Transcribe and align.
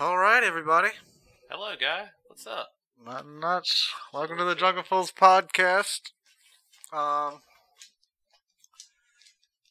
All 0.00 0.16
right, 0.16 0.42
everybody. 0.42 0.88
Hello, 1.50 1.74
guy. 1.78 2.06
What's 2.26 2.46
up? 2.46 2.70
Not 3.04 3.26
much. 3.26 3.92
Welcome 4.14 4.38
to 4.38 4.44
the 4.44 4.54
Drunken 4.54 4.82
Fools 4.82 5.12
podcast. 5.12 6.12
Um, 6.90 7.42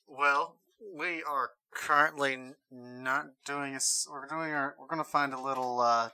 well, 0.08 0.58
we 0.96 1.24
are 1.24 1.50
currently 1.74 2.38
not 2.72 3.30
doing 3.44 3.74
this. 3.74 4.08
We're 4.08 4.28
doing 4.28 4.52
our. 4.52 4.76
We're 4.80 4.86
gonna 4.86 5.04
find 5.04 5.34
a 5.34 5.42
little 5.42 5.82
uh, 5.82 6.10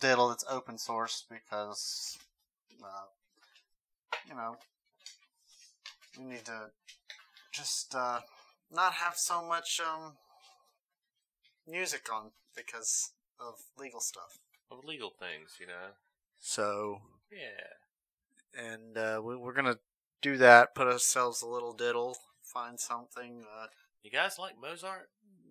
diddle 0.00 0.30
that's 0.30 0.46
open 0.48 0.78
source 0.78 1.26
because, 1.28 2.16
uh, 2.82 3.04
you 4.26 4.34
know, 4.34 4.56
we 6.18 6.24
need 6.24 6.46
to 6.46 6.70
just 7.52 7.94
uh, 7.94 8.20
not 8.72 8.94
have 8.94 9.16
so 9.16 9.46
much 9.46 9.78
um 9.86 10.14
music 11.68 12.10
on 12.10 12.30
because 12.56 13.10
of 13.40 13.54
legal 13.78 14.00
stuff. 14.00 14.38
Of 14.70 14.84
legal 14.84 15.10
things, 15.10 15.56
you 15.60 15.66
know. 15.66 15.94
So 16.40 17.00
Yeah. 17.30 18.62
and 18.62 18.96
uh, 18.98 19.20
we, 19.22 19.36
we're 19.36 19.52
gonna 19.54 19.78
do 20.22 20.36
that. 20.38 20.74
Put 20.74 20.86
ourselves 20.88 21.42
a 21.42 21.46
little 21.48 21.72
diddle. 21.72 22.16
Find 22.42 22.78
something. 22.80 23.44
Uh, 23.44 23.66
You 24.02 24.10
guys 24.10 24.38
like 24.38 24.54
Mozart? 24.60 25.08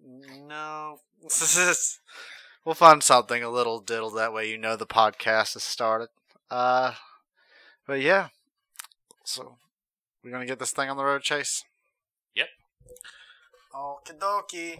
no, 0.07 0.99
we'll 2.65 2.75
find 2.75 3.01
something 3.01 3.41
a 3.41 3.49
little 3.49 3.79
diddle. 3.79 4.11
That 4.11 4.33
way, 4.33 4.49
you 4.49 4.57
know 4.57 4.75
the 4.75 4.85
podcast 4.85 5.53
has 5.53 5.63
started. 5.63 6.09
Uh, 6.51 6.93
but 7.87 8.01
yeah. 8.01 8.27
So 9.23 9.57
we're 10.23 10.31
gonna 10.31 10.45
get 10.45 10.59
this 10.59 10.71
thing 10.71 10.89
on 10.89 10.97
the 10.97 11.05
road, 11.05 11.21
Chase. 11.23 11.63
Yep. 12.35 12.47
Okie 13.73 14.19
dokie. 14.19 14.79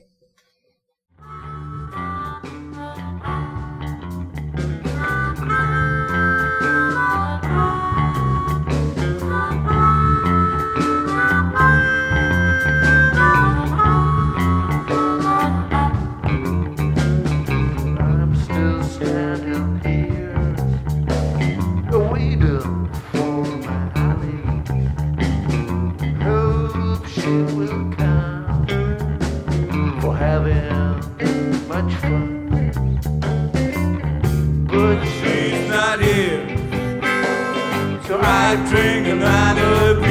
So 38.45 38.51
I 38.51 38.55
drink 38.69 40.04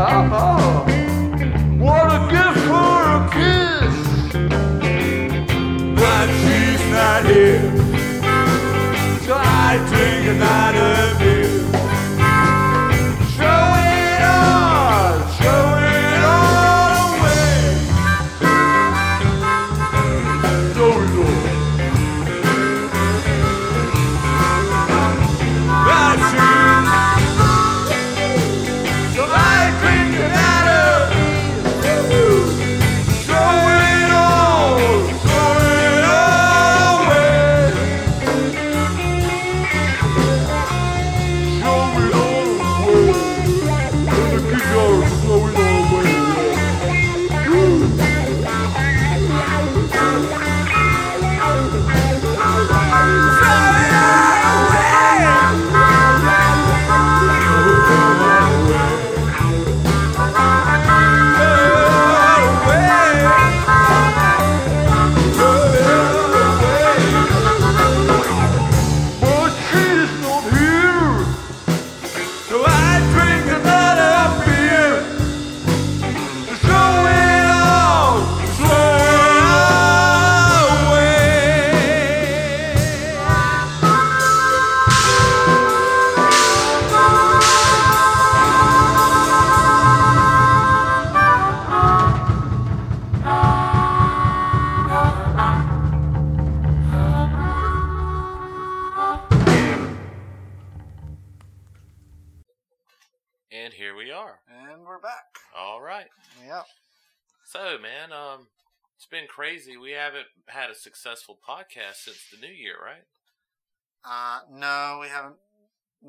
ha, 0.00 0.22
ha. 0.30 0.59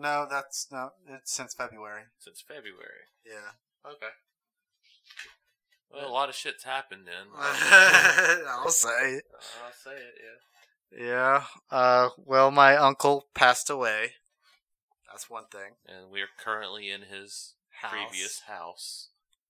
No, 0.02 0.26
that's 0.28 0.68
no. 0.72 0.90
It's 1.08 1.32
since 1.32 1.54
February. 1.54 2.04
Since 2.18 2.42
February. 2.42 3.06
Yeah. 3.24 3.52
Okay. 3.88 4.14
Well, 5.94 6.10
a 6.10 6.12
lot 6.12 6.30
of 6.30 6.36
shit's 6.36 6.64
happened 6.64 7.06
then. 7.06 7.28
I'll 7.38 8.70
say. 8.70 9.22
I'll 9.64 9.74
say 9.84 9.92
it, 9.92 10.16
yeah. 10.98 11.06
Yeah. 11.06 11.44
Uh. 11.70 12.10
Well, 12.18 12.50
my 12.50 12.76
uncle 12.78 13.28
passed 13.36 13.70
away. 13.70 14.14
That's 15.08 15.30
one 15.30 15.46
thing. 15.52 15.74
And 15.88 16.10
we're 16.12 16.30
currently 16.44 16.90
in 16.90 17.02
his 17.02 17.54
House 17.82 17.92
previous 17.92 18.42
house 18.48 19.10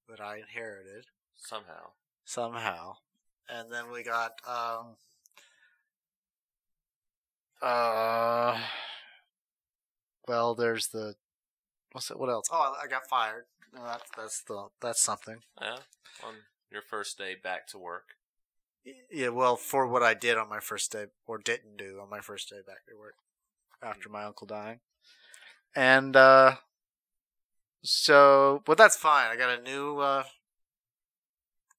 that 0.09 0.19
I 0.19 0.37
inherited 0.37 1.05
somehow. 1.37 1.91
somehow, 2.25 2.95
and 3.47 3.71
then 3.71 3.85
we 3.91 4.03
got 4.03 4.33
um. 4.45 4.95
Uh. 7.61 8.59
Well, 10.31 10.55
there's 10.55 10.87
the. 10.87 11.15
What's 11.91 12.09
it? 12.09 12.17
What 12.17 12.29
else? 12.29 12.47
Oh, 12.49 12.73
I 12.81 12.87
got 12.87 13.05
fired. 13.05 13.47
No, 13.75 13.83
That's 13.83 14.09
that's 14.15 14.41
the 14.43 14.67
that's 14.79 15.01
something. 15.01 15.39
Yeah. 15.59 15.79
On 16.25 16.35
your 16.71 16.81
first 16.81 17.17
day 17.17 17.35
back 17.35 17.67
to 17.67 17.77
work. 17.77 18.15
Yeah, 19.11 19.27
well, 19.27 19.57
for 19.57 19.85
what 19.85 20.03
I 20.03 20.13
did 20.13 20.37
on 20.37 20.47
my 20.47 20.61
first 20.61 20.93
day, 20.93 21.07
or 21.27 21.37
didn't 21.37 21.75
do 21.75 21.99
on 22.01 22.09
my 22.09 22.21
first 22.21 22.49
day 22.49 22.59
back 22.65 22.85
to 22.87 22.97
work 22.97 23.15
after 23.83 24.07
my 24.07 24.23
uncle 24.23 24.47
dying. 24.47 24.79
And, 25.75 26.15
uh, 26.15 26.55
so, 27.83 28.63
but 28.65 28.77
that's 28.77 28.95
fine. 28.95 29.29
I 29.29 29.35
got 29.35 29.59
a 29.59 29.61
new, 29.61 29.99
uh, 29.99 30.23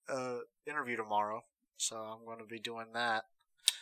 uh, 0.08 0.38
interview 0.66 0.96
tomorrow, 0.96 1.42
so 1.76 1.96
I'm 1.96 2.24
going 2.24 2.38
to 2.38 2.44
be 2.44 2.60
doing 2.60 2.92
that. 2.94 3.24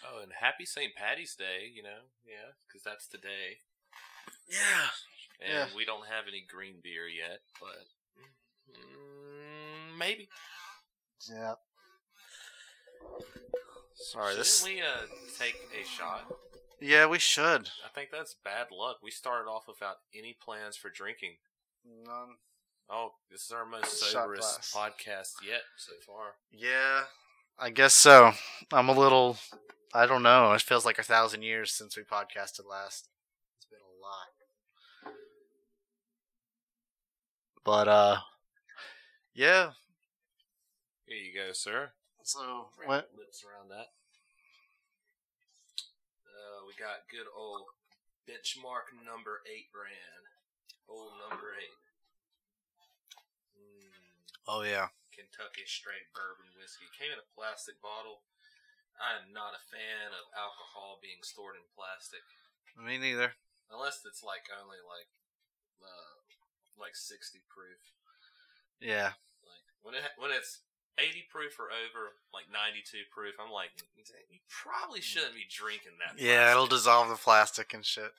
Oh, 0.03 0.23
and 0.23 0.33
happy 0.41 0.65
St. 0.65 0.95
Patty's 0.95 1.35
Day, 1.35 1.71
you 1.75 1.83
know? 1.83 2.09
Yeah, 2.25 2.53
because 2.67 2.83
that's 2.83 3.07
today. 3.07 3.59
Yeah. 4.51 4.89
And 5.43 5.71
Yeah. 5.71 5.77
we 5.77 5.85
don't 5.85 6.07
have 6.07 6.25
any 6.29 6.45
green 6.49 6.77
beer 6.83 7.07
yet, 7.09 7.41
but 7.61 7.87
mm, 8.77 9.99
maybe. 9.99 10.29
Yeah. 11.31 11.55
Sorry, 13.95 14.29
Shouldn't 14.33 14.39
this. 14.47 14.65
we 14.65 14.81
uh, 14.81 15.07
take 15.39 15.55
a 15.81 15.85
shot? 15.87 16.33
Yeah, 16.81 17.07
we 17.07 17.19
should. 17.19 17.69
I 17.85 17.89
think 17.95 18.11
that's 18.11 18.35
bad 18.45 18.69
luck. 18.73 18.97
We 19.03 19.11
started 19.11 19.49
off 19.49 19.65
without 19.69 19.97
any 20.15 20.37
plans 20.43 20.77
for 20.77 20.89
drinking. 20.91 21.37
None. 21.85 22.37
Oh, 22.89 23.11
this 23.31 23.43
is 23.43 23.53
our 23.53 23.67
most 23.67 24.01
soberest 24.01 24.75
podcast 24.75 25.35
yet 25.47 25.61
so 25.77 25.93
far. 26.07 26.35
Yeah, 26.51 27.03
I 27.59 27.71
guess 27.71 27.95
so. 27.95 28.33
I'm 28.73 28.89
a 28.89 28.99
little. 28.99 29.37
I 29.95 30.07
don't 30.07 30.23
know. 30.23 30.53
It 30.55 30.63
feels 30.63 30.85
like 30.85 30.99
a 30.99 31.03
thousand 31.05 31.43
years 31.43 31.71
since 31.73 31.97
we 31.97 32.03
podcasted 32.03 32.67
last. 32.69 33.09
It's 33.59 33.67
been 33.71 33.79
a 33.81 34.01
lot. 34.03 34.40
But 37.65 37.89
uh, 37.89 38.17
yeah. 39.35 39.71
Here 41.07 41.17
you 41.19 41.35
go, 41.35 41.53
sir. 41.53 41.91
So 42.23 42.71
Wrap 42.79 42.89
what? 42.89 43.11
lips 43.19 43.43
around 43.45 43.69
that. 43.75 43.91
Uh, 46.25 46.65
we 46.67 46.73
got 46.79 47.11
good 47.11 47.27
old 47.35 47.67
benchmark 48.29 48.95
number 49.03 49.43
eight 49.51 49.69
brand. 49.75 50.25
Old 50.89 51.13
number 51.29 51.55
eight. 51.59 51.77
Mm, 53.59 53.91
Oh 54.49 54.63
yeah. 54.63 54.89
Kentucky 55.11 55.67
straight 55.67 56.09
bourbon 56.15 56.49
whiskey. 56.57 56.87
Came 56.97 57.13
in 57.13 57.21
a 57.21 57.29
plastic 57.35 57.77
bottle. 57.83 58.23
I 59.01 59.17
am 59.19 59.33
not 59.33 59.57
a 59.57 59.63
fan 59.73 60.13
of 60.13 60.29
alcohol 60.37 61.01
being 61.01 61.25
stored 61.25 61.57
in 61.57 61.65
plastic, 61.73 62.21
Me 62.77 63.01
neither. 63.01 63.33
unless 63.73 64.05
it's 64.05 64.21
like 64.21 64.45
only 64.53 64.77
like, 64.85 65.09
uh, 65.81 66.20
like 66.79 66.95
sixty 66.97 67.41
proof. 67.49 67.79
Yeah. 68.81 69.13
Like 69.45 69.65
when 69.83 69.95
it 69.95 70.03
when 70.19 70.31
it's 70.31 70.61
eighty 70.99 71.25
proof 71.31 71.59
or 71.59 71.67
over, 71.73 72.13
like 72.35 72.45
ninety 72.53 72.83
two 72.85 73.03
proof, 73.13 73.35
I'm 73.41 73.51
like, 73.53 73.71
you 74.31 74.39
probably 74.49 75.01
shouldn't 75.01 75.35
be 75.35 75.47
drinking 75.49 75.93
that. 76.05 76.21
Yeah, 76.23 76.51
it'll 76.51 76.67
dissolve 76.67 77.09
the 77.09 77.17
plastic 77.17 77.73
and 77.75 77.85
shit. 77.85 78.13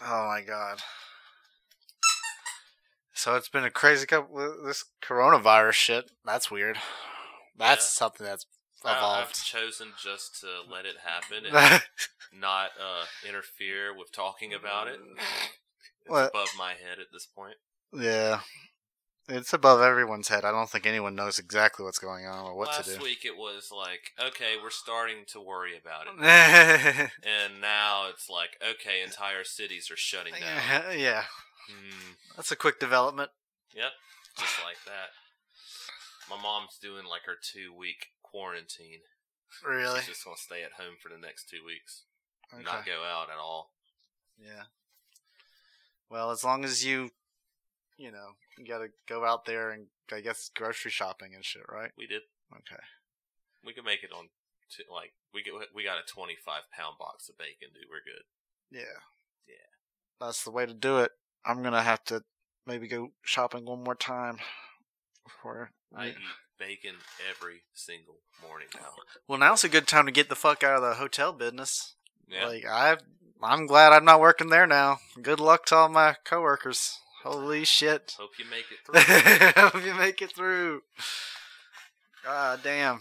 Oh 0.00 0.26
my 0.28 0.42
god. 0.46 0.78
So 3.14 3.36
it's 3.36 3.48
been 3.48 3.64
a 3.64 3.70
crazy 3.70 4.06
couple. 4.06 4.36
This 4.64 4.84
coronavirus 5.02 5.74
shit. 5.74 6.10
That's 6.24 6.50
weird. 6.50 6.76
That's 7.56 7.84
Yeah. 7.84 7.98
something 7.98 8.26
that's 8.26 8.46
I- 8.84 8.90
I've 8.90 8.96
evolved. 8.98 9.44
chosen 9.44 9.92
just 10.02 10.40
to 10.40 10.62
let 10.68 10.86
it 10.86 10.96
happen 11.04 11.46
and 11.46 11.82
not 12.32 12.70
uh, 12.80 13.04
interfere 13.28 13.94
with 13.96 14.10
talking 14.12 14.52
about 14.54 14.88
it. 14.88 14.98
It's 16.04 16.10
What? 16.10 16.30
above 16.30 16.48
my 16.58 16.70
head 16.72 16.98
at 17.00 17.06
this 17.12 17.26
point. 17.26 17.56
yeah. 17.92 18.40
It's 19.28 19.52
above 19.52 19.80
everyone's 19.80 20.26
head. 20.28 20.44
I 20.44 20.50
don't 20.50 20.68
think 20.68 20.84
anyone 20.84 21.14
knows 21.14 21.38
exactly 21.38 21.84
what's 21.84 22.00
going 22.00 22.26
on 22.26 22.44
or 22.44 22.56
what 22.56 22.68
Last 22.68 22.90
to 22.90 22.96
do. 22.98 23.02
week 23.04 23.24
it 23.24 23.36
was 23.36 23.70
like, 23.70 24.10
okay, 24.20 24.56
we're 24.60 24.70
starting 24.70 25.24
to 25.28 25.40
worry 25.40 25.74
about 25.78 26.06
it. 26.08 27.10
And 27.22 27.60
now 27.60 28.08
it's 28.10 28.28
like, 28.28 28.58
okay, 28.60 29.00
entire 29.00 29.44
cities 29.44 29.90
are 29.92 29.96
shutting 29.96 30.34
down. 30.34 30.98
yeah. 30.98 31.22
Hmm, 31.70 32.12
That's 32.34 32.50
a 32.50 32.56
quick 32.56 32.80
development. 32.80 33.30
yep, 33.72 33.92
just 34.36 34.58
like 34.64 34.82
that. 34.86 35.10
My 36.28 36.36
mom's 36.42 36.76
doing 36.82 37.04
like 37.06 37.22
her 37.26 37.36
two 37.40 37.72
week 37.72 38.08
quarantine. 38.22 39.00
Really? 39.64 40.00
She's 40.00 40.08
just 40.08 40.24
gonna 40.24 40.36
stay 40.36 40.64
at 40.64 40.72
home 40.82 40.94
for 41.00 41.08
the 41.10 41.18
next 41.18 41.48
two 41.48 41.64
weeks, 41.64 42.04
Okay. 42.52 42.64
not 42.64 42.84
go 42.84 43.04
out 43.04 43.30
at 43.30 43.38
all. 43.38 43.70
Yeah. 44.36 44.64
Well, 46.12 46.30
as 46.30 46.44
long 46.44 46.62
as 46.62 46.84
you, 46.84 47.10
you 47.96 48.12
know, 48.12 48.32
you 48.58 48.66
gotta 48.66 48.88
go 49.08 49.24
out 49.24 49.46
there 49.46 49.70
and 49.70 49.86
I 50.12 50.20
guess 50.20 50.50
grocery 50.54 50.90
shopping 50.90 51.34
and 51.34 51.42
shit, 51.42 51.62
right? 51.70 51.90
We 51.96 52.06
did. 52.06 52.20
Okay. 52.54 52.82
We 53.64 53.72
could 53.72 53.86
make 53.86 54.02
it 54.04 54.10
on, 54.12 54.28
t- 54.70 54.84
like 54.92 55.14
we 55.32 55.42
get, 55.42 55.54
we 55.74 55.84
got 55.84 55.96
a 55.96 56.06
twenty 56.06 56.36
five 56.44 56.64
pound 56.76 56.98
box 56.98 57.30
of 57.30 57.38
bacon, 57.38 57.68
dude. 57.72 57.84
We're 57.90 58.04
good. 58.04 58.24
Yeah. 58.70 59.00
Yeah. 59.48 59.70
That's 60.20 60.44
the 60.44 60.50
way 60.50 60.66
to 60.66 60.74
do 60.74 60.98
it. 60.98 61.12
I'm 61.46 61.62
gonna 61.62 61.82
have 61.82 62.04
to 62.04 62.22
maybe 62.66 62.88
go 62.88 63.12
shopping 63.24 63.64
one 63.64 63.82
more 63.82 63.94
time. 63.94 64.36
Before. 65.24 65.70
I 65.96 66.08
eat 66.08 66.16
bacon 66.58 66.96
every 67.30 67.62
single 67.72 68.18
morning 68.46 68.68
now. 68.74 68.88
Well, 69.26 69.38
now's 69.38 69.64
a 69.64 69.68
good 69.68 69.86
time 69.86 70.06
to 70.06 70.12
get 70.12 70.28
the 70.28 70.34
fuck 70.36 70.62
out 70.62 70.76
of 70.76 70.82
the 70.82 70.94
hotel 70.96 71.32
business. 71.32 71.94
Yeah, 72.28 72.46
Like 72.48 72.66
I, 72.66 72.96
I'm 73.42 73.66
glad 73.66 73.92
I'm 73.92 74.04
not 74.04 74.20
working 74.20 74.50
there 74.50 74.66
now. 74.66 74.98
Good 75.20 75.40
luck 75.40 75.66
to 75.66 75.76
all 75.76 75.88
my 75.88 76.16
coworkers. 76.24 76.98
Holy 77.22 77.64
shit. 77.64 78.16
hope 78.18 78.32
you 78.38 78.44
make 78.50 78.66
it 78.70 78.78
through. 78.84 79.62
Hope 79.62 79.84
you 79.84 79.94
make 79.94 80.22
it 80.22 80.32
through. 80.34 80.82
God 82.24 82.60
damn. 82.62 83.00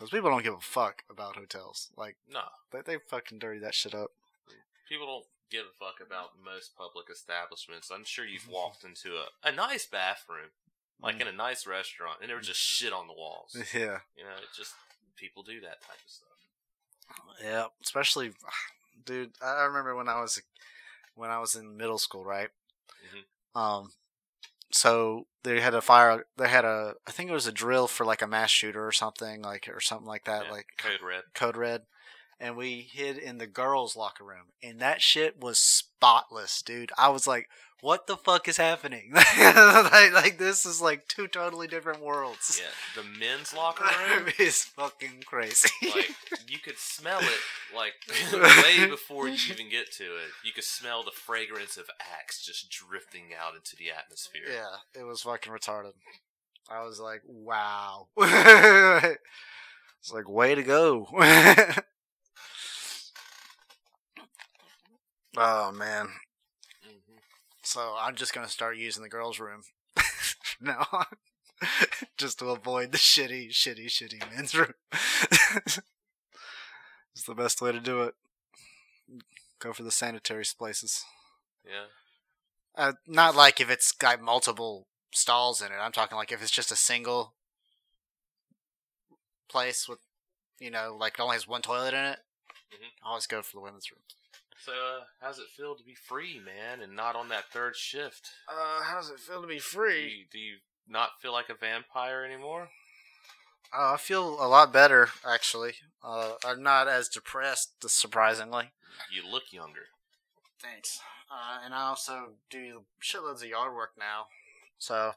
Those 0.00 0.10
people 0.10 0.30
don't 0.30 0.42
give 0.42 0.54
a 0.54 0.60
fuck 0.60 1.02
about 1.10 1.36
hotels. 1.36 1.90
Like 1.96 2.16
no, 2.32 2.40
they 2.72 2.80
they 2.80 2.98
fucking 3.08 3.38
dirty 3.38 3.60
that 3.60 3.74
shit 3.74 3.94
up. 3.94 4.10
people 4.88 5.06
don't 5.06 5.26
give 5.50 5.66
a 5.66 5.78
fuck 5.78 6.00
about 6.04 6.30
most 6.42 6.76
public 6.76 7.06
establishments. 7.10 7.90
I'm 7.92 8.04
sure 8.04 8.24
you've 8.24 8.42
mm-hmm. 8.42 8.52
walked 8.52 8.82
into 8.82 9.16
a, 9.16 9.48
a 9.48 9.52
nice 9.52 9.86
bathroom, 9.86 10.50
like 11.02 11.18
mm. 11.18 11.22
in 11.22 11.28
a 11.28 11.32
nice 11.32 11.66
restaurant, 11.66 12.18
and 12.20 12.30
there 12.30 12.36
was 12.36 12.46
just 12.46 12.60
shit 12.60 12.92
on 12.92 13.06
the 13.06 13.14
walls. 13.14 13.56
Yeah. 13.74 14.00
You 14.16 14.24
know, 14.24 14.38
it 14.38 14.50
just 14.56 14.72
people 15.16 15.42
do 15.42 15.60
that 15.60 15.82
type 15.82 16.00
of 16.04 16.10
stuff. 16.10 16.29
Yeah. 17.42 17.66
Especially, 17.82 18.32
dude. 19.04 19.32
I 19.42 19.62
remember 19.64 19.94
when 19.94 20.08
I 20.08 20.20
was 20.20 20.40
when 21.14 21.30
I 21.30 21.38
was 21.38 21.54
in 21.54 21.76
middle 21.76 21.98
school, 21.98 22.24
right? 22.24 22.48
Mhm. 23.54 23.60
Um. 23.60 23.92
So 24.72 25.26
they 25.42 25.60
had 25.60 25.74
a 25.74 25.80
fire. 25.80 26.26
They 26.36 26.48
had 26.48 26.64
a. 26.64 26.94
I 27.06 27.10
think 27.10 27.30
it 27.30 27.34
was 27.34 27.46
a 27.46 27.52
drill 27.52 27.88
for 27.88 28.04
like 28.06 28.22
a 28.22 28.26
mass 28.26 28.50
shooter 28.50 28.86
or 28.86 28.92
something 28.92 29.42
like 29.42 29.68
or 29.72 29.80
something 29.80 30.06
like 30.06 30.24
that. 30.24 30.46
Yeah, 30.46 30.52
Like 30.52 30.66
code 30.78 31.00
red. 31.02 31.22
code 31.34 31.56
red 31.56 31.82
and 32.42 32.56
we 32.56 32.88
hid 32.90 33.18
in 33.18 33.36
the 33.36 33.46
girls 33.46 33.96
locker 33.96 34.24
room 34.24 34.46
and 34.62 34.80
that 34.80 35.02
shit 35.02 35.38
was 35.38 35.58
spotless 35.58 36.62
dude 36.62 36.90
i 36.96 37.06
was 37.06 37.26
like 37.26 37.50
what 37.80 38.06
the 38.06 38.16
fuck 38.16 38.48
is 38.48 38.56
happening? 38.56 39.12
Like, 39.50 40.12
like 40.12 40.38
this 40.38 40.64
is 40.66 40.80
like 40.80 41.08
two 41.08 41.26
totally 41.26 41.66
different 41.66 42.00
worlds. 42.02 42.60
Yeah, 42.62 43.02
the 43.02 43.08
men's 43.18 43.54
locker 43.54 43.84
room. 44.16 44.28
is 44.38 44.64
fucking 44.64 45.22
crazy. 45.26 45.68
Like 45.94 46.10
you 46.48 46.58
could 46.58 46.78
smell 46.78 47.20
it 47.20 47.74
like 47.74 47.94
way 48.32 48.86
before 48.88 49.28
you 49.28 49.36
even 49.50 49.68
get 49.70 49.90
to 49.92 50.04
it. 50.04 50.30
You 50.44 50.52
could 50.52 50.64
smell 50.64 51.02
the 51.02 51.10
fragrance 51.10 51.76
of 51.76 51.90
Axe 52.18 52.44
just 52.44 52.70
drifting 52.70 53.30
out 53.38 53.54
into 53.54 53.76
the 53.76 53.90
atmosphere. 53.90 54.42
yeah 54.52 55.00
it 55.00 55.04
was 55.04 55.22
fucking 55.22 55.52
retarded. 55.52 55.92
I 56.70 56.84
was 56.84 57.00
like 57.00 57.22
wow. 57.26 58.08
It's 58.18 60.12
like 60.12 60.28
way 60.28 60.54
to 60.54 60.62
go. 60.62 61.06
Oh 65.36 65.72
man 65.72 66.08
So 67.70 67.94
I'm 68.00 68.16
just 68.16 68.34
gonna 68.34 68.48
start 68.48 68.78
using 68.78 69.04
the 69.04 69.08
girls' 69.08 69.38
room 69.38 69.62
now 70.60 70.88
just 72.18 72.40
to 72.40 72.46
avoid 72.46 72.90
the 72.90 72.98
shitty, 72.98 73.50
shitty, 73.50 73.86
shitty 73.86 74.28
men's 74.34 74.56
room. 74.56 74.74
it's 74.90 75.78
the 77.28 77.34
best 77.36 77.62
way 77.62 77.70
to 77.70 77.78
do 77.78 78.02
it. 78.02 78.14
Go 79.60 79.72
for 79.72 79.84
the 79.84 79.92
sanitary 79.92 80.42
places. 80.58 81.04
Yeah. 81.64 81.84
Uh, 82.76 82.94
not 83.06 83.36
like 83.36 83.60
if 83.60 83.70
it's 83.70 83.92
got 83.92 84.20
multiple 84.20 84.88
stalls 85.12 85.62
in 85.62 85.68
it. 85.70 85.78
I'm 85.80 85.92
talking 85.92 86.18
like 86.18 86.32
if 86.32 86.42
it's 86.42 86.50
just 86.50 86.72
a 86.72 86.76
single 86.76 87.34
place 89.48 89.88
with, 89.88 90.00
you 90.58 90.72
know, 90.72 90.96
like 90.98 91.20
it 91.20 91.22
only 91.22 91.36
has 91.36 91.46
one 91.46 91.62
toilet 91.62 91.94
in 91.94 92.04
it. 92.04 92.18
Mhm. 92.74 92.90
I 93.04 93.10
always 93.10 93.28
go 93.28 93.42
for 93.42 93.58
the 93.58 93.60
women's 93.62 93.92
room. 93.92 94.02
So, 94.64 94.72
uh, 94.72 95.04
how's 95.20 95.38
it 95.38 95.46
feel 95.56 95.74
to 95.74 95.82
be 95.84 95.94
free, 95.94 96.38
man, 96.44 96.80
and 96.82 96.94
not 96.94 97.16
on 97.16 97.28
that 97.30 97.50
third 97.52 97.76
shift? 97.76 98.28
Uh, 98.48 98.82
how 98.82 98.96
does 98.96 99.08
it 99.10 99.18
feel 99.18 99.40
to 99.40 99.48
be 99.48 99.54
Do 99.56 99.60
free? 99.60 100.04
you, 100.04 100.24
do 100.30 100.38
you 100.38 100.56
not 100.88 101.20
feel 101.22 101.32
like 101.32 101.48
a 101.48 101.54
vampire 101.54 102.24
anymore? 102.24 102.68
Uh, 103.72 103.94
I 103.94 103.96
feel 103.96 104.36
a 104.44 104.48
lot 104.48 104.72
better 104.72 105.08
actually. 105.26 105.74
Uh, 106.02 106.32
I'm 106.44 106.62
not 106.62 106.88
as 106.88 107.08
depressed, 107.08 107.88
surprisingly. 107.88 108.70
You 109.12 109.30
look 109.30 109.44
younger. 109.52 109.86
Thanks. 110.60 111.00
Uh, 111.30 111.60
and 111.64 111.72
I 111.72 111.82
also 111.82 112.32
do 112.50 112.82
shitloads 113.02 113.42
of 113.42 113.48
yard 113.48 113.74
work 113.74 113.92
now, 113.98 114.26
so 114.78 115.12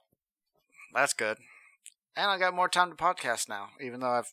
that's 0.93 1.13
good. 1.13 1.37
And 2.15 2.29
I 2.29 2.37
got 2.37 2.53
more 2.53 2.69
time 2.69 2.91
to 2.91 2.95
podcast 2.95 3.49
now, 3.49 3.69
even 3.81 3.99
though 3.99 4.11
I've, 4.11 4.31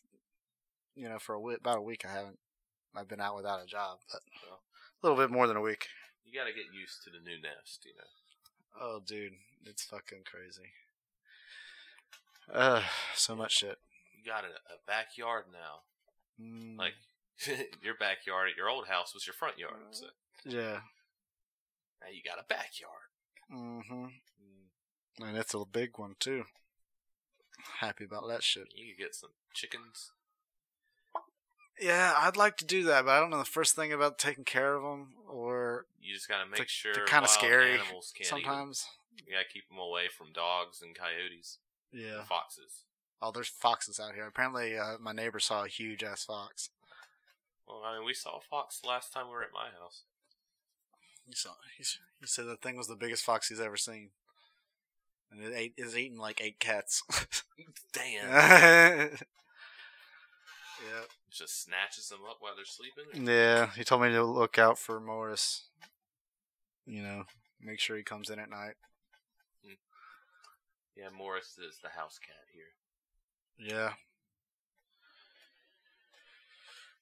you 0.95 1.09
know, 1.09 1.17
for 1.17 1.33
a 1.33 1.39
week, 1.41 1.57
about 1.59 1.79
a 1.79 1.81
week 1.81 2.05
I 2.07 2.13
haven't. 2.13 2.37
I've 2.95 3.07
been 3.07 3.19
out 3.21 3.35
without 3.35 3.63
a 3.63 3.65
job, 3.65 3.99
but 4.11 4.21
Well. 4.47 4.60
A 5.01 5.07
little 5.07 5.17
bit 5.21 5.31
more 5.31 5.47
than 5.47 5.57
a 5.57 5.61
week. 5.61 5.87
You 6.25 6.37
got 6.37 6.45
to 6.45 6.53
get 6.53 6.73
used 6.73 7.03
to 7.03 7.09
the 7.09 7.19
new 7.19 7.41
nest, 7.41 7.85
you 7.85 7.91
know. 7.97 8.79
Oh, 8.79 9.01
dude, 9.05 9.33
it's 9.65 9.83
fucking 9.83 10.23
crazy. 10.25 10.69
Uh, 12.51 12.83
so 13.15 13.35
much 13.35 13.53
shit. 13.57 13.77
You 14.17 14.29
got 14.29 14.43
a, 14.43 14.47
a 14.73 14.77
backyard 14.87 15.45
now. 15.51 15.81
Mm, 16.43 16.77
Like 16.77 16.93
your 17.83 17.95
backyard 17.99 18.49
at 18.51 18.57
your 18.57 18.69
old 18.69 18.87
house 18.87 19.13
was 19.13 19.25
your 19.27 19.33
front 19.33 19.57
yard. 19.57 19.75
So 19.91 20.07
yeah. 20.45 20.79
now 22.01 22.09
you 22.11 22.21
got 22.23 22.39
a 22.39 22.47
backyard. 22.47 23.09
Mm-hmm. 23.53 24.05
And 25.25 25.37
it's 25.37 25.53
a 25.53 25.63
big 25.71 25.97
one 25.97 26.15
too. 26.19 26.43
Happy 27.79 28.05
about 28.05 28.27
that 28.29 28.43
shit. 28.43 28.67
You 28.75 28.93
could 28.93 29.03
get 29.03 29.15
some 29.15 29.31
chickens. 29.53 30.11
Yeah, 31.81 32.13
I'd 32.17 32.37
like 32.37 32.57
to 32.57 32.65
do 32.65 32.83
that, 32.85 33.05
but 33.05 33.11
I 33.11 33.19
don't 33.19 33.29
know 33.31 33.39
the 33.39 33.45
first 33.45 33.75
thing 33.75 33.91
about 33.91 34.19
taking 34.19 34.43
care 34.43 34.75
of 34.75 34.83
them, 34.83 35.13
or 35.27 35.87
You 36.01 36.13
just 36.13 36.27
got 36.27 36.43
to 36.43 36.45
make 36.49 36.57
They're- 36.57 36.67
sure 36.67 36.93
they're 36.93 37.27
scary 37.27 37.77
can't 37.77 37.87
eat 37.93 37.95
'em. 37.95 38.23
sometimes. 38.25 38.87
You 39.25 39.33
got 39.33 39.43
to 39.47 39.49
keep 39.53 39.67
them 39.67 39.77
away 39.79 40.07
from 40.07 40.31
dogs 40.31 40.81
and 40.81 40.95
coyotes, 40.95 41.57
Yeah. 41.91 42.19
and 42.19 42.27
foxes. 42.27 42.83
Oh, 43.21 43.31
there's 43.31 43.47
foxes 43.49 43.99
out 43.99 44.15
here. 44.15 44.25
Apparently, 44.25 44.77
uh, 44.77 44.97
my 44.99 45.11
neighbor 45.11 45.39
saw 45.39 45.63
a 45.63 45.67
huge 45.67 46.03
ass 46.03 46.25
fox. 46.25 46.69
Well, 47.67 47.83
I 47.83 47.97
mean, 47.97 48.05
we 48.05 48.13
saw 48.13 48.37
a 48.37 48.41
fox 48.41 48.83
last 48.83 49.13
time 49.13 49.27
we 49.27 49.33
were 49.33 49.43
at 49.43 49.53
my 49.53 49.69
house. 49.79 50.03
He 51.27 51.33
saw. 51.35 51.51
He, 51.77 51.83
he 52.19 52.25
said 52.27 52.45
the 52.45 52.57
thing 52.57 52.77
was 52.77 52.87
the 52.87 52.95
biggest 52.95 53.23
fox 53.23 53.47
he's 53.49 53.59
ever 53.59 53.77
seen, 53.77 54.09
and 55.31 55.41
it 55.43 55.53
ate 55.55 55.73
is 55.77 55.95
eating 55.97 56.17
like 56.17 56.41
eight 56.41 56.59
cats. 56.59 57.03
Damn. 57.93 59.17
yeah. 60.87 61.01
just 61.31 61.63
snatches 61.63 62.09
them 62.09 62.19
up 62.29 62.37
while 62.39 62.53
they're 62.55 62.65
sleeping. 62.65 63.25
Yeah, 63.27 63.69
he 63.75 63.83
told 63.83 64.01
me 64.01 64.09
to 64.09 64.23
look 64.23 64.57
out 64.57 64.77
for 64.77 64.99
Morris. 64.99 65.63
You 66.85 67.03
know, 67.03 67.23
make 67.61 67.79
sure 67.79 67.95
he 67.97 68.03
comes 68.03 68.29
in 68.29 68.39
at 68.39 68.49
night. 68.49 68.75
Hmm. 69.65 69.73
Yeah, 70.95 71.09
Morris 71.15 71.57
is 71.57 71.77
the 71.81 71.89
house 71.89 72.17
cat 72.19 72.45
here. 72.53 73.69
Yeah. 73.73 73.93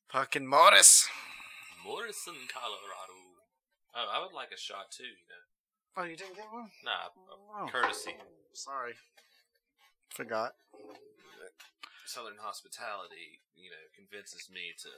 Fucking 0.09 0.47
Morris. 0.47 1.07
Morrison, 1.85 2.35
Colorado. 2.51 3.19
Oh, 3.95 4.05
I 4.13 4.21
would 4.23 4.33
like 4.33 4.49
a 4.53 4.57
shot 4.59 4.91
too. 4.91 5.03
You 5.03 5.09
know, 5.09 5.43
Oh, 5.97 6.03
you 6.03 6.15
didn't 6.15 6.35
get 6.35 6.45
one? 6.51 6.69
nah, 6.83 7.09
Oh, 7.57 7.67
courtesy. 7.71 8.15
sorry. 8.53 8.93
Forgot. 10.09 10.53
Southern 12.09 12.41
hospitality, 12.41 13.45
you 13.53 13.69
know, 13.69 13.85
convinces 13.93 14.49
me 14.49 14.73
to 14.81 14.89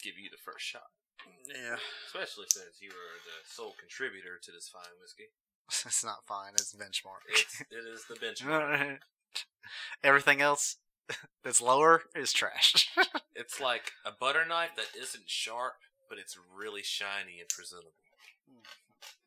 give 0.00 0.16
you 0.16 0.32
the 0.32 0.40
first 0.40 0.64
shot. 0.64 0.96
Yeah. 1.44 1.76
Especially 2.08 2.48
since 2.48 2.80
you 2.80 2.88
are 2.88 3.16
the 3.20 3.36
sole 3.44 3.76
contributor 3.76 4.40
to 4.40 4.50
this 4.50 4.72
fine 4.72 4.96
whiskey. 4.96 5.28
it's 5.86 6.04
not 6.04 6.24
fine. 6.26 6.56
It's 6.56 6.74
benchmark. 6.74 7.24
It's, 7.28 7.60
it 7.70 7.84
is 7.84 8.04
the 8.08 8.16
benchmark. 8.16 8.98
Everything 10.04 10.40
else 10.40 10.76
that's 11.44 11.60
lower 11.60 12.08
is 12.16 12.32
trash. 12.32 12.88
It's 13.34 13.60
like 13.60 13.92
a 14.06 14.12
butter 14.12 14.44
knife 14.48 14.72
that 14.76 14.96
isn't 14.96 15.28
sharp, 15.28 15.76
but 16.08 16.18
it's 16.18 16.38
really 16.38 16.82
shiny 16.82 17.40
and 17.40 17.48
presentable. 17.48 17.92
Mm-hmm. 18.48 18.64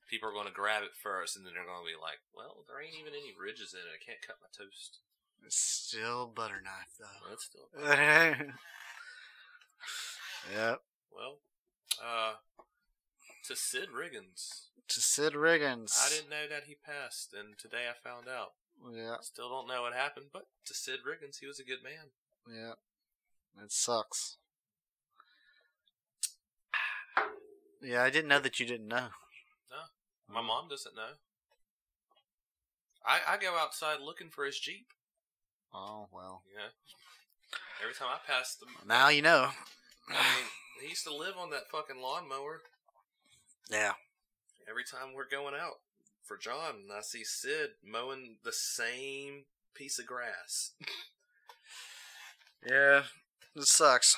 People 0.10 0.30
are 0.30 0.38
going 0.38 0.48
to 0.48 0.56
grab 0.56 0.82
it 0.82 0.96
first, 0.96 1.36
and 1.36 1.44
then 1.44 1.54
they're 1.54 1.68
going 1.68 1.84
to 1.84 1.92
be 1.92 2.00
like, 2.00 2.24
"Well, 2.32 2.64
there 2.64 2.80
ain't 2.80 2.96
even 2.96 3.12
any 3.12 3.36
ridges 3.36 3.76
in 3.76 3.84
it. 3.84 3.92
I 3.92 4.00
can't 4.00 4.24
cut 4.24 4.40
my 4.40 4.48
toast." 4.48 5.04
It's 5.46 5.58
still 5.58 6.28
butter 6.28 6.62
knife 6.64 6.96
though. 7.00 7.30
That's 7.30 7.46
still 7.46 7.70
yep. 10.54 10.82
well. 11.12 11.40
Uh, 12.04 12.34
to 13.46 13.56
Sid 13.56 13.90
Riggins, 13.96 14.68
To 14.90 15.02
Sid 15.02 15.34
Riggins. 15.34 15.98
I 16.06 16.10
didn't 16.10 16.30
know 16.30 16.48
that 16.50 16.66
he 16.68 16.76
passed, 16.76 17.34
and 17.34 17.58
today 17.58 17.86
I 17.90 17.94
found 18.08 18.28
out. 18.28 18.54
Yeah. 18.94 19.16
Still 19.22 19.50
don't 19.50 19.68
know 19.68 19.82
what 19.82 19.94
happened, 19.94 20.28
but 20.32 20.48
to 20.66 20.74
Sid 20.74 21.00
Riggins, 21.08 21.40
he 21.40 21.48
was 21.48 21.60
a 21.60 21.64
good 21.64 21.82
man. 21.84 22.12
Yeah. 22.48 22.74
It 23.64 23.72
sucks. 23.72 24.38
Yeah, 27.82 28.04
I 28.04 28.10
didn't 28.10 28.28
know 28.30 28.40
that 28.40 28.60
you 28.60 28.66
didn't 28.66 28.88
know. 28.88 29.08
No. 29.72 30.34
My 30.34 30.42
mom 30.42 30.68
doesn't 30.70 30.96
know. 30.96 31.16
I 33.06 33.20
I 33.28 33.38
go 33.38 33.56
outside 33.58 34.02
looking 34.02 34.30
for 34.30 34.46
his 34.46 34.60
Jeep. 34.60 34.88
Oh 35.78 36.08
well. 36.12 36.42
Know, 36.56 36.64
every 37.84 37.94
time 37.94 38.08
I 38.12 38.18
pass 38.26 38.56
them, 38.56 38.70
Now 38.88 39.10
you 39.10 39.22
know. 39.22 39.50
I 40.10 40.14
mean, 40.14 40.50
he 40.82 40.90
used 40.90 41.04
to 41.04 41.16
live 41.16 41.36
on 41.40 41.52
that 41.52 41.70
fucking 41.72 42.02
lawnmower. 42.02 42.62
Yeah. 43.70 43.94
Every 44.68 44.84
time 44.84 45.14
we're 45.14 45.30
going 45.30 45.54
out 45.54 45.80
for 46.24 46.38
John, 46.38 46.90
I 46.92 47.02
see 47.02 47.24
Sid 47.24 47.72
mowing 47.86 48.38
the 48.44 48.54
same 48.54 49.46
piece 49.76 50.00
of 50.00 50.08
grass. 50.08 50.72
Yeah. 52.68 53.04
It 53.56 53.64
sucks. 53.64 54.18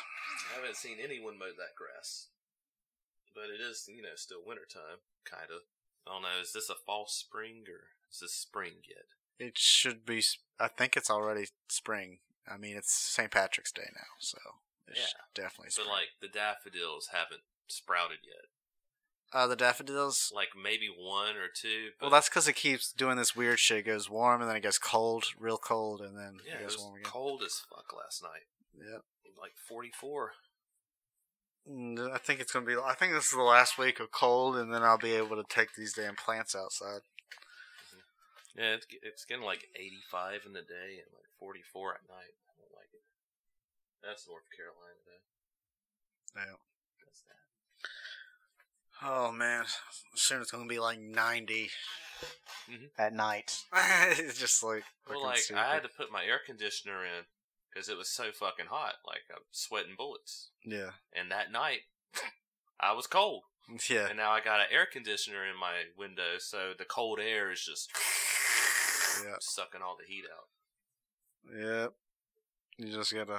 I 0.51 0.60
haven't 0.60 0.78
seen 0.78 0.98
anyone 1.04 1.38
mow 1.38 1.51
that 1.51 1.75
grass, 1.75 2.28
but 3.36 3.51
it 3.54 3.62
is 3.62 3.89
you 3.94 4.01
know 4.01 4.16
still 4.16 4.39
wintertime, 4.46 5.04
kind 5.25 5.51
of. 5.51 5.68
I 6.08 6.13
don't 6.13 6.22
know. 6.24 6.42
Is 6.42 6.54
this 6.54 6.70
a 6.70 6.80
false 6.86 7.13
spring 7.13 7.66
or 7.68 7.92
is 8.12 8.20
this 8.22 8.34
spring 8.34 8.82
yet? 8.88 9.06
It 9.39 9.58
should 9.58 10.05
be. 10.05 10.22
I 10.60 10.67
think 10.67 10.96
it's 10.98 11.10
already 11.10 11.48
spring. 11.69 12.19
I 12.48 12.58
mean, 12.58 12.75
it's 12.75 12.91
St. 12.93 13.31
Patrick's 13.31 13.72
Day 13.72 13.89
now, 13.96 14.08
so 14.19 14.38
it's 14.88 15.00
Yeah. 15.00 15.22
definitely 15.43 15.72
spring. 15.72 15.88
like 15.88 16.10
the 16.19 16.27
daffodils 16.27 17.08
haven't 17.12 17.43
sprouted 17.67 18.19
yet. 18.24 18.46
uh, 19.31 19.46
the 19.46 19.55
daffodils. 19.55 20.31
Like 20.36 20.50
maybe 20.62 20.88
one 20.88 21.36
or 21.38 21.48
two. 21.48 21.91
But 22.00 22.05
Well, 22.05 22.12
that's 22.12 22.27
because 22.29 22.48
it 22.48 22.53
keeps 22.55 22.91
doing 22.91 23.15
this 23.15 23.36
weird 23.36 23.60
shit. 23.60 23.77
It 23.79 23.84
goes 23.84 24.10
warm 24.10 24.41
and 24.41 24.50
then 24.50 24.58
it 24.58 24.62
gets 24.62 24.79
cold, 24.79 25.25
real 25.38 25.60
cold, 25.60 26.01
and 26.01 26.17
then 26.17 26.39
yeah, 26.46 26.55
it 26.55 26.62
it 26.62 26.63
goes 26.63 26.77
was 26.77 26.84
warm 26.84 26.96
again. 26.96 27.12
cold 27.12 27.43
as 27.43 27.62
fuck 27.69 27.93
last 27.96 28.24
night. 28.24 28.48
Yep. 28.74 29.03
Like 29.39 29.53
forty 29.67 29.91
four. 29.91 30.34
Mm, 31.69 32.12
I 32.12 32.17
think 32.17 32.39
it's 32.39 32.51
gonna 32.51 32.65
be. 32.65 32.75
I 32.75 32.96
think 32.96 33.13
this 33.13 33.25
is 33.25 33.31
the 33.38 33.43
last 33.43 33.77
week 33.77 34.00
of 34.00 34.12
cold, 34.12 34.55
and 34.55 34.74
then 34.74 34.81
I'll 34.81 34.98
be 34.98 35.13
able 35.13 35.36
to 35.36 35.43
take 35.48 35.75
these 35.75 35.93
damn 35.93 36.15
plants 36.15 36.55
outside. 36.55 37.01
Yeah, 38.56 38.74
it's, 38.75 38.88
it's 39.03 39.25
getting 39.25 39.46
like 39.46 39.68
85 39.75 40.41
in 40.48 40.53
the 40.53 40.62
day 40.65 41.00
and 41.00 41.10
like 41.13 41.29
44 41.39 41.94
at 41.96 42.08
night. 42.10 42.34
I 42.50 42.51
don't 42.58 42.74
like 42.75 42.89
it. 42.94 43.03
That's 44.03 44.27
North 44.27 44.48
Carolina, 44.56 45.00
though. 45.06 46.41
Yeah. 46.41 46.58
That's 47.06 47.22
that. 47.29 47.46
Oh 49.01 49.32
man, 49.32 49.65
soon 50.15 50.41
it's 50.41 50.51
gonna 50.51 50.68
be 50.68 50.79
like 50.79 51.00
90 51.00 51.70
Mhm. 52.70 52.89
at 52.98 53.13
night. 53.13 53.63
it's 53.74 54.38
just 54.39 54.62
like. 54.63 54.84
Well, 55.10 55.24
like, 55.24 55.38
stupid. 55.38 55.62
I 55.62 55.74
had 55.74 55.84
to 55.84 55.89
put 55.89 56.12
my 56.12 56.24
air 56.25 56.39
conditioner 56.46 57.03
in 57.06 57.25
because 57.72 57.88
it 57.89 57.98
was 57.98 58.10
so 58.10 58.32
fucking 58.32 58.65
hot. 58.70 58.96
Like, 59.06 59.22
I'm 59.32 59.44
sweating 59.51 59.96
bullets. 59.98 60.50
Yeah. 60.65 60.91
And 61.13 61.32
that 61.32 61.51
night, 61.51 61.82
I 62.79 62.91
was 62.94 63.08
cold. 63.08 63.44
Yeah. 63.89 64.08
And 64.08 64.18
now 64.18 64.32
I 64.32 64.41
got 64.41 64.60
an 64.60 64.65
air 64.72 64.86
conditioner 64.91 65.46
in 65.46 65.58
my 65.60 65.84
window, 65.98 66.38
so 66.39 66.74
the 66.77 66.86
cold 66.86 67.20
air 67.20 67.51
is 67.51 67.63
just 67.63 67.89
Yeah. 69.26 69.36
sucking 69.40 69.82
all 69.82 69.98
the 69.98 70.06
heat 70.06 70.26
out. 70.26 70.48
Yep. 71.58 71.94
You 72.78 72.94
just 72.94 73.14
gotta. 73.14 73.34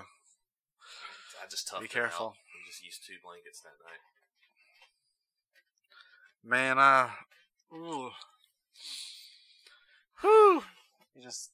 I 1.43 1.47
just 1.51 1.69
toughed 1.69 1.81
Be 1.83 1.89
careful. 1.89 2.27
out 2.27 2.33
and 2.33 2.67
just 2.67 2.85
used 2.85 3.07
two 3.07 3.15
blankets 3.23 3.61
that 3.61 3.79
night. 3.85 4.01
Man, 6.45 6.79
I. 6.79 7.11
Ooh. 7.73 8.11
Whew. 10.21 10.63
You 11.15 11.23
just. 11.23 11.51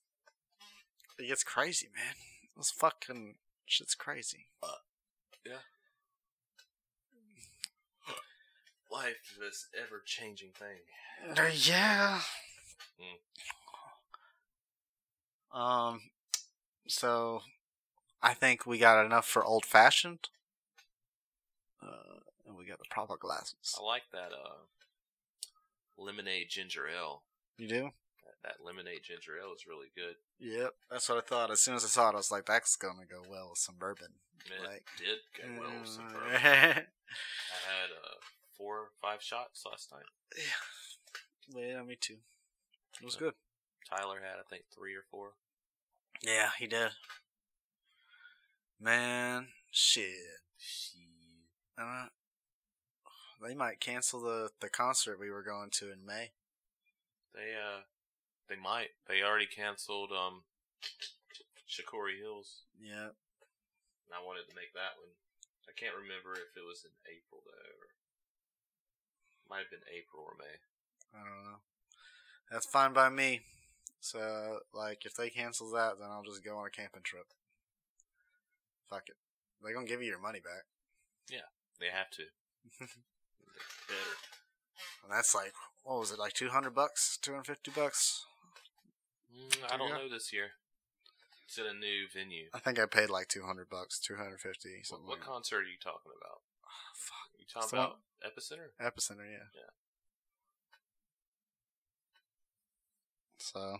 It 1.18 1.28
gets 1.28 1.44
crazy, 1.44 1.88
man. 1.94 2.14
This 2.56 2.70
fucking 2.70 3.36
shit's 3.66 3.94
crazy. 3.94 4.46
Yeah. 5.44 5.52
Life 8.90 9.38
is 9.46 9.66
ever 9.76 10.02
changing 10.04 10.50
thing. 10.58 11.36
Uh, 11.36 11.50
yeah. 11.52 12.20
Mm. 13.00 13.18
Um, 15.58 16.02
so 16.86 17.40
I 18.22 18.34
think 18.34 18.66
we 18.66 18.78
got 18.78 19.04
enough 19.04 19.26
for 19.26 19.44
old 19.44 19.64
fashioned. 19.64 20.28
Uh, 21.82 22.20
and 22.46 22.56
we 22.56 22.66
got 22.66 22.78
the 22.78 22.84
proper 22.90 23.16
glasses. 23.16 23.74
I 23.78 23.82
like 23.82 24.02
that 24.12 24.32
uh, 24.32 24.64
lemonade 25.98 26.48
ginger 26.50 26.86
ale. 26.88 27.22
You 27.58 27.68
do? 27.68 27.82
That, 28.24 28.34
that 28.44 28.64
lemonade 28.64 29.00
ginger 29.04 29.32
ale 29.40 29.52
is 29.54 29.66
really 29.66 29.88
good. 29.94 30.16
Yep, 30.38 30.74
that's 30.90 31.08
what 31.08 31.18
I 31.18 31.20
thought. 31.22 31.50
As 31.50 31.60
soon 31.60 31.74
as 31.74 31.84
I 31.84 31.88
saw 31.88 32.10
it, 32.10 32.14
I 32.14 32.16
was 32.16 32.30
like, 32.30 32.44
"That's 32.46 32.76
gonna 32.76 33.06
go 33.10 33.22
well 33.30 33.48
with 33.50 33.58
some 33.58 33.76
bourbon." 33.78 34.08
It 34.44 34.62
Like- 34.66 34.86
did 34.98 35.18
go 35.36 35.60
well 35.60 35.80
with 35.80 35.88
some 35.88 36.04
Mm, 36.08 36.12
bourbon. 36.12 36.30
I 36.34 36.42
had 36.42 37.90
uh, 38.04 38.16
four 38.56 38.78
or 38.80 38.88
five 39.00 39.22
shots 39.22 39.64
last 39.70 39.90
night. 39.92 40.04
yeah, 41.48 41.82
me 41.82 41.96
too. 41.98 42.18
It 43.00 43.04
was 43.04 43.16
good. 43.16 43.34
Tyler 43.88 44.20
had, 44.20 44.38
I 44.40 44.42
think, 44.50 44.64
three 44.74 44.94
or 44.94 45.04
four. 45.10 45.32
Yeah, 46.22 46.50
he 46.58 46.66
did. 46.66 46.90
Man, 48.80 49.48
shit. 49.70 50.40
Uh, 51.78 52.06
they 53.42 53.54
might 53.54 53.80
cancel 53.80 54.20
the 54.20 54.50
the 54.60 54.68
concert 54.68 55.20
we 55.20 55.30
were 55.30 55.42
going 55.42 55.70
to 55.80 55.92
in 55.92 56.04
May. 56.06 56.32
They 57.34 57.52
uh, 57.52 57.84
they 58.48 58.56
might. 58.56 58.96
They 59.08 59.22
already 59.22 59.46
canceled 59.46 60.10
um, 60.12 60.42
Shakori 61.68 62.18
Hills. 62.20 62.64
Yeah, 62.80 63.12
And 64.08 64.12
I 64.14 64.24
wanted 64.24 64.48
to 64.48 64.56
make 64.56 64.72
that 64.74 64.96
one. 65.00 65.12
I 65.68 65.72
can't 65.76 65.96
remember 65.96 66.32
if 66.32 66.56
it 66.56 66.64
was 66.64 66.84
in 66.84 66.94
April 67.04 67.42
though, 67.44 67.76
or 67.76 67.92
might 69.50 69.64
have 69.66 69.70
been 69.70 69.84
April 69.92 70.24
or 70.24 70.36
May. 70.38 70.56
I 71.12 71.20
don't 71.24 71.44
know. 71.44 71.60
That's 72.50 72.66
fine 72.66 72.92
by 72.92 73.08
me. 73.10 73.42
So, 74.06 74.60
like, 74.72 75.04
if 75.04 75.16
they 75.16 75.30
cancel 75.30 75.68
that, 75.72 75.98
then 75.98 76.08
I'll 76.08 76.22
just 76.22 76.44
go 76.44 76.56
on 76.58 76.66
a 76.66 76.70
camping 76.70 77.02
trip. 77.02 77.26
Fuck 78.88 79.08
it. 79.08 79.16
They're 79.60 79.74
gonna 79.74 79.86
give 79.86 80.00
you 80.00 80.06
your 80.06 80.20
money 80.20 80.38
back. 80.38 80.62
Yeah, 81.28 81.50
they 81.80 81.86
have 81.86 82.10
to. 82.10 82.22
Better. 82.78 84.14
And 85.02 85.10
that's 85.10 85.34
like, 85.34 85.52
what 85.82 85.98
was 85.98 86.12
it, 86.12 86.20
like 86.20 86.34
200 86.34 86.70
bucks? 86.70 87.18
250 87.20 87.72
bucks? 87.74 88.26
Mm, 89.34 89.74
I 89.74 89.76
don't 89.76 89.90
know 89.90 90.08
this 90.08 90.32
year. 90.32 90.50
It's 91.48 91.58
at 91.58 91.66
a 91.66 91.74
new 91.74 92.06
venue. 92.14 92.46
I 92.54 92.60
think 92.60 92.78
I 92.78 92.86
paid 92.86 93.10
like 93.10 93.26
200 93.26 93.68
bucks, 93.68 93.98
250, 93.98 94.84
something 94.84 95.04
what 95.04 95.18
like 95.18 95.26
concert 95.26 95.58
are 95.58 95.62
you 95.62 95.82
talking 95.82 96.12
about? 96.14 96.42
that. 96.62 96.70
Fuck. 96.94 97.30
you 97.40 97.46
talking 97.52 97.76
the 97.76 97.82
about 97.82 97.98
Epicenter? 98.22 98.70
Epicenter, 98.80 99.26
yeah. 99.26 99.50
Yeah. 99.52 99.74
So, 103.38 103.78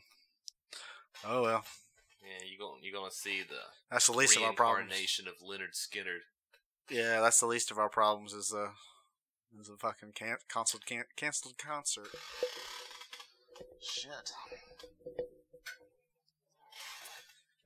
oh 1.25 1.43
well. 1.43 1.65
Yeah, 2.23 2.45
you 2.51 2.59
going 2.59 2.83
you 2.83 2.93
gonna 2.93 3.11
see 3.11 3.43
the 3.49 3.57
That's 3.91 4.07
the 4.07 4.13
least 4.13 4.37
of 4.37 4.43
our 4.43 4.53
problems. 4.53 4.91
reincarnation 4.91 5.27
of 5.29 5.35
Lynyrd 5.39 5.75
Skynyrd. 5.75 6.25
Yeah, 6.91 7.21
that's 7.21 7.41
the 7.41 7.47
least 7.47 7.71
of 7.71 7.79
our 7.79 7.89
problems. 7.89 8.33
Is 8.33 8.53
a 8.53 8.71
is 9.61 9.69
a 9.69 9.77
fucking 9.77 10.13
can- 10.15 10.37
canceled 10.53 10.85
can- 10.87 11.05
canceled 11.17 11.57
concert. 11.59 12.09
Shit. 13.81 14.33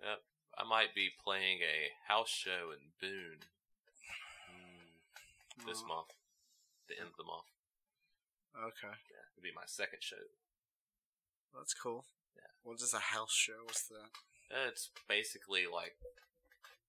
Yep. 0.03 0.21
I 0.59 0.65
might 0.69 0.95
be 0.95 1.09
playing 1.23 1.59
a 1.63 1.91
house 2.13 2.29
show 2.29 2.71
in 2.73 2.93
Boone 3.01 3.41
mm, 4.51 5.67
this 5.67 5.83
Oh, 5.85 5.89
month. 5.89 6.09
The 6.89 6.99
end 6.99 7.09
of 7.11 7.17
the 7.17 7.25
month. 7.25 7.49
Okay, 8.57 8.93
Yeah, 9.11 9.25
it'll 9.33 9.43
be 9.45 9.55
my 9.55 9.65
second 9.67 10.03
show. 10.03 10.17
that's 11.57 11.73
cool. 11.75 12.05
What 12.63 12.81
is 12.81 12.95
a 12.95 12.99
house 13.15 13.33
show? 13.33 13.65
What's 13.65 13.85
that? 13.89 14.11
It's 14.69 14.91
basically 15.09 15.65
like 15.73 15.95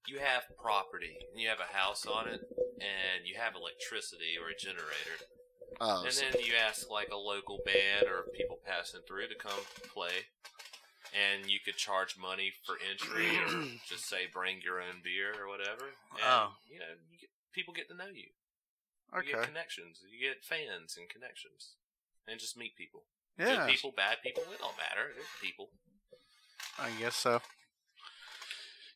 you 0.07 0.19
have 0.19 0.43
property 0.61 1.17
and 1.31 1.41
you 1.41 1.47
have 1.49 1.59
a 1.61 1.77
house 1.77 2.05
on 2.05 2.27
it 2.27 2.41
and 2.81 3.25
you 3.25 3.35
have 3.37 3.53
electricity 3.55 4.35
or 4.41 4.49
a 4.49 4.55
generator. 4.57 5.17
Oh, 5.79 6.03
and 6.03 6.11
so- 6.13 6.25
then 6.31 6.41
you 6.43 6.53
ask 6.55 6.89
like 6.89 7.09
a 7.11 7.17
local 7.17 7.59
band 7.65 8.07
or 8.07 8.25
people 8.35 8.59
passing 8.65 9.01
through 9.07 9.27
to 9.27 9.35
come 9.35 9.61
play. 9.93 10.27
And 11.11 11.51
you 11.51 11.59
could 11.59 11.75
charge 11.75 12.15
money 12.17 12.53
for 12.63 12.79
entry 12.89 13.27
or 13.35 13.67
just 13.89 14.07
say 14.07 14.31
bring 14.31 14.61
your 14.63 14.79
own 14.79 15.03
beer 15.03 15.35
or 15.35 15.49
whatever. 15.51 15.91
And, 16.15 16.23
Oh. 16.23 16.55
you 16.71 16.79
know, 16.79 16.87
you 17.11 17.19
get, 17.19 17.29
people 17.51 17.73
get 17.73 17.89
to 17.89 17.95
know 17.95 18.07
you. 18.07 18.31
Okay. 19.11 19.27
You 19.27 19.35
get 19.35 19.43
connections. 19.43 19.99
You 20.07 20.23
get 20.23 20.45
fans 20.47 20.95
and 20.97 21.09
connections. 21.11 21.75
And 22.27 22.39
just 22.39 22.55
meet 22.55 22.77
people. 22.77 23.03
Yeah, 23.37 23.65
Good 23.65 23.71
people, 23.71 23.93
bad 23.95 24.17
people, 24.23 24.43
it 24.53 24.59
don't 24.59 24.77
matter. 24.77 25.09
People. 25.41 25.69
I 26.79 26.89
guess 26.99 27.15
so. 27.15 27.41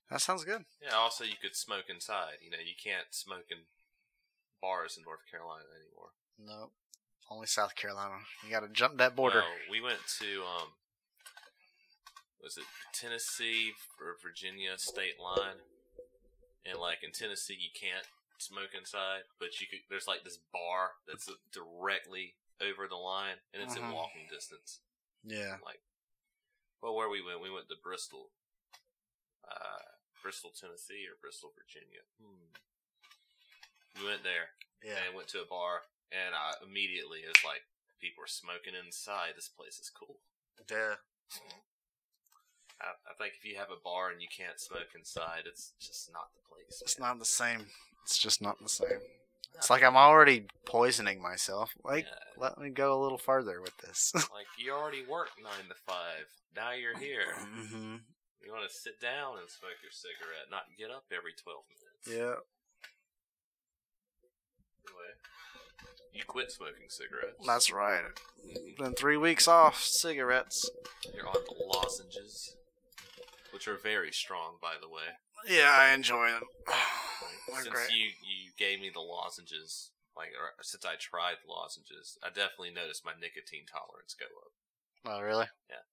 That 0.10 0.22
sounds 0.22 0.44
good. 0.44 0.66
Yeah, 0.82 0.96
also 0.96 1.24
you 1.24 1.36
could 1.42 1.56
smoke 1.56 1.86
inside. 1.90 2.38
You 2.44 2.52
know, 2.52 2.62
you 2.64 2.76
can't 2.78 3.08
smoke 3.12 3.50
in 3.50 3.66
bars 4.62 4.98
in 4.98 5.04
North 5.04 5.26
Carolina 5.30 5.66
anymore. 5.74 6.14
Nope. 6.38 6.74
Only 7.30 7.48
South 7.48 7.76
Carolina. 7.76 8.22
You 8.44 8.52
got 8.52 8.62
to 8.62 8.70
jump 8.70 8.98
that 8.98 9.16
border. 9.16 9.40
No, 9.40 9.72
we 9.72 9.82
went 9.82 10.00
to 10.22 10.42
um 10.46 10.78
was 12.42 12.58
it 12.58 12.66
Tennessee 12.94 13.74
or 14.00 14.16
Virginia 14.22 14.78
state 14.78 15.18
line? 15.20 15.66
And 16.66 16.80
like 16.80 17.00
in 17.04 17.12
Tennessee 17.12 17.58
you 17.58 17.74
can't 17.74 18.06
smoke 18.38 18.78
inside, 18.78 19.26
but 19.40 19.60
you 19.60 19.66
could 19.66 19.80
there's 19.90 20.08
like 20.08 20.24
this 20.24 20.38
bar 20.54 21.02
that's 21.08 21.30
directly 21.52 22.36
over 22.62 22.88
the 22.88 22.96
line 22.96 23.36
and 23.54 23.62
it's 23.64 23.76
Mhm. 23.76 23.90
in 23.90 23.92
walking 23.92 24.28
distance. 24.28 24.82
Yeah. 25.24 25.58
Like 25.64 25.82
well 26.82 26.96
where 26.96 27.10
we 27.10 27.22
went, 27.22 27.42
we 27.42 27.50
went 27.50 27.68
to 27.70 27.76
Bristol. 27.82 28.32
Uh 29.48 29.80
Bristol, 30.22 30.52
Tennessee 30.52 31.06
or 31.08 31.16
Bristol, 31.22 31.54
Virginia. 31.54 32.02
Hmm. 32.20 32.50
We 34.02 34.06
went 34.08 34.24
there 34.24 34.56
Yeah. 34.84 34.98
and 35.06 35.16
went 35.16 35.28
to 35.30 35.42
a 35.42 35.46
bar, 35.46 35.86
and 36.12 36.34
I 36.34 36.56
immediately 36.64 37.22
it 37.24 37.28
was 37.28 37.44
like 37.44 37.64
people 38.00 38.22
were 38.22 38.28
smoking 38.28 38.74
inside. 38.76 39.36
This 39.36 39.50
place 39.50 39.80
is 39.80 39.90
cool. 39.90 40.22
Yeah. 40.70 40.96
I, 42.82 42.92
I 43.10 43.14
think 43.18 43.36
if 43.36 43.46
you 43.46 43.56
have 43.58 43.70
a 43.72 43.78
bar 43.78 44.10
and 44.12 44.22
you 44.22 44.28
can't 44.28 44.60
smoke 44.60 44.96
inside, 44.96 45.44
it's 45.46 45.74
just 45.80 46.12
not 46.12 46.34
the 46.34 46.42
place. 46.42 46.82
It's 46.82 47.00
man. 47.00 47.10
not 47.10 47.20
the 47.20 47.26
same. 47.26 47.72
It's 48.04 48.18
just 48.18 48.42
not 48.42 48.60
the 48.62 48.70
same. 48.70 49.02
It's 49.58 49.70
like 49.70 49.84
I'm 49.84 49.96
already 49.98 50.46
poisoning 50.66 51.22
myself. 51.22 51.74
Like, 51.84 52.06
Yeah. 52.06 52.42
let 52.42 52.58
me 52.58 52.70
go 52.70 53.00
a 53.00 53.02
little 53.02 53.18
further 53.18 53.62
with 53.62 53.76
this. 53.78 54.12
like 54.16 54.48
you 54.58 54.72
already 54.74 55.04
work 55.06 55.30
nine 55.42 55.70
to 55.70 55.76
five. 55.88 56.26
Now 56.56 56.72
you're 56.74 56.98
here. 56.98 57.34
hmm 57.40 57.96
You 58.44 58.52
want 58.52 58.70
to 58.70 58.74
sit 58.76 59.00
down 59.02 59.38
and 59.40 59.50
smoke 59.50 59.80
your 59.82 59.92
cigarette, 59.92 60.48
not 60.52 60.64
get 60.78 60.92
up 60.92 61.06
every 61.12 61.34
twelve 61.42 61.64
minutes. 61.70 62.08
Yeah. 62.08 62.42
Anyway, 64.88 65.12
you 66.14 66.24
quit 66.26 66.52
smoking 66.52 66.90
cigarettes. 66.90 67.44
That's 67.46 67.72
right. 67.72 68.04
Been 68.78 68.94
three 68.94 69.18
weeks 69.18 69.48
off 69.48 69.82
cigarettes. 69.84 70.70
You're 71.14 71.28
on 71.28 71.34
the 71.34 71.56
lozenges, 71.78 72.56
which 73.52 73.68
are 73.68 73.78
very 73.78 74.12
strong, 74.12 74.58
by 74.62 74.74
the 74.80 74.88
way. 74.90 75.18
Yeah, 75.48 75.72
I 75.72 75.94
enjoy 75.94 76.28
them. 76.32 76.44
Since 77.56 77.70
great. 77.70 77.92
you 77.94 78.10
you 78.26 78.52
gave 78.58 78.82
me 78.82 78.90
the 78.92 79.00
lozenges, 79.06 79.92
like 80.18 80.34
or 80.36 80.58
since 80.62 80.84
I 80.84 80.96
tried 81.00 81.40
the 81.46 81.52
lozenges, 81.54 82.18
I 82.24 82.28
definitely 82.34 82.74
noticed 82.74 83.06
my 83.06 83.14
nicotine 83.16 83.64
tolerance 83.70 84.16
go 84.18 84.26
up. 84.26 84.52
Oh, 85.06 85.22
really? 85.22 85.48
Yeah. 85.70 85.86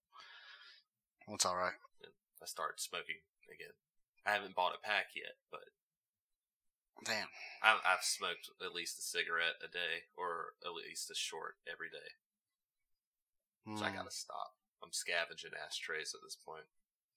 Well, 1.29 1.37
it's 1.37 1.45
all 1.47 1.57
right. 1.57 1.77
I 2.43 2.47
started 2.47 2.81
smoking 2.81 3.23
again. 3.47 3.77
I 4.27 4.33
haven't 4.35 4.57
bought 4.57 4.75
a 4.75 4.83
pack 4.83 5.15
yet, 5.15 5.39
but 5.53 5.71
Damn. 7.05 7.31
I've, 7.63 7.79
I've 7.87 8.03
smoked 8.03 8.51
at 8.59 8.75
least 8.75 8.99
a 8.99 9.03
cigarette 9.03 9.63
a 9.63 9.71
day, 9.71 10.11
or 10.17 10.55
at 10.67 10.75
least 10.75 11.11
a 11.11 11.15
short 11.15 11.59
every 11.71 11.91
day. 11.93 12.19
So 13.79 13.85
I 13.87 13.91
Mm, 13.91 14.03
gotta 14.03 14.11
stop. 14.11 14.59
I'm 14.83 14.91
scavenging 14.91 15.55
ashtrays 15.55 16.15
at 16.15 16.23
this 16.27 16.35
point. 16.35 16.67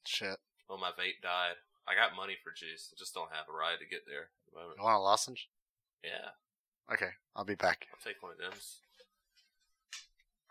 Shit. 0.06 0.38
Well, 0.70 0.78
my 0.78 0.92
vape 0.94 1.22
died. 1.24 1.58
I 1.88 1.94
got 1.94 2.18
money 2.18 2.36
for 2.42 2.52
juice. 2.52 2.90
I 2.90 2.96
just 2.98 3.14
don't 3.14 3.32
have 3.32 3.46
a 3.46 3.56
ride 3.56 3.78
to 3.80 3.88
get 3.88 4.10
there 4.10 4.34
at 4.34 4.44
the 4.50 4.58
moment. 4.58 4.78
You 4.78 4.86
want 4.86 4.98
a 4.98 5.06
lozenge? 5.06 5.50
Yeah, 6.04 6.34
Okay, 6.86 7.18
I'll 7.34 7.48
be 7.48 7.58
back. 7.58 7.90
I'll 7.90 8.06
take 8.06 8.22
one 8.22 8.38
of 8.38 8.38
them. 8.38 8.54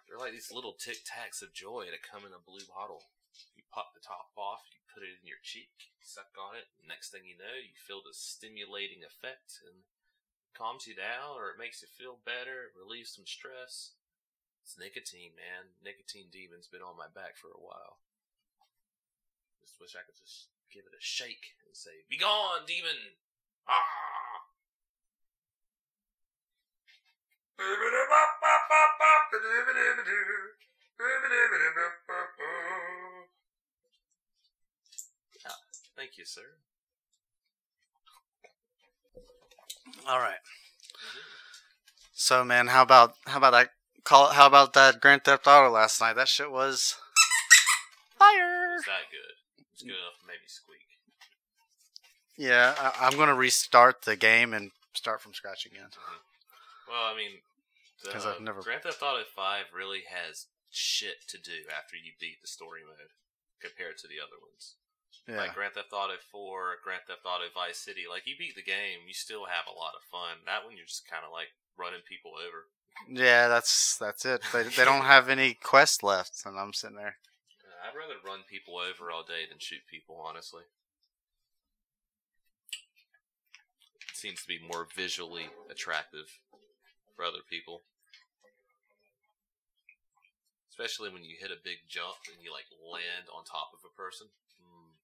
They're 0.06 0.18
like 0.18 0.34
these 0.34 0.50
little 0.50 0.74
tic 0.74 1.06
tacs 1.06 1.46
of 1.46 1.54
joy 1.54 1.86
that 1.94 2.02
come 2.02 2.26
in 2.26 2.34
a 2.34 2.42
blue 2.42 2.66
bottle. 2.66 3.06
You 3.54 3.62
pop 3.70 3.94
the 3.94 4.02
top 4.02 4.34
off, 4.34 4.66
you 4.74 4.82
put 4.90 5.06
it 5.06 5.14
in 5.14 5.26
your 5.30 5.42
cheek, 5.42 5.94
suck 6.02 6.34
on 6.34 6.58
it. 6.58 6.70
Next 6.82 7.14
thing 7.14 7.22
you 7.22 7.38
know, 7.38 7.54
you 7.54 7.74
feel 7.78 8.02
the 8.02 8.14
stimulating 8.14 9.06
effect 9.06 9.62
and 9.62 9.86
calms 10.58 10.90
you 10.90 10.94
down, 10.98 11.38
or 11.38 11.54
it 11.54 11.58
makes 11.58 11.82
you 11.82 11.90
feel 11.90 12.18
better, 12.22 12.70
it 12.70 12.78
relieves 12.78 13.14
some 13.14 13.26
stress. 13.26 13.94
It's 14.62 14.74
nicotine, 14.78 15.38
man. 15.38 15.74
Nicotine 15.82 16.34
demon's 16.34 16.70
been 16.70 16.82
on 16.82 16.98
my 16.98 17.10
back 17.10 17.38
for 17.38 17.50
a 17.54 17.62
while. 17.62 18.02
Just 19.62 19.78
wish 19.78 19.94
I 19.94 20.02
could 20.02 20.18
just 20.18 20.50
give 20.74 20.82
it 20.90 20.98
a 20.98 20.98
shake 20.98 21.54
and 21.64 21.76
say, 21.76 22.02
"Be 22.10 22.18
gone, 22.18 22.66
demon!" 22.66 23.14
Ah! 23.68 23.86
Thank 35.96 36.18
you, 36.18 36.24
sir. 36.24 36.58
All 40.08 40.18
right. 40.18 40.42
So, 42.12 42.44
man, 42.44 42.66
how 42.66 42.82
about 42.82 43.14
how 43.26 43.38
about 43.38 43.52
that 43.52 43.70
call? 44.02 44.30
How 44.32 44.46
about 44.46 44.72
that 44.72 45.00
Grand 45.00 45.24
Theft 45.24 45.46
Auto 45.46 45.70
last 45.70 46.00
night? 46.00 46.14
That 46.14 46.28
shit 46.28 46.50
was 46.50 46.96
fire. 48.18 48.74
It's 48.74 48.86
that 48.86 49.10
good. 49.10 49.43
It's 49.74 49.82
good 49.82 49.98
enough 49.98 50.18
to 50.22 50.26
make 50.30 50.38
me 50.38 50.46
squeak. 50.46 50.86
Yeah, 52.38 52.74
I, 52.78 53.06
I'm 53.06 53.18
gonna 53.18 53.34
restart 53.34 54.02
the 54.02 54.14
game 54.16 54.54
and 54.54 54.70
start 54.94 55.20
from 55.20 55.34
scratch 55.34 55.66
again. 55.66 55.90
Mm-hmm. 55.90 56.90
Well, 56.90 57.04
I 57.10 57.14
mean, 57.16 57.42
the, 58.02 58.10
'Cause 58.10 58.26
I've 58.26 58.40
never- 58.40 58.62
Grand 58.62 58.82
Theft 58.82 59.02
Auto 59.02 59.24
Five 59.34 59.66
really 59.74 60.02
has 60.10 60.46
shit 60.70 61.26
to 61.28 61.38
do 61.38 61.66
after 61.70 61.96
you 61.96 62.12
beat 62.20 62.42
the 62.42 62.48
story 62.48 62.82
mode 62.86 63.14
compared 63.60 63.98
to 63.98 64.08
the 64.08 64.18
other 64.22 64.38
ones. 64.42 64.74
Yeah, 65.26 65.38
Like 65.46 65.54
Grand 65.54 65.74
Theft 65.74 65.92
Auto 65.92 66.18
Four, 66.30 66.76
Grand 66.84 67.02
Theft 67.06 67.24
Auto 67.24 67.46
Vice 67.54 67.78
City. 67.78 68.02
Like 68.08 68.26
you 68.26 68.34
beat 68.38 68.54
the 68.56 68.62
game, 68.62 69.06
you 69.06 69.14
still 69.14 69.46
have 69.46 69.66
a 69.66 69.74
lot 69.78 69.94
of 69.96 70.02
fun. 70.10 70.42
That 70.46 70.64
one, 70.64 70.76
you're 70.76 70.86
just 70.86 71.08
kind 71.08 71.24
of 71.24 71.32
like 71.32 71.48
running 71.78 72.02
people 72.06 72.32
over. 72.38 72.66
yeah, 73.08 73.48
that's 73.48 73.96
that's 73.96 74.24
it. 74.26 74.42
They 74.52 74.64
they 74.64 74.84
don't 74.84 75.06
have 75.06 75.28
any 75.28 75.54
quest 75.54 76.02
left, 76.02 76.42
and 76.44 76.58
I'm 76.58 76.72
sitting 76.74 76.96
there. 76.96 77.16
I'd 77.84 77.92
rather 77.92 78.16
run 78.24 78.48
people 78.48 78.80
over 78.80 79.12
all 79.12 79.28
day 79.28 79.44
than 79.44 79.60
shoot 79.60 79.84
people. 79.84 80.16
Honestly, 80.16 80.64
it 84.08 84.16
seems 84.16 84.40
to 84.40 84.48
be 84.48 84.56
more 84.56 84.88
visually 84.96 85.52
attractive 85.68 86.40
for 87.14 87.28
other 87.28 87.44
people. 87.44 87.82
Especially 90.72 91.12
when 91.12 91.28
you 91.28 91.36
hit 91.38 91.52
a 91.52 91.60
big 91.60 91.84
jump 91.86 92.16
and 92.32 92.40
you 92.40 92.48
like 92.48 92.64
land 92.80 93.28
on 93.28 93.44
top 93.44 93.76
of 93.76 93.84
a 93.84 93.92
person. 93.92 94.32
Mm. 94.56 94.96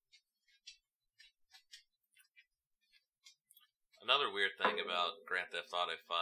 Another 4.02 4.32
weird 4.32 4.56
thing 4.56 4.80
about 4.80 5.20
Grand 5.28 5.52
Theft 5.52 5.76
Auto 5.76 6.00
5, 6.08 6.16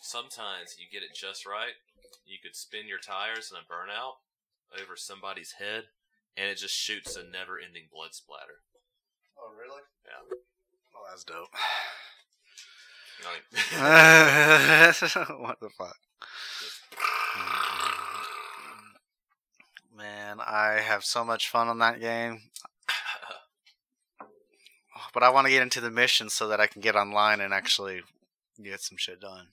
sometimes 0.00 0.80
you 0.80 0.88
get 0.90 1.04
it 1.04 1.12
just 1.14 1.44
right. 1.44 1.76
You 2.24 2.40
could 2.42 2.56
spin 2.56 2.88
your 2.88 2.98
tires 2.98 3.52
in 3.52 3.60
a 3.60 3.68
burnout 3.68 4.24
over 4.74 4.96
somebody's 4.96 5.52
head, 5.60 5.84
and 6.38 6.48
it 6.48 6.58
just 6.58 6.74
shoots 6.74 7.16
a 7.16 7.24
never 7.24 7.58
ending 7.58 7.88
blood 7.92 8.14
splatter. 8.14 8.62
Oh, 9.36 9.50
really? 9.58 9.82
Yeah. 10.04 10.36
Oh, 10.94 11.04
that's 11.10 11.24
dope. 11.24 11.48
Like, 13.24 13.42
what 15.40 15.58
the 15.60 15.70
fuck? 15.70 15.96
Man, 19.96 20.38
I 20.40 20.80
have 20.80 21.04
so 21.04 21.24
much 21.24 21.48
fun 21.48 21.68
on 21.68 21.78
that 21.80 22.00
game. 22.00 22.42
But 25.14 25.22
I 25.22 25.30
want 25.30 25.46
to 25.46 25.50
get 25.50 25.62
into 25.62 25.80
the 25.80 25.90
mission 25.90 26.28
so 26.28 26.48
that 26.48 26.60
I 26.60 26.66
can 26.66 26.82
get 26.82 26.94
online 26.94 27.40
and 27.40 27.54
actually 27.54 28.02
get 28.62 28.82
some 28.82 28.98
shit 28.98 29.20
done. 29.20 29.46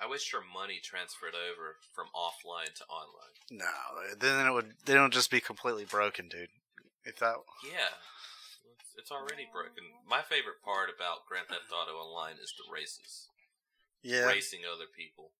I 0.00 0.06
wish 0.06 0.32
your 0.32 0.42
money 0.42 0.80
transferred 0.82 1.34
over 1.34 1.76
from 1.94 2.06
offline 2.14 2.72
to 2.74 2.84
online. 2.86 3.34
No, 3.50 4.14
then 4.18 4.46
it 4.46 4.52
would 4.52 4.74
then 4.84 4.98
it 4.98 5.02
would 5.02 5.12
just 5.12 5.30
be 5.30 5.40
completely 5.40 5.84
broken, 5.84 6.28
dude. 6.28 6.50
If 7.04 7.16
that 7.18 7.36
Yeah. 7.64 7.86
It's- 8.68 8.94
It's 8.96 9.10
already 9.10 9.46
broken. 9.52 9.84
My 10.06 10.22
favorite 10.22 10.60
part 10.62 10.90
about 10.94 11.26
Grand 11.26 11.48
Theft 11.48 11.70
Auto 11.72 11.96
Online 11.98 12.36
is 12.38 12.52
the 12.58 12.70
races. 12.70 13.28
yeah, 14.02 14.26
Racing 14.26 14.64
other 14.66 14.86
people. 14.86 15.32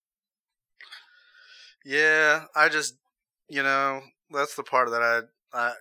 yeah, 1.84 2.46
I 2.54 2.68
just 2.68 2.94
you 3.48 3.62
know 3.62 4.02
that's 4.30 4.54
the 4.54 4.62
part 4.62 4.90
that 4.90 5.02
I 5.02 5.22
I 5.52 5.74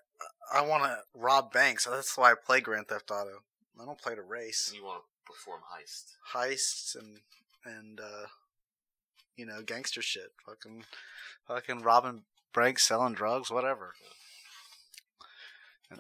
I 0.51 0.61
want 0.61 0.83
to 0.83 0.97
rob 1.13 1.51
banks. 1.51 1.85
That's 1.85 2.17
why 2.17 2.31
I 2.31 2.35
play 2.35 2.61
Grand 2.61 2.87
Theft 2.87 3.11
Auto. 3.11 3.43
I 3.79 3.85
don't 3.85 3.99
play 4.01 4.15
to 4.15 4.21
race. 4.21 4.71
You 4.73 4.83
want 4.85 5.03
to 5.03 5.31
perform 5.31 5.61
heist. 5.73 6.13
heists 6.33 6.95
and 6.95 7.21
and 7.65 7.99
uh 7.99 8.27
you 9.37 9.45
know 9.45 9.61
gangster 9.61 10.01
shit 10.01 10.33
fucking 10.45 10.83
fucking 11.47 11.81
robbing 11.81 12.23
banks 12.53 12.87
selling 12.87 13.13
drugs 13.13 13.49
whatever 13.49 13.93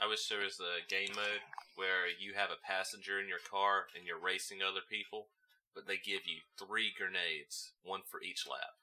I 0.01 0.07
wish 0.07 0.27
there 0.27 0.43
was 0.43 0.59
a 0.59 0.83
game 0.89 1.15
mode 1.15 1.39
where 1.75 2.11
you 2.19 2.33
have 2.35 2.49
a 2.51 2.59
passenger 2.59 3.19
in 3.19 3.29
your 3.29 3.39
car 3.39 3.87
and 3.95 4.05
you're 4.05 4.19
racing 4.19 4.59
other 4.59 4.83
people, 4.83 5.27
but 5.73 5.87
they 5.87 5.95
give 5.95 6.27
you 6.27 6.43
three 6.59 6.91
grenades, 6.91 7.71
one 7.83 8.01
for 8.05 8.21
each 8.21 8.45
lap. 8.45 8.75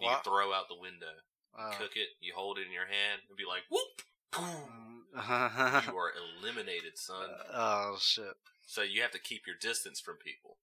You 0.00 0.16
throw 0.24 0.52
out 0.52 0.68
the 0.68 0.80
window, 0.80 1.20
uh, 1.52 1.72
cook 1.76 1.92
it, 1.96 2.16
you 2.20 2.32
hold 2.34 2.58
it 2.58 2.66
in 2.66 2.72
your 2.72 2.88
hand, 2.88 3.22
and 3.28 3.36
be 3.36 3.44
like, 3.44 3.68
whoop! 3.70 4.02
Boom! 4.32 5.04
uh, 5.14 5.82
you 5.86 5.96
are 5.96 6.12
eliminated, 6.40 6.96
son. 6.96 7.28
oh 7.52 7.96
shit 8.00 8.34
So 8.66 8.80
you 8.80 9.02
have 9.02 9.10
to 9.12 9.20
keep 9.20 9.46
your 9.46 9.56
distance 9.60 10.00
from 10.00 10.16
people. 10.16 10.56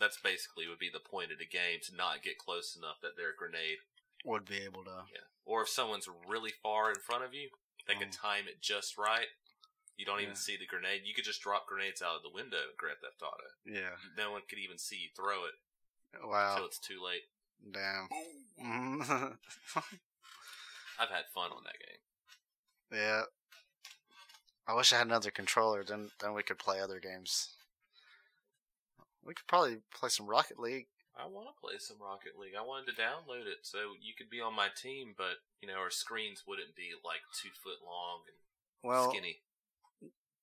That's 0.00 0.18
basically 0.18 0.66
would 0.66 0.78
be 0.80 0.88
the 0.90 0.98
point 0.98 1.30
of 1.30 1.38
the 1.38 1.46
game 1.46 1.78
to 1.84 1.94
not 1.94 2.22
get 2.22 2.38
close 2.38 2.74
enough 2.74 3.00
that 3.02 3.16
their 3.16 3.32
grenade. 3.36 3.78
would 4.24 4.44
be 4.46 4.58
able 4.64 4.82
to 4.84 5.04
Yeah. 5.12 5.20
Or 5.44 5.62
if 5.62 5.68
someone's 5.68 6.08
really 6.26 6.50
far 6.62 6.90
in 6.90 6.98
front 7.00 7.22
of 7.24 7.32
you, 7.34 7.50
they 7.86 7.94
can 7.94 8.08
Mm. 8.10 8.18
time 8.20 8.48
it 8.48 8.60
just 8.60 8.96
right. 8.98 9.28
You 9.96 10.04
don't 10.06 10.20
even 10.20 10.36
see 10.36 10.56
the 10.56 10.66
grenade. 10.66 11.02
You 11.04 11.12
could 11.14 11.24
just 11.24 11.40
drop 11.42 11.66
grenades 11.66 12.00
out 12.02 12.16
of 12.16 12.22
the 12.22 12.30
window 12.30 12.62
in 12.70 12.76
Grand 12.76 12.98
Theft 13.00 13.22
Auto. 13.22 13.50
yeah 13.64 13.96
No 14.16 14.30
one 14.32 14.42
could 14.48 14.58
even 14.58 14.78
see 14.78 14.96
you 14.96 15.08
throw 15.14 15.44
it 15.44 15.54
until 16.14 16.28
wow 16.30 16.64
it's 16.64 16.78
too 16.78 17.02
late. 17.02 17.28
damn. 17.70 18.08
I've 20.98 21.08
had 21.10 21.26
fun 21.34 21.50
on 21.52 21.64
that 21.64 21.78
game. 21.78 21.98
yeah 22.92 23.22
I 24.66 24.74
wish 24.74 24.92
I 24.92 24.98
had 24.98 25.06
another 25.06 25.30
controller 25.30 25.82
then 25.84 26.10
then 26.20 26.32
we 26.34 26.42
could 26.42 26.58
play 26.58 26.80
other 26.80 27.00
games 27.00 27.54
we 29.24 29.34
could 29.34 29.46
probably 29.46 29.78
play 29.94 30.08
some 30.08 30.26
Rocket 30.26 30.58
League 30.58 30.86
I 31.18 31.26
want 31.26 31.48
to 31.48 31.60
play 31.60 31.74
some 31.78 31.98
Rocket 32.00 32.38
League. 32.40 32.54
I 32.58 32.64
wanted 32.64 32.94
to 32.94 33.02
download 33.02 33.44
it 33.44 33.58
so 33.62 33.92
you 34.00 34.14
could 34.16 34.30
be 34.30 34.40
on 34.40 34.54
my 34.54 34.68
team, 34.74 35.12
but 35.18 35.42
you 35.60 35.68
know 35.68 35.74
our 35.74 35.90
screens 35.90 36.44
wouldn't 36.46 36.74
be 36.76 36.90
like 37.04 37.20
two 37.42 37.50
foot 37.62 37.84
long 37.84 38.20
and 38.26 38.36
well 38.90 39.10
skinny. 39.10 39.40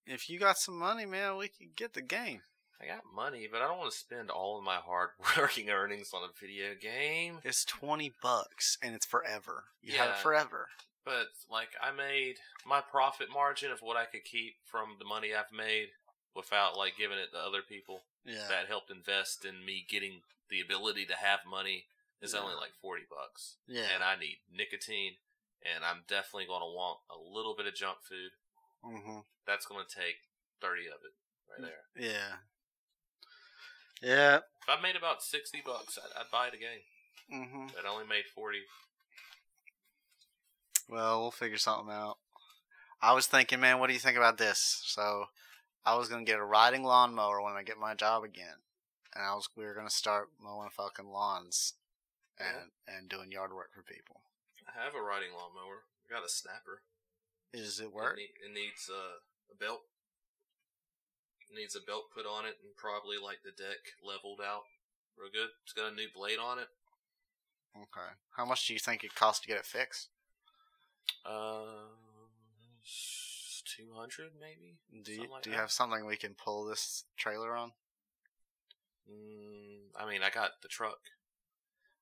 if 0.06 0.30
you 0.30 0.40
got 0.40 0.58
some 0.58 0.78
money 0.78 1.06
man 1.06 1.38
we 1.38 1.48
could 1.48 1.76
get 1.76 1.94
the 1.94 2.02
game 2.02 2.42
I 2.80 2.86
got 2.86 3.02
money, 3.12 3.48
but 3.52 3.64
I 3.64 3.68
don't 3.68 3.80
want 3.80 3.92
to 3.92 3.98
spend 3.98 4.30
all 4.30 4.60
of 4.60 4.64
my 4.64 4.76
hard 4.76 5.10
working 5.38 5.72
earnings 5.72 6.12
on 6.14 6.22
a 6.22 6.32
video 6.40 6.76
game. 6.80 7.40
It's 7.44 7.66
twenty 7.66 8.14
bucks 8.22 8.78
and 8.84 8.94
it's 8.94 9.06
forever. 9.08 9.64
You 9.82 9.94
have 9.98 10.10
it 10.10 10.16
Yeah. 10.18 10.22
forever. 10.22 10.68
But 11.04 11.30
like 11.50 11.70
I 11.82 11.90
made 11.92 12.36
my 12.68 12.82
profit 12.82 13.30
margin 13.34 13.72
of 13.72 13.80
what 13.82 13.98
I 13.98 14.06
could 14.06 14.26
keep 14.26 14.58
from 14.64 14.98
the 15.00 15.06
money 15.06 15.34
I've 15.34 15.52
made 15.52 15.88
without 16.36 16.78
like 16.78 16.98
giving 17.00 17.18
it 17.18 17.32
to 17.32 17.40
other 17.40 17.64
people 17.68 18.02
Yeah. 18.28 18.48
that 18.50 18.68
helped 18.68 18.92
invest 18.92 19.46
in 19.46 19.64
me 19.66 19.86
getting 19.88 20.22
the 20.50 20.60
ability 20.62 21.06
to 21.08 21.16
have 21.16 21.40
money 21.50 21.86
is 22.22 22.34
Yeah. 22.34 22.42
only 22.42 22.56
like 22.56 22.74
40 22.82 23.04
bucks. 23.10 23.56
yeah. 23.68 23.88
And 23.96 24.04
I 24.04 24.16
need 24.20 24.40
nicotine 24.52 25.14
and 25.64 25.84
I'm 25.86 26.04
definitely 26.08 26.46
going 26.46 26.62
to 26.62 26.76
want 26.76 27.00
a 27.10 27.18
little 27.18 27.56
bit 27.56 27.66
of 27.68 27.74
junk 27.76 27.98
food. 28.04 28.32
hmm 28.84 29.20
That's 29.48 29.66
going 29.66 29.84
to 29.88 29.96
take 29.96 30.28
30 30.62 30.88
of 30.88 31.00
it 31.08 31.16
right 31.50 31.72
there. 31.72 31.84
Yeah. 32.12 32.38
Yeah. 34.02 34.36
If 34.38 34.70
I 34.70 34.82
made 34.82 34.96
about 34.96 35.24
60 35.24 35.62
bucks, 35.66 35.98
I'd, 35.98 36.20
I'd 36.20 36.32
buy 36.32 36.50
the 36.52 36.58
game. 36.58 36.84
hmm 37.32 37.68
But 37.74 37.86
I 37.86 37.90
only 37.90 38.06
made 38.08 38.26
40. 38.36 38.60
Well, 40.90 41.22
we'll 41.22 41.32
figure 41.32 41.58
something 41.58 41.94
out. 41.94 42.18
I 43.02 43.14
was 43.14 43.28
thinking, 43.28 43.60
man, 43.60 43.80
what 43.80 43.88
do 43.88 43.94
you 43.94 44.00
think 44.00 44.18
about 44.18 44.38
this? 44.38 44.82
So, 44.86 45.26
I 45.88 45.96
was 45.96 46.10
gonna 46.10 46.28
get 46.28 46.40
a 46.40 46.44
riding 46.44 46.84
lawnmower 46.84 47.42
when 47.42 47.56
I 47.56 47.64
get 47.64 47.80
my 47.80 47.96
job 47.96 48.26
again, 48.26 48.60
and 49.16 49.24
I 49.24 49.34
was 49.36 49.48
we 49.56 49.64
were 49.64 49.74
gonna 49.74 49.90
start 49.90 50.28
mowing 50.36 50.68
fucking 50.70 51.08
lawns, 51.08 51.76
and 52.38 52.76
and 52.86 53.08
doing 53.08 53.32
yard 53.32 53.54
work 53.56 53.72
for 53.74 53.84
people. 53.84 54.20
I 54.68 54.84
have 54.84 54.96
a 54.96 55.02
riding 55.02 55.32
lawnmower. 55.32 55.88
I 56.04 56.14
got 56.14 56.28
a 56.28 56.30
snapper. 56.30 56.84
Is 57.54 57.80
it 57.80 57.94
work? 57.94 58.20
It, 58.20 58.28
need, 58.28 58.36
it 58.44 58.54
needs 58.54 58.92
uh, 58.92 59.24
a 59.50 59.56
belt. 59.56 59.88
It 61.50 61.56
needs 61.56 61.74
a 61.74 61.80
belt 61.80 62.12
put 62.14 62.26
on 62.26 62.44
it 62.44 62.60
and 62.60 62.76
probably 62.76 63.16
like 63.16 63.40
the 63.48 63.56
deck 63.56 63.96
leveled 64.04 64.42
out 64.44 64.68
real 65.18 65.32
good. 65.32 65.56
It's 65.64 65.72
got 65.72 65.94
a 65.94 65.96
new 65.96 66.12
blade 66.14 66.38
on 66.38 66.60
it. 66.60 66.68
Okay. 67.76 68.12
How 68.36 68.44
much 68.44 68.68
do 68.68 68.74
you 68.74 68.80
think 68.80 69.06
it 69.06 69.16
costs 69.16 69.40
to 69.42 69.48
get 69.48 69.58
it 69.58 69.66
fixed? 69.66 70.10
Uh, 71.26 71.96
two 73.76 73.94
hundred 73.96 74.32
maybe. 74.40 74.78
Do 75.04 75.12
you 75.14 75.28
like 75.30 75.44
do 75.44 75.50
you 75.52 75.56
have 75.58 75.72
something 75.72 76.06
we 76.06 76.18
can 76.18 76.34
pull 76.36 76.66
this 76.66 77.04
trailer 77.18 77.56
on? 77.56 77.72
Mm, 79.10 79.92
I 80.00 80.10
mean, 80.10 80.22
I 80.24 80.30
got 80.30 80.62
the 80.62 80.68
truck. 80.68 81.00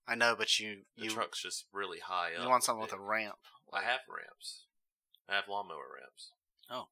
I 0.08 0.16
know, 0.16 0.36
but 0.38 0.60
you 0.60 0.84
The 0.98 1.06
you 1.06 1.10
truck's 1.10 1.42
just 1.42 1.66
really 1.74 2.00
high 2.00 2.34
up. 2.36 2.44
you 2.44 2.50
want 2.50 2.64
something 2.64 2.82
with 2.82 2.94
a 2.94 3.00
ramp. 3.00 3.38
I 3.74 3.82
have 3.84 4.02
ramps. 4.08 4.64
I 5.28 5.36
have 5.36 5.50
lawnmower 5.50 5.90
ramps. 6.00 6.30
Oh, 6.70 6.88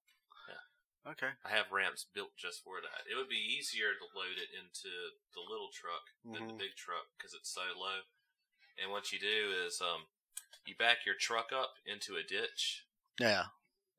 yeah. 0.50 1.12
Okay. 1.12 1.34
I 1.46 1.50
have 1.50 1.72
ramps 1.72 2.06
built 2.14 2.36
just 2.36 2.64
for 2.64 2.82
that. 2.82 3.06
It 3.10 3.16
would 3.16 3.30
be 3.30 3.38
easier 3.38 3.94
to 3.94 4.18
load 4.18 4.38
it 4.42 4.50
into 4.54 4.90
the 5.34 5.42
little 5.42 5.70
truck 5.72 6.10
than 6.26 6.48
the 6.48 6.54
Mhm. 6.54 6.58
big 6.58 6.76
truck 6.76 7.10
because 7.18 7.34
it's 7.34 7.50
so 7.54 7.62
low. 7.78 8.02
And 8.82 8.90
what 8.92 9.12
you 9.12 9.20
do 9.20 9.54
is, 9.66 9.82
um, 9.82 10.08
You 10.66 10.76
back 10.76 11.06
your 11.06 11.16
truck 11.16 11.52
up 11.52 11.76
into 11.86 12.16
a 12.16 12.24
ditch, 12.24 12.86
Yeah. 13.20 13.48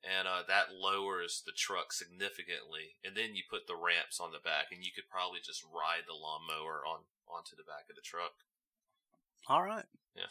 And 0.05 0.29
uh, 0.29 0.43
that 0.47 0.77
lowers 0.77 1.43
the 1.45 1.53
truck 1.53 1.93
significantly. 1.93 3.01
And 3.05 3.17
then 3.17 3.35
you 3.35 3.43
put 3.49 3.67
the 3.67 3.77
ramps 3.77 4.21
on 4.21 4.33
the 4.33 4.38
back, 4.38 4.69
and 4.71 4.85
you 4.85 4.93
could 4.95 5.09
probably 5.11 5.40
just 5.45 5.64
ride 5.64 6.05
the 6.07 6.14
lawnmower 6.14 6.85
on 6.87 7.09
onto 7.29 7.57
the 7.57 7.64
back 7.64 7.88
of 7.88 7.97
the 7.97 8.03
truck. 8.03 8.45
All 9.49 9.62
right. 9.62 9.87
Yeah. 10.14 10.31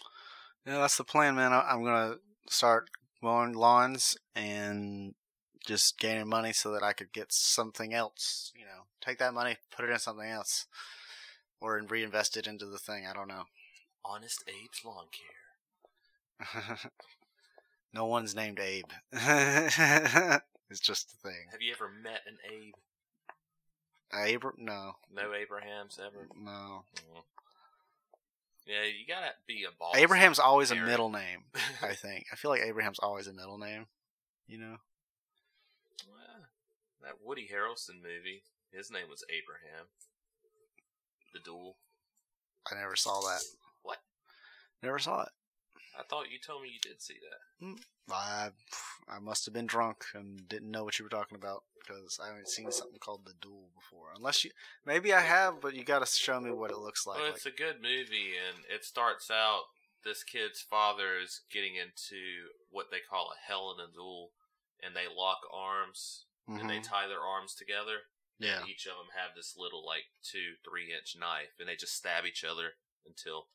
Yeah, 0.66 0.80
that's 0.80 0.98
the 0.98 1.04
plan, 1.04 1.36
man. 1.36 1.54
I, 1.54 1.62
I'm 1.62 1.84
gonna 1.84 2.18
start 2.48 2.90
mowing 3.22 3.54
lawns 3.54 4.18
and 4.36 5.16
just 5.66 5.98
gaining 5.98 6.28
money 6.28 6.54
so 6.54 6.72
that 6.72 6.84
I 6.84 6.94
could 6.94 7.12
get 7.14 7.32
something 7.32 7.94
else. 7.94 8.52
You 8.56 8.66
know, 8.66 8.84
take 9.02 9.20
that 9.20 9.34
money, 9.34 9.58
put 9.76 9.86
it 9.86 9.92
in 9.92 10.00
something 10.00 10.30
else, 10.30 10.68
or 11.60 11.82
reinvest 11.88 12.38
it 12.38 12.48
into 12.48 12.66
the 12.66 12.78
thing. 12.78 13.06
I 13.10 13.14
don't 13.14 13.28
know. 13.28 13.46
Honest 14.06 14.44
Abe's 14.48 14.84
Lawn 14.86 15.06
Care. 15.12 16.92
no 17.94 18.06
one's 18.06 18.36
named 18.36 18.60
Abe. 18.60 18.86
it's 19.12 20.80
just 20.80 21.14
a 21.14 21.28
thing. 21.28 21.46
Have 21.52 21.62
you 21.62 21.74
ever 21.74 21.90
met 21.90 22.22
an 22.28 22.38
Abe? 22.52 22.74
Abe? 24.16 24.44
No, 24.58 24.94
No 25.14 25.34
Abrahams 25.34 26.00
ever. 26.04 26.28
no. 26.40 26.84
Mm. 26.96 27.24
Yeah, 28.66 28.84
you 28.84 29.06
gotta 29.08 29.32
be 29.46 29.66
a 29.68 29.76
boss. 29.78 29.96
Abraham's 29.98 30.40
always 30.40 30.72
a 30.72 30.76
middle 30.76 31.10
name. 31.10 31.44
I 31.82 31.94
think. 31.96 32.28
I 32.32 32.36
feel 32.38 32.50
like 32.50 32.62
Abraham's 32.62 33.00
always 33.00 33.28
a 33.28 33.34
middle 33.34 33.58
name. 33.58 33.88
You 34.48 34.58
know. 34.60 34.76
Well, 36.08 36.46
that 37.02 37.16
Woody 37.22 37.50
Harrelson 37.54 37.96
movie, 38.02 38.44
his 38.72 38.90
name 38.90 39.10
was 39.10 39.24
Abraham. 39.30 39.88
The 41.34 41.40
Duel. 41.40 41.76
I 42.72 42.76
never 42.80 42.96
saw 42.96 43.20
that. 43.22 43.42
What? 43.82 43.98
Never 44.82 45.00
saw 45.00 45.24
it. 45.24 45.30
I 45.98 46.04
thought 46.04 46.32
you 46.32 46.40
told 46.40 46.64
me 46.64 46.70
you 46.70 46.80
did 46.80 47.02
see 47.02 47.16
that. 47.20 47.78
I 48.12 48.50
I 49.08 49.20
must 49.20 49.46
have 49.46 49.54
been 49.54 49.68
drunk 49.68 50.06
and 50.14 50.48
didn't 50.48 50.72
know 50.72 50.84
what 50.84 50.98
you 51.00 51.06
were 51.06 51.10
talking 51.10 51.38
about 51.38 51.64
because 51.80 52.20
I 52.24 52.28
haven't 52.28 52.50
seen 52.50 52.72
something 52.72 53.00
called 53.00 53.26
The 53.26 53.34
Duel 53.42 53.70
before. 53.76 54.08
Unless 54.16 54.44
you, 54.46 54.52
maybe 54.86 55.14
I 55.14 55.22
have, 55.22 55.62
but 55.62 55.74
you 55.76 55.84
got 55.84 56.00
to 56.00 56.06
show 56.06 56.40
me 56.40 56.52
what 56.52 56.72
it 56.72 56.78
looks 56.78 57.06
like. 57.06 57.18
well, 57.18 57.28
like 57.28 57.36
it's 57.36 57.46
a 57.46 57.52
good 57.52 57.82
movie, 57.82 58.34
and 58.38 58.64
it 58.74 58.84
starts 58.86 59.30
out 59.30 59.64
this 60.04 60.24
kid's 60.24 60.62
father 60.62 61.18
is 61.22 61.42
getting 61.52 61.76
into 61.76 62.50
what 62.70 62.88
they 62.92 63.00
call 63.00 63.32
a 63.32 63.40
hell 63.52 63.74
in 63.78 63.84
a 63.84 63.92
duel, 63.92 64.32
and 64.82 64.96
they 64.96 65.08
lock 65.14 65.40
arms 65.54 66.26
and 66.48 66.70
they 66.70 66.80
Mhm. 66.80 66.84
tie 66.84 67.08
their 67.08 67.22
arms 67.22 67.56
together. 67.56 68.02
yeah, 68.40 68.60
And 68.60 68.68
each 68.70 68.86
of 68.88 68.98
them 68.98 69.08
have 69.16 69.34
this 69.36 69.56
little 69.56 69.86
like 69.86 70.04
two, 70.22 70.58
three 70.66 70.92
inch 70.94 71.16
knife, 71.16 71.54
and 71.60 71.70
they 71.70 71.78
just 71.78 71.96
stab 71.96 72.26
each 72.26 72.44
other 72.44 72.74
until 73.06 73.48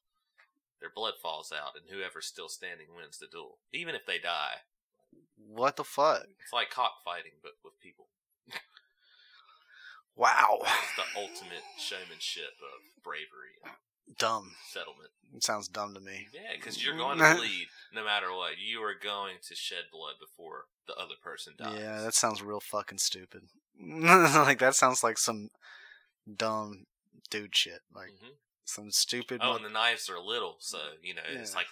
their 0.81 0.91
blood 0.95 1.15
falls 1.21 1.53
out, 1.53 1.75
and 1.77 1.87
whoever's 1.91 2.27
still 2.27 2.49
standing 2.49 2.87
wins 2.97 3.19
the 3.19 3.27
duel, 3.31 3.59
even 3.73 3.95
if 3.95 4.07
they 4.07 4.19
die. 4.19 4.63
what 5.37 5.77
the 5.77 5.85
fuck? 5.85 6.25
It's 6.43 6.53
like 6.53 6.71
cockfighting, 6.71 7.33
but 7.43 7.53
with 7.65 7.79
people. 7.81 8.09
Wow, 10.17 10.59
It's 10.63 10.97
the 10.97 11.21
ultimate 11.21 11.63
showmanship 11.79 12.59
of 12.61 13.03
bravery 13.05 13.55
dumb. 14.19 14.51
settlement. 14.73 15.11
It 15.33 15.45
sounds 15.45 15.69
dumb 15.69 15.95
to 15.95 16.01
me. 16.01 16.27
Yeah, 16.35 16.57
because 16.57 16.83
you're 16.85 16.97
going 16.97 17.19
to 17.19 17.35
bleed 17.39 17.69
no 17.95 18.05
matter 18.05 18.33
what. 18.35 18.59
You 18.59 18.81
are 18.83 18.95
going 19.01 19.37
to 19.47 19.55
shed 19.55 19.85
blood 19.93 20.15
before 20.19 20.65
the 20.89 20.95
other 20.95 21.15
person 21.23 21.53
dies. 21.57 21.79
Yeah, 21.79 22.01
that 22.01 22.15
sounds 22.15 22.43
real 22.43 22.59
fucking 22.61 22.99
stupid. 22.99 23.43
like 23.81 24.59
that 24.59 24.75
sounds 24.75 25.05
like 25.05 25.19
some 25.19 25.51
dumb 26.37 26.87
dude 27.31 27.55
shit. 27.55 27.83
Like 27.95 28.09
Mhm. 28.09 28.33
Some 28.69 28.91
stupid. 28.91 29.41
Oh, 29.43 29.51
mo- 29.51 29.57
and 29.57 29.65
the 29.65 29.71
knives 29.71 30.09
are 30.11 30.19
little, 30.21 30.57
so 30.61 30.79
you 31.03 31.15
know 31.15 31.23
it's 31.29 31.55
like. 31.55 31.67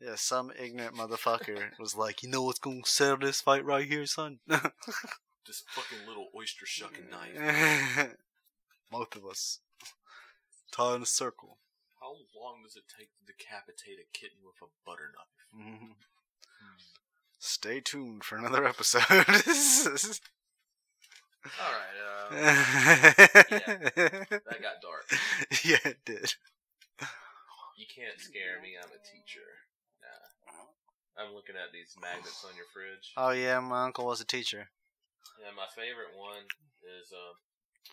yeah, 0.00 0.14
some 0.16 0.50
ignorant 0.58 0.94
motherfucker 0.94 1.70
was 1.78 1.94
like, 1.94 2.22
you 2.22 2.28
know 2.30 2.42
what's 2.42 2.58
gonna 2.58 2.80
settle 2.84 3.18
this 3.18 3.40
fight 3.40 3.64
right 3.64 3.86
here, 3.86 4.06
son. 4.06 4.38
This 5.46 5.62
fucking 5.68 6.08
little 6.08 6.26
oyster 6.34 6.66
shucking 6.66 7.04
knife. 7.08 8.16
Both 8.90 9.14
of 9.14 9.24
us. 9.26 9.60
Tie 10.72 10.96
in 10.96 11.02
a 11.02 11.06
circle. 11.06 11.58
How 12.00 12.16
long 12.36 12.64
does 12.64 12.74
it 12.74 12.82
take 12.98 13.10
to 13.20 13.24
decapitate 13.24 13.98
a 14.00 14.06
kitten 14.12 14.38
with 14.44 14.56
a 14.60 14.66
butter 14.84 15.12
knife? 15.14 15.66
Mhm. 15.80 15.90
Stay 17.38 17.78
tuned 17.78 18.24
for 18.24 18.36
another 18.38 18.66
episode. 18.66 19.02
All 21.44 21.72
right, 21.72 21.96
uh, 22.02 22.34
that 24.50 24.58
got 24.58 24.82
dark. 24.82 25.06
yeah, 25.64 25.78
it 25.84 25.98
did. 26.04 26.34
You 27.76 27.86
can't 27.86 28.18
scare 28.18 28.58
me. 28.64 28.74
I'm 28.74 28.90
a 28.90 28.98
teacher. 29.04 29.46
Nah. 30.00 31.22
I'm 31.22 31.32
looking 31.36 31.54
at 31.54 31.72
these 31.72 31.94
magnets 32.00 32.44
on 32.44 32.56
your 32.56 32.66
fridge. 32.72 33.12
Oh 33.16 33.30
yeah, 33.30 33.60
my 33.60 33.84
uncle 33.84 34.06
was 34.06 34.20
a 34.20 34.26
teacher. 34.26 34.68
Yeah, 35.38 35.52
my 35.54 35.68
favorite 35.70 36.16
one 36.16 36.44
is 36.82 37.12
um, 37.12 37.36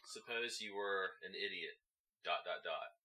suppose 0.08 0.63
you 0.63 0.75
were 0.75 1.19
an 1.27 1.36
idiot, 1.36 1.77
dot 2.23 2.47
dot 2.47 2.63
dot, 2.63 2.95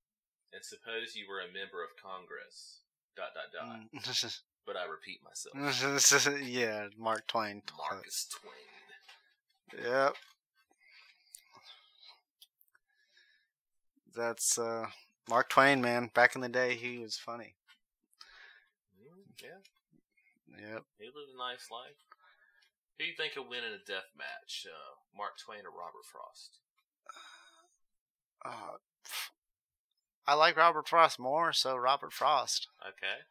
and 0.55 0.63
suppose 0.65 1.19
you 1.19 1.27
were 1.27 1.43
a 1.43 1.51
member 1.51 1.83
of 1.83 1.93
Congress, 1.99 2.87
dot 3.19 3.35
dot 3.35 3.51
dot. 3.53 3.85
Mm. 3.91 4.41
But 4.69 4.77
I 4.77 4.85
repeat 4.85 5.25
myself, 5.25 5.57
yeah, 6.45 6.89
Mark 6.99 7.27
Twain. 7.27 7.63
Marcus 7.91 8.29
Twain. 8.29 8.78
Yep. 9.77 10.15
That's 14.15 14.59
uh 14.59 14.87
Mark 15.29 15.51
Twain, 15.51 15.81
man. 15.81 16.11
Back 16.15 16.35
in 16.35 16.41
the 16.41 16.49
day, 16.49 16.75
he 16.75 16.99
was 16.99 17.17
funny. 17.17 17.55
Mm, 18.99 19.25
yeah, 19.43 19.61
Yep. 20.73 20.83
he 20.99 21.07
lived 21.07 21.31
a 21.35 21.39
nice 21.39 21.71
life. 21.71 22.01
Who 22.99 23.05
do 23.05 23.11
you 23.11 23.17
think 23.17 23.37
will 23.37 23.49
win 23.49 23.63
in 23.65 23.73
a 23.73 23.85
death 23.87 24.11
match, 24.17 24.67
uh, 24.69 24.95
Mark 25.17 25.39
Twain 25.39 25.61
or 25.67 25.71
Robert 25.71 26.05
Frost? 26.11 26.59
Uh, 28.45 28.79
I 30.27 30.35
like 30.35 30.57
Robert 30.57 30.89
Frost 30.89 31.19
more, 31.19 31.53
so 31.53 31.77
Robert 31.77 32.13
Frost. 32.13 32.69
Okay, 32.83 33.23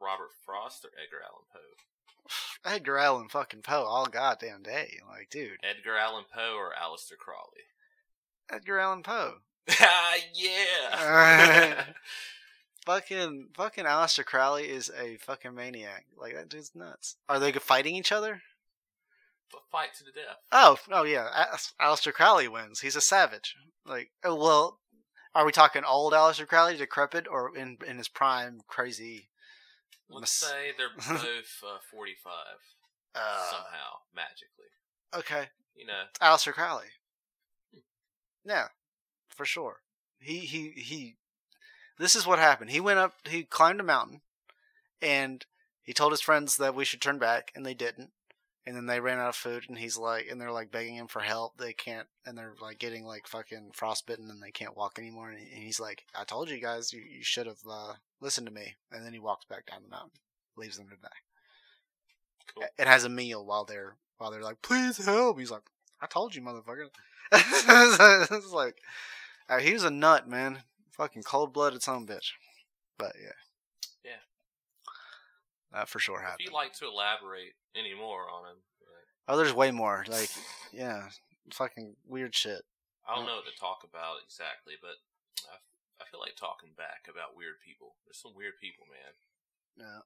Robert 0.00 0.30
Frost 0.44 0.84
or 0.84 0.90
Edgar 0.96 1.22
Allan 1.22 1.44
Poe? 1.52 1.76
Edgar 2.64 2.98
Allan 2.98 3.28
fucking 3.28 3.62
Poe 3.62 3.84
all 3.84 4.06
goddamn 4.06 4.62
day. 4.62 4.98
Like, 5.08 5.30
dude, 5.30 5.58
Edgar 5.62 5.96
Allan 5.96 6.24
Poe 6.32 6.54
or 6.56 6.72
Aleister 6.72 7.16
Crowley? 7.18 7.64
Edgar 8.50 8.78
Allan 8.78 9.02
Poe. 9.02 9.34
Ah, 9.80 10.14
yeah. 10.32 11.84
Fucking, 12.86 13.48
fucking 13.56 13.84
Aleister 13.84 14.24
Crowley 14.24 14.68
is 14.70 14.92
a 14.96 15.16
fucking 15.16 15.56
maniac. 15.56 16.06
Like, 16.16 16.34
that 16.34 16.48
dude's 16.48 16.70
nuts. 16.72 17.16
Are 17.28 17.40
they 17.40 17.50
fighting 17.50 17.96
each 17.96 18.12
other? 18.12 18.42
Fight 19.72 19.92
to 19.94 20.04
the 20.04 20.12
death. 20.12 20.36
Oh, 20.52 20.78
oh 20.92 21.02
yeah. 21.02 21.26
A- 21.34 21.82
Aleister 21.84 22.12
Crowley 22.12 22.46
wins. 22.46 22.80
He's 22.80 22.94
a 22.94 23.00
savage. 23.00 23.56
Like, 23.84 24.10
oh, 24.22 24.36
well, 24.36 24.78
are 25.34 25.44
we 25.44 25.50
talking 25.50 25.82
old 25.84 26.12
Aleister 26.12 26.46
Crowley, 26.46 26.76
decrepit, 26.76 27.26
or 27.28 27.56
in 27.56 27.78
in 27.86 27.98
his 27.98 28.08
prime, 28.08 28.60
crazy? 28.68 29.28
Let's 30.08 30.30
say 30.32 30.72
they're 30.76 30.88
both 30.96 31.62
uh, 31.64 31.78
45 31.90 32.32
Uh, 33.14 33.50
somehow, 33.50 33.98
magically. 34.14 34.70
okay, 35.14 35.48
You 35.74 35.86
know, 35.86 36.04
Aleister 36.20 36.52
Crowley. 36.52 36.86
Yeah, 38.44 38.68
for 39.28 39.44
sure. 39.44 39.80
He 40.20 40.38
he 40.40 40.70
he. 40.76 41.16
This 41.98 42.14
is 42.14 42.26
what 42.26 42.38
happened. 42.38 42.70
He 42.70 42.80
went 42.80 42.98
up. 42.98 43.14
He 43.28 43.42
climbed 43.44 43.80
a 43.80 43.84
mountain, 43.84 44.20
and 45.02 45.44
he 45.82 45.92
told 45.92 46.12
his 46.12 46.20
friends 46.20 46.56
that 46.56 46.74
we 46.74 46.84
should 46.84 47.00
turn 47.00 47.18
back, 47.18 47.50
and 47.54 47.66
they 47.66 47.74
didn't. 47.74 48.10
And 48.66 48.74
then 48.74 48.86
they 48.86 48.98
ran 48.98 49.18
out 49.20 49.28
of 49.28 49.36
food, 49.36 49.66
and 49.68 49.78
he's 49.78 49.96
like, 49.96 50.26
and 50.28 50.40
they're 50.40 50.50
like 50.50 50.72
begging 50.72 50.96
him 50.96 51.06
for 51.06 51.20
help. 51.20 51.56
They 51.56 51.72
can't, 51.72 52.08
and 52.24 52.36
they're 52.36 52.54
like 52.60 52.80
getting 52.80 53.04
like 53.04 53.28
fucking 53.28 53.70
frostbitten, 53.74 54.28
and 54.28 54.42
they 54.42 54.50
can't 54.50 54.76
walk 54.76 54.98
anymore. 54.98 55.30
And 55.30 55.38
he's 55.38 55.78
like, 55.78 56.02
"I 56.18 56.24
told 56.24 56.50
you 56.50 56.60
guys, 56.60 56.92
you, 56.92 57.00
you 57.00 57.22
should 57.22 57.46
have 57.46 57.60
uh, 57.70 57.92
listened 58.20 58.48
to 58.48 58.52
me." 58.52 58.74
And 58.90 59.06
then 59.06 59.12
he 59.12 59.20
walks 59.20 59.44
back 59.44 59.66
down 59.66 59.82
the 59.84 59.88
mountain, 59.88 60.18
leaves 60.56 60.78
them 60.78 60.88
to 60.88 60.96
die. 61.00 61.08
cool. 62.54 62.64
It 62.76 62.88
has 62.88 63.04
a 63.04 63.08
meal 63.08 63.46
while 63.46 63.64
they're 63.64 63.94
while 64.18 64.32
they're 64.32 64.42
like, 64.42 64.62
"Please 64.62 64.96
help." 65.04 65.38
He's 65.38 65.52
like, 65.52 65.62
"I 66.02 66.06
told 66.06 66.34
you, 66.34 66.42
motherfucker." 66.42 66.88
it's 67.32 68.52
like 68.52 68.78
uh, 69.48 69.58
he 69.58 69.74
was 69.74 69.84
a 69.84 69.90
nut, 69.90 70.28
man. 70.28 70.64
Fucking 70.90 71.22
cold 71.22 71.52
blooded 71.52 71.82
son 71.82 72.02
of 72.02 72.10
a 72.10 72.12
bitch. 72.14 72.32
But 72.98 73.12
yeah, 73.22 73.32
Yeah. 74.04 74.90
that 75.72 75.88
for 75.88 75.98
sure 75.98 76.16
If 76.18 76.22
happened. 76.22 76.46
you'd 76.46 76.52
like 76.54 76.72
to 76.78 76.86
elaborate 76.88 77.52
any 77.78 77.94
more 77.94 78.30
on 78.30 78.50
him, 78.50 78.56
Oh, 79.28 79.36
there's 79.36 79.52
way 79.52 79.70
more. 79.70 80.04
Like, 80.08 80.30
yeah, 80.72 81.08
fucking 81.52 81.96
weird 82.06 82.34
shit. 82.34 82.62
I 83.08 83.14
don't 83.16 83.26
know 83.26 83.36
what 83.36 83.44
to 83.52 83.58
talk 83.58 83.82
about 83.88 84.16
exactly, 84.24 84.74
but 84.80 85.02
I, 85.50 85.56
I 86.00 86.04
feel 86.10 86.20
like 86.20 86.36
talking 86.36 86.70
back 86.76 87.06
about 87.10 87.36
weird 87.36 87.54
people. 87.64 87.94
There's 88.06 88.18
some 88.22 88.34
weird 88.36 88.54
people, 88.60 88.86
man. 88.86 89.86
Yeah. 89.86 90.00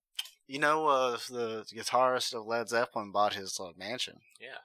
You 0.47 0.59
know, 0.59 0.89
uh, 0.89 1.19
the 1.31 1.65
guitarist 1.73 2.35
of 2.35 2.47
Led 2.47 2.69
Zeppelin 2.69 3.13
bought 3.13 3.35
his 3.35 3.61
uh, 3.61 3.71
mansion. 3.77 4.21
Yeah. 4.41 4.65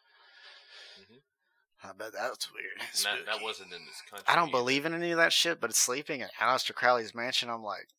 I 1.83 1.91
bet 1.95 2.13
that's 2.13 2.51
weird. 2.51 2.81
That, 3.03 3.25
that 3.27 3.43
wasn't 3.43 3.71
in 3.71 3.85
this 3.85 4.01
country. 4.09 4.25
I 4.27 4.35
don't 4.35 4.49
either. 4.49 4.57
believe 4.57 4.85
in 4.87 4.95
any 4.95 5.11
of 5.11 5.17
that 5.17 5.31
shit, 5.33 5.61
but 5.61 5.69
it's 5.69 5.77
sleeping 5.77 6.23
at 6.23 6.33
Aleister 6.41 6.73
Crowley's 6.73 7.13
mansion. 7.13 7.49
I'm 7.49 7.61
like, 7.61 7.89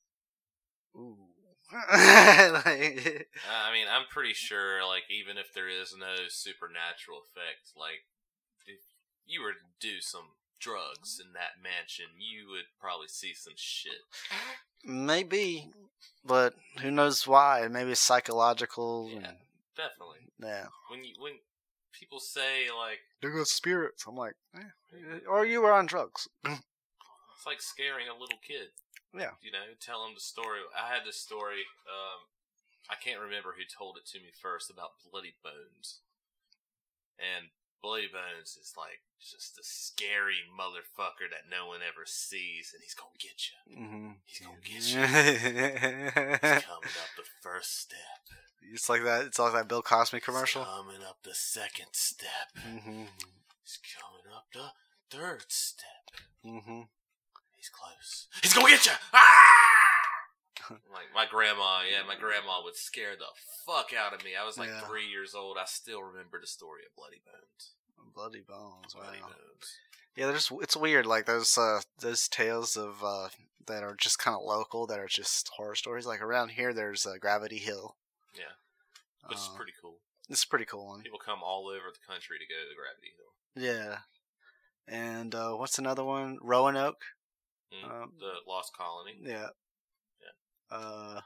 Like, 1.72 3.28
I 3.50 3.72
mean, 3.72 3.86
I'm 3.90 4.06
pretty 4.10 4.34
sure, 4.34 4.86
like, 4.86 5.04
even 5.10 5.36
if 5.36 5.52
there 5.52 5.68
is 5.68 5.94
no 5.98 6.28
supernatural 6.28 7.18
effect, 7.18 7.72
like, 7.76 8.04
if 8.66 8.80
you 9.26 9.42
were 9.42 9.52
to 9.52 9.58
do 9.80 10.00
some 10.00 10.28
drugs 10.60 11.20
in 11.24 11.32
that 11.34 11.62
mansion, 11.62 12.06
you 12.18 12.48
would 12.50 12.66
probably 12.80 13.08
see 13.08 13.34
some 13.34 13.54
shit. 13.56 14.00
maybe, 14.84 15.70
but 16.24 16.54
who 16.80 16.90
knows 16.90 17.26
why? 17.26 17.66
Maybe 17.70 17.92
it's 17.92 18.00
psychological. 18.00 19.08
Yeah. 19.10 19.16
and- 19.28 19.36
Definitely. 19.76 20.30
yeah. 20.42 20.66
When 20.88 21.04
you 21.04 21.12
when 21.18 21.32
people 21.92 22.18
say 22.18 22.68
like 22.70 23.00
There 23.20 23.30
goes 23.30 23.50
spirits. 23.52 24.04
I'm 24.08 24.14
like, 24.16 24.32
eh, 24.56 25.18
or 25.28 25.44
you 25.44 25.60
were 25.60 25.72
on 25.72 25.84
drugs. 25.84 26.26
it's 26.46 27.46
like 27.46 27.60
scaring 27.60 28.06
a 28.08 28.12
little 28.18 28.38
kid. 28.46 28.68
Yeah. 29.16 29.34
You 29.42 29.50
know, 29.52 29.64
tell 29.80 30.04
them 30.04 30.14
the 30.14 30.20
story. 30.20 30.60
I 30.76 30.92
had 30.92 31.04
this 31.06 31.16
story. 31.20 31.64
Um, 31.88 32.28
I 32.88 32.94
can't 32.94 33.20
remember 33.20 33.54
who 33.56 33.64
told 33.66 33.96
it 33.96 34.06
to 34.12 34.18
me 34.20 34.30
first 34.30 34.70
about 34.70 35.00
Bloody 35.10 35.34
Bones. 35.42 36.00
And 37.18 37.48
Bloody 37.82 38.08
Bones 38.12 38.56
is 38.60 38.74
like 38.76 39.00
just 39.20 39.58
a 39.58 39.64
scary 39.64 40.44
motherfucker 40.52 41.28
that 41.30 41.48
no 41.50 41.66
one 41.66 41.80
ever 41.80 42.04
sees, 42.04 42.72
and 42.74 42.82
he's 42.82 42.94
gonna 42.94 43.16
get 43.18 43.38
you. 43.48 43.56
Mm-hmm. 43.72 44.10
He's 44.24 44.40
gonna 44.40 44.60
get 44.62 44.84
you. 44.84 45.00
He's 46.56 46.64
coming 46.64 46.96
up 47.00 47.12
the 47.16 47.24
first 47.42 47.80
step. 47.80 48.22
it's 48.72 48.88
like 48.88 49.02
that. 49.04 49.26
It's 49.26 49.38
like 49.38 49.52
that 49.54 49.68
Bill 49.68 49.82
Cosby 49.82 50.18
He's 50.18 50.24
commercial. 50.24 50.64
coming 50.64 51.02
up 51.06 51.18
the 51.22 51.34
second 51.34 51.92
step. 51.92 52.52
Mm-hmm. 52.58 53.04
He's 53.64 53.78
coming 53.98 54.34
up 54.34 54.46
the 54.52 54.70
third 55.16 55.44
step. 55.48 56.20
Mm-hmm. 56.44 56.82
He's 57.66 57.74
close. 57.74 58.28
He's 58.42 58.52
gonna 58.54 58.68
get 58.68 58.86
you. 58.86 58.92
Ah! 59.12 59.22
like 60.92 61.06
my 61.14 61.26
grandma, 61.30 61.80
yeah, 61.90 62.02
my 62.06 62.16
grandma 62.16 62.62
would 62.64 62.76
scare 62.76 63.16
the 63.16 63.26
fuck 63.64 63.90
out 63.96 64.12
of 64.14 64.24
me. 64.24 64.32
I 64.40 64.44
was 64.44 64.58
like 64.58 64.68
Yeah. 64.68 64.80
three 64.80 65.06
years 65.06 65.34
old. 65.34 65.56
I 65.58 65.64
still 65.64 66.02
remember 66.02 66.40
the 66.40 66.46
story 66.46 66.82
of 66.88 66.94
Bloody 66.96 67.20
Bones. 67.24 67.72
Bloody 68.14 68.40
bones. 68.40 68.94
Bloody 68.94 69.20
Wow. 69.20 69.28
Bones. 69.28 69.78
Yeah, 70.16 70.26
there's 70.26 70.50
it's 70.60 70.76
weird 70.76 71.06
like 71.06 71.26
those 71.26 71.56
uh 71.58 71.80
those 71.98 72.28
tales 72.28 72.76
of 72.76 73.02
uh 73.04 73.28
that 73.66 73.82
are 73.82 73.94
just 73.96 74.18
kind 74.18 74.36
of 74.36 74.42
local 74.44 74.86
that 74.86 74.98
are 74.98 75.08
just 75.08 75.48
horror 75.56 75.74
stories. 75.74 76.06
Like 76.06 76.22
around 76.22 76.50
here, 76.50 76.72
there's 76.72 77.04
uh, 77.06 77.14
Gravity 77.20 77.58
Hill. 77.58 77.96
Yeah, 78.34 78.54
which 79.28 79.38
is 79.38 79.48
Uh, 79.52 79.56
pretty 79.56 79.72
cool. 79.80 79.98
It's 80.28 80.44
a 80.44 80.48
pretty 80.48 80.64
cool 80.66 80.86
one. 80.86 81.02
People 81.02 81.18
come 81.18 81.42
all 81.42 81.68
over 81.68 81.90
the 81.92 82.06
country 82.06 82.38
to 82.38 82.46
go 82.46 82.54
to 82.68 82.74
Gravity 82.76 83.12
Hill. 83.16 83.32
Yeah. 83.70 83.98
And 84.88 85.34
uh 85.34 85.52
what's 85.54 85.78
another 85.78 86.04
one? 86.04 86.38
Roanoke. 86.42 87.02
Mm, 87.72 87.90
Um, 88.02 88.12
the 88.18 88.32
Lost 88.46 88.72
Colony. 88.76 89.16
Yeah. 89.20 89.48
Yeah. 90.20 90.76
Uh 90.76 91.20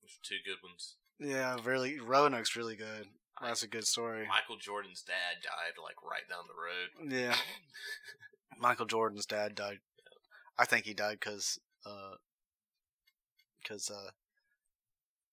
There's 0.00 0.18
two 0.22 0.36
good 0.44 0.58
ones. 0.62 0.96
yeah, 1.18 1.56
really 1.64 1.98
Roanoke's 2.00 2.56
really 2.56 2.76
good. 2.76 3.08
That's 3.40 3.62
a 3.62 3.68
good 3.68 3.86
story. 3.86 4.26
Michael 4.26 4.56
Jordan's 4.56 5.02
dad 5.02 5.42
died 5.42 5.80
like 5.82 6.02
right 6.02 6.28
down 6.28 6.44
the 6.48 6.54
road. 6.60 7.12
Yeah. 7.12 7.36
Michael 8.58 8.86
Jordan's 8.86 9.26
dad 9.26 9.54
died. 9.54 9.78
I 10.58 10.64
think 10.64 10.84
he 10.86 10.94
died 10.94 11.18
because 11.20 11.58
uh, 11.86 12.16
cause, 13.66 13.90
uh, 13.90 14.10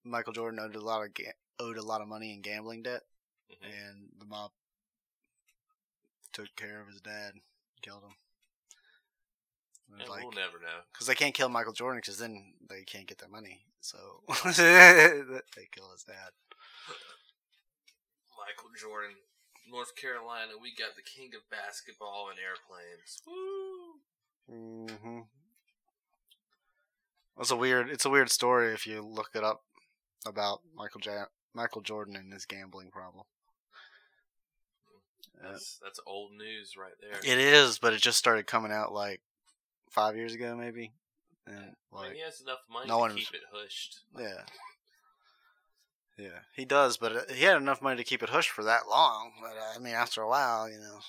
Michael 0.04 0.34
Jordan 0.34 0.60
owed 0.60 0.76
a 0.76 0.80
lot 0.82 1.04
of 1.04 1.14
ga- 1.16 1.34
owed 1.60 1.78
a 1.78 1.82
lot 1.82 2.02
of 2.02 2.08
money 2.08 2.32
in 2.32 2.42
gambling 2.42 2.84
debt, 2.84 3.02
Mhm. 3.52 3.66
and 3.66 4.10
the 4.20 4.26
mob 4.26 4.52
took 6.32 6.56
care 6.56 6.80
of 6.82 6.88
his 6.88 7.02
dad, 7.02 7.34
killed 7.82 8.04
him. 8.04 8.16
And 9.92 10.10
like, 10.10 10.24
we'll 10.24 10.32
never 10.32 10.60
know. 10.60 10.82
because 10.92 11.08
they 11.08 11.16
can't 11.16 11.34
kill 11.34 11.50
Michael 11.50 11.74
Jordan 11.74 12.02
because 12.04 12.18
then 12.18 12.54
they 12.70 12.84
can't 12.84 13.08
get 13.08 13.18
their 13.20 13.30
money, 13.30 13.62
so 13.82 13.98
they 14.46 15.68
kill 15.72 15.92
his 15.92 16.04
dad. 16.08 16.32
Michael 18.38 18.70
Jordan, 18.80 19.16
North 19.70 19.96
Carolina. 19.96 20.54
We 20.62 20.74
got 20.76 20.96
the 20.96 21.02
king 21.02 21.32
of 21.36 21.50
basketball 21.50 22.30
and 22.30 22.40
airplanes. 22.40 23.22
Woo! 23.26 24.88
Mm-hmm. 24.90 25.20
It's 27.40 27.52
a 27.52 27.56
weird. 27.56 27.90
It's 27.90 28.06
a 28.06 28.10
weird 28.10 28.30
story 28.30 28.74
if 28.74 28.86
you 28.88 29.02
look 29.02 29.30
it 29.36 29.44
up 29.44 29.62
about 30.26 30.62
Michael 30.76 31.02
ja- 31.04 31.26
Michael 31.54 31.82
Jordan 31.82 32.16
and 32.16 32.32
his 32.34 32.46
gambling 32.46 32.92
problem. 32.92 33.26
Uh, 35.44 35.52
That's 35.52 35.80
that's 35.84 36.00
old 36.08 36.32
news 36.32 36.76
right 36.78 36.94
there. 37.02 37.20
it 37.20 37.40
is, 37.40 37.78
but 37.78 37.94
it 37.94 38.02
just 38.02 38.18
started 38.18 38.48
coming 38.48 38.72
out 38.72 38.94
like 38.94 39.22
five 39.90 40.16
years 40.16 40.34
ago, 40.34 40.56
maybe. 40.56 40.92
And 41.48 41.56
I 41.58 41.62
mean, 41.62 41.76
like, 41.92 42.14
he 42.14 42.22
has 42.22 42.42
enough 42.42 42.60
money 42.72 42.88
no 42.88 42.96
to 42.96 43.00
one's- 43.02 43.16
keep 43.16 43.34
it 43.34 43.42
hushed. 43.54 44.00
yeah, 44.18 44.42
yeah, 46.18 46.40
he 46.56 46.66
does. 46.66 46.98
But 46.98 47.12
uh, 47.16 47.22
he 47.34 47.44
had 47.44 47.58
enough 47.58 47.82
money 47.82 47.98
to 47.98 48.04
keep 48.04 48.24
it 48.24 48.30
hushed 48.30 48.50
for 48.52 48.64
that 48.64 48.88
long. 48.90 49.32
But 49.42 49.58
uh, 49.58 49.76
I 49.76 49.80
mean, 49.80 49.94
after 49.94 50.22
a 50.22 50.28
while, 50.30 50.70
you 50.70 50.80
know, 50.80 51.00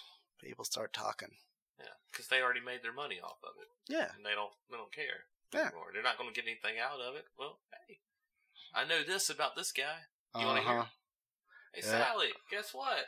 people 0.43 0.65
start 0.65 0.93
talking. 0.93 1.31
Yeah, 1.79 1.87
because 2.11 2.27
they 2.29 2.43
already 2.43 2.61
made 2.61 2.83
their 2.83 2.93
money 2.93 3.17
off 3.23 3.39
of 3.45 3.51
it, 3.61 3.93
Yeah, 3.93 4.09
and 4.17 4.25
they 4.25 4.35
don't 4.35 4.53
they 4.71 4.77
don't 4.77 4.93
care 4.93 5.25
Yeah. 5.55 5.69
anymore. 5.69 5.87
They're 5.93 6.03
not 6.03 6.19
going 6.19 6.33
to 6.33 6.35
get 6.35 6.49
anything 6.49 6.81
out 6.83 7.01
of 7.01 7.15
it. 7.17 7.25
Well, 7.39 7.59
hey, 7.87 7.99
I 8.75 8.85
know 8.85 9.03
this 9.03 9.31
about 9.31 9.57
this 9.57 9.73
guy. 9.73 10.05
You 10.39 10.45
wanna 10.47 10.61
hear? 10.61 10.71
uh-huh. 10.81 10.85
Hey, 11.73 11.81
Yeah. 11.85 12.05
Sally, 12.05 12.29
guess 12.51 12.75
what? 12.75 13.07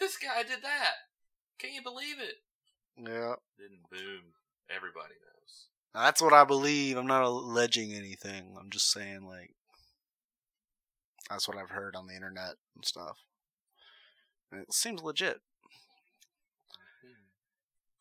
This 0.00 0.16
guy 0.16 0.42
did 0.42 0.62
that. 0.62 0.94
Can 1.58 1.72
you 1.72 1.82
believe 1.82 2.18
it? 2.18 2.34
Yeah. 2.96 3.34
Then 3.58 3.78
boom, 3.90 4.22
everybody 4.74 5.14
knows. 5.14 5.66
That's 5.94 6.20
what 6.22 6.32
I 6.32 6.44
believe. 6.44 6.96
I'm 6.96 7.06
not 7.06 7.22
alleging 7.24 7.92
anything. 7.92 8.56
I'm 8.58 8.70
just 8.70 8.90
saying, 8.90 9.22
like, 9.24 9.52
that's 11.30 11.46
what 11.48 11.56
I've 11.56 11.70
heard 11.70 11.94
on 11.96 12.06
the 12.06 12.14
internet 12.14 12.54
and 12.74 12.84
stuff. 12.84 13.18
And 14.50 14.60
it 14.62 14.72
seems 14.72 15.02
legit. 15.02 15.40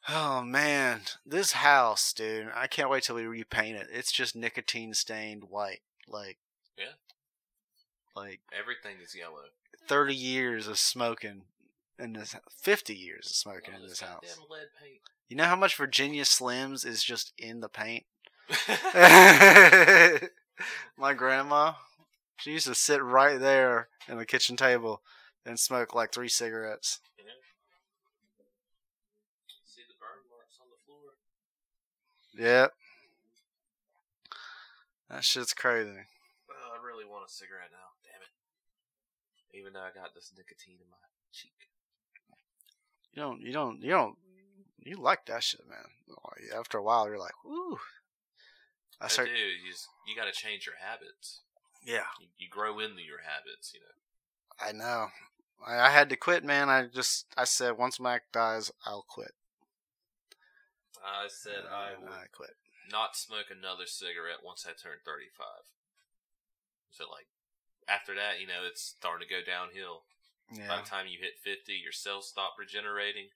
Oh 0.09 0.41
man, 0.41 1.01
this 1.25 1.53
house, 1.53 2.11
dude! 2.11 2.49
I 2.53 2.67
can't 2.67 2.89
wait 2.89 3.03
till 3.03 3.15
we 3.15 3.25
repaint 3.25 3.77
it. 3.77 3.87
It's 3.89 4.11
just 4.11 4.35
nicotine 4.35 4.93
stained 4.93 5.45
white, 5.49 5.81
like, 6.09 6.39
Yeah. 6.77 6.95
like 8.13 8.41
Everything 8.51 8.97
is 9.01 9.15
yellow. 9.15 9.45
thirty 9.87 10.13
years 10.13 10.67
of 10.67 10.77
smoking 10.77 11.43
in 11.99 12.13
this, 12.13 12.35
fifty 12.61 12.95
years 12.95 13.27
of 13.27 13.35
smoking 13.35 13.73
in 13.75 13.81
this 13.87 14.01
house. 14.01 14.21
lead 14.49 14.67
paint. 14.81 14.99
You 15.29 15.37
know 15.37 15.45
how 15.45 15.55
much 15.55 15.75
Virginia 15.75 16.23
Slims 16.23 16.85
is 16.85 17.03
just 17.03 17.33
in 17.37 17.59
the 17.61 17.69
paint? 17.69 18.05
My 20.97 21.13
grandma, 21.13 21.73
she 22.37 22.51
used 22.51 22.67
to 22.67 22.75
sit 22.75 23.01
right 23.01 23.39
there 23.39 23.89
in 24.07 24.17
the 24.17 24.25
kitchen 24.25 24.55
table 24.55 25.01
and 25.45 25.59
smoke 25.59 25.95
like 25.95 26.11
three 26.11 26.29
cigarettes. 26.29 26.99
You 27.17 27.25
know? 27.25 27.31
See 29.65 29.81
the 29.87 29.95
burn 29.99 30.21
marks 30.29 30.59
on 30.61 30.67
the 30.69 30.77
floor. 30.85 31.17
Yep. 32.37 32.73
That 35.09 35.23
shit's 35.23 35.53
crazy. 35.53 36.05
Oh, 36.49 36.69
I 36.73 36.85
really 36.85 37.05
want 37.05 37.29
a 37.29 37.31
cigarette 37.31 37.71
now. 37.71 37.93
Damn 38.03 38.21
it. 38.21 39.57
Even 39.57 39.73
though 39.73 39.81
I 39.81 39.91
got 39.93 40.13
this 40.15 40.31
nicotine 40.35 40.77
in 40.81 40.89
my 40.89 40.97
cheek. 41.31 41.72
You 43.13 43.21
don't, 43.21 43.41
you 43.41 43.51
don't, 43.51 43.81
you 43.81 43.91
don't, 43.91 44.15
you 44.79 44.97
like 44.97 45.25
that 45.27 45.43
shit, 45.43 45.61
man. 45.69 45.85
After 46.57 46.77
a 46.77 46.83
while, 46.83 47.07
you're 47.07 47.19
like, 47.19 47.33
woo. 47.45 47.77
I 48.99 49.05
I, 49.05 49.07
start, 49.07 49.27
do. 49.29 49.33
You, 49.33 49.71
just, 49.71 49.87
you 50.07 50.15
got 50.15 50.25
to 50.25 50.31
change 50.31 50.65
your 50.65 50.75
habits. 50.81 51.41
yeah, 51.85 52.05
You, 52.19 52.27
you 52.37 52.47
grow 52.49 52.79
into 52.79 53.01
your 53.01 53.19
habits, 53.23 53.73
you 53.73 53.79
know. 53.81 54.67
I 54.67 54.71
know. 54.71 55.07
I, 55.65 55.87
I 55.87 55.89
had 55.89 56.09
to 56.09 56.15
quit, 56.15 56.43
man. 56.43 56.69
I 56.69 56.87
just, 56.87 57.25
I 57.37 57.43
said, 57.45 57.77
once 57.77 57.99
Mac 57.99 58.23
dies, 58.31 58.71
I'll 58.85 59.05
quit. 59.07 59.31
I 61.03 61.27
said 61.27 61.67
I 61.69 61.99
would 61.99 62.09
I 62.09 62.25
quit. 62.31 62.55
not 62.91 63.15
smoke 63.15 63.47
another 63.51 63.85
cigarette 63.85 64.39
once 64.43 64.65
I 64.65 64.71
turn 64.71 65.03
35. 65.05 65.67
So, 66.91 67.05
like, 67.11 67.27
after 67.89 68.15
that, 68.15 68.39
you 68.39 68.47
know, 68.47 68.63
it's 68.65 68.81
starting 68.97 69.27
to 69.27 69.33
go 69.33 69.41
downhill. 69.43 70.03
By 70.67 70.77
the 70.81 70.87
time 70.89 71.07
you 71.07 71.19
hit 71.19 71.33
50, 71.43 71.73
your 71.73 71.91
cells 71.91 72.27
stop 72.27 72.53
regenerating. 72.59 73.27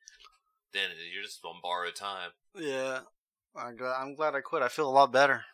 Then 0.73 0.89
you're 1.13 1.23
just 1.23 1.43
on 1.45 1.55
borrowed 1.61 1.95
time. 1.95 2.31
Yeah, 2.55 2.99
I'm 3.55 3.75
glad, 3.75 3.95
I'm 3.99 4.15
glad 4.15 4.35
I 4.35 4.41
quit. 4.41 4.61
I 4.61 4.67
feel 4.67 4.89
a 4.89 4.91
lot 4.91 5.11
better. 5.11 5.45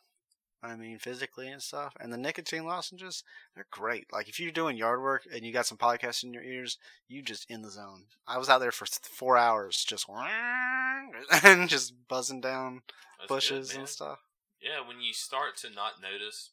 I 0.64 0.76
mean, 0.78 0.98
physically 0.98 1.50
and 1.50 1.62
stuff. 1.62 1.94
And 2.00 2.12
the 2.12 2.18
nicotine 2.18 2.66
lozenges, 2.66 3.24
they're 3.54 3.68
great. 3.70 4.08
Like 4.14 4.30
if 4.30 4.40
you're 4.40 4.52
doing 4.52 4.78
yard 4.78 5.02
work 5.02 5.24
and 5.32 5.44
you 5.44 5.52
got 5.52 5.66
some 5.66 5.78
podcasts 5.78 6.24
in 6.24 6.34
your 6.34 6.44
ears, 6.44 6.78
you 7.10 7.22
just 7.22 7.46
in 7.50 7.62
the 7.62 7.70
zone. 7.70 8.06
I 8.26 8.38
was 8.38 8.48
out 8.48 8.60
there 8.60 8.72
for 8.72 8.86
th- 8.86 9.00
four 9.04 9.38
hours, 9.38 9.84
just 9.84 10.06
and 11.44 11.68
just 11.68 11.94
buzzing 12.08 12.40
down 12.40 12.82
That's 13.20 13.28
bushes 13.28 13.72
good, 13.72 13.80
and 13.80 13.90
stuff. 13.90 14.20
Yeah, 14.62 14.88
when 14.88 15.02
you 15.02 15.14
start 15.14 15.58
to 15.58 15.70
not 15.70 16.02
notice 16.02 16.52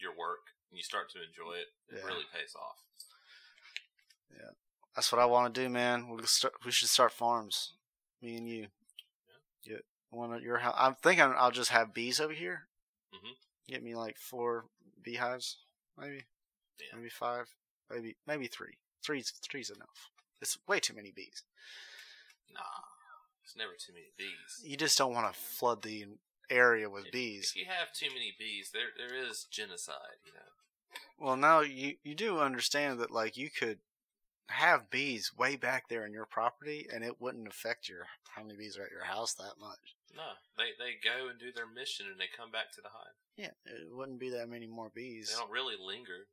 your 0.00 0.12
work 0.16 0.56
and 0.70 0.78
you 0.78 0.82
start 0.82 1.10
to 1.12 1.18
enjoy 1.18 1.60
it, 1.60 1.68
it 1.94 2.00
Yeah. 2.00 2.06
really 2.08 2.24
pays 2.32 2.54
off. 2.56 2.76
That's 4.94 5.10
what 5.10 5.20
I 5.22 5.24
want 5.24 5.54
to 5.54 5.60
do, 5.62 5.68
man. 5.70 6.08
We 6.10 6.22
start. 6.26 6.54
We 6.66 6.70
should 6.70 6.88
start 6.90 7.12
farms. 7.12 7.72
Me 8.20 8.36
and 8.36 8.46
you. 8.46 8.66
Yeah. 9.62 9.78
One 10.10 10.34
at 10.34 10.42
your 10.42 10.58
house. 10.58 10.74
I'm 10.76 10.94
thinking 10.96 11.32
I'll 11.36 11.50
just 11.50 11.70
have 11.70 11.94
bees 11.94 12.20
over 12.20 12.34
here. 12.34 12.68
Mhm. 13.14 13.32
Get 13.68 13.82
me 13.82 13.94
like 13.94 14.18
four 14.18 14.66
beehives, 15.02 15.56
maybe, 15.96 16.26
Yeah. 16.78 16.96
maybe 16.96 17.08
five, 17.08 17.46
maybe 17.88 18.16
maybe 18.26 18.48
three. 18.48 18.76
Three's 19.02 19.30
three's 19.30 19.70
enough. 19.70 20.10
It's 20.42 20.58
way 20.66 20.78
too 20.78 20.92
many 20.92 21.10
bees. 21.10 21.42
Nah, 22.50 22.60
there's 23.40 23.56
never 23.56 23.74
too 23.76 23.94
many 23.94 24.10
bees. 24.18 24.60
You 24.62 24.76
just 24.76 24.98
don't 24.98 25.14
want 25.14 25.32
to 25.32 25.40
flood 25.40 25.80
the 25.82 26.18
area 26.50 26.90
with 26.90 27.06
If- 27.06 27.12
bees. 27.12 27.50
If 27.50 27.56
you 27.56 27.64
have 27.64 27.94
too 27.94 28.10
many 28.10 28.32
bees, 28.38 28.72
there 28.72 28.90
there 28.96 29.14
is 29.14 29.44
genocide. 29.44 30.18
You 30.26 30.34
know. 30.34 30.52
Well, 31.16 31.36
now 31.36 31.60
you 31.60 31.98
you 32.02 32.14
do 32.14 32.40
understand 32.40 33.00
that 33.00 33.10
like 33.10 33.38
you 33.38 33.50
could 33.50 33.80
have 34.52 34.90
bees 34.90 35.32
way 35.36 35.56
back 35.56 35.88
there 35.88 36.06
in 36.06 36.12
your 36.12 36.26
property, 36.26 36.86
and 36.92 37.04
it 37.04 37.20
wouldn't 37.20 37.48
affect 37.48 37.88
your 37.88 38.06
how 38.34 38.42
many 38.42 38.56
bees 38.56 38.78
are 38.78 38.84
at 38.84 38.90
your 38.90 39.04
house 39.04 39.34
that 39.34 39.54
much. 39.60 39.96
No, 40.16 40.36
they 40.56 40.72
they 40.78 40.92
go 41.02 41.28
and 41.28 41.38
do 41.38 41.52
their 41.52 41.66
mission 41.66 42.06
and 42.10 42.20
they 42.20 42.28
come 42.36 42.50
back 42.50 42.72
to 42.74 42.80
the 42.80 42.88
hive. 42.88 43.16
Yeah, 43.36 43.56
it 43.66 43.88
wouldn't 43.90 44.20
be 44.20 44.30
that 44.30 44.48
many 44.48 44.66
more 44.66 44.90
bees. 44.94 45.32
They 45.32 45.40
don't 45.40 45.50
really 45.50 45.76
linger. 45.80 46.28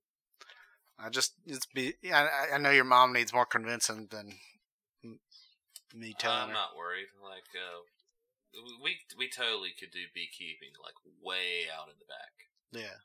I 1.00 1.10
just 1.10 1.34
it's 1.46 1.66
be. 1.66 1.94
I, 2.12 2.28
I 2.54 2.58
know 2.58 2.72
your 2.72 2.84
mom 2.84 3.14
needs 3.14 3.34
more 3.34 3.46
convincing 3.46 4.08
than 4.12 4.34
me 5.96 6.14
telling 6.18 6.40
I'm 6.40 6.48
her. 6.50 6.54
not 6.54 6.76
worried. 6.78 7.08
Like 7.24 7.48
uh, 7.56 7.80
we 8.84 8.98
we 9.18 9.30
totally 9.30 9.72
could 9.80 9.92
do 9.92 10.12
beekeeping 10.14 10.76
like 10.84 10.96
way 11.24 11.72
out 11.72 11.88
in 11.88 11.96
the 12.00 12.06
back. 12.06 12.36
Yeah, 12.72 13.00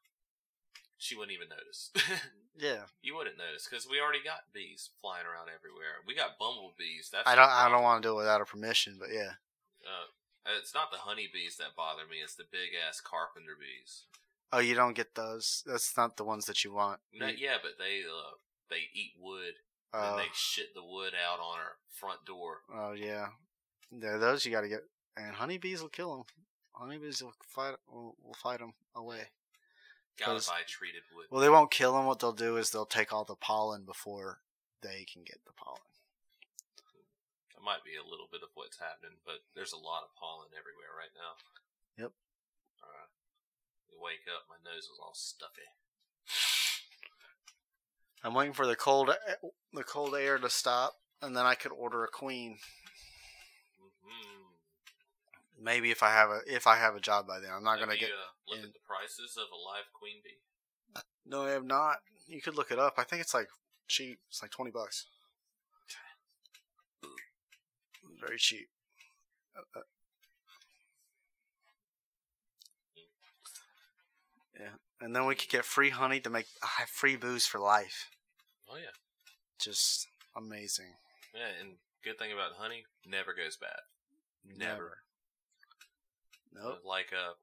She 1.04 1.12
wouldn't 1.12 1.36
even 1.36 1.52
notice. 1.52 1.92
yeah. 2.56 2.88
you 3.04 3.12
wouldn't 3.12 3.36
notice 3.36 3.68
because 3.68 3.84
we 3.84 4.00
already 4.00 4.24
got 4.24 4.48
bees 4.56 4.88
flying 5.04 5.28
around 5.28 5.52
everywhere. 5.52 6.00
We 6.08 6.16
got 6.16 6.40
bumblebees. 6.40 7.12
That's 7.12 7.28
I 7.28 7.36
don't. 7.36 7.52
I 7.52 7.68
don't 7.68 7.84
want 7.84 8.00
to 8.02 8.08
do 8.08 8.16
it 8.16 8.24
without 8.24 8.40
her 8.40 8.48
permission, 8.48 8.96
but 8.98 9.12
yeah. 9.12 9.36
Uh, 9.84 10.08
it's 10.56 10.72
not 10.72 10.88
the 10.90 11.04
honeybees 11.04 11.60
that 11.60 11.76
bother 11.76 12.08
me. 12.08 12.24
It's 12.24 12.36
the 12.36 12.48
big 12.50 12.72
ass 12.72 13.04
carpenter 13.04 13.52
bees. 13.52 14.08
Oh, 14.48 14.64
you 14.64 14.74
don't 14.74 14.96
get 14.96 15.14
those. 15.14 15.62
That's 15.66 15.94
not 15.94 16.16
the 16.16 16.24
ones 16.24 16.46
that 16.46 16.64
you 16.64 16.72
want. 16.72 17.00
No, 17.12 17.28
yeah, 17.28 17.60
but 17.60 17.76
they 17.76 18.00
uh, 18.00 18.40
they 18.70 18.88
eat 18.96 19.12
wood 19.20 19.60
and 19.92 20.14
Oh, 20.14 20.16
they 20.16 20.32
shit 20.32 20.72
the 20.74 20.82
wood 20.82 21.12
out 21.12 21.40
on 21.40 21.58
our 21.60 21.76
front 21.92 22.24
door. 22.24 22.64
oh 22.72 22.92
yeah. 22.92 23.28
Yeah, 23.90 24.16
those 24.16 24.46
you 24.46 24.52
got 24.52 24.62
to 24.62 24.68
get. 24.68 24.88
And 25.16 25.36
honeybees 25.36 25.82
will 25.82 25.88
kill 25.92 26.16
them. 26.16 26.24
Honeybees 26.72 27.22
will 27.22 27.34
fight. 27.44 27.74
Will, 27.92 28.16
will 28.24 28.34
fight 28.34 28.60
them 28.60 28.72
away. 28.96 29.28
Gotta 30.18 30.46
buy 30.46 30.62
treated 30.66 31.02
wood. 31.14 31.26
Well, 31.30 31.40
they 31.40 31.50
won't 31.50 31.70
kill 31.70 31.94
them. 31.94 32.06
What 32.06 32.20
they'll 32.20 32.32
do 32.32 32.56
is 32.56 32.70
they'll 32.70 32.86
take 32.86 33.12
all 33.12 33.24
the 33.24 33.34
pollen 33.34 33.84
before 33.84 34.40
they 34.80 35.04
can 35.10 35.24
get 35.24 35.40
the 35.44 35.52
pollen. 35.52 35.80
That 37.54 37.64
might 37.64 37.82
be 37.82 37.96
a 37.96 38.04
little 38.08 38.28
bit 38.30 38.42
of 38.42 38.50
what's 38.54 38.78
happening, 38.78 39.18
but 39.26 39.42
there's 39.56 39.72
a 39.72 39.76
lot 39.76 40.04
of 40.04 40.14
pollen 40.14 40.48
everywhere 40.54 40.94
right 40.94 41.10
now. 41.16 41.34
Yep. 41.98 42.12
Alright. 42.78 43.10
You 43.90 43.98
wake 43.98 44.28
up, 44.30 44.46
my 44.46 44.60
nose 44.62 44.84
is 44.84 45.00
all 45.02 45.14
stuffy. 45.14 45.66
I'm 48.22 48.34
waiting 48.34 48.54
for 48.54 48.66
the 48.66 48.76
cold, 48.76 49.10
the 49.72 49.84
cold 49.84 50.14
air 50.14 50.38
to 50.38 50.48
stop, 50.48 50.94
and 51.20 51.36
then 51.36 51.44
I 51.44 51.54
could 51.54 51.72
order 51.72 52.04
a 52.04 52.08
queen. 52.08 52.58
Maybe 55.64 55.90
if 55.90 56.02
I 56.02 56.10
have 56.10 56.28
a 56.28 56.40
if 56.46 56.66
I 56.66 56.76
have 56.76 56.94
a 56.94 57.00
job 57.00 57.26
by 57.26 57.40
then, 57.40 57.48
I'm 57.56 57.64
not 57.64 57.78
gonna 57.80 57.94
you, 57.94 58.00
get. 58.00 58.10
uh, 58.10 58.50
look 58.50 58.58
in- 58.58 58.66
at 58.66 58.72
the 58.74 58.78
prices 58.86 59.34
of 59.38 59.48
a 59.50 59.56
live 59.56 59.88
queen 59.98 60.20
bee. 60.22 60.36
No, 61.24 61.46
I 61.46 61.52
have 61.52 61.64
not. 61.64 61.96
You 62.26 62.42
could 62.42 62.54
look 62.54 62.70
it 62.70 62.78
up. 62.78 62.94
I 62.98 63.04
think 63.04 63.22
it's 63.22 63.32
like 63.32 63.48
cheap. 63.88 64.18
It's 64.28 64.42
like 64.42 64.50
twenty 64.50 64.70
bucks. 64.70 65.06
Very 68.20 68.36
cheap. 68.38 68.68
Uh, 69.56 69.78
uh. 69.78 69.82
Yeah, 74.60 74.68
and 75.00 75.16
then 75.16 75.24
we 75.26 75.34
could 75.34 75.48
get 75.48 75.64
free 75.64 75.90
honey 75.90 76.20
to 76.20 76.30
make 76.30 76.46
I 76.62 76.68
have 76.80 76.88
free 76.90 77.16
booze 77.16 77.46
for 77.46 77.58
life. 77.58 78.10
Oh 78.70 78.76
yeah, 78.76 78.92
Just 79.58 80.06
amazing. 80.36 80.94
yeah. 81.34 81.48
And 81.60 81.76
good 82.04 82.18
thing 82.18 82.32
about 82.32 82.52
honey, 82.58 82.84
never 83.06 83.32
goes 83.34 83.56
bad. 83.56 83.80
Never. 84.44 84.98
Nope. 86.54 86.80
Like 86.84 87.10
uh, 87.12 87.34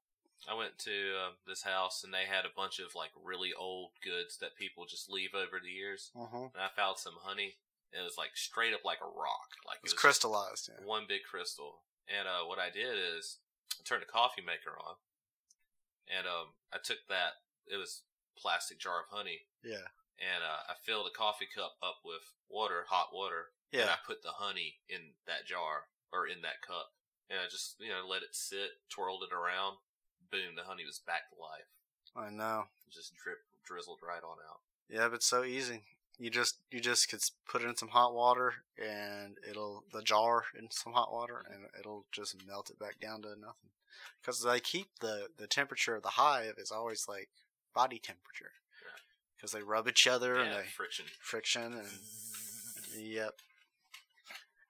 I 0.49 0.55
went 0.57 0.77
to 0.79 0.91
uh, 1.19 1.31
this 1.45 1.63
house 1.63 2.03
and 2.03 2.13
they 2.13 2.25
had 2.25 2.45
a 2.45 2.55
bunch 2.55 2.79
of 2.79 2.95
like 2.95 3.11
really 3.21 3.51
old 3.53 3.91
goods 4.03 4.37
that 4.39 4.55
people 4.57 4.85
just 4.85 5.09
leave 5.11 5.35
over 5.35 5.59
the 5.61 5.69
years. 5.71 6.11
Uh-huh. 6.15 6.49
And 6.55 6.63
I 6.63 6.69
found 6.75 6.97
some 6.97 7.15
honey. 7.21 7.55
And 7.93 7.99
it 8.01 8.05
was 8.07 8.17
like 8.17 8.35
straight 8.39 8.73
up 8.73 8.85
like 8.87 9.03
a 9.03 9.05
rock. 9.11 9.51
Like 9.67 9.79
It's 9.83 9.91
it 9.91 9.95
was 9.95 9.99
crystallized. 10.01 10.69
Yeah. 10.71 10.85
one 10.87 11.03
big 11.07 11.27
crystal. 11.29 11.83
And 12.07 12.23
uh, 12.27 12.47
what 12.47 12.57
I 12.57 12.71
did 12.71 12.95
is 12.95 13.39
I 13.75 13.83
turned 13.83 14.03
a 14.03 14.07
coffee 14.07 14.41
maker 14.41 14.75
on, 14.79 14.95
and 16.07 16.27
um, 16.27 16.55
I 16.73 16.77
took 16.83 17.03
that. 17.09 17.39
It 17.67 17.77
was 17.77 18.03
plastic 18.39 18.79
jar 18.79 19.03
of 19.05 19.11
honey, 19.11 19.47
Yeah. 19.63 19.91
and 20.19 20.41
uh, 20.43 20.71
I 20.71 20.75
filled 20.83 21.07
a 21.07 21.15
coffee 21.15 21.47
cup 21.47 21.75
up 21.83 21.99
with 22.03 22.23
water, 22.49 22.83
hot 22.89 23.09
water, 23.13 23.51
Yeah. 23.71 23.81
and 23.81 23.89
I 23.91 23.97
put 24.05 24.23
the 24.23 24.39
honey 24.43 24.79
in 24.89 25.15
that 25.27 25.45
jar 25.45 25.87
or 26.11 26.27
in 26.27 26.41
that 26.41 26.59
cup, 26.65 26.91
and 27.31 27.39
I 27.39 27.47
just 27.49 27.75
you 27.79 27.89
know 27.89 28.03
let 28.07 28.21
it 28.23 28.35
sit, 28.35 28.83
twirled 28.89 29.23
it 29.23 29.33
around. 29.33 29.77
Boom! 30.31 30.55
The 30.55 30.63
honey 30.63 30.85
was 30.85 30.99
back 30.99 31.29
to 31.31 31.39
life. 31.39 31.71
I 32.15 32.29
know. 32.29 32.65
It 32.87 32.93
just 32.93 33.13
drip, 33.15 33.37
drizzled 33.65 33.99
right 34.05 34.23
on 34.23 34.37
out. 34.49 34.59
Yeah, 34.89 35.07
but 35.07 35.23
so 35.23 35.43
easy. 35.43 35.83
You 36.19 36.29
just 36.29 36.57
you 36.69 36.79
just 36.81 37.09
could 37.09 37.21
put 37.49 37.61
it 37.63 37.69
in 37.69 37.77
some 37.77 37.89
hot 37.89 38.13
water 38.13 38.53
and 38.77 39.37
it'll 39.49 39.85
the 39.91 40.01
jar 40.03 40.43
in 40.57 40.69
some 40.69 40.93
hot 40.93 41.11
water 41.11 41.43
and 41.51 41.63
it'll 41.79 42.05
just 42.11 42.35
melt 42.45 42.69
it 42.69 42.77
back 42.77 42.99
down 42.99 43.21
to 43.23 43.29
nothing. 43.29 43.71
Because 44.21 44.43
they 44.43 44.59
keep 44.59 44.87
the 44.99 45.27
the 45.37 45.47
temperature 45.47 45.95
of 45.95 46.03
the 46.03 46.09
hive 46.09 46.55
is 46.57 46.71
always 46.71 47.07
like 47.07 47.29
body 47.73 47.97
temperature. 47.97 48.51
Because 49.35 49.53
they 49.53 49.63
rub 49.63 49.87
each 49.87 50.05
other 50.05 50.35
and 50.35 50.51
Yeah, 50.51 50.57
they 50.57 50.67
friction. 50.67 51.05
friction 51.19 51.73
and 51.73 51.87
yep. 52.99 53.33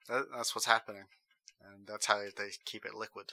That, 0.08 0.24
that's 0.34 0.54
what's 0.54 0.66
happening, 0.66 1.04
and 1.64 1.86
that's 1.86 2.06
how 2.06 2.18
they 2.36 2.50
keep 2.64 2.84
it 2.84 2.94
liquid. 2.94 3.32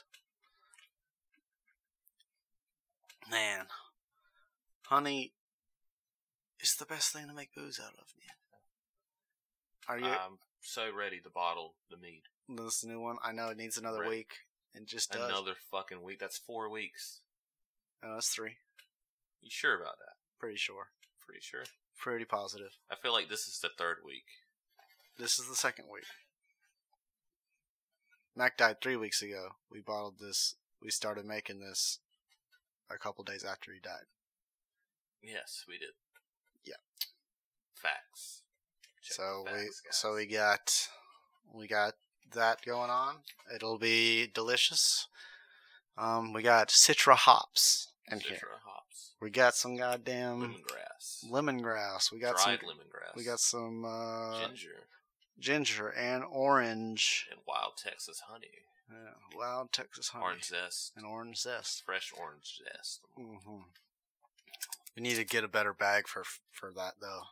Man, 3.30 3.66
honey 4.86 5.32
is 6.60 6.74
the 6.78 6.86
best 6.86 7.12
thing 7.12 7.28
to 7.28 7.34
make 7.34 7.54
booze 7.54 7.78
out 7.80 7.94
of, 7.94 8.06
man. 8.18 8.36
Are 9.88 9.98
you 9.98 10.06
I'm 10.14 10.38
so 10.60 10.92
ready 10.92 11.20
to 11.20 11.30
bottle 11.30 11.74
the 11.90 11.96
mead. 11.96 12.22
this 12.48 12.84
new 12.84 13.00
one? 13.00 13.16
I 13.22 13.32
know 13.32 13.48
it 13.48 13.56
needs 13.56 13.76
another 13.76 14.00
Right. 14.00 14.10
week. 14.10 14.32
and 14.72 14.86
just 14.86 15.10
does. 15.10 15.28
Another 15.28 15.56
fucking 15.56 16.00
week. 16.00 16.20
That's 16.20 16.38
four 16.38 16.68
weeks. 16.70 17.22
No, 18.04 18.14
that's 18.14 18.32
three. 18.32 18.58
You 19.40 19.50
sure 19.50 19.74
about 19.80 19.98
that? 19.98 20.14
Pretty 20.38 20.56
sure. 20.58 20.92
Pretty 21.20 21.40
sure. 21.40 21.64
Pretty 21.98 22.24
positive. 22.24 22.76
I 22.88 22.94
feel 22.94 23.12
like 23.12 23.28
this 23.28 23.48
is 23.48 23.58
the 23.58 23.68
third 23.68 23.98
week. 24.04 24.26
This 25.18 25.40
is 25.40 25.48
the 25.48 25.56
second 25.56 25.86
week. 25.92 26.04
Mac 28.36 28.56
died 28.56 28.80
three 28.80 28.96
weeks 28.96 29.22
ago. 29.22 29.50
We 29.70 29.80
bottled 29.80 30.18
this. 30.18 30.56
We 30.82 30.90
started 30.90 31.26
making 31.26 31.60
this 31.60 31.98
a 32.90 32.98
couple 32.98 33.24
days 33.24 33.44
after 33.44 33.72
he 33.72 33.80
died. 33.80 34.06
Yes, 35.22 35.64
we 35.68 35.78
did. 35.78 35.90
Yeah. 36.64 36.74
Facts. 37.74 38.42
Check 39.02 39.16
so 39.16 39.44
the 39.46 39.52
we 39.52 39.58
guys. 39.58 39.82
so 39.90 40.14
we 40.14 40.26
got 40.26 40.88
we 41.52 41.66
got 41.66 41.94
that 42.34 42.62
going 42.64 42.90
on. 42.90 43.16
It'll 43.54 43.78
be 43.78 44.30
delicious. 44.32 45.08
Um, 45.98 46.32
we 46.32 46.42
got 46.42 46.68
citra 46.68 47.14
hops 47.14 47.88
in 48.10 48.20
here. 48.20 48.36
Citra 48.36 48.60
hops, 48.64 49.12
We 49.20 49.30
got 49.30 49.54
some 49.54 49.76
goddamn 49.76 50.54
lemongrass, 50.54 51.24
lemongrass. 51.30 52.12
We 52.12 52.20
got 52.20 52.36
dried 52.36 52.60
some. 52.60 52.70
lemongrass. 52.70 53.16
We 53.16 53.24
got 53.24 53.40
some 53.40 53.84
uh, 53.84 54.46
ginger 54.46 54.86
ginger 55.40 55.88
and 55.88 56.22
orange. 56.24 57.26
and 57.30 57.40
wild 57.46 57.76
Texas 57.76 58.20
honey, 58.28 58.64
Yeah, 58.90 59.14
wild 59.34 59.72
Texas 59.72 60.08
honey 60.10 60.24
orange 60.24 60.44
zest, 60.44 60.92
and 60.96 61.04
orange 61.06 61.38
zest. 61.40 61.82
fresh 61.84 62.12
orange 62.16 62.60
zest. 62.62 63.00
hmm 63.16 63.62
We 64.96 65.02
need 65.02 65.16
to 65.16 65.24
get 65.24 65.44
a 65.44 65.48
better 65.48 65.72
bag 65.72 66.06
for 66.08 66.24
for 66.52 66.72
that 66.72 66.94
though. 67.00 67.22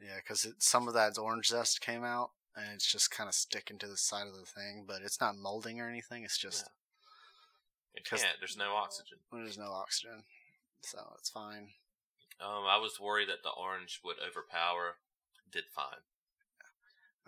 Yeah, 0.00 0.16
because 0.16 0.46
some 0.58 0.88
of 0.88 0.94
that 0.94 1.18
orange 1.18 1.48
zest 1.48 1.80
came 1.80 2.04
out, 2.04 2.30
and 2.56 2.72
it's 2.74 2.90
just 2.90 3.10
kind 3.10 3.28
of 3.28 3.34
sticking 3.34 3.78
to 3.78 3.86
the 3.86 3.96
side 3.98 4.26
of 4.26 4.34
the 4.34 4.46
thing, 4.46 4.84
but 4.86 5.02
it's 5.02 5.20
not 5.20 5.36
molding 5.36 5.80
or 5.80 5.88
anything. 5.88 6.24
It's 6.24 6.38
just 6.38 6.68
It 7.94 8.04
'Cause- 8.08 8.22
can't. 8.22 8.38
There's 8.38 8.56
no 8.56 8.76
oxygen. 8.76 9.18
there's 9.32 9.58
no 9.58 9.72
oxygen, 9.72 10.24
so 10.80 11.14
it's 11.18 11.28
fine. 11.30 11.74
Um, 12.40 12.64
I 12.66 12.76
was 12.78 12.98
worried 13.00 13.28
that 13.28 13.42
the 13.42 13.50
orange 13.50 14.00
would 14.02 14.18
overpower. 14.18 14.98
Did 15.50 15.68
fine. 15.68 16.00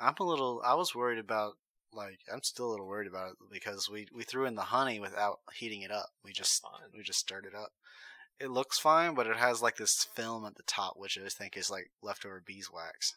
I'm 0.03 0.15
a 0.19 0.25
little. 0.25 0.61
I 0.65 0.75
was 0.75 0.95
worried 0.95 1.19
about 1.19 1.57
like 1.93 2.21
I'm 2.33 2.43
still 2.43 2.69
a 2.69 2.73
little 2.73 2.87
worried 2.87 3.09
about 3.09 3.33
it 3.33 3.37
because 3.51 3.89
we 3.89 4.07
we 4.15 4.25
threw 4.25 4.47
in 4.47 4.55
the 4.55 4.63
honey 4.63 4.99
without 4.99 5.41
heating 5.55 5.83
it 5.83 5.91
up. 5.91 6.11
We 6.25 6.33
just 6.33 6.65
we 6.95 7.03
just 7.03 7.21
stirred 7.21 7.47
it 7.47 7.55
up. 7.55 7.73
It 8.41 8.51
looks 8.51 8.79
fine, 8.79 9.15
but 9.15 9.27
it 9.27 9.37
has 9.37 9.63
like 9.63 9.77
this 9.77 10.07
film 10.15 10.45
at 10.45 10.57
the 10.57 10.65
top, 10.65 10.95
which 10.97 11.19
I 11.19 11.29
think 11.29 11.57
is 11.57 11.71
like 11.71 11.91
leftover 12.03 12.43
beeswax. 12.45 13.17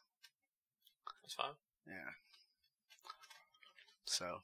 That's 1.23 1.33
fine. 1.33 1.55
Yeah. 1.87 2.11
So. 4.05 4.41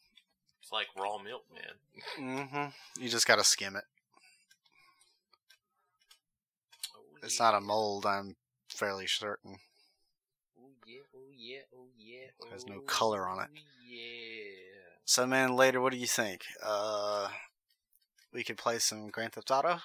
It's 0.61 0.71
like 0.71 0.87
raw 0.97 1.17
milk, 1.17 1.43
man. 1.53 2.47
Mm-hmm. 2.49 3.03
You 3.03 3.09
just 3.09 3.27
gotta 3.27 3.43
skim 3.43 3.75
it. 3.75 3.83
it's 7.23 7.39
yeah. 7.39 7.51
not 7.51 7.57
a 7.57 7.61
mold. 7.61 8.05
I'm 8.05 8.35
fairly 8.69 9.07
certain. 9.07 9.57
Oh 10.83 10.87
yeah, 10.87 10.99
oh 11.15 11.27
yeah, 11.35 11.59
oh 11.75 11.87
yeah. 11.97 12.47
It 12.47 12.51
has 12.51 12.65
no 12.65 12.75
oh 12.77 12.81
color 12.81 13.27
on 13.27 13.39
it. 13.43 13.49
Yeah. 13.87 14.97
So, 15.05 15.25
man, 15.25 15.55
later, 15.55 15.81
what 15.81 15.91
do 15.91 15.97
you 15.97 16.07
think? 16.07 16.41
Uh, 16.63 17.29
we 18.33 18.43
could 18.43 18.57
play 18.57 18.79
some 18.79 19.09
Grand 19.09 19.33
Theft 19.33 19.51
Auto. 19.51 19.79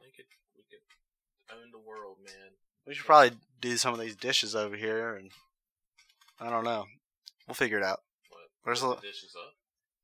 We 0.00 0.10
could, 0.14 0.26
we 0.56 0.62
could 0.70 1.56
own 1.56 1.70
the 1.72 1.78
world, 1.78 2.18
man. 2.24 2.52
We 2.86 2.94
should 2.94 3.06
probably 3.06 3.36
do 3.60 3.76
some 3.76 3.92
of 3.92 4.00
these 4.00 4.16
dishes 4.16 4.54
over 4.54 4.76
here, 4.76 5.14
and 5.16 5.30
I 6.40 6.50
don't 6.50 6.64
know. 6.64 6.84
We'll 7.46 7.54
figure 7.54 7.78
it 7.78 7.84
out. 7.84 8.00
What? 8.30 8.40
Where's 8.62 8.80
put 8.80 8.96
the- 8.96 9.00
the 9.02 9.06
dishes 9.08 9.34
up? 9.36 9.54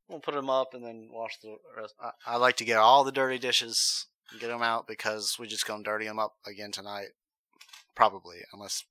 We'll 0.09 0.21
put 0.21 0.35
them 0.35 0.51
up 0.51 0.75
and 0.75 0.85
then 0.85 1.09
wash 1.11 1.39
the 1.43 1.57
rest. 1.77 1.95
I, 1.99 2.11
I 2.27 2.37
like 2.37 2.57
to 2.57 2.65
get 2.65 2.77
all 2.77 3.05
the 3.05 3.13
dirty 3.13 3.39
dishes, 3.39 4.07
and 4.31 4.39
get 4.41 4.49
them 4.49 4.63
out 4.63 4.87
because 4.87 5.37
we 5.39 5.47
just 5.47 5.67
gonna 5.67 5.83
dirty 5.83 6.05
them 6.07 6.19
up 6.19 6.35
again 6.47 6.73
tonight, 6.73 7.09
probably, 7.95 8.39
unless 8.53 8.85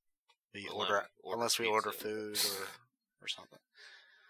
we 0.53 0.61
Unless 0.61 0.73
order, 0.89 0.93
we 1.23 1.29
order 1.29 1.35
unless 1.37 1.59
we 1.59 1.67
order 1.67 1.91
food 1.91 2.37
or 2.37 2.67
or 3.21 3.27
something. 3.27 3.59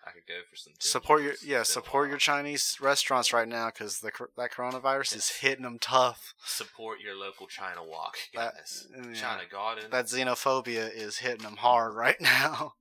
I 0.05 0.11
could 0.11 0.27
go 0.27 0.33
for 0.49 0.57
some. 0.57 0.73
Support 0.79 1.21
your 1.23 1.31
yeah, 1.31 1.35
It's 1.35 1.45
been 1.45 1.61
a 1.61 1.65
support 1.65 2.09
your. 2.09 2.17
Chinese 2.17 2.77
restaurants 2.81 3.31
right 3.31 3.47
now 3.47 3.67
because 3.67 3.99
the 3.99 4.11
that 4.37 4.51
coronavirus 4.51 5.15
is 5.15 5.29
hitting 5.29 5.63
them 5.63 5.77
tough. 5.79 6.33
Support 6.45 6.99
your 6.99 7.15
local 7.17 7.47
China 7.47 7.83
Wok, 7.85 8.17
That- 8.35 8.55
mm, 8.97 9.13
yeah. 9.15 9.21
China 9.21 9.43
Garden. 9.49 9.85
That 9.91 10.05
xenophobia 10.05 10.93
is 10.93 11.19
hitting 11.19 11.43
them 11.43 11.57
hard 11.57 11.95
right 11.95 12.17
now. 12.21 12.73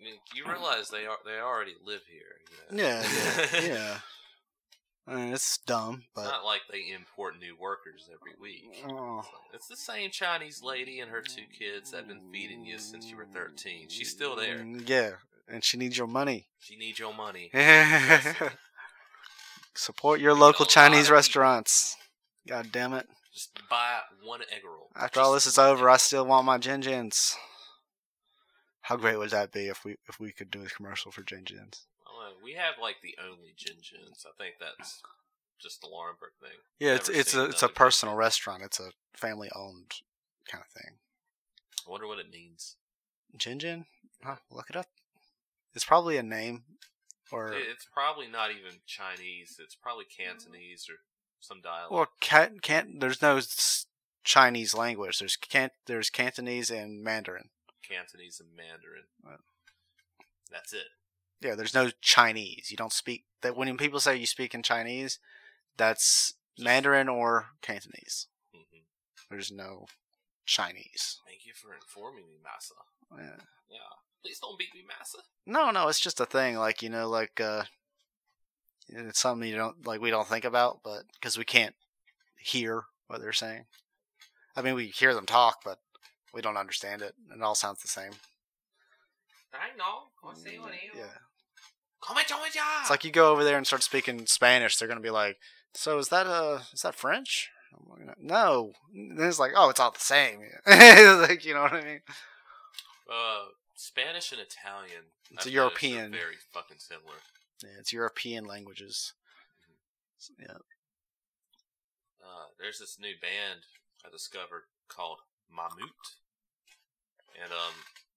I 0.00 0.04
mean, 0.04 0.14
you 0.34 0.44
realize 0.46 0.90
they 0.90 1.06
are 1.06 1.18
they 1.24 1.38
already 1.40 1.74
live 1.84 2.02
here. 2.10 2.36
You 2.70 2.76
know? 2.76 2.82
Yeah, 2.84 3.08
yeah, 3.52 3.60
yeah. 3.74 3.98
It's 5.08 5.58
dumb, 5.58 6.04
but 6.14 6.22
It's 6.22 6.30
not 6.30 6.44
like 6.44 6.60
they 6.70 6.92
import 6.94 7.34
new 7.40 7.56
workers 7.60 8.08
every 8.12 8.32
week. 8.40 8.84
oh, 8.88 9.22
It's 9.52 9.66
the 9.66 9.76
same 9.76 10.10
Chinese 10.10 10.62
lady 10.62 11.00
and 11.00 11.10
her 11.10 11.20
two 11.20 11.42
kids 11.58 11.90
that 11.90 11.98
have 11.98 12.08
been 12.08 12.30
feeding 12.32 12.64
you 12.64 12.78
since 12.78 13.10
you 13.10 13.16
were 13.16 13.26
13. 13.26 13.88
She's 13.88 14.10
still 14.10 14.36
there. 14.36 14.58
mm, 14.58 14.88
yeah, 14.88 15.10
and 15.48 15.64
she 15.64 15.76
needs 15.76 15.98
your 15.98 16.06
money. 16.06 16.46
She 16.60 16.76
needs 16.76 17.00
your 17.00 17.12
money. 17.12 17.50
Support 19.74 20.20
your 20.20 20.34
local 20.34 20.66
Chinese 20.66 21.10
restaurants. 21.10 21.96
God 22.46 22.68
damn 22.72 22.92
it! 22.92 23.08
Just 23.32 23.58
buy 23.70 24.00
one 24.22 24.42
egg 24.42 24.62
roll. 24.64 24.90
After 24.94 25.20
all 25.20 25.32
this 25.32 25.46
is 25.46 25.58
over, 25.58 25.88
I 25.88 25.96
still 25.96 26.26
want 26.26 26.44
my 26.44 26.58
Jin 26.58 26.82
Jins. 26.82 27.34
How 28.82 28.96
great 28.96 29.18
would 29.18 29.30
that 29.30 29.52
be 29.52 29.68
if 29.68 29.84
we 29.84 29.96
if 30.08 30.20
we 30.20 30.32
could 30.32 30.50
do 30.50 30.62
a 30.62 30.66
commercial 30.68 31.10
for 31.10 31.22
Jin 31.22 31.44
Jins? 31.44 31.86
Roll. 32.32 32.40
I 32.40 32.40
don't 32.40 32.40
know, 32.40 32.44
We 32.44 32.52
have 32.54 32.74
like 32.80 32.96
the 33.02 33.16
only 33.22 33.54
Jin 33.56 33.76
Jins. 33.82 34.24
I 34.26 34.32
think 34.42 34.54
that's 34.60 35.02
just 35.60 35.80
the 35.80 35.88
Laurinburg 35.88 36.34
thing. 36.40 36.58
Yeah, 36.78 36.94
it's 36.94 37.08
it's 37.08 37.34
a 37.34 37.44
it's 37.46 37.62
a 37.62 37.68
personal 37.68 38.14
Jin. 38.14 38.18
restaurant. 38.20 38.62
It's 38.62 38.80
a 38.80 38.90
family 39.14 39.50
owned 39.54 39.92
kind 40.50 40.62
of 40.64 40.70
thing. 40.72 40.94
I 41.86 41.90
wonder 41.90 42.06
what 42.06 42.18
it 42.18 42.30
means. 42.30 42.76
Jin 43.36 43.58
Jin? 43.58 43.86
Huh, 44.22 44.36
look 44.50 44.70
it 44.70 44.76
up. 44.76 44.86
It's 45.74 45.84
probably 45.84 46.16
a 46.16 46.22
name, 46.22 46.64
or 47.30 47.52
It's 47.52 47.86
probably 47.92 48.26
not 48.28 48.50
even 48.50 48.80
Chinese. 48.86 49.56
It's 49.58 49.74
probably 49.74 50.04
Cantonese 50.04 50.86
or 50.88 50.96
some 51.40 51.60
dialect. 51.62 51.90
well, 51.92 52.08
can't 52.20 52.62
can't. 52.62 53.00
There's 53.00 53.22
no 53.22 53.40
Chinese 54.22 54.74
language. 54.74 55.18
There's 55.18 55.36
can't 55.36 55.72
there's 55.86 56.10
Cantonese 56.10 56.70
and 56.70 57.02
Mandarin. 57.02 57.48
Cantonese 57.88 58.38
and 58.40 58.50
Mandarin. 58.56 59.04
Right. 59.24 59.38
That's 60.50 60.72
it. 60.72 60.88
Yeah, 61.42 61.54
there's 61.54 61.74
no 61.74 61.90
Chinese. 62.00 62.70
You 62.70 62.76
don't 62.76 62.92
speak 62.92 63.24
that 63.42 63.56
when 63.56 63.76
people 63.76 64.00
say 64.00 64.16
you 64.16 64.26
speak 64.26 64.54
in 64.54 64.62
Chinese, 64.62 65.18
that's 65.76 66.34
Mandarin 66.58 67.08
or 67.08 67.46
Cantonese. 67.60 68.28
hmm 68.54 68.60
There's 69.30 69.50
no 69.50 69.86
Chinese. 70.46 71.20
Thank 71.26 71.46
you 71.46 71.52
for 71.54 71.74
informing 71.74 72.24
me, 72.28 72.36
Massa. 72.42 72.74
Yeah. 73.16 73.42
Yeah. 73.70 73.78
Please 74.22 74.38
don't 74.38 74.58
beat 74.58 74.74
me, 74.74 74.82
Massa. 74.86 75.18
No, 75.46 75.70
no, 75.70 75.88
it's 75.88 76.00
just 76.00 76.20
a 76.20 76.26
thing. 76.26 76.56
Like 76.56 76.82
you 76.82 76.88
know, 76.88 77.08
like 77.08 77.40
uh, 77.40 77.64
it's 78.88 79.20
something 79.20 79.48
you 79.48 79.56
don't 79.56 79.86
like. 79.86 80.00
We 80.00 80.10
don't 80.10 80.28
think 80.28 80.44
about, 80.44 80.80
but 80.84 81.02
because 81.14 81.36
we 81.36 81.44
can't 81.44 81.74
hear 82.38 82.84
what 83.08 83.20
they're 83.20 83.32
saying. 83.32 83.64
I 84.54 84.62
mean, 84.62 84.74
we 84.74 84.86
hear 84.86 85.14
them 85.14 85.26
talk, 85.26 85.58
but 85.64 85.78
we 86.34 86.42
don't 86.42 86.56
understand 86.56 87.02
it. 87.02 87.14
It 87.34 87.42
all 87.42 87.54
sounds 87.54 87.80
the 87.82 87.88
same. 87.88 88.12
I 89.52 89.76
know. 89.76 90.08
Yeah. 90.94 91.04
Come 92.06 92.16
on, 92.16 92.24
It's 92.26 92.90
like 92.90 93.04
you 93.04 93.12
go 93.12 93.30
over 93.30 93.44
there 93.44 93.56
and 93.56 93.66
start 93.66 93.82
speaking 93.82 94.26
Spanish, 94.26 94.76
they're 94.76 94.88
gonna 94.88 95.00
be 95.00 95.10
like, 95.10 95.38
"So 95.74 95.98
is 95.98 96.08
that 96.08 96.26
uh 96.26 96.60
is 96.72 96.82
that 96.82 96.94
French?" 96.94 97.50
I'm 97.72 98.14
no. 98.20 98.72
And 98.94 99.18
it's 99.20 99.38
like, 99.38 99.52
oh, 99.56 99.70
it's 99.70 99.80
all 99.80 99.90
the 99.90 99.98
same. 99.98 100.40
like, 100.66 101.44
you 101.44 101.54
know 101.54 101.62
what 101.62 101.72
I 101.72 101.84
mean? 101.84 102.00
Uh, 103.10 103.44
Spanish 103.74 104.32
and 104.32 104.40
Italian. 104.40 105.04
It's 105.30 105.46
I've 105.46 105.52
a 105.52 105.54
European. 105.54 106.10
Very 106.10 106.36
fucking 106.52 106.78
similar. 106.78 107.16
Yeah, 107.62 107.78
it's 107.78 107.92
European 107.92 108.44
languages. 108.44 109.14
Yeah. 110.38 110.58
Uh, 112.22 112.46
there's 112.60 112.78
this 112.78 112.98
new 113.00 113.14
band 113.20 113.60
I 114.06 114.10
discovered 114.10 114.64
called 114.88 115.18
Mammút, 115.50 116.16
and 117.42 117.52
um, 117.52 117.74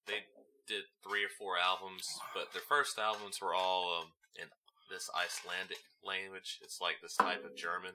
they 0.07 0.25
did 0.67 0.83
three 1.03 1.23
or 1.23 1.29
four 1.37 1.57
albums, 1.57 2.19
but 2.33 2.51
their 2.53 2.61
first 2.67 2.97
albums 2.97 3.39
were 3.41 3.53
all 3.53 3.99
um 4.01 4.07
in 4.35 4.47
this 4.89 5.09
Icelandic 5.15 5.77
language. 6.03 6.59
It's 6.61 6.81
like 6.81 7.01
this 7.01 7.15
type 7.15 7.43
of 7.45 7.55
German, 7.55 7.93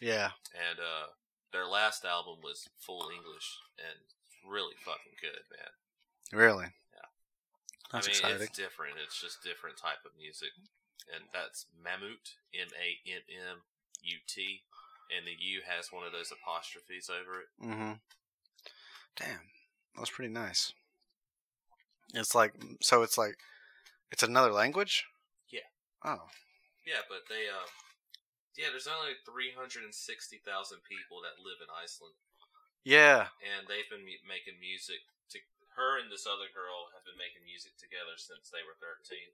Yeah. 0.00 0.30
and 0.54 0.78
uh, 0.80 1.06
their 1.52 1.66
last 1.66 2.04
album 2.04 2.38
was 2.42 2.68
full 2.80 3.10
English 3.14 3.58
and 3.78 3.98
really 4.50 4.74
fucking 4.84 5.14
good, 5.20 5.42
man. 5.54 5.70
Really? 6.32 6.66
Yeah. 6.94 7.08
That's 7.92 8.06
I 8.06 8.10
mean, 8.10 8.16
exciting. 8.18 8.42
it's 8.48 8.56
different. 8.58 8.94
It's 9.04 9.20
just 9.20 9.42
different 9.44 9.76
type 9.76 10.02
of 10.04 10.12
music, 10.18 10.50
and 11.14 11.24
that's 11.32 11.66
Mammút, 11.78 12.34
M 12.54 12.68
A 12.74 12.98
M 13.10 13.22
M 13.30 13.58
U 14.02 14.16
T, 14.26 14.62
and 15.16 15.26
the 15.26 15.36
U 15.38 15.60
has 15.68 15.92
one 15.92 16.04
of 16.06 16.12
those 16.12 16.32
apostrophes 16.32 17.08
over 17.10 17.40
it. 17.40 17.48
Mm-hmm. 17.62 17.92
Damn, 19.16 19.46
that's 19.96 20.10
pretty 20.10 20.32
nice. 20.32 20.72
It's 22.14 22.34
like 22.34 22.54
so. 22.80 23.02
It's 23.02 23.18
like 23.18 23.36
it's 24.10 24.22
another 24.22 24.52
language. 24.52 25.04
Yeah. 25.50 25.66
Oh. 26.04 26.30
Yeah, 26.86 27.00
but 27.08 27.24
they, 27.32 27.48
uh, 27.48 27.64
yeah, 28.60 28.68
there's 28.70 28.86
only 28.86 29.16
360,000 29.24 29.88
people 30.84 31.24
that 31.24 31.40
live 31.40 31.64
in 31.64 31.72
Iceland, 31.72 32.12
Yeah. 32.84 33.32
and 33.40 33.64
they've 33.66 33.88
been 33.88 34.04
making 34.04 34.60
music. 34.60 35.00
To 35.32 35.40
her 35.80 35.98
and 35.98 36.12
this 36.12 36.28
other 36.28 36.52
girl 36.52 36.92
have 36.92 37.02
been 37.08 37.16
making 37.16 37.42
music 37.48 37.80
together 37.80 38.20
since 38.20 38.52
they 38.52 38.60
were 38.62 38.76
13. 38.76 39.32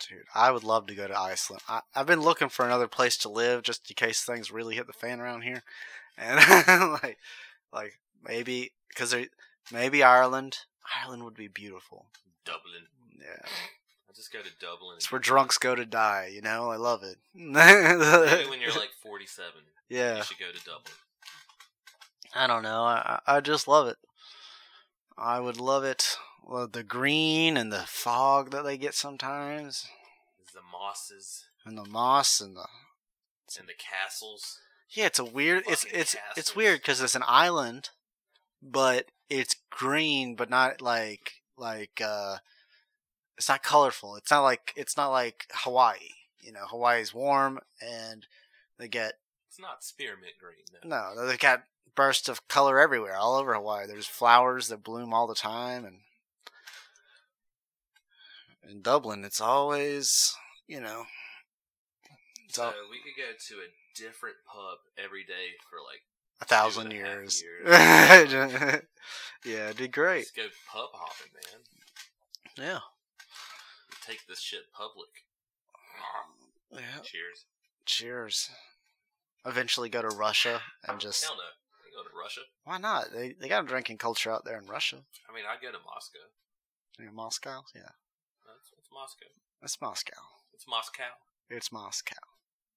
Dude, 0.00 0.26
I 0.34 0.50
would 0.50 0.64
love 0.64 0.86
to 0.88 0.94
go 0.94 1.06
to 1.06 1.18
Iceland. 1.18 1.60
I, 1.68 1.82
I've 1.94 2.06
been 2.08 2.22
looking 2.24 2.48
for 2.48 2.64
another 2.64 2.88
place 2.88 3.18
to 3.18 3.28
live 3.28 3.62
just 3.62 3.90
in 3.90 3.94
case 3.94 4.24
things 4.24 4.50
really 4.50 4.76
hit 4.76 4.86
the 4.86 4.94
fan 4.96 5.20
around 5.20 5.42
here, 5.42 5.62
and 6.16 6.40
like, 7.04 7.18
like 7.70 8.00
maybe 8.24 8.72
because 8.88 9.14
maybe 9.70 10.02
Ireland. 10.02 10.56
Ireland 11.02 11.24
would 11.24 11.34
be 11.34 11.48
beautiful. 11.48 12.06
Dublin. 12.44 12.86
Yeah, 13.18 13.46
I 14.08 14.12
just 14.14 14.32
go 14.32 14.40
to 14.40 14.48
Dublin. 14.60 14.96
it's 14.96 15.12
where 15.12 15.20
drunks 15.20 15.58
go 15.58 15.74
to 15.74 15.84
die. 15.84 16.30
You 16.32 16.40
know, 16.42 16.70
I 16.70 16.76
love 16.76 17.02
it. 17.02 17.16
Maybe 17.34 18.48
when 18.48 18.60
you're 18.60 18.70
like 18.76 18.90
47, 19.02 19.52
yeah, 19.88 20.16
you 20.18 20.22
should 20.22 20.38
go 20.38 20.50
to 20.50 20.64
Dublin. 20.64 20.94
I 22.34 22.46
don't 22.46 22.62
know. 22.62 22.82
I 22.82 23.20
I 23.26 23.40
just 23.40 23.68
love 23.68 23.88
it. 23.88 23.96
I 25.18 25.40
would 25.40 25.60
love 25.60 25.84
it. 25.84 26.16
Well, 26.44 26.66
the 26.66 26.82
green 26.82 27.56
and 27.56 27.72
the 27.72 27.84
fog 27.86 28.50
that 28.50 28.64
they 28.64 28.78
get 28.78 28.94
sometimes, 28.94 29.86
The 30.54 30.60
mosses 30.62 31.44
and 31.64 31.76
the 31.76 31.84
moss 31.84 32.40
and 32.40 32.56
the 32.56 32.66
and 33.58 33.68
the 33.68 33.74
castles. 33.74 34.58
Yeah, 34.90 35.06
it's 35.06 35.18
a 35.18 35.24
weird. 35.24 35.64
It's 35.68 35.84
it's 35.92 36.16
it's 36.36 36.56
weird 36.56 36.80
because 36.80 37.00
it's 37.00 37.14
an 37.14 37.24
island, 37.26 37.90
but 38.62 39.06
it's 39.30 39.56
green, 39.70 40.34
but 40.34 40.50
not 40.50 40.82
like 40.82 41.40
like 41.56 42.02
uh, 42.04 42.36
it's 43.38 43.48
not 43.48 43.62
colorful. 43.62 44.16
It's 44.16 44.30
not 44.30 44.42
like 44.42 44.72
it's 44.76 44.96
not 44.96 45.08
like 45.08 45.46
Hawaii. 45.52 46.10
You 46.40 46.52
know, 46.52 46.66
Hawaii 46.66 47.00
is 47.00 47.14
warm 47.14 47.60
and 47.80 48.26
they 48.78 48.88
get 48.88 49.14
It's 49.48 49.60
not 49.60 49.84
spearmint 49.84 50.34
green, 50.40 50.64
no. 50.84 51.12
no, 51.14 51.26
they 51.26 51.36
got 51.36 51.64
bursts 51.94 52.28
of 52.28 52.46
color 52.48 52.80
everywhere, 52.80 53.16
all 53.16 53.36
over 53.36 53.54
Hawaii. 53.54 53.86
There's 53.86 54.06
flowers 54.06 54.68
that 54.68 54.82
bloom 54.82 55.14
all 55.14 55.26
the 55.26 55.34
time, 55.34 55.84
and 55.84 55.98
in 58.68 58.82
Dublin, 58.82 59.24
it's 59.24 59.40
always 59.40 60.34
you 60.66 60.80
know. 60.80 61.04
So 62.48 62.64
all, 62.64 62.72
we 62.90 62.98
could 62.98 63.16
go 63.16 63.30
to 63.48 63.54
a 63.62 63.70
different 63.94 64.36
pub 64.46 64.78
every 64.98 65.22
day 65.24 65.54
for 65.68 65.78
like 65.86 66.02
a 66.40 66.44
thousand 66.44 66.90
two 66.90 66.96
and 66.96 67.04
a 67.04 67.08
half 67.08 67.16
years. 67.16 67.42
years. 68.32 68.82
yeah, 69.44 69.64
it'd 69.66 69.76
be 69.76 69.88
great. 69.88 70.22
Just 70.24 70.36
go 70.36 70.42
pub 70.70 70.90
hopping, 70.92 71.32
man. 71.34 72.66
Yeah. 72.66 72.78
Take 74.06 74.26
this 74.28 74.40
shit 74.40 74.72
public. 74.72 75.08
Yeah. 76.72 77.00
Cheers. 77.02 77.44
Cheers. 77.84 78.50
eventually 79.44 79.88
go 79.88 80.02
to 80.02 80.08
Russia 80.08 80.60
and 80.86 81.00
just 81.00 81.24
Hell 81.24 81.34
no. 81.36 81.42
I 81.42 82.02
go 82.04 82.08
to 82.08 82.16
Russia. 82.16 82.40
why 82.64 82.78
not? 82.78 83.06
They 83.12 83.34
they 83.40 83.48
got 83.48 83.64
a 83.64 83.66
drinking 83.66 83.98
culture 83.98 84.30
out 84.30 84.44
there 84.44 84.58
in 84.58 84.66
Russia. 84.66 84.98
I 85.28 85.34
mean, 85.34 85.44
I'd 85.50 85.60
go 85.62 85.72
to 85.72 85.78
Moscow. 85.84 86.18
In 86.98 87.14
Moscow, 87.14 87.62
yeah, 87.74 87.80
That's, 88.46 88.70
it's 88.78 88.88
Moscow. 88.92 89.26
it's 89.62 89.80
Moscow. 89.80 90.20
It's 90.52 90.66
Moscow. 90.68 91.02
It's 91.48 91.72
Moscow. 91.72 92.16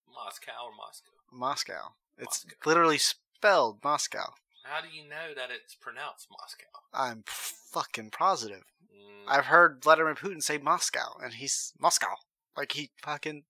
Moscow 0.07 0.51
or 0.65 0.71
Moscow. 0.75 1.11
Moscow. 1.31 1.93
It's 2.17 2.45
Moscow. 2.45 2.69
literally 2.69 2.99
spelled 3.43 3.83
Moscow. 3.83 4.33
How 4.63 4.79
do 4.79 4.87
you 4.87 5.03
know 5.03 5.35
that 5.35 5.49
it's 5.51 5.75
pronounced 5.75 6.27
Moscow? 6.31 6.71
I'm 6.93 7.23
fucking 7.27 8.11
positive. 8.11 8.63
Mm, 8.83 9.27
I've 9.27 9.47
heard 9.47 9.83
Vladimir 9.83 10.15
Putin 10.15 10.41
say 10.41 10.57
Moscow, 10.57 11.17
and 11.21 11.33
he's 11.33 11.73
Moscow. 11.77 12.15
Like 12.55 12.71
he 12.71 12.91
fucking. 13.01 13.43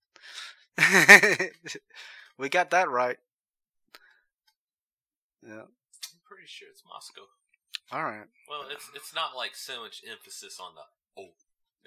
we 2.40 2.50
got 2.50 2.72
that 2.72 2.90
right. 2.90 3.18
Yeah. 5.46 5.70
I'm 5.70 6.22
pretty 6.26 6.48
sure 6.48 6.70
it's 6.72 6.82
Moscow. 6.92 7.28
All 7.92 8.04
right. 8.04 8.26
Well, 8.50 8.64
it's 8.72 8.90
it's 8.96 9.14
not 9.14 9.38
like 9.38 9.56
so 9.56 9.84
much 9.84 10.02
emphasis 10.10 10.60
on 10.60 10.72
the 10.74 11.22
oh 11.22 11.30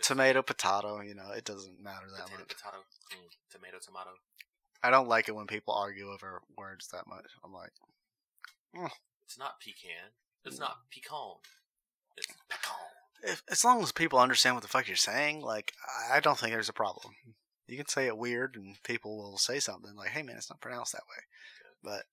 Tomato, 0.00 0.42
potato. 0.42 1.00
You 1.00 1.16
know, 1.16 1.32
it 1.36 1.44
doesn't 1.44 1.82
matter 1.82 2.06
that 2.16 2.26
potato, 2.26 2.38
much. 2.38 2.48
potato, 2.48 2.76
mm, 3.10 3.50
tomato, 3.50 3.78
tomato. 3.84 4.10
I 4.86 4.90
don't 4.90 5.08
like 5.08 5.28
it 5.28 5.34
when 5.34 5.46
people 5.46 5.74
argue 5.74 6.08
over 6.10 6.40
words 6.56 6.88
that 6.92 7.06
much. 7.08 7.26
I'm 7.44 7.52
like, 7.52 7.72
It's 9.24 9.38
not 9.38 9.60
pecan. 9.60 10.10
It's 10.44 10.60
not 10.60 10.76
pecan. 10.92 11.36
It's 12.16 12.28
pecan. 12.48 12.76
if, 13.32 13.42
as 13.50 13.64
long 13.64 13.82
as 13.82 13.90
people 13.92 14.18
understand 14.18 14.54
what 14.54 14.62
the 14.62 14.68
fuck 14.68 14.86
you're 14.86 14.96
saying, 14.96 15.40
like, 15.40 15.72
I- 16.08 16.16
I 16.16 16.20
don't 16.20 16.38
think 16.38 16.52
there's 16.52 16.68
a 16.68 16.72
problem. 16.74 17.14
You 17.66 17.76
can 17.76 17.88
say 17.88 18.06
it 18.06 18.16
weird, 18.16 18.54
and 18.54 18.80
people 18.84 19.16
will 19.16 19.38
say 19.38 19.58
something 19.58 19.96
like, 19.96 20.10
"Hey, 20.10 20.22
man, 20.22 20.36
it's 20.36 20.48
not 20.48 20.60
pronounced 20.60 20.92
that 20.92 21.02
way." 21.10 21.24
But 21.82 22.04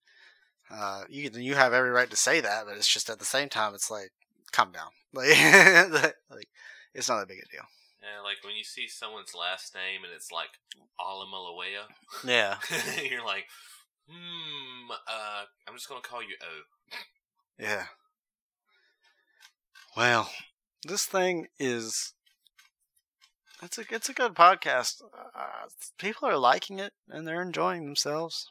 uh, 0.74 1.04
you 1.08 1.30
you 1.34 1.54
have 1.54 1.72
every 1.72 1.90
right 1.90 2.10
to 2.10 2.16
say 2.16 2.40
that, 2.40 2.64
but 2.66 2.76
it's 2.76 2.88
just 2.88 3.08
at 3.08 3.20
the 3.20 3.24
same 3.24 3.48
time, 3.48 3.72
it's 3.74 3.90
like, 3.90 4.10
calm 4.52 4.72
down. 4.72 4.90
Like, 5.14 6.14
like 6.28 6.48
it's 6.92 7.08
not 7.08 7.20
that 7.20 7.28
big 7.28 7.38
a 7.38 7.48
deal. 7.48 7.66
Yeah, 8.04 8.20
like 8.22 8.36
when 8.44 8.54
you 8.54 8.64
see 8.64 8.86
someone's 8.86 9.34
last 9.34 9.74
name 9.74 10.04
and 10.04 10.12
it's 10.14 10.30
like 10.30 10.50
Alamalawea, 11.00 11.88
Yeah. 12.22 12.58
you're 13.10 13.24
like, 13.24 13.46
hmm. 14.08 14.90
Uh, 14.90 15.44
I'm 15.66 15.74
just 15.74 15.88
gonna 15.88 16.02
call 16.02 16.22
you 16.22 16.36
O. 16.42 16.96
Yeah. 17.58 17.86
Well, 19.96 20.30
this 20.86 21.06
thing 21.06 21.46
is. 21.58 22.12
It's 23.62 23.78
a 23.78 23.84
it's 23.90 24.08
a 24.10 24.12
good 24.12 24.34
podcast. 24.34 25.00
Uh, 25.34 25.68
people 25.96 26.28
are 26.28 26.36
liking 26.36 26.80
it 26.80 26.92
and 27.08 27.26
they're 27.26 27.40
enjoying 27.40 27.86
themselves. 27.86 28.50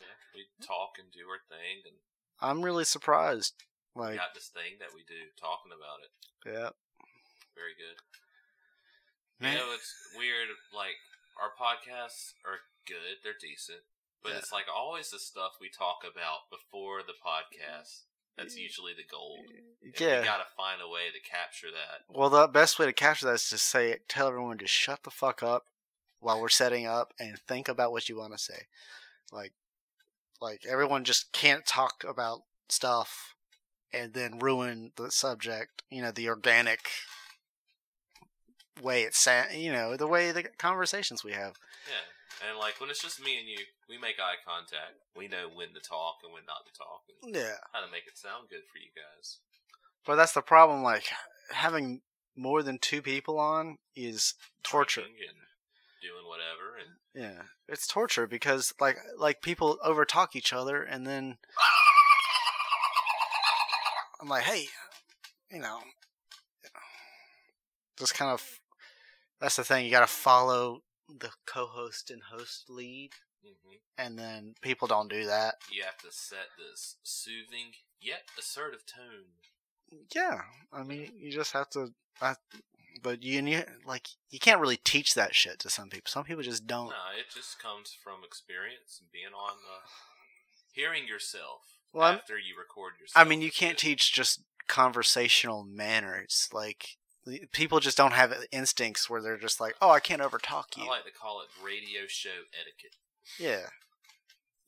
Yeah, 0.00 0.06
we 0.34 0.46
talk 0.66 0.98
and 0.98 1.12
do 1.12 1.20
our 1.30 1.38
thing, 1.48 1.82
and 1.86 1.94
I'm 2.40 2.64
really 2.64 2.84
surprised. 2.84 3.54
we 3.94 4.02
Like, 4.02 4.16
got 4.16 4.34
this 4.34 4.48
thing 4.48 4.78
that 4.80 4.88
we 4.94 5.02
do 5.06 5.14
talking 5.38 5.70
about 5.70 6.00
it. 6.02 6.10
yeah, 6.50 6.70
Very 7.54 7.76
good. 7.78 8.00
Man, 9.40 9.54
You 9.54 9.58
know, 9.58 9.72
it's 9.74 9.94
weird. 10.16 10.48
Like 10.74 10.98
our 11.40 11.50
podcasts 11.54 12.34
are 12.44 12.60
good; 12.86 13.22
they're 13.22 13.38
decent, 13.40 13.80
but 14.22 14.32
Yeah. 14.32 14.38
it's 14.38 14.52
like 14.52 14.66
always 14.74 15.10
the 15.10 15.18
stuff 15.18 15.52
we 15.60 15.68
talk 15.68 16.02
about 16.04 16.50
before 16.50 17.02
the 17.02 17.14
podcast. 17.14 18.02
That's 18.36 18.56
usually 18.56 18.92
the 18.94 19.02
gold. 19.02 19.46
And 19.50 19.92
yeah. 19.98 20.20
we 20.20 20.24
gotta 20.24 20.46
find 20.56 20.80
a 20.80 20.88
way 20.88 21.10
to 21.12 21.18
capture 21.28 21.72
that. 21.72 22.04
Well, 22.08 22.30
the 22.30 22.46
best 22.46 22.78
way 22.78 22.86
to 22.86 22.92
capture 22.92 23.26
that 23.26 23.34
is 23.34 23.48
to 23.50 23.58
say, 23.58 23.96
tell 24.06 24.28
everyone 24.28 24.58
to 24.58 24.66
shut 24.68 25.02
the 25.02 25.10
fuck 25.10 25.42
up 25.42 25.66
while 26.20 26.40
we're 26.40 26.48
setting 26.48 26.86
up 26.86 27.12
and 27.18 27.36
think 27.40 27.66
about 27.68 27.90
what 27.90 28.08
you 28.08 28.16
want 28.16 28.32
to 28.32 28.38
say. 28.38 28.66
Like, 29.32 29.54
like 30.40 30.64
everyone 30.68 31.02
just 31.02 31.32
can't 31.32 31.66
talk 31.66 32.04
about 32.06 32.42
stuff 32.68 33.34
and 33.92 34.12
then 34.14 34.38
ruin 34.38 34.92
the 34.96 35.10
subject. 35.10 35.82
You 35.90 36.02
know, 36.02 36.12
the 36.12 36.28
organic 36.28 36.88
way 38.82 39.02
it 39.02 39.14
sa- 39.14 39.50
you 39.52 39.72
know, 39.72 39.96
the 39.96 40.06
way 40.06 40.32
the 40.32 40.44
conversations 40.58 41.24
we 41.24 41.32
have. 41.32 41.54
Yeah, 41.86 42.48
and 42.48 42.58
like 42.58 42.80
when 42.80 42.90
it's 42.90 43.02
just 43.02 43.22
me 43.22 43.38
and 43.38 43.48
you, 43.48 43.58
we 43.88 43.98
make 43.98 44.16
eye 44.20 44.36
contact. 44.46 44.94
We 45.16 45.28
know 45.28 45.48
when 45.52 45.74
to 45.74 45.80
talk 45.80 46.16
and 46.24 46.32
when 46.32 46.44
not 46.46 46.66
to 46.66 46.72
talk, 46.76 47.02
and 47.24 47.34
Yeah, 47.34 47.56
how 47.72 47.80
to 47.84 47.90
make 47.90 48.06
it 48.06 48.18
sound 48.18 48.48
good 48.50 48.62
for 48.72 48.78
you 48.78 48.90
guys. 48.94 49.38
but 50.06 50.16
that's 50.16 50.32
the 50.32 50.42
problem. 50.42 50.82
Like 50.82 51.04
having 51.52 52.00
more 52.36 52.62
than 52.62 52.78
two 52.78 53.02
people 53.02 53.38
on 53.38 53.78
is 53.96 54.34
torture. 54.62 55.00
And 55.02 55.10
doing 56.00 56.26
whatever, 56.28 56.76
and 56.78 56.96
Yeah, 57.36 57.42
it's 57.66 57.86
torture 57.86 58.26
because 58.26 58.72
like 58.80 58.98
like 59.18 59.42
people 59.42 59.78
overtalk 59.84 60.36
each 60.36 60.52
other, 60.52 60.82
and 60.82 61.06
then 61.06 61.38
I'm 64.20 64.28
like, 64.28 64.44
hey, 64.44 64.66
you 65.50 65.60
know, 65.60 65.78
just 67.98 68.14
kind 68.14 68.30
of. 68.30 68.42
That's 69.40 69.56
the 69.56 69.64
thing. 69.64 69.84
You 69.84 69.90
got 69.90 70.00
to 70.00 70.06
follow 70.06 70.82
the 71.08 71.30
co-host 71.46 72.10
and 72.10 72.22
host 72.22 72.68
lead, 72.68 73.10
hmm 73.42 73.74
and 74.00 74.16
then 74.18 74.54
people 74.62 74.86
don't 74.86 75.10
do 75.10 75.26
that. 75.26 75.54
you 75.72 75.82
have 75.82 75.98
to 75.98 76.08
set 76.10 76.46
this 76.56 76.96
soothing 77.02 77.72
yet 78.00 78.22
assertive 78.38 78.84
tone. 78.86 79.32
Yeah, 80.14 80.42
I 80.72 80.82
mean, 80.84 81.10
you 81.18 81.32
just 81.32 81.52
have 81.52 81.68
to. 81.70 81.92
I, 82.20 82.34
but 83.02 83.22
you, 83.22 83.38
and 83.38 83.48
you 83.48 83.62
like 83.86 84.08
you 84.30 84.38
can't 84.38 84.60
really 84.60 84.76
teach 84.76 85.14
that 85.14 85.34
shit 85.34 85.58
to 85.60 85.70
some 85.70 85.88
people. 85.88 86.08
Some 86.10 86.24
people 86.24 86.42
just 86.42 86.66
don't. 86.66 86.88
No, 86.90 86.94
it 87.18 87.34
just 87.34 87.58
comes 87.60 87.92
from 88.04 88.22
experience 88.24 88.98
and 89.00 89.10
being 89.10 89.34
on 89.34 89.56
the 89.56 90.80
hearing 90.80 91.06
yourself 91.08 91.62
Well, 91.92 92.04
I'm- 92.06 92.16
after 92.18 92.38
you 92.38 92.54
record 92.58 92.94
yourself. 93.00 93.24
I 93.24 93.28
mean, 93.28 93.40
you 93.40 93.50
can't 93.50 93.78
teach 93.78 94.12
just 94.12 94.42
conversational 94.68 95.64
manners. 95.64 96.48
Like 96.52 96.96
people 97.52 97.80
just 97.80 97.96
don't 97.96 98.12
have 98.12 98.32
instincts 98.52 99.08
where 99.10 99.20
they're 99.22 99.36
just 99.36 99.60
like, 99.60 99.74
"Oh, 99.80 99.90
I 99.90 100.00
can't 100.00 100.22
overtalk 100.22 100.76
you." 100.76 100.84
I 100.84 100.88
like 100.88 101.04
to 101.04 101.12
call 101.12 101.40
it 101.42 101.48
radio 101.62 102.06
show 102.06 102.44
etiquette. 102.58 102.96
yeah, 103.38 103.66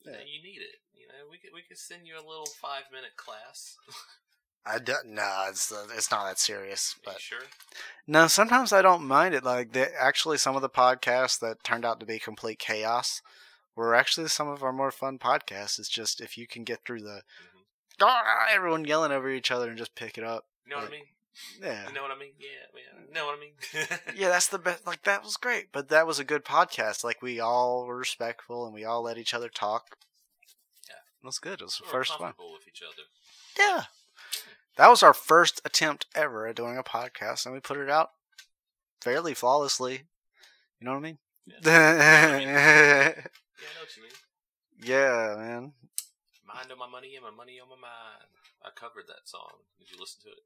You, 0.05 0.11
know, 0.11 0.17
Yeah. 0.19 0.25
you 0.25 0.43
need 0.43 0.61
it. 0.61 0.79
You 0.93 1.07
know, 1.07 1.29
we 1.29 1.37
could 1.37 1.51
we 1.53 1.61
could 1.63 1.77
send 1.77 2.05
you 2.07 2.15
a 2.15 2.25
little 2.27 2.45
five 2.45 2.83
minute 2.91 3.15
class. 3.17 3.77
I 4.65 4.77
don't. 4.77 5.07
No, 5.07 5.45
it's 5.49 5.71
uh, 5.71 5.87
it's 5.95 6.11
not 6.11 6.25
that 6.27 6.37
serious. 6.39 6.95
Are 6.95 6.99
you 7.09 7.13
But 7.13 7.21
sure? 7.21 7.39
no, 8.05 8.27
sometimes 8.27 8.71
I 8.71 8.81
don't 8.83 9.07
mind 9.07 9.33
it. 9.33 9.43
Like 9.43 9.73
the, 9.73 9.89
actually, 9.99 10.37
some 10.37 10.55
of 10.55 10.61
the 10.61 10.69
podcasts 10.69 11.39
that 11.39 11.63
turned 11.63 11.83
out 11.85 11.99
to 11.99 12.05
be 12.05 12.19
complete 12.19 12.59
chaos 12.59 13.21
were 13.75 13.95
actually 13.95 14.27
some 14.27 14.47
of 14.47 14.61
our 14.63 14.73
more 14.73 14.91
fun 14.91 15.17
podcasts. 15.17 15.79
It's 15.79 15.89
just 15.89 16.21
if 16.21 16.37
you 16.37 16.45
can 16.45 16.63
get 16.63 16.85
through 16.85 17.01
the 17.01 17.23
hmm 17.39 17.61
"Ah," 18.01 18.47
everyone 18.51 18.85
yelling 18.85 19.11
over 19.11 19.29
each 19.31 19.49
other 19.51 19.69
and 19.69 19.77
just 19.77 19.95
pick 19.95 20.17
it 20.17 20.23
up. 20.23 20.45
You 20.65 20.71
know 20.71 20.77
what 20.81 20.87
I 20.87 20.91
mean? 20.91 21.05
Yeah. 21.61 21.87
You 21.87 21.93
know 21.93 22.01
what 22.01 22.11
I 22.11 22.19
mean? 22.19 22.33
Yeah, 22.39 22.67
man. 22.73 23.05
You 23.07 23.13
know 23.13 23.25
what 23.25 23.37
I 23.37 23.39
mean? 23.39 23.53
yeah, 24.15 24.29
that's 24.29 24.47
the 24.47 24.57
best. 24.59 24.85
Like 24.85 25.03
that 25.03 25.23
was 25.23 25.37
great, 25.37 25.71
but 25.71 25.89
that 25.89 26.05
was 26.07 26.19
a 26.19 26.23
good 26.25 26.43
podcast. 26.43 27.03
Like 27.03 27.21
we 27.21 27.39
all 27.39 27.85
were 27.85 27.97
respectful 27.97 28.65
and 28.65 28.73
we 28.73 28.83
all 28.83 29.01
let 29.03 29.17
each 29.17 29.33
other 29.33 29.49
talk. 29.49 29.97
Yeah. 30.87 30.95
it 31.23 31.25
was 31.25 31.39
good. 31.39 31.61
It 31.61 31.65
was 31.65 31.77
the 31.77 31.83
We're 31.85 31.91
first 31.91 32.19
one. 32.19 32.33
with 32.37 32.67
each 32.67 32.81
other. 32.83 33.03
Yeah, 33.57 33.83
that 34.77 34.89
was 34.89 35.03
our 35.03 35.13
first 35.13 35.61
attempt 35.65 36.05
ever 36.15 36.47
at 36.47 36.55
doing 36.55 36.77
a 36.77 36.83
podcast, 36.83 37.45
and 37.45 37.53
we 37.53 37.59
put 37.59 37.77
it 37.77 37.89
out 37.89 38.11
fairly 39.01 39.33
flawlessly. 39.33 40.03
You 40.79 40.85
know 40.85 40.91
what 40.91 40.97
I 40.99 41.01
mean? 41.01 41.17
Yeah. 41.45 41.57
yeah, 41.65 42.37
Yeah, 42.41 43.11
I 43.15 43.73
know 43.75 43.81
what 43.81 43.97
you 43.97 44.03
mean. 44.03 44.11
Yeah, 44.83 45.35
man. 45.37 45.73
Mind 46.47 46.71
on 46.71 46.77
my 46.79 46.87
money 46.89 47.15
and 47.15 47.23
my 47.23 47.31
money 47.31 47.59
on 47.61 47.69
my 47.69 47.75
mind. 47.75 48.29
I 48.63 48.69
covered 48.73 49.05
that 49.07 49.25
song. 49.27 49.63
Did 49.79 49.91
you 49.91 49.97
listen 49.99 50.21
to 50.23 50.29
it? 50.29 50.43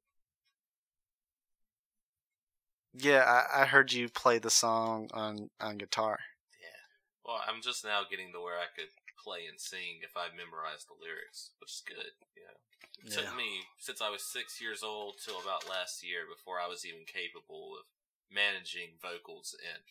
Yeah, 2.97 3.23
I, 3.27 3.63
I 3.63 3.65
heard 3.65 3.91
you 3.91 4.07
play 4.09 4.39
the 4.39 4.49
song 4.49 5.09
on 5.13 5.49
on 5.59 5.77
guitar. 5.77 6.19
Yeah. 6.61 6.79
Well, 7.25 7.41
I'm 7.47 7.61
just 7.61 7.83
now 7.83 8.01
getting 8.09 8.31
to 8.33 8.39
where 8.39 8.57
I 8.57 8.71
could 8.75 8.89
play 9.21 9.45
and 9.49 9.59
sing 9.59 9.99
if 10.01 10.15
I 10.15 10.29
memorized 10.31 10.87
the 10.87 10.95
lyrics, 11.01 11.51
which 11.59 11.71
is 11.71 11.83
good. 11.85 12.13
You 12.35 12.43
know, 12.43 12.57
it 13.03 13.11
Yeah. 13.11 13.27
took 13.27 13.35
me 13.35 13.65
since 13.79 14.01
I 14.01 14.09
was 14.09 14.23
six 14.23 14.61
years 14.61 14.81
old 14.83 15.15
till 15.23 15.41
about 15.41 15.67
last 15.67 16.03
year 16.03 16.23
before 16.25 16.59
I 16.61 16.67
was 16.67 16.85
even 16.85 17.03
capable 17.05 17.75
of 17.77 17.85
managing 18.31 18.97
vocals 19.01 19.55
and 19.59 19.83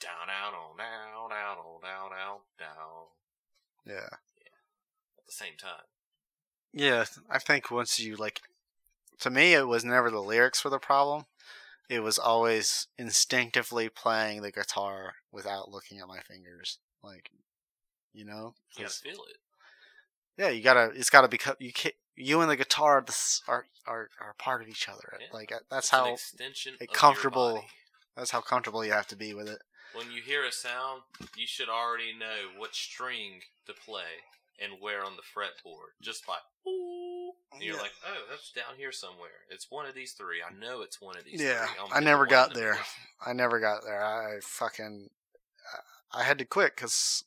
down, 0.00 0.28
down, 0.28 0.54
on, 0.54 0.76
down, 0.76 1.30
down, 1.30 1.58
on, 1.58 1.80
down, 1.82 2.10
down, 2.10 2.38
down 2.58 3.06
Yeah. 3.84 4.16
at 5.18 5.26
the 5.26 5.32
same 5.32 5.56
time. 5.58 5.84
Yeah, 6.72 7.04
I 7.30 7.38
think 7.38 7.70
once 7.70 7.98
you 7.98 8.16
like, 8.16 8.42
to 9.20 9.30
me, 9.30 9.54
it 9.54 9.66
was 9.66 9.84
never 9.84 10.10
the 10.10 10.20
lyrics 10.22 10.62
were 10.64 10.70
the 10.70 10.78
problem. 10.78 11.24
It 11.88 12.00
was 12.00 12.18
always 12.18 12.88
instinctively 12.98 13.88
playing 13.88 14.42
the 14.42 14.50
guitar 14.50 15.14
without 15.30 15.70
looking 15.70 15.98
at 16.00 16.08
my 16.08 16.20
fingers, 16.20 16.78
like, 17.02 17.30
you 18.12 18.24
know. 18.24 18.54
You 18.76 18.84
gotta 18.84 18.94
feel 18.94 19.12
it. 19.30 19.36
yeah, 20.36 20.48
you 20.48 20.62
gotta. 20.62 20.90
It's 20.94 21.10
gotta 21.10 21.28
become 21.28 21.54
you. 21.58 21.72
Can, 21.72 21.92
you 22.16 22.40
and 22.40 22.50
the 22.50 22.56
guitar 22.56 22.96
are, 22.98 23.04
are 23.46 23.66
are 23.86 24.08
are 24.20 24.34
part 24.38 24.62
of 24.62 24.68
each 24.68 24.88
other. 24.88 25.18
Yeah. 25.20 25.26
Like 25.32 25.52
uh, 25.52 25.58
that's 25.70 25.86
It's 25.86 25.90
how 25.90 26.12
extension 26.14 26.72
a 26.80 26.84
of 26.84 26.88
your 26.90 26.94
comfortable- 26.96 27.64
that's 28.16 28.30
how 28.30 28.40
comfortable 28.40 28.84
you 28.84 28.92
have 28.92 29.06
to 29.08 29.16
be 29.16 29.34
with 29.34 29.48
it. 29.48 29.60
when 29.92 30.10
you 30.10 30.22
hear 30.22 30.44
a 30.44 30.50
sound, 30.52 31.02
you 31.36 31.46
should 31.46 31.68
already 31.68 32.12
know 32.18 32.58
what 32.58 32.74
string 32.74 33.40
to 33.66 33.72
play 33.74 34.24
and 34.58 34.80
where 34.80 35.04
on 35.04 35.16
the 35.16 35.22
fretboard 35.22 35.92
just 36.02 36.26
by. 36.26 36.38
"Ooh," 36.66 37.05
And 37.52 37.62
you're 37.62 37.76
Yeah. 37.76 37.82
like, 37.82 37.92
oh, 38.06 38.24
that's 38.28 38.50
down 38.52 38.76
here 38.76 38.92
somewhere. 38.92 39.30
It's 39.50 39.70
one 39.70 39.86
of 39.86 39.94
these 39.94 40.12
three. 40.12 40.42
I 40.42 40.52
know 40.52 40.82
it's 40.82 41.00
one 41.00 41.16
of 41.16 41.24
these. 41.24 41.40
Yeah, 41.40 41.66
I 41.92 42.00
never 42.00 42.26
got 42.26 42.52
them. 42.52 42.62
there. 42.62 42.78
I 43.26 43.32
never 43.32 43.60
got 43.60 43.82
there. 43.84 44.02
I 44.04 44.40
fucking 44.42 45.10
I 46.12 46.22
had 46.24 46.38
to 46.38 46.44
quit 46.44 46.74
because 46.76 47.24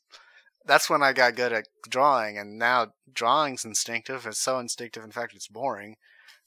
that's 0.64 0.88
when 0.90 1.02
I 1.02 1.12
got 1.12 1.36
good 1.36 1.52
at 1.52 1.68
drawing, 1.88 2.38
and 2.38 2.58
now 2.58 2.92
drawing's 3.12 3.64
instinctive. 3.64 4.26
It's 4.26 4.38
so 4.38 4.58
instinctive. 4.58 5.04
In 5.04 5.12
fact, 5.12 5.34
it's 5.34 5.48
boring. 5.48 5.96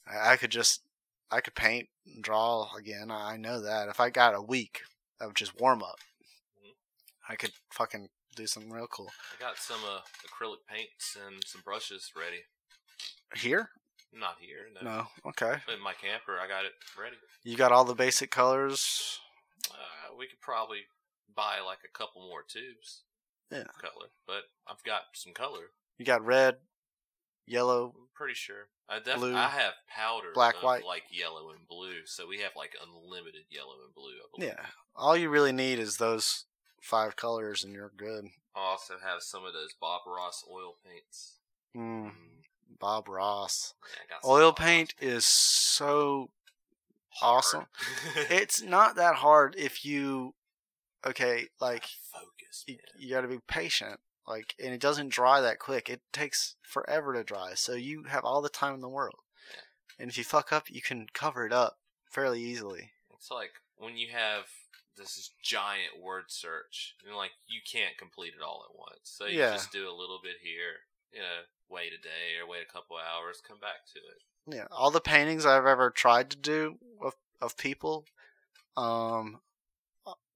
I, 0.06 0.36
could 0.36 0.50
just 0.50 0.82
I 1.30 1.40
could 1.40 1.54
paint, 1.54 1.88
and 2.06 2.22
draw 2.22 2.68
again. 2.76 3.10
I 3.10 3.36
know 3.36 3.60
that. 3.60 3.88
If 3.88 4.00
I 4.00 4.10
got 4.10 4.34
a 4.34 4.42
week 4.42 4.82
of 5.20 5.34
just 5.34 5.58
warm 5.60 5.82
up, 5.82 5.98
Mhm. 6.64 6.74
I 7.28 7.36
could 7.36 7.52
fucking 7.72 8.10
do 8.36 8.46
something 8.46 8.70
real 8.72 8.86
cool. 8.88 9.12
I 9.32 9.40
got 9.40 9.58
some 9.58 9.82
uh, 9.84 10.00
acrylic 10.26 10.66
paints 10.68 11.16
and 11.16 11.42
some 11.46 11.62
brushes 11.62 12.12
ready. 12.16 12.44
Here? 13.36 13.70
Not 14.12 14.36
here, 14.40 14.66
no. 14.82 14.90
No. 14.90 15.06
Okay. 15.30 15.54
In 15.74 15.82
my 15.82 15.92
camper, 15.94 16.38
I 16.40 16.46
got 16.46 16.64
it 16.64 16.72
ready. 17.00 17.16
You 17.42 17.56
got 17.56 17.72
all 17.72 17.84
the 17.84 17.94
basic 17.94 18.30
colors. 18.30 19.18
Uh, 19.70 20.14
we 20.16 20.26
could 20.28 20.40
probably 20.40 20.80
buy 21.34 21.58
like 21.64 21.78
a 21.84 21.98
couple 21.98 22.22
more 22.28 22.42
tubes. 22.46 23.02
Yeah. 23.50 23.60
of 23.60 23.78
Color, 23.78 24.08
but 24.26 24.42
I've 24.68 24.82
got 24.84 25.02
some 25.14 25.32
color. 25.32 25.70
You 25.98 26.04
got 26.04 26.24
red, 26.24 26.56
yellow. 27.46 27.92
I'm 27.96 28.08
pretty 28.14 28.34
sure. 28.34 28.68
I 28.88 28.98
def- 29.00 29.16
Blue, 29.16 29.34
I 29.34 29.48
have 29.48 29.74
powder, 29.88 30.28
black, 30.34 30.62
white. 30.62 30.84
like 30.84 31.04
yellow 31.10 31.50
and 31.50 31.66
blue. 31.68 32.06
So 32.06 32.26
we 32.26 32.38
have 32.40 32.52
like 32.56 32.72
unlimited 32.82 33.42
yellow 33.50 33.74
and 33.84 33.94
blue. 33.94 34.12
I 34.12 34.26
believe. 34.34 34.54
Yeah. 34.56 34.66
All 34.96 35.16
you 35.16 35.28
really 35.28 35.52
need 35.52 35.78
is 35.78 35.96
those 35.98 36.44
five 36.82 37.16
colors, 37.16 37.62
and 37.64 37.72
you're 37.74 37.92
good. 37.96 38.26
I 38.56 38.60
also 38.60 38.94
have 39.02 39.22
some 39.22 39.44
of 39.44 39.52
those 39.52 39.74
Bob 39.80 40.02
Ross 40.06 40.44
oil 40.50 40.74
paints. 40.84 41.38
Mm, 41.76 42.12
Bob 42.78 43.08
Ross. 43.08 43.74
Oh, 43.74 43.86
yeah, 43.92 44.14
got 44.14 44.22
some 44.22 44.30
Oil 44.30 44.52
paint 44.52 44.94
is 45.00 45.24
so 45.24 46.30
Hard. 47.10 47.38
awesome. 47.38 47.66
it's 48.30 48.62
not 48.62 48.96
that 48.96 49.16
hard 49.16 49.54
if 49.56 49.84
you 49.84 50.34
okay, 51.06 51.46
like 51.60 51.86
focus. 52.12 52.64
you, 52.66 52.74
man. 52.74 52.80
you 52.98 53.10
got 53.10 53.20
to 53.22 53.28
be 53.28 53.38
patient. 53.46 54.00
Like, 54.26 54.54
and 54.62 54.72
it 54.72 54.80
doesn't 54.80 55.10
dry 55.10 55.40
that 55.42 55.58
quick. 55.58 55.90
It 55.90 56.00
takes 56.12 56.56
forever 56.62 57.12
to 57.12 57.22
dry. 57.22 57.52
So 57.54 57.74
you 57.74 58.04
have 58.04 58.24
all 58.24 58.40
the 58.40 58.48
time 58.48 58.74
in 58.74 58.80
the 58.80 58.88
world. 58.88 59.18
And 59.98 60.08
if 60.10 60.16
you 60.16 60.24
fuck 60.24 60.50
up, 60.52 60.70
you 60.70 60.80
can 60.80 61.06
cover 61.12 61.44
it 61.46 61.52
up 61.52 61.76
fairly 62.10 62.40
easily. 62.40 62.92
It's 63.12 63.30
like 63.30 63.52
when 63.76 63.96
you 63.96 64.08
have 64.12 64.44
this 64.96 65.30
giant 65.42 66.00
word 66.02 66.24
search, 66.28 66.94
and 67.06 67.14
like 67.16 67.32
you 67.46 67.60
can't 67.70 67.98
complete 67.98 68.32
it 68.38 68.42
all 68.42 68.64
at 68.68 68.76
once. 68.78 69.00
So 69.04 69.26
you 69.26 69.38
Yeah. 69.38 69.52
just 69.52 69.70
do 69.72 69.88
a 69.88 69.94
little 69.94 70.20
bit 70.22 70.36
here, 70.42 70.86
you 71.12 71.20
know, 71.20 71.42
wait 71.68 71.92
a 71.92 72.02
day 72.02 72.38
or 72.40 72.48
wait 72.48 72.62
a 72.68 72.72
couple 72.72 72.96
hours, 72.96 73.42
come 73.46 73.58
back 73.58 73.86
to 73.92 73.98
it. 73.98 74.56
Yeah, 74.56 74.66
all 74.70 74.90
the 74.90 75.00
paintings 75.00 75.46
I've 75.46 75.66
ever 75.66 75.90
tried 75.90 76.30
to 76.30 76.36
do 76.36 76.78
of 77.02 77.14
of 77.40 77.56
people, 77.56 78.04
um, 78.76 79.40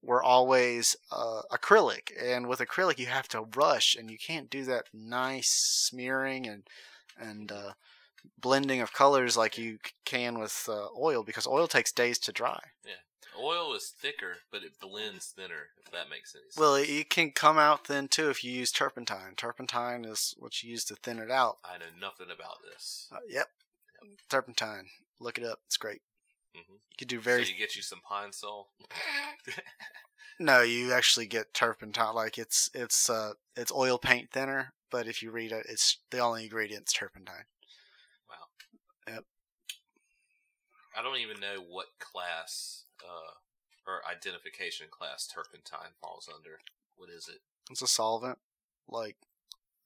were 0.01 0.23
always 0.23 0.95
uh, 1.11 1.41
acrylic, 1.51 2.11
and 2.21 2.47
with 2.47 2.59
acrylic 2.59 2.97
you 2.97 3.07
have 3.07 3.27
to 3.29 3.45
rush, 3.55 3.95
and 3.95 4.09
you 4.09 4.17
can't 4.17 4.49
do 4.49 4.63
that 4.65 4.85
nice 4.93 5.49
smearing 5.49 6.47
and 6.47 6.63
and 7.19 7.51
uh, 7.51 7.73
blending 8.39 8.81
of 8.81 8.93
colors 8.93 9.35
like 9.35 9.57
you 9.57 9.77
can 10.05 10.39
with 10.39 10.67
uh, 10.69 10.87
oil 10.97 11.23
because 11.23 11.45
oil 11.45 11.67
takes 11.67 11.91
days 11.91 12.17
to 12.19 12.31
dry. 12.31 12.59
Oil 13.41 13.73
is 13.73 13.89
thicker, 13.89 14.37
but 14.51 14.63
it 14.63 14.79
blends 14.79 15.27
thinner. 15.27 15.69
If 15.85 15.91
that 15.91 16.09
makes 16.09 16.35
any 16.35 16.43
sense. 16.43 16.57
Well, 16.57 16.75
it, 16.75 17.09
can 17.09 17.31
come 17.31 17.57
out 17.57 17.87
thin 17.87 18.07
too 18.07 18.29
if 18.29 18.43
you 18.43 18.51
use 18.51 18.71
turpentine. 18.71 19.33
Turpentine 19.35 20.05
is 20.05 20.35
what 20.37 20.61
you 20.61 20.71
use 20.71 20.83
to 20.85 20.95
thin 20.95 21.19
it 21.19 21.31
out. 21.31 21.57
I 21.63 21.77
know 21.77 21.85
nothing 21.99 22.27
about 22.33 22.57
this. 22.69 23.07
Uh, 23.11 23.17
yep, 23.27 23.47
turpentine. 24.29 24.85
Look 25.19 25.37
it 25.37 25.43
up. 25.43 25.59
It's 25.65 25.77
great. 25.77 26.01
hmm 26.53 26.73
You 26.73 26.95
could 26.97 27.07
do 27.07 27.19
very 27.19 27.45
So 27.45 27.51
you 27.51 27.57
get 27.57 27.75
you 27.75 27.81
some 27.81 28.01
pine 28.07 28.31
sol. 28.31 28.69
No, 30.39 30.61
you 30.61 30.93
actually 30.93 31.25
get 31.25 31.53
turpentine. 31.53 32.15
Like 32.15 32.37
it's 32.37 32.69
it's 32.73 33.09
uh 33.09 33.33
it's 33.57 33.73
oil 33.73 33.97
paint 33.97 34.31
thinner, 34.31 34.71
but 34.89 35.05
if 35.05 35.21
you 35.21 35.31
read 35.31 35.51
it, 35.51 35.65
it's 35.67 35.97
the 36.11 36.19
only 36.19 36.43
ingredient's 36.43 36.93
turpentine. 36.93 37.43
wow. 38.29 39.13
Yep. 39.13 39.25
I 40.97 41.01
don't 41.03 41.17
even 41.17 41.41
know 41.41 41.61
what 41.67 41.87
class 41.99 42.85
uh, 43.03 43.33
or 43.87 44.01
identification 44.09 44.87
class 44.89 45.27
turpentine 45.27 45.93
falls 46.01 46.29
under. 46.33 46.59
What 46.95 47.09
is 47.09 47.27
it? 47.27 47.41
It's 47.71 47.81
a 47.81 47.87
solvent. 47.87 48.39
Like 48.87 49.17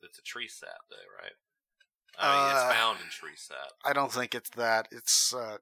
It's 0.01 0.19
a 0.19 0.23
tree 0.23 0.47
sap, 0.47 0.87
though, 0.89 0.95
right? 1.21 1.33
I 2.17 2.35
mean, 2.35 2.55
Uh, 2.55 2.59
it's 2.69 2.79
found 2.79 2.99
in 3.01 3.09
tree 3.09 3.35
sap. 3.35 3.73
I 3.83 3.93
don't 3.93 4.11
think 4.11 4.35
it's 4.35 4.49
that. 4.51 4.87
It's 4.91 5.33
uh 5.33 5.57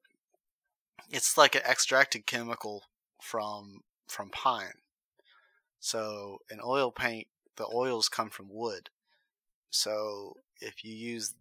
it's 1.10 1.38
like 1.38 1.56
an 1.56 1.62
extracted 1.70 2.26
chemical 2.26 2.84
from 3.22 3.82
from 4.08 4.30
pine. 4.30 4.82
So 5.80 6.40
in 6.52 6.60
oil 6.64 6.92
paint, 6.92 7.28
the 7.58 7.68
oils 7.74 8.08
come 8.10 8.30
from 8.30 8.48
wood. 8.50 8.90
So 9.70 10.36
if 10.60 10.84
you 10.84 10.94
use 10.94 11.34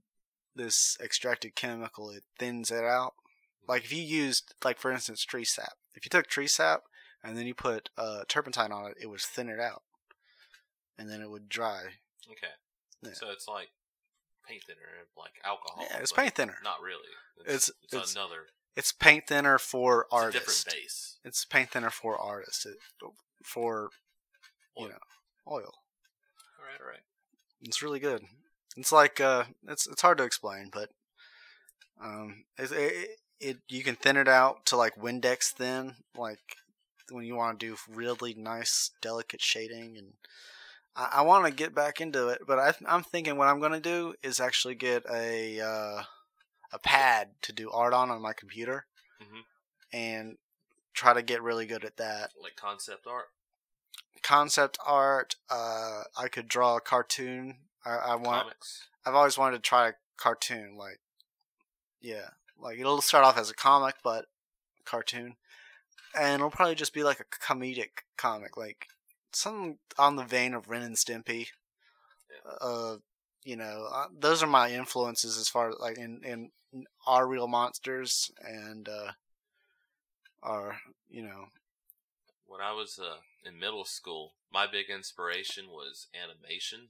this 0.55 0.97
extracted 1.03 1.55
chemical, 1.55 2.11
it 2.11 2.25
thins 2.39 2.71
it 2.71 2.85
out. 2.85 3.15
Like 3.69 3.85
if 3.85 3.93
you 3.93 4.03
used, 4.03 4.55
like 4.65 4.79
for 4.79 4.91
instance, 4.91 5.25
tree 5.25 5.45
sap. 5.45 5.75
If 5.95 6.05
you 6.05 6.09
took 6.11 6.27
tree 6.29 6.47
sap 6.47 6.83
and 7.23 7.37
then 7.37 7.47
you 7.47 7.55
put 7.55 7.91
uh, 7.99 8.23
turpentine 8.29 8.73
on 8.73 8.91
it, 8.91 8.97
it 9.01 9.07
would 9.07 9.21
thin 9.21 9.49
it 9.49 9.61
out, 9.61 9.83
and 10.99 11.11
then 11.11 11.21
it 11.21 11.31
would 11.31 11.49
dry. 11.49 11.83
Okay. 12.31 12.53
Yeah. 13.03 13.13
So 13.15 13.31
it's 13.31 13.49
like 13.49 13.69
paint 14.47 14.63
thinner, 14.65 14.79
like 15.17 15.33
alcohol. 15.45 15.85
Yeah, 15.91 15.99
it's 15.99 16.13
paint 16.13 16.35
thinner. 16.35 16.57
Not 16.63 16.81
really. 16.83 17.09
It's- 17.47 17.71
It's, 17.85 17.93
it's- 17.95 18.13
another. 18.15 18.47
It's 18.77 18.93
paint 18.93 19.27
thinner 19.27 19.59
for 19.59 20.03
It's 20.03 20.13
a 20.13 20.17
artists. 20.17 20.65
different 20.65 20.83
base. 20.83 21.19
It's 21.25 21.45
paint 21.45 21.71
thinner 21.71 21.91
for 21.91 22.17
artists. 22.17 22.65
It, 22.65 22.77
for 23.45 23.91
you 24.77 24.89
know 24.89 24.99
oil. 25.51 25.75
All 26.59 26.65
right, 26.65 26.81
all 26.81 26.87
right. 26.89 27.03
It's 27.63 27.83
really 27.83 27.99
good. 27.99 28.23
It's 28.77 28.93
like 28.93 29.21
uh, 29.21 29.45
it's 29.69 29.89
it's 29.89 30.03
hard 30.03 30.19
to 30.19 30.25
explain, 30.25 30.71
but 30.73 30.91
um, 32.03 32.45
it, 32.59 32.71
it, 32.71 33.09
it 33.41 33.59
you 33.69 33.83
can 33.83 33.97
thin 33.97 34.17
it 34.17 34.29
out 34.29 34.67
to 34.67 34.77
like 34.77 34.97
Windex 34.97 35.51
thin, 35.53 35.97
like 36.17 36.57
when 37.11 37.25
you 37.25 37.35
want 37.35 37.59
to 37.59 37.67
do 37.67 37.77
really 37.89 38.35
nice, 38.35 38.91
delicate 39.03 39.41
shading, 39.41 39.97
and 39.99 40.13
I, 40.95 41.09
I 41.15 41.23
want 41.23 41.47
to 41.47 41.53
get 41.53 41.75
back 41.75 42.01
into 42.01 42.29
it, 42.29 42.43
but 42.47 42.59
I, 42.59 42.75
I'm 42.87 43.03
thinking 43.03 43.37
what 43.37 43.49
I'm 43.49 43.61
gonna 43.61 43.81
do 43.81 44.15
is 44.23 44.39
actually 44.41 44.75
get 44.77 45.05
a 45.11 45.61
uh, 45.61 46.03
a 46.73 46.79
pad 46.83 47.31
to 47.43 47.53
do 47.53 47.71
art 47.71 47.93
on 47.95 48.11
on 48.11 48.23
my 48.23 48.33
computer, 48.33 48.87
Mhm. 49.21 49.43
and 49.93 50.39
try 50.95 51.15
to 51.15 51.23
get 51.23 51.43
really 51.43 51.67
good 51.67 51.85
at 51.85 51.97
that 51.97 52.33
Like 52.41 52.57
concept 52.57 53.07
art. 53.07 53.31
concept 54.23 54.79
art. 54.85 55.37
Uh, 55.49 56.05
I 56.17 56.29
could 56.29 56.47
draw 56.49 56.77
a 56.77 56.81
cartoon. 56.81 57.59
I, 57.85 57.91
I 57.97 58.15
want. 58.17 58.43
Comics. 58.43 58.87
I've 59.07 59.15
always 59.15 59.39
wanted 59.39 59.57
to 59.57 59.63
try 59.63 59.89
a 59.89 59.93
cartoon. 60.19 60.77
Like, 60.77 61.01
yeah, 62.01 62.31
like 62.61 62.79
it'll 62.79 63.01
start 63.01 63.25
off 63.25 63.39
as 63.39 63.51
a 63.51 63.55
comic, 63.55 63.97
but 64.03 64.27
cartoon, 64.85 65.37
and 66.19 66.35
it'll 66.37 66.51
probably 66.51 66.75
just 66.75 66.95
be 66.95 67.03
like 67.03 67.21
a 67.21 67.25
comedic 67.25 68.05
comic, 68.17 68.57
like 68.57 68.87
something 69.33 69.79
on 69.99 70.17
the 70.17 70.25
vein 70.25 70.55
of 70.55 70.69
Ren 70.69 70.83
and 70.83 70.97
Stimpy. 70.97 71.49
Uh, 72.61 72.97
you 73.45 73.57
know, 73.57 73.89
uh, 73.93 74.07
those 74.19 74.43
are 74.43 74.47
my 74.47 74.71
influences 74.71 75.39
as 75.39 75.49
far 75.49 75.71
as 75.71 75.77
like 75.79 75.99
in 75.99 76.21
in 76.25 76.51
our 77.07 77.27
real 77.27 77.49
monsters 77.49 78.31
and 78.47 78.89
uh, 78.89 79.13
are 80.43 80.79
you 81.09 81.23
know 81.23 81.47
When 82.47 82.61
I 82.61 82.73
was 82.73 82.99
uh, 82.99 83.17
in 83.45 83.59
middle 83.59 83.85
school, 83.85 84.35
my 84.53 84.67
big 84.67 84.91
inspiration 84.91 85.67
was 85.69 86.09
animation 86.15 86.89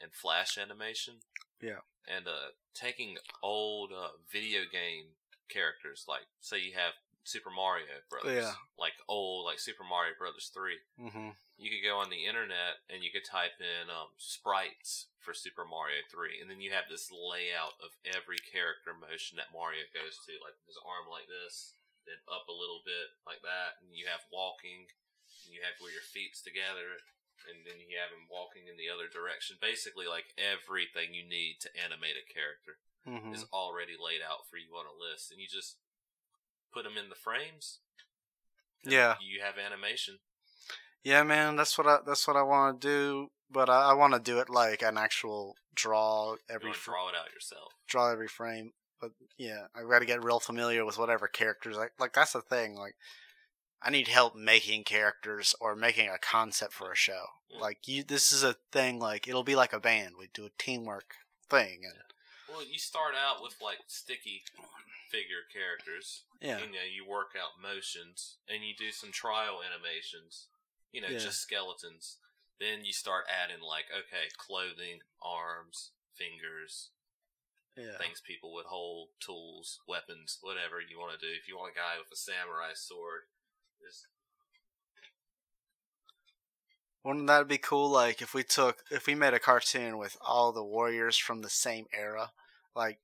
and 0.00 0.12
flash 0.12 0.58
animation. 0.58 1.14
Yeah. 1.60 1.80
And 2.06 2.26
uh, 2.26 2.52
taking 2.74 3.16
old 3.42 3.90
uh, 3.92 4.08
video 4.30 4.62
game 4.70 5.14
characters, 5.48 6.04
like 6.08 6.26
say 6.40 6.58
you 6.60 6.72
have 6.74 6.92
Super 7.24 7.50
Mario 7.50 7.86
Brothers, 8.10 8.44
Yeah. 8.44 8.54
like 8.78 8.94
old, 9.08 9.46
like 9.46 9.58
Super 9.58 9.84
Mario 9.84 10.12
Brothers 10.18 10.50
three. 10.52 10.78
hmm 10.98 11.30
You 11.56 11.70
could 11.70 11.86
go 11.86 11.96
on 12.02 12.10
the 12.10 12.26
internet 12.26 12.82
and 12.90 13.00
you 13.02 13.08
could 13.14 13.24
type 13.24 13.56
in 13.62 13.88
um, 13.88 14.10
sprites 14.18 15.06
for 15.24 15.32
Super 15.32 15.64
Mario 15.64 16.04
3, 16.12 16.42
and 16.44 16.50
then 16.52 16.60
you 16.60 16.68
have 16.76 16.84
this 16.90 17.08
layout 17.08 17.78
of 17.80 17.96
every 18.04 18.36
character 18.44 18.92
motion 18.92 19.40
that 19.40 19.48
Mario 19.56 19.88
goes 19.96 20.20
to, 20.28 20.36
like 20.44 20.52
his 20.68 20.76
arm 20.84 21.08
like 21.08 21.24
this, 21.32 21.72
then 22.04 22.20
up 22.28 22.44
a 22.50 22.52
little 22.52 22.84
bit 22.84 23.08
like 23.24 23.40
that, 23.40 23.80
and 23.80 23.88
you 23.96 24.04
have 24.04 24.20
walking, 24.28 24.84
and 24.84 25.48
you 25.48 25.64
have 25.64 25.80
where 25.80 25.88
your 25.94 26.04
feet's 26.04 26.44
together, 26.44 27.00
and 27.48 27.64
then 27.66 27.78
you 27.80 27.96
have 28.00 28.10
him 28.14 28.26
walking 28.30 28.66
in 28.68 28.76
the 28.76 28.88
other 28.92 29.08
direction. 29.08 29.56
Basically, 29.60 30.06
like 30.06 30.32
everything 30.38 31.12
you 31.14 31.24
need 31.26 31.58
to 31.64 31.70
animate 31.76 32.16
a 32.16 32.26
character 32.26 32.80
hmm 33.04 33.32
is 33.36 33.44
already 33.52 33.94
laid 34.00 34.24
out 34.24 34.48
for 34.48 34.56
you 34.56 34.72
on 34.76 34.86
a 34.88 34.96
list, 34.96 35.30
and 35.30 35.40
you 35.40 35.46
just 35.46 35.76
put 36.72 36.84
them 36.84 36.96
in 36.96 37.08
the 37.08 37.14
frames. 37.18 37.80
and 38.82 38.92
Yeah. 38.92 39.16
you 39.20 39.40
have 39.42 39.58
animation. 39.58 40.18
Yeah, 41.02 41.22
man, 41.22 41.56
that's 41.56 41.76
what 41.76 41.86
I 41.86 41.98
that's 42.06 42.26
what 42.26 42.36
I 42.36 42.42
want 42.42 42.80
to 42.80 42.86
do. 42.88 43.30
But 43.50 43.68
I, 43.68 43.90
I 43.90 43.92
want 43.92 44.14
to 44.14 44.20
do 44.20 44.40
it 44.40 44.48
like 44.48 44.82
an 44.82 44.96
actual 44.98 45.54
draw 45.74 46.36
every 46.48 46.68
want 46.70 46.76
to 46.76 46.80
fr- 46.80 46.90
draw 46.90 47.08
it 47.10 47.14
out 47.14 47.32
yourself. 47.32 47.72
draw 47.86 48.10
every 48.10 48.28
frame. 48.28 48.72
But 49.00 49.12
yeah, 49.36 49.66
I 49.76 49.82
got 49.88 49.98
to 49.98 50.06
get 50.06 50.24
real 50.24 50.40
familiar 50.40 50.84
with 50.84 50.96
whatever 50.98 51.28
characters. 51.28 51.76
Like 51.76 51.92
like 51.98 52.14
that's 52.14 52.32
the 52.32 52.40
thing. 52.40 52.74
Like 52.74 52.94
I 53.84 53.90
need 53.90 54.08
help 54.08 54.34
making 54.34 54.84
characters 54.84 55.54
or 55.60 55.76
making 55.76 56.08
a 56.08 56.18
concept 56.18 56.72
for 56.72 56.90
a 56.90 56.96
show. 56.96 57.26
Like 57.60 57.86
you, 57.86 58.02
this 58.02 58.32
is 58.32 58.42
a 58.42 58.56
thing. 58.72 58.98
Like 58.98 59.28
it'll 59.28 59.44
be 59.44 59.54
like 59.56 59.72
a 59.72 59.80
band. 59.80 60.14
We 60.18 60.28
do 60.32 60.46
a 60.46 60.50
teamwork 60.58 61.14
thing, 61.50 61.80
and 61.84 61.94
Well, 62.48 62.64
you 62.64 62.78
start 62.78 63.14
out 63.14 63.42
with 63.42 63.54
like 63.62 63.78
sticky 63.86 64.42
figure 65.10 65.44
characters. 65.52 66.24
yeah, 66.40 66.58
You 66.58 66.66
know, 66.66 66.82
you 66.90 67.06
work 67.06 67.36
out 67.38 67.60
motions 67.62 68.38
and 68.48 68.64
you 68.64 68.74
do 68.76 68.90
some 68.90 69.12
trial 69.12 69.60
animations. 69.62 70.48
You 70.90 71.00
know, 71.02 71.08
Yeah. 71.08 71.18
just 71.18 71.40
skeletons. 71.42 72.16
Then 72.58 72.84
you 72.84 72.92
start 72.92 73.26
adding 73.28 73.60
like, 73.62 73.86
okay, 73.90 74.30
clothing, 74.38 75.00
arms, 75.22 75.90
fingers, 76.14 76.90
yeah. 77.76 77.98
things 77.98 78.20
people 78.24 78.54
would 78.54 78.66
hold, 78.66 79.10
tools, 79.20 79.80
weapons, 79.86 80.38
whatever 80.40 80.80
you 80.80 80.98
want 80.98 81.18
to 81.18 81.26
do. 81.26 81.32
If 81.34 81.48
you 81.48 81.56
want 81.58 81.74
a 81.74 81.78
guy 81.78 81.98
with 81.98 82.10
a 82.12 82.16
samurai 82.16 82.72
sword, 82.74 83.22
just 83.84 84.06
Wouldn't 87.04 87.26
that 87.26 87.48
be 87.48 87.58
cool? 87.58 87.90
Like 87.90 88.22
if 88.22 88.32
we 88.32 88.42
took, 88.42 88.78
if 88.90 89.06
we 89.06 89.14
made 89.14 89.34
a 89.34 89.38
cartoon 89.38 89.98
with 89.98 90.16
all 90.22 90.52
the 90.52 90.64
warriors 90.64 91.18
from 91.18 91.42
the 91.42 91.50
same 91.50 91.86
era, 91.92 92.30
like 92.74 92.98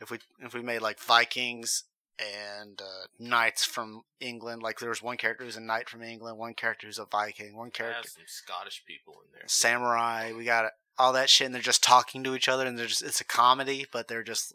if 0.00 0.10
we 0.10 0.18
if 0.40 0.52
we 0.52 0.60
made 0.60 0.82
like 0.82 1.00
Vikings 1.00 1.84
and 2.18 2.80
uh, 2.80 3.06
knights 3.18 3.64
from 3.64 4.02
England. 4.20 4.62
Like 4.62 4.78
there 4.78 4.88
was 4.88 5.02
one 5.02 5.16
character 5.16 5.44
who's 5.44 5.56
a 5.56 5.60
knight 5.60 5.88
from 5.88 6.02
England, 6.02 6.38
one 6.38 6.54
character 6.54 6.86
who's 6.86 6.98
a 6.98 7.06
Viking, 7.06 7.56
one 7.56 7.70
character 7.70 8.08
some 8.08 8.22
Scottish 8.26 8.84
people 8.86 9.14
in 9.24 9.32
there. 9.32 9.42
samurai. 9.46 10.32
We 10.36 10.44
got 10.44 10.72
all 10.98 11.12
that 11.12 11.30
shit, 11.30 11.46
and 11.46 11.54
they're 11.54 11.62
just 11.62 11.84
talking 11.84 12.24
to 12.24 12.34
each 12.34 12.48
other, 12.48 12.66
and 12.66 12.78
they're 12.78 12.86
just 12.86 13.02
it's 13.02 13.20
a 13.20 13.24
comedy, 13.24 13.86
but 13.92 14.08
they're 14.08 14.22
just 14.22 14.54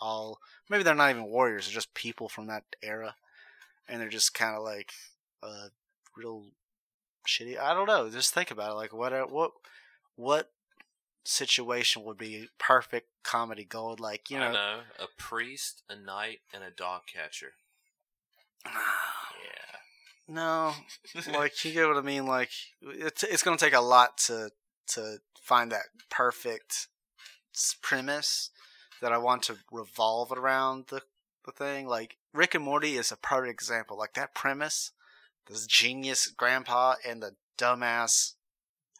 all 0.00 0.38
maybe 0.68 0.82
they're 0.82 0.94
not 0.94 1.10
even 1.10 1.24
warriors; 1.24 1.66
they're 1.66 1.74
just 1.74 1.94
people 1.94 2.28
from 2.28 2.46
that 2.46 2.64
era, 2.82 3.14
and 3.88 4.00
they're 4.00 4.08
just 4.08 4.34
kind 4.34 4.56
of 4.56 4.62
like 4.62 4.92
uh, 5.42 5.68
real 6.16 6.46
shitty. 7.26 7.58
I 7.58 7.74
don't 7.74 7.86
know. 7.86 8.08
Just 8.10 8.34
think 8.34 8.50
about 8.50 8.72
it. 8.72 8.74
Like 8.74 8.92
what 8.92 9.30
what 9.30 9.52
what 10.16 10.50
situation 11.24 12.04
would 12.04 12.18
be 12.18 12.48
perfect 12.58 13.08
comedy 13.22 13.64
gold? 13.64 14.00
Like 14.00 14.30
you 14.30 14.38
I 14.38 14.48
know, 14.48 14.52
know 14.52 14.80
a 14.98 15.06
priest, 15.18 15.82
a 15.88 15.96
knight, 15.96 16.40
and 16.52 16.62
a 16.62 16.70
dog 16.70 17.02
catcher. 17.12 17.52
Yeah. 19.44 20.34
no, 20.34 20.72
like 21.32 21.64
you 21.64 21.72
get 21.72 21.88
what 21.88 21.96
I 21.96 22.00
mean. 22.02 22.26
Like 22.26 22.50
it's 22.80 23.22
it's 23.24 23.42
gonna 23.42 23.56
take 23.56 23.74
a 23.74 23.80
lot 23.80 24.18
to 24.26 24.50
to 24.88 25.18
find 25.40 25.72
that 25.72 25.86
perfect 26.10 26.86
premise 27.82 28.50
that 29.00 29.12
I 29.12 29.18
want 29.18 29.42
to 29.44 29.56
revolve 29.70 30.30
around 30.32 30.86
the 30.88 31.02
the 31.44 31.52
thing. 31.52 31.86
Like 31.86 32.16
Rick 32.32 32.54
and 32.54 32.64
Morty 32.64 32.94
is 32.96 33.10
a 33.10 33.16
perfect 33.16 33.52
example. 33.52 33.98
Like 33.98 34.14
that 34.14 34.34
premise, 34.34 34.92
this 35.52 35.66
genius 35.66 36.26
grandpa 36.28 36.94
and 37.06 37.22
the 37.22 37.32
dumbass 37.58 38.32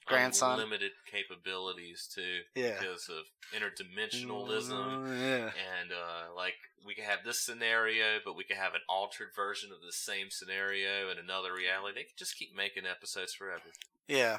grandson. 0.07 0.59
Unlimited 0.59 0.93
capabilities 1.11 2.09
too, 2.13 2.41
Yeah. 2.55 2.79
because 2.79 3.09
of 3.09 3.25
interdimensionalism. 3.55 4.71
Mm, 4.71 5.21
yeah. 5.21 5.51
And 5.81 5.93
uh, 5.93 6.35
like 6.37 6.55
we 6.85 6.95
could 6.95 7.05
have 7.05 7.21
this 7.25 7.41
scenario, 7.41 8.19
but 8.25 8.37
we 8.37 8.45
could 8.45 8.57
have 8.57 8.75
an 8.75 8.81
altered 8.89 9.29
version 9.35 9.71
of 9.73 9.79
the 9.85 9.93
same 9.93 10.27
scenario 10.31 11.11
in 11.11 11.19
another 11.19 11.53
reality. 11.55 11.95
They 11.95 12.05
could 12.05 12.19
just 12.19 12.37
keep 12.37 12.55
making 12.55 12.85
episodes 12.87 13.35
forever. 13.35 13.63
Yeah. 14.09 14.39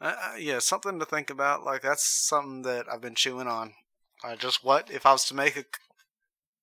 Uh, 0.00 0.14
uh, 0.22 0.34
yeah, 0.38 0.58
something 0.58 0.98
to 0.98 1.06
think 1.06 1.30
about. 1.30 1.64
Like 1.64 1.82
that's 1.82 2.04
something 2.04 2.62
that 2.62 2.86
I've 2.92 3.00
been 3.00 3.14
chewing 3.14 3.46
on. 3.48 3.72
Uh, 4.24 4.36
just 4.36 4.64
what 4.64 4.90
if 4.90 5.06
I 5.06 5.12
was 5.12 5.24
to 5.26 5.34
make 5.34 5.56
a 5.56 5.60
c- 5.60 5.66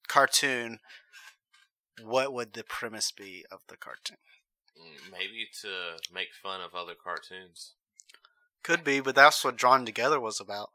cartoon? 0.07 0.79
What 2.01 2.33
would 2.33 2.53
the 2.53 2.63
premise 2.63 3.11
be 3.11 3.45
of 3.51 3.59
the 3.67 3.77
cartoon? 3.77 4.17
Mm, 4.79 5.11
Maybe 5.11 5.47
to 5.61 5.97
make 6.13 6.29
fun 6.41 6.61
of 6.61 6.73
other 6.75 6.93
cartoons. 7.01 7.73
Could 8.63 8.83
be, 8.83 8.99
but 9.01 9.15
that's 9.15 9.43
what 9.43 9.57
Drawn 9.57 9.85
Together 9.85 10.19
was 10.19 10.39
about. 10.39 10.69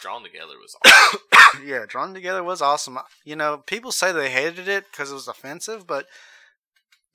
Drawn 0.00 0.22
together 0.22 0.54
was 0.58 0.74
awesome. 0.86 1.66
yeah, 1.66 1.84
Drawn 1.86 2.14
Together 2.14 2.42
was 2.42 2.62
awesome. 2.62 2.98
You 3.24 3.36
know, 3.36 3.58
people 3.58 3.92
say 3.92 4.12
they 4.12 4.30
hated 4.30 4.66
it 4.68 4.86
because 4.90 5.10
it 5.10 5.14
was 5.14 5.28
offensive, 5.28 5.86
but 5.86 6.06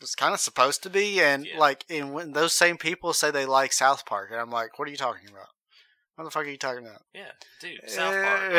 it's 0.02 0.14
kind 0.16 0.34
of 0.36 0.40
supposed 0.40 0.84
to 0.84 0.90
be. 0.90 1.20
And 1.22 1.46
Yeah. 1.48 1.58
like, 1.58 1.84
and 1.90 2.14
when 2.14 2.34
those 2.34 2.54
same 2.54 2.78
people 2.78 3.14
say 3.14 3.32
they 3.32 3.46
like 3.46 3.74
South 3.74 4.06
Park, 4.06 4.30
and 4.32 4.40
I'm 4.40 4.52
like, 4.52 4.78
what 4.78 4.88
are 4.88 4.92
you 4.92 4.98
talking 4.98 5.30
about? 5.30 5.48
What 6.16 6.24
the 6.24 6.32
fuck 6.32 6.44
are 6.46 6.50
you 6.50 6.58
talking 6.58 6.86
about? 6.86 7.02
yeah, 7.14 7.32
dude, 7.60 7.90
South 7.90 8.14
Park. 8.14 8.42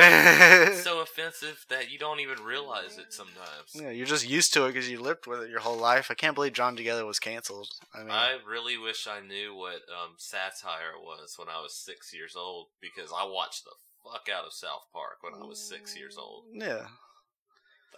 It's 0.68 0.82
so 0.82 1.00
offensive 1.00 1.64
that 1.70 1.90
you 1.90 1.98
don't 1.98 2.20
even 2.20 2.42
realize 2.44 2.98
it 2.98 3.14
sometimes. 3.14 3.72
Yeah, 3.74 3.88
you're 3.90 4.06
just 4.06 4.28
used 4.28 4.52
to 4.54 4.64
it 4.66 4.74
because 4.74 4.90
you 4.90 5.00
lived 5.00 5.26
with 5.26 5.40
it 5.40 5.48
your 5.50 5.60
whole 5.60 5.78
life. 5.78 6.08
I 6.10 6.14
can't 6.14 6.34
believe 6.34 6.52
Drawn 6.52 6.76
Together 6.76 7.06
was 7.06 7.18
canceled. 7.18 7.68
I 7.94 8.00
mean, 8.00 8.10
I 8.10 8.36
really 8.46 8.76
wish 8.76 9.06
I 9.06 9.26
knew 9.26 9.54
what 9.54 9.76
um, 9.90 10.16
satire 10.18 10.98
was 11.02 11.34
when 11.38 11.48
I 11.48 11.60
was 11.62 11.74
six 11.74 12.12
years 12.12 12.34
old 12.36 12.66
because 12.80 13.10
I 13.16 13.24
watched 13.24 13.64
the 13.64 13.70
fuck 14.04 14.26
out 14.34 14.44
of 14.44 14.52
South 14.52 14.84
Park 14.92 15.18
when 15.22 15.32
I 15.34 15.46
was 15.46 15.58
six 15.58 15.96
years 15.96 16.16
old. 16.18 16.44
yeah, 16.52 16.86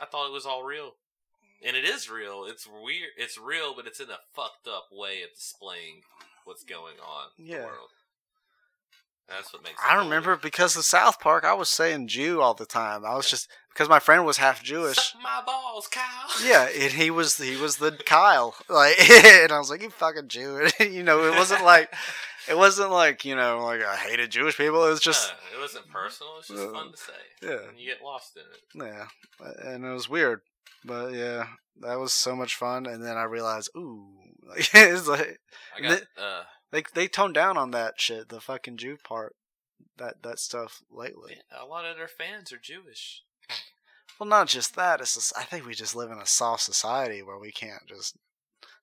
I 0.00 0.04
thought 0.06 0.28
it 0.28 0.32
was 0.32 0.46
all 0.46 0.62
real. 0.62 0.92
And 1.66 1.76
it 1.76 1.84
is 1.84 2.08
real. 2.08 2.44
It's 2.46 2.68
weird. 2.68 3.10
It's 3.16 3.36
real, 3.36 3.74
but 3.74 3.88
it's 3.88 3.98
in 3.98 4.08
a 4.10 4.18
fucked 4.32 4.68
up 4.68 4.86
way 4.92 5.22
of 5.22 5.34
displaying 5.34 6.02
what's 6.44 6.62
going 6.62 6.94
on 7.04 7.30
in 7.36 7.46
Yeah. 7.46 7.58
the 7.58 7.64
world. 7.64 7.88
That's 9.28 9.52
what 9.52 9.62
makes 9.62 9.80
I 9.86 9.96
remember 9.96 10.36
because 10.36 10.76
of 10.76 10.84
South 10.84 11.20
Park, 11.20 11.44
I 11.44 11.52
was 11.54 11.68
saying 11.68 12.08
Jew 12.08 12.40
all 12.40 12.54
the 12.54 12.64
time. 12.66 13.04
I 13.04 13.14
was 13.14 13.28
just 13.28 13.48
because 13.68 13.88
my 13.88 13.98
friend 13.98 14.24
was 14.24 14.38
half 14.38 14.62
Jewish. 14.62 14.96
Suck 14.96 15.22
my 15.22 15.42
balls, 15.44 15.86
Kyle. 15.88 16.02
Yeah, 16.46 16.68
and 16.74 16.92
he 16.92 17.10
was 17.10 17.36
he 17.36 17.56
was 17.56 17.76
the 17.76 17.92
Kyle, 18.06 18.54
like, 18.68 18.98
and 19.10 19.52
I 19.52 19.58
was 19.58 19.70
like, 19.70 19.82
you 19.82 19.90
fucking 19.90 20.28
Jew. 20.28 20.66
you 20.80 21.02
know, 21.02 21.24
it 21.24 21.36
wasn't 21.36 21.64
like 21.64 21.92
it 22.48 22.56
wasn't 22.56 22.90
like 22.90 23.24
you 23.26 23.36
know 23.36 23.58
like 23.64 23.82
I 23.84 23.96
hated 23.96 24.30
Jewish 24.30 24.56
people. 24.56 24.84
It 24.86 24.90
was 24.90 25.00
just 25.00 25.30
No, 25.52 25.58
it 25.58 25.60
wasn't 25.60 25.88
personal. 25.90 26.32
It's 26.38 26.48
just 26.48 26.62
Uh, 26.62 26.72
fun 26.72 26.90
to 26.92 26.96
say. 26.96 27.12
yeah. 27.42 27.68
And 27.68 27.78
you 27.78 27.86
get 27.86 28.02
lost 28.02 28.36
in 28.36 28.42
it. 28.42 28.88
yeah, 28.92 29.70
and 29.72 29.84
it 29.84 29.90
was 29.92 30.08
weird, 30.08 30.40
but 30.84 31.12
yeah, 31.12 31.44
that 31.80 31.98
was 31.98 32.14
so 32.14 32.34
much 32.34 32.54
fun. 32.56 32.86
And 32.86 33.04
then 33.04 33.16
I 33.18 33.24
realized, 33.24 33.70
ooh, 33.76 34.06
like, 34.48 34.70
it's 34.74 35.06
like 35.06 35.38
I 35.76 35.80
got 35.82 36.02
uh, 36.18 36.42
they 36.70 36.82
they 36.94 37.08
toned 37.08 37.34
down 37.34 37.56
on 37.56 37.70
that 37.72 38.00
shit, 38.00 38.28
the 38.28 38.40
fucking 38.40 38.76
Jew 38.76 38.96
part, 39.02 39.34
that 39.96 40.22
that 40.22 40.38
stuff 40.38 40.82
lately. 40.90 41.38
a 41.50 41.64
lot 41.64 41.84
of 41.84 41.96
their 41.96 42.08
fans 42.08 42.52
are 42.52 42.58
Jewish. 42.58 43.22
Well, 44.18 44.28
not 44.28 44.48
just 44.48 44.74
that. 44.74 45.00
It's 45.00 45.14
just, 45.14 45.32
I 45.38 45.44
think 45.44 45.64
we 45.64 45.74
just 45.74 45.94
live 45.94 46.10
in 46.10 46.18
a 46.18 46.26
soft 46.26 46.64
society 46.64 47.22
where 47.22 47.38
we 47.38 47.52
can't 47.52 47.86
just 47.86 48.16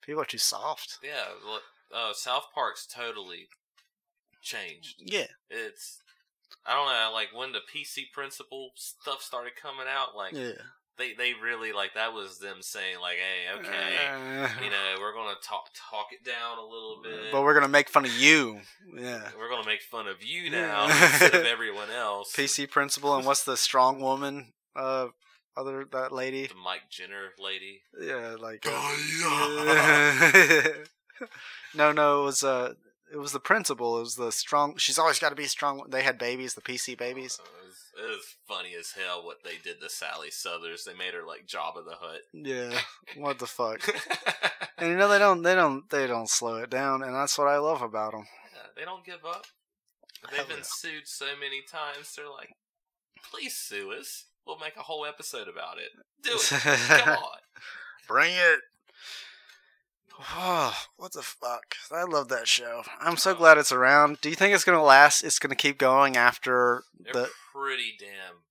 people 0.01 0.21
are 0.21 0.25
too 0.25 0.37
soft. 0.37 0.97
Yeah, 1.03 1.25
well, 1.45 1.59
uh, 1.93 2.13
South 2.13 2.45
Park's 2.53 2.87
totally 2.87 3.49
changed. 4.41 4.95
Yeah, 4.99 5.27
It's 5.49 5.99
I 6.65 6.73
don't 6.73 6.87
know, 6.87 7.11
like 7.13 7.29
when 7.33 7.51
the 7.51 7.59
PC 7.59 8.11
principle 8.13 8.71
stuff 8.75 9.21
started 9.21 9.53
coming 9.61 9.87
out, 9.89 10.15
like 10.15 10.33
yeah. 10.33 10.61
They 10.97 11.13
they 11.13 11.33
really 11.33 11.73
like 11.73 11.93
that 11.95 12.13
was 12.13 12.39
them 12.39 12.57
saying 12.61 12.97
like, 13.01 13.17
hey, 13.17 13.59
okay, 13.59 14.47
you 14.63 14.69
know, 14.69 14.95
we're 14.99 15.13
gonna 15.13 15.35
talk 15.43 15.69
talk 15.91 16.07
it 16.11 16.23
down 16.23 16.57
a 16.57 16.63
little 16.63 16.99
bit, 17.03 17.31
but 17.31 17.43
we're 17.43 17.53
gonna 17.53 17.67
make 17.67 17.89
fun 17.89 18.05
of 18.05 18.13
you. 18.17 18.61
Yeah. 18.95 19.29
we're 19.37 19.49
gonna 19.49 19.65
make 19.65 19.81
fun 19.81 20.07
of 20.07 20.23
you 20.23 20.43
Yeah. 20.43 20.67
now 20.67 20.85
instead 21.11 21.35
of 21.35 21.45
everyone 21.45 21.89
else. 21.91 22.33
PC 22.35 22.69
principal 22.69 23.15
and 23.15 23.25
what's 23.25 23.43
the 23.43 23.57
strong 23.57 23.99
woman? 24.01 24.53
Uh, 24.75 25.07
other 25.57 25.85
that 25.91 26.11
lady. 26.11 26.47
the 26.47 26.55
Mike 26.55 26.89
Jenner 26.89 27.29
lady. 27.39 27.81
Yeah, 28.01 28.35
like. 28.39 28.65
Oh, 28.67 30.65
uh, 31.21 31.25
no, 31.73 31.91
no, 31.91 32.21
it 32.21 32.25
was 32.25 32.43
uh, 32.43 32.73
it 33.11 33.17
was 33.17 33.31
the 33.31 33.39
principal. 33.39 33.97
It 33.97 34.01
was 34.01 34.15
the 34.15 34.31
strong. 34.31 34.75
She's 34.77 34.99
always 34.99 35.19
got 35.19 35.29
to 35.29 35.35
be 35.35 35.45
strong. 35.45 35.85
They 35.89 36.03
had 36.03 36.17
babies, 36.17 36.53
the 36.55 36.61
PC 36.61 36.97
babies. 36.97 37.39
It 37.97 38.09
was, 38.09 38.35
funny 38.47 38.73
as 38.77 38.91
hell 38.91 39.25
what 39.25 39.43
they 39.43 39.57
did 39.63 39.79
to 39.81 39.89
Sally 39.89 40.29
Southers. 40.29 40.83
They 40.83 40.93
made 40.93 41.13
her 41.13 41.25
like 41.25 41.47
Jabba 41.47 41.85
the 41.85 41.95
Hutt. 41.95 42.21
Yeah, 42.33 42.77
what 43.17 43.39
the 43.39 43.47
fuck? 43.47 43.81
And 44.77 44.89
you 44.89 44.97
know 44.97 45.07
they 45.07 45.19
don't, 45.19 45.41
they 45.41 45.55
don't, 45.55 45.89
they 45.89 46.05
don't 46.05 46.29
slow 46.29 46.57
it 46.57 46.69
down, 46.69 47.01
and 47.01 47.15
that's 47.15 47.37
what 47.37 47.47
I 47.47 47.57
love 47.59 47.81
about 47.81 48.11
them. 48.11 48.25
Yeah, 48.53 48.67
they 48.75 48.83
don't 48.83 49.05
give 49.05 49.23
up. 49.25 49.45
They've 50.31 50.47
been 50.47 50.57
yeah. 50.57 50.63
sued 50.63 51.07
so 51.07 51.27
many 51.39 51.61
times. 51.61 52.13
They're 52.13 52.29
like, 52.29 52.49
please 53.31 53.55
sue 53.55 53.93
us. 53.93 54.25
We'll 54.45 54.59
make 54.59 54.75
a 54.75 54.81
whole 54.81 55.05
episode 55.05 55.47
about 55.47 55.77
it. 55.77 55.91
Do 56.21 56.31
it. 56.33 57.01
Come 57.01 57.09
on. 57.23 57.39
Bring 58.07 58.33
it. 58.33 58.59
Oh, 60.35 60.75
what 60.97 61.13
the 61.13 61.21
fuck? 61.21 61.75
I 61.91 62.03
love 62.03 62.29
that 62.29 62.47
show. 62.47 62.83
I'm 62.99 63.17
so 63.17 63.33
glad 63.35 63.57
it's 63.57 63.71
around. 63.71 64.19
Do 64.21 64.29
you 64.29 64.35
think 64.35 64.53
it's 64.53 64.63
gonna 64.63 64.83
last? 64.83 65.23
It's 65.23 65.39
gonna 65.39 65.55
keep 65.55 65.77
going 65.77 66.15
after 66.17 66.83
They're 66.99 67.13
the. 67.13 67.29
pretty 67.53 67.95
damn 67.99 68.43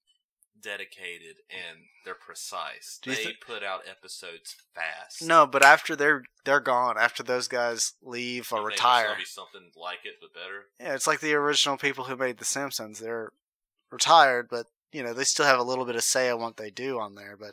dedicated 0.60 1.36
and 1.50 1.80
they're 2.04 2.14
precise. 2.14 2.98
Do 3.02 3.10
you 3.10 3.16
they 3.16 3.24
thi- 3.24 3.36
put 3.46 3.62
out 3.62 3.82
episodes 3.88 4.56
fast. 4.74 5.22
No, 5.22 5.46
but 5.46 5.62
after 5.62 5.94
they're 5.94 6.22
they're 6.44 6.60
gone, 6.60 6.96
after 6.98 7.22
those 7.22 7.48
guys 7.48 7.92
leave 8.02 8.50
or 8.52 8.64
retire, 8.64 9.14
be 9.16 9.24
something 9.24 9.70
like 9.76 10.00
it, 10.04 10.14
but 10.20 10.32
better. 10.32 10.66
yeah, 10.80 10.94
it's 10.94 11.06
like 11.06 11.20
the 11.20 11.34
original 11.34 11.76
people 11.76 12.04
who 12.04 12.16
made 12.16 12.38
The 12.38 12.44
Simpsons. 12.44 12.98
They're 12.98 13.30
retired, 13.90 14.48
but 14.50 14.66
you 14.92 15.02
know 15.02 15.12
they 15.12 15.24
still 15.24 15.46
have 15.46 15.58
a 15.58 15.62
little 15.64 15.84
bit 15.84 15.96
of 15.96 16.02
say 16.02 16.30
on 16.30 16.40
what 16.40 16.56
they 16.56 16.70
do 16.70 16.98
on 16.98 17.14
there. 17.14 17.36
But 17.38 17.52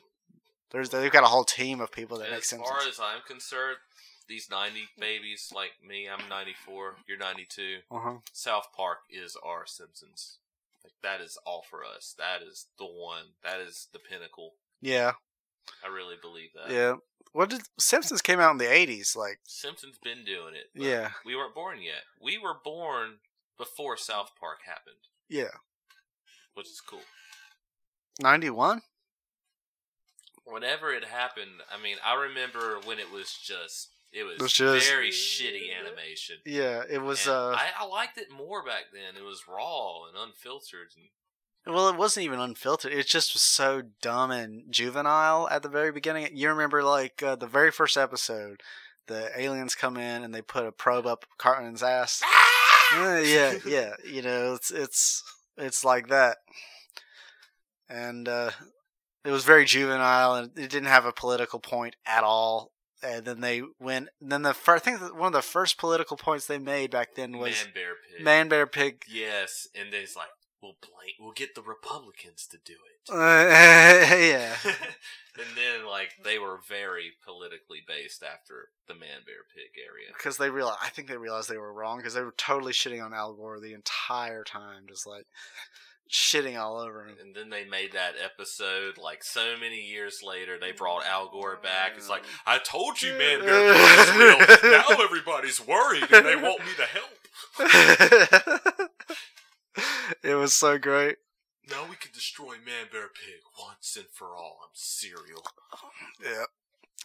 there's 0.72 0.90
they've 0.90 1.12
got 1.12 1.24
a 1.24 1.28
whole 1.28 1.44
team 1.44 1.82
of 1.82 1.92
people 1.92 2.18
that 2.20 2.30
make 2.30 2.40
as 2.40 2.48
Simpsons. 2.48 2.70
far 2.70 2.88
as 2.88 3.00
I'm 3.00 3.22
concerned, 3.28 3.78
these 4.32 4.50
90 4.50 4.88
babies 4.98 5.52
like 5.54 5.72
me, 5.86 6.08
I'm 6.08 6.28
94, 6.30 6.96
you're 7.06 7.18
92. 7.18 7.80
uh-huh. 7.92 8.14
South 8.32 8.70
Park 8.76 9.00
is 9.10 9.36
our 9.46 9.66
Simpsons. 9.66 10.38
Like 10.86 10.94
that 11.04 11.20
is 11.20 11.38
all 11.46 11.66
for 11.70 11.82
us. 11.84 12.16
That 12.18 12.42
is 12.42 12.68
the 12.80 12.86
one. 12.86 13.34
That 13.44 13.60
is 13.60 13.88
the 13.92 14.00
pinnacle. 14.00 14.54
Yeah, 14.82 15.12
I 15.86 15.94
really 15.94 16.16
believe 16.20 16.52
that. 16.56 16.74
yeah. 16.74 16.96
What 17.34 17.50
did 17.50 17.62
Simpsons 17.78 18.22
came 18.22 18.40
out 18.40 18.52
in 18.52 18.58
the 18.58 18.66
'80s? 18.66 19.16
Like, 19.16 19.40
Simpsons 19.44 19.98
been 20.02 20.24
doing 20.26 20.56
it. 20.56 20.70
but 20.74 20.84
Yeah. 20.84 21.10
We 21.26 21.36
weren't 21.36 21.54
born 21.54 21.82
yet. 21.82 22.04
We 22.22 22.38
were 22.38 22.56
born 22.64 23.18
before 23.58 23.96
South 23.98 24.32
Park 24.40 24.60
happened, 24.66 24.96
yeah, 25.30 25.54
which 26.56 26.68
is 26.68 26.82
cool. 26.82 27.04
'91. 28.22 28.82
Whenever 30.46 30.92
it 30.92 31.06
happened, 31.06 31.62
I 31.72 31.82
mean, 31.82 31.98
I 32.04 32.16
remember 32.16 32.80
when 32.86 32.98
it 32.98 33.12
was 33.12 33.34
just 33.34 33.90
it 34.12 34.24
was, 34.24 34.36
It 34.36 34.42
was 34.42 34.54
just- 34.54 34.90
very 34.90 35.10
shitty 35.10 35.70
animation. 35.80 36.38
Yeah, 36.46 36.84
it 36.90 37.02
was. 37.02 37.26
And 37.28 37.36
uh, 37.36 37.50
I, 37.52 37.70
I 37.80 37.86
liked 37.86 38.18
it 38.18 38.32
more 38.32 38.64
back 38.64 38.86
then. 38.94 39.16
It 39.22 39.26
was 39.26 39.44
raw 39.48 40.06
and 40.08 40.18
unfiltered. 40.18 40.90
And 41.66 41.74
Well, 41.74 41.88
it 41.90 41.96
wasn't 41.96 42.26
even 42.26 42.40
unfiltered. 42.40 42.92
It 42.92 43.08
just 43.08 43.34
was 43.34 43.42
so 43.42 43.84
dumb 44.02 44.32
and 44.32 44.72
juvenile 44.72 45.48
at 45.50 45.64
the 45.64 45.70
very 45.70 45.92
beginning. 45.92 46.30
You 46.34 46.50
remember, 46.50 46.84
like 46.84 47.24
uh, 47.24 47.36
the 47.36 47.48
very 47.48 47.72
first 47.72 47.96
episode, 47.98 48.62
the 49.08 49.32
aliens 49.40 49.76
come 49.76 49.96
in 49.98 50.24
and 50.24 50.34
they 50.34 50.42
put 50.42 50.66
a 50.66 50.72
probe 50.72 51.06
up 51.08 51.26
Cartman's 51.38 51.84
ass. 51.84 52.22
Uh, 52.94 53.22
yeah, 53.24 53.54
yeah. 53.66 53.94
You 54.06 54.22
know, 54.22 54.54
it's 54.54 54.70
it's 54.70 55.24
it's 55.56 55.86
like 55.86 56.10
that, 56.10 56.40
and 57.90 58.28
uh, 58.28 58.52
it 59.24 59.32
was 59.32 59.46
very 59.46 59.64
juvenile 59.64 60.36
and 60.36 60.58
it 60.58 60.70
didn't 60.70 60.90
have 60.90 61.06
a 61.06 61.14
political 61.14 61.60
point 61.62 61.96
at 62.06 62.26
all. 62.26 62.72
And 63.04 63.26
then 63.26 63.42
they 63.42 63.64
went. 63.80 64.10
Then 64.22 64.44
the 64.44 64.54
first, 64.54 64.88
I 64.88 64.98
think 64.98 65.16
one 65.18 65.28
of 65.28 65.34
the 65.34 65.42
first 65.42 65.78
political 65.78 66.18
points 66.18 66.46
they 66.46 66.60
made 66.60 66.92
back 66.92 67.16
then 67.16 67.38
was 67.38 67.64
Man 67.66 67.74
Bear 67.74 67.94
Pig. 68.16 68.24
Man 68.24 68.50
Bear 68.50 68.68
Pig. 68.68 69.04
Yes, 69.08 69.68
and 69.76 69.92
then 69.92 70.04
it's 70.04 70.16
like 70.16 70.30
we'll 70.62 70.78
blame, 70.82 71.16
we'll 71.20 71.32
get 71.32 71.56
the 71.56 71.62
Republicans 71.62 72.48
to 72.48 72.58
do 72.64 72.74
it. 72.74 73.12
Uh, 73.12 73.16
yeah. 74.16 74.56
and 74.64 75.48
then 75.56 75.86
like 75.90 76.12
they 76.24 76.38
were 76.38 76.60
very 76.68 77.14
politically 77.26 77.80
based 77.88 78.24
after 78.24 78.70
the 78.88 78.94
Man 78.94 79.26
Bear 79.26 79.44
Pig 79.54 79.72
area. 79.84 80.10
because 80.16 80.38
they 80.38 80.50
realized 80.50 80.80
I 80.84 80.90
think 80.90 81.08
they 81.08 81.18
realized 81.18 81.50
they 81.50 81.58
were 81.58 81.74
wrong 81.74 81.98
because 81.98 82.14
they 82.14 82.22
were 82.22 82.36
totally 82.38 82.74
shitting 82.74 83.04
on 83.04 83.14
Al 83.14 83.34
Gore 83.34 83.60
the 83.60 83.74
entire 83.74 84.44
time, 84.44 84.84
just 84.88 85.08
like 85.08 85.26
shitting 86.12 86.60
all 86.60 86.78
over 86.78 87.06
him. 87.06 87.16
And 87.22 87.34
then 87.34 87.50
they 87.50 87.64
made 87.64 87.94
that 87.94 88.16
episode 88.22 88.98
like 88.98 89.24
so 89.24 89.56
many 89.60 89.80
years 89.80 90.22
later. 90.22 90.58
They 90.60 90.74
mm. 90.74 90.78
brought 90.78 91.06
Al 91.06 91.30
Gore 91.30 91.58
back. 91.64 91.94
It's 91.96 92.10
like 92.10 92.24
I 92.46 92.60
told 92.60 93.02
you, 93.02 93.18
Man 93.18 93.40
Bear 93.40 93.74
Pig 93.74 94.00
is 94.00 94.16
real. 94.16 94.72
Now 94.72 95.04
everybody's 95.04 95.66
worried 95.66 96.12
and 96.12 96.26
they 96.26 96.36
want 96.36 96.60
me 96.60 96.74
to 96.78 96.86
help. 96.86 97.18
it 100.24 100.36
was 100.36 100.54
so 100.54 100.78
great. 100.78 101.18
Now 101.70 101.88
we 101.90 101.96
can 101.96 102.12
destroy 102.12 102.60
Man 102.60 102.92
Bear 102.92 103.08
Pig 103.08 103.40
once 103.58 103.96
and 103.96 104.12
for 104.12 104.36
all. 104.36 104.60
I'm 104.64 104.76
cereal. 104.76 105.46
Yeah, 106.22 106.52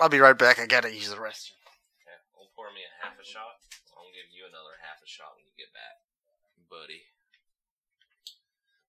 I'll 0.01 0.11
be 0.11 0.19
right 0.19 0.37
back. 0.37 0.59
I 0.59 0.67
gotta 0.67 0.93
use 0.93 1.11
the 1.11 1.17
restroom. 1.17 1.63
Okay, 2.03 2.19
well, 2.35 2.51
pour 2.57 2.75
me 2.75 2.83
a 2.83 3.07
half 3.07 3.15
a 3.15 3.25
shot. 3.25 3.63
I'll 3.95 4.11
give 4.11 4.35
you 4.35 4.43
another 4.51 4.75
half 4.83 4.99
a 4.99 5.07
shot 5.07 5.39
when 5.39 5.47
you 5.47 5.55
get 5.55 5.71
back, 5.71 6.03
buddy. 6.69 7.16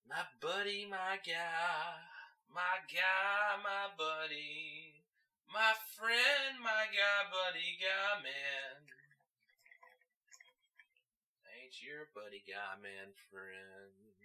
My 0.10 0.24
buddy, 0.40 0.88
my 0.90 1.20
guy, 1.20 2.00
my 2.48 2.80
guy, 2.88 3.60
my 3.60 3.92
buddy, 4.00 5.04
my 5.52 5.76
friend, 6.00 6.64
my 6.64 6.88
guy, 6.96 7.28
buddy, 7.28 7.76
guy, 7.76 8.24
man. 8.24 8.88
Ain't 11.60 11.84
your 11.84 12.08
buddy, 12.16 12.40
guy, 12.48 12.80
man, 12.80 13.12
friend. 13.28 14.16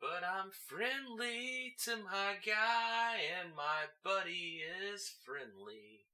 But 0.00 0.26
I'm 0.26 0.50
friendly 0.50 1.78
to 1.86 2.02
my 2.02 2.42
guy, 2.44 3.22
and 3.38 3.54
my 3.54 3.86
buddy 4.02 4.66
is 4.66 5.14
friendly. 5.24 6.10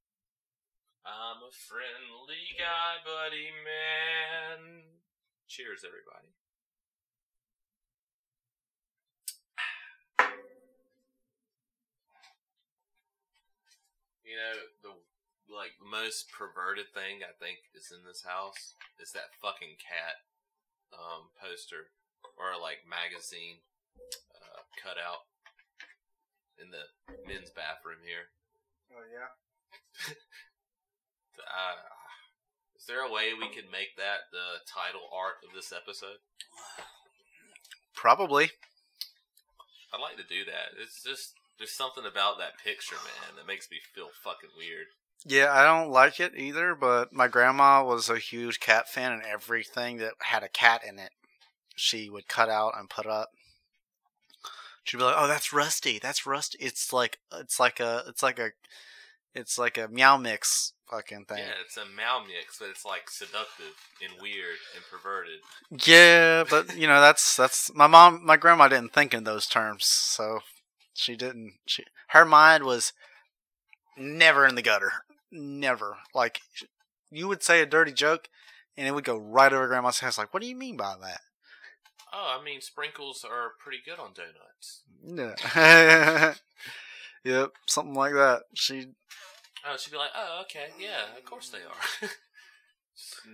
I'm 1.01 1.41
a 1.41 1.49
friendly 1.49 2.53
guy, 2.53 3.01
buddy 3.01 3.49
man. 3.65 4.83
Cheers, 5.47 5.81
everybody. 5.81 6.38
You 14.29 14.37
know, 14.37 14.55
the 14.85 14.93
like 15.49 15.73
most 15.81 16.29
perverted 16.29 16.93
thing 16.93 17.25
I 17.25 17.33
think 17.41 17.65
is 17.73 17.89
in 17.89 18.05
this 18.05 18.21
house 18.21 18.77
is 19.01 19.09
that 19.17 19.33
fucking 19.41 19.81
cat 19.81 20.21
um, 20.93 21.33
poster 21.33 21.89
or 22.37 22.53
like 22.61 22.85
magazine 22.85 23.65
uh, 24.29 24.61
cutout 24.77 25.25
in 26.61 26.69
the 26.69 26.85
men's 27.25 27.49
bathroom 27.49 28.05
here. 28.05 28.29
Oh 28.93 29.05
yeah. 29.09 29.33
Uh, 31.39 31.79
is 32.75 32.83
there 32.83 32.99
a 32.99 33.11
way 33.11 33.31
we 33.31 33.47
could 33.47 33.71
make 33.71 33.95
that 33.95 34.27
the 34.35 34.59
title 34.67 35.07
art 35.07 35.39
of 35.47 35.55
this 35.55 35.71
episode? 35.71 36.19
Probably. 37.95 38.51
I'd 39.95 40.03
like 40.03 40.19
to 40.19 40.27
do 40.27 40.43
that. 40.43 40.75
It's 40.75 41.01
just 41.01 41.38
there's 41.59 41.71
something 41.71 42.05
about 42.05 42.39
that 42.39 42.57
picture, 42.63 42.95
man, 42.95 43.35
that 43.35 43.45
makes 43.45 43.69
me 43.69 43.77
feel 43.93 44.07
fucking 44.23 44.49
weird. 44.57 44.87
Yeah, 45.25 45.51
I 45.51 45.63
don't 45.63 45.91
like 45.91 46.19
it 46.19 46.31
either, 46.37 46.73
but 46.73 47.11
my 47.11 47.27
grandma 47.27 47.83
was 47.83 48.09
a 48.09 48.17
huge 48.17 48.61
cat 48.61 48.87
fan, 48.87 49.11
and 49.11 49.21
everything 49.21 49.97
that 49.97 50.13
had 50.21 50.43
a 50.43 50.49
cat 50.49 50.81
in 50.87 50.97
it, 50.97 51.11
she 51.75 52.09
would 52.09 52.29
cut 52.29 52.49
out 52.49 52.73
and 52.77 52.89
put 52.89 53.05
up. 53.05 53.29
She'd 54.85 54.97
be 54.97 55.03
like, 55.03 55.15
"Oh, 55.17 55.27
that's 55.27 55.51
Rusty. 55.51 55.99
That's 55.99 56.25
Rusty. 56.25 56.57
It's 56.61 56.93
like 56.93 57.19
it's 57.33 57.59
like 57.59 57.81
a 57.81 58.03
it's 58.07 58.23
like 58.23 58.39
a 58.39 58.51
it's 59.35 59.57
like 59.57 59.77
a 59.77 59.89
meow 59.89 60.17
mix 60.17 60.71
fucking 60.89 61.25
thing." 61.25 61.39
Yeah, 61.39 61.51
it's 61.65 61.75
a 61.75 61.85
Meow 61.85 62.23
mix, 62.25 62.57
but 62.57 62.69
it's 62.69 62.85
like 62.85 63.09
seductive 63.09 63.75
and 64.01 64.13
weird 64.21 64.57
and 64.73 64.83
perverted. 64.89 65.41
Yeah, 65.85 66.45
but 66.49 66.77
you 66.77 66.87
know 66.87 67.01
that's 67.01 67.35
that's 67.35 67.73
my 67.75 67.87
mom. 67.87 68.25
My 68.25 68.37
grandma 68.37 68.69
didn't 68.69 68.93
think 68.93 69.13
in 69.13 69.25
those 69.25 69.47
terms, 69.47 69.83
so 69.85 70.39
she 70.99 71.15
didn't. 71.15 71.53
She 71.65 71.85
her 72.09 72.25
mind 72.25 72.63
was 72.63 72.93
never 73.97 74.45
in 74.45 74.55
the 74.55 74.61
gutter, 74.61 74.91
never. 75.31 75.97
Like 76.13 76.41
you 77.11 77.27
would 77.27 77.43
say 77.43 77.61
a 77.61 77.65
dirty 77.65 77.91
joke, 77.91 78.29
and 78.77 78.87
it 78.87 78.91
would 78.91 79.03
go 79.03 79.17
right 79.17 79.51
over 79.51 79.67
grandma's 79.67 79.99
house. 79.99 80.17
Like, 80.17 80.33
what 80.33 80.41
do 80.41 80.49
you 80.49 80.55
mean 80.55 80.77
by 80.77 80.95
that? 81.01 81.21
Oh, 82.11 82.37
I 82.39 82.43
mean, 82.43 82.59
sprinkles 82.61 83.23
are 83.23 83.51
pretty 83.59 83.79
good 83.85 83.99
on 83.99 84.13
donuts. 84.13 84.81
Yeah. 85.05 86.33
yep, 87.23 87.51
something 87.67 87.93
like 87.93 88.13
that. 88.13 88.43
She 88.55 88.87
Oh, 89.67 89.75
she'd 89.77 89.91
be 89.91 89.97
like, 89.97 90.11
"Oh, 90.15 90.41
okay, 90.43 90.67
yeah, 90.79 91.17
of 91.17 91.25
course 91.25 91.49
they 91.49 91.59
are." 91.59 92.09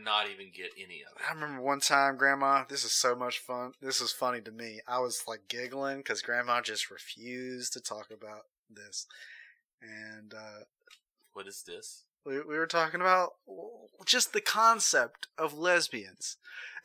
Not 0.04 0.28
even 0.30 0.52
get 0.56 0.72
any 0.78 1.02
of 1.02 1.18
it. 1.18 1.24
I 1.30 1.34
remember 1.34 1.62
one 1.62 1.80
time, 1.80 2.18
Grandma. 2.18 2.66
This 2.70 2.84
is 2.84 2.92
so 2.92 3.16
much 3.16 3.40
fun. 3.40 3.74
This 3.82 4.02
is 4.02 4.12
funny 4.12 4.42
to 4.42 4.52
me. 4.52 4.82
I 4.88 5.00
was 5.00 5.24
like 5.28 5.42
giggling 5.48 5.98
because 5.98 6.22
Grandma 6.22 6.62
just 6.62 6.92
refused 6.92 7.74
to 7.74 7.80
talk 7.82 8.08
about 8.12 8.44
this, 8.70 9.08
and 9.82 10.34
uh, 10.34 10.66
What 11.34 11.48
is 11.48 11.64
this? 11.66 12.04
we 12.26 12.40
we 12.42 12.58
were 12.58 12.68
talking 12.68 13.02
about 13.02 13.34
just 14.06 14.34
the 14.34 14.42
concept 14.42 15.28
of 15.38 15.58
lesbians. 15.58 16.38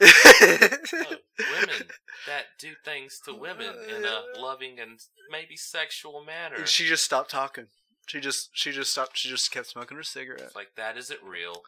Oh, 0.03 1.17
women 1.61 1.87
that 2.27 2.45
do 2.59 2.73
things 2.85 3.21
to 3.25 3.35
women 3.35 3.75
in 3.89 4.05
a 4.05 4.23
loving 4.39 4.79
and 4.79 5.01
maybe 5.31 5.57
sexual 5.57 6.25
manner. 6.25 6.57
And 6.57 6.69
she 6.69 6.87
just 6.87 7.05
stopped 7.05 7.31
talking. 7.31 7.67
She 8.07 8.21
just 8.21 8.51
she 8.53 8.73
just 8.73 8.91
stopped. 8.91 9.17
She 9.17 9.29
just 9.29 9.51
kept 9.51 9.67
smoking 9.69 9.97
her 9.97 10.03
cigarette. 10.03 10.43
It's 10.47 10.57
like 10.57 10.75
that 10.77 10.97
isn't 10.97 11.23
real. 11.23 11.63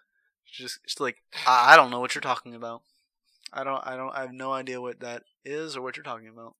Just 0.53 0.80
she's 0.86 1.00
like 1.00 1.22
I, 1.46 1.72
I 1.72 1.76
don't 1.76 1.90
know 1.90 2.00
what 2.00 2.14
you're 2.14 2.22
talking 2.22 2.55
about. 2.55 2.82
I 3.53 3.64
don't 3.64 3.86
I 3.86 3.96
don't 3.96 4.14
I 4.14 4.22
have 4.22 4.32
no 4.32 4.53
idea 4.53 4.80
what 4.80 5.00
that 5.00 5.24
is 5.44 5.76
or 5.76 5.82
what 5.82 5.96
you're 5.96 6.05
talking 6.05 6.28
about. 6.28 6.55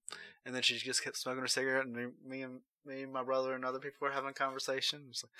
And 0.45 0.55
then 0.55 0.63
she 0.63 0.77
just 0.77 1.05
kept 1.05 1.17
smoking 1.17 1.43
her 1.43 1.47
cigarette, 1.47 1.87
and 1.87 1.95
me, 1.95 2.07
me 2.27 2.43
and 2.43 2.61
me 2.85 3.03
and 3.03 3.13
my 3.13 3.23
brother 3.23 3.55
and 3.55 3.65
other 3.65 3.79
people 3.79 3.99
were 4.01 4.11
having 4.11 4.31
a 4.31 4.35
conversation. 4.35 5.03
It's 5.09 5.23
like, 5.23 5.31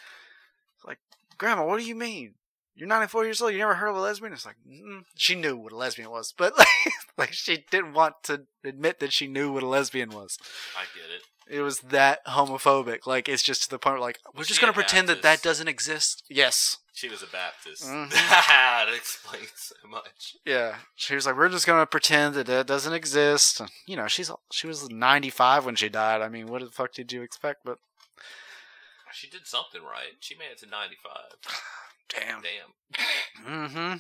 it's 0.77 0.85
like, 0.85 0.99
Grandma, 1.39 1.67
what 1.67 1.81
do 1.81 1.85
you 1.85 1.97
mean? 1.97 2.35
you're 2.75 2.89
94 2.89 3.25
years 3.25 3.43
old. 3.43 3.53
You 3.53 3.59
never 3.59 3.75
heard 3.75 3.89
of 3.89 3.97
a 3.97 4.01
lesbian? 4.01 4.33
It's 4.33 4.47
like 4.47 4.57
mm. 4.69 5.05
she 5.15 5.35
knew 5.35 5.57
what 5.57 5.73
a 5.73 5.77
lesbian 5.77 6.11
was, 6.11 6.33
but 6.37 6.57
like, 6.57 6.67
like 7.19 7.33
she 7.33 7.65
didn't 7.71 7.93
want 7.93 8.17
to 8.25 8.43
admit 8.65 9.01
that 9.01 9.13
she 9.13 9.27
knew 9.27 9.53
what 9.53 9.63
a 9.63 9.69
lesbian 9.69 10.11
was. 10.11 10.39
I 10.77 10.85
get 10.95 11.11
it. 11.15 11.23
It 11.49 11.61
was 11.61 11.81
that 11.81 12.25
homophobic. 12.27 13.07
Like 13.07 13.29
it's 13.29 13.43
just 13.43 13.65
to 13.65 13.71
the 13.71 13.79
point 13.79 13.95
where 13.95 14.01
like 14.01 14.19
we're 14.35 14.39
Was 14.41 14.49
just 14.49 14.61
she 14.61 14.67
gonna 14.67 14.73
pretend 14.73 15.09
that 15.09 15.17
that 15.17 15.23
Baptist? 15.23 15.45
doesn't 15.45 15.69
exist. 15.69 16.23
Yes. 16.29 16.79
She 16.95 17.09
was 17.09 17.23
a 17.23 17.27
Baptist. 17.27 17.85
Mhm. 17.85 18.11
that 18.11 18.87
explains 18.95 19.51
so 19.57 19.75
much. 19.89 20.37
Yeah. 20.45 20.77
She 20.95 21.15
was 21.15 21.27
like, 21.27 21.37
we're 21.37 21.49
just 21.49 21.67
gonna 21.67 21.87
pretend 21.87 22.35
that 22.35 22.47
that 22.47 22.67
doesn't 22.67 22.93
exist. 22.93 23.61
And, 23.61 23.71
you 23.87 23.97
know, 23.97 24.09
she's 24.09 24.31
she 24.53 24.67
was 24.67 24.89
95 24.91 25.65
when 25.67 25.75
she 25.75 25.89
died. 25.89 26.23
I 26.23 26.29
mean, 26.29 26.47
what 26.47 26.63
the 26.63 26.71
fuck 26.71 26.93
did 26.93 27.13
you 27.13 27.23
expect? 27.23 27.61
But 27.65 27.79
She 29.13 29.29
did 29.29 29.47
something 29.47 29.83
right. 29.83 30.15
She 30.21 30.35
made 30.37 30.51
it 30.53 30.59
to 30.61 30.67
95. 30.67 31.13
damn. 32.09 32.43
Damn. 32.43 33.47
Mm-hmm. 33.47 33.97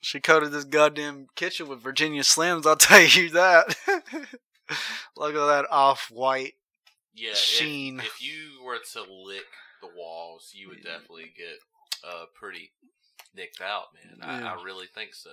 She 0.00 0.18
coated 0.20 0.50
this 0.52 0.64
goddamn 0.64 1.26
kitchen 1.36 1.68
with 1.68 1.82
Virginia 1.82 2.22
Slims. 2.22 2.66
I'll 2.66 2.76
tell 2.76 3.02
you 3.02 3.30
that. 3.30 3.76
Look 5.16 5.34
at 5.34 5.46
that 5.46 5.66
off-white. 5.70 6.54
Yeah, 7.14 7.30
if- 7.30 7.36
Sheen. 7.36 8.00
If, 8.00 8.22
you 8.22 8.62
were 8.64 8.78
to 8.92 9.00
lick 9.02 9.46
the 9.82 9.88
walls, 9.96 10.52
you 10.54 10.68
would 10.68 10.82
definitely 10.82 11.32
get 11.36 11.58
uh, 12.06 12.26
pretty 12.34 12.70
nicked 13.34 13.60
out, 13.60 13.86
man. 13.94 14.18
I, 14.22 14.40
Yeah. 14.40 14.52
I 14.54 14.62
really 14.62 14.86
think 14.86 15.14
so. 15.14 15.30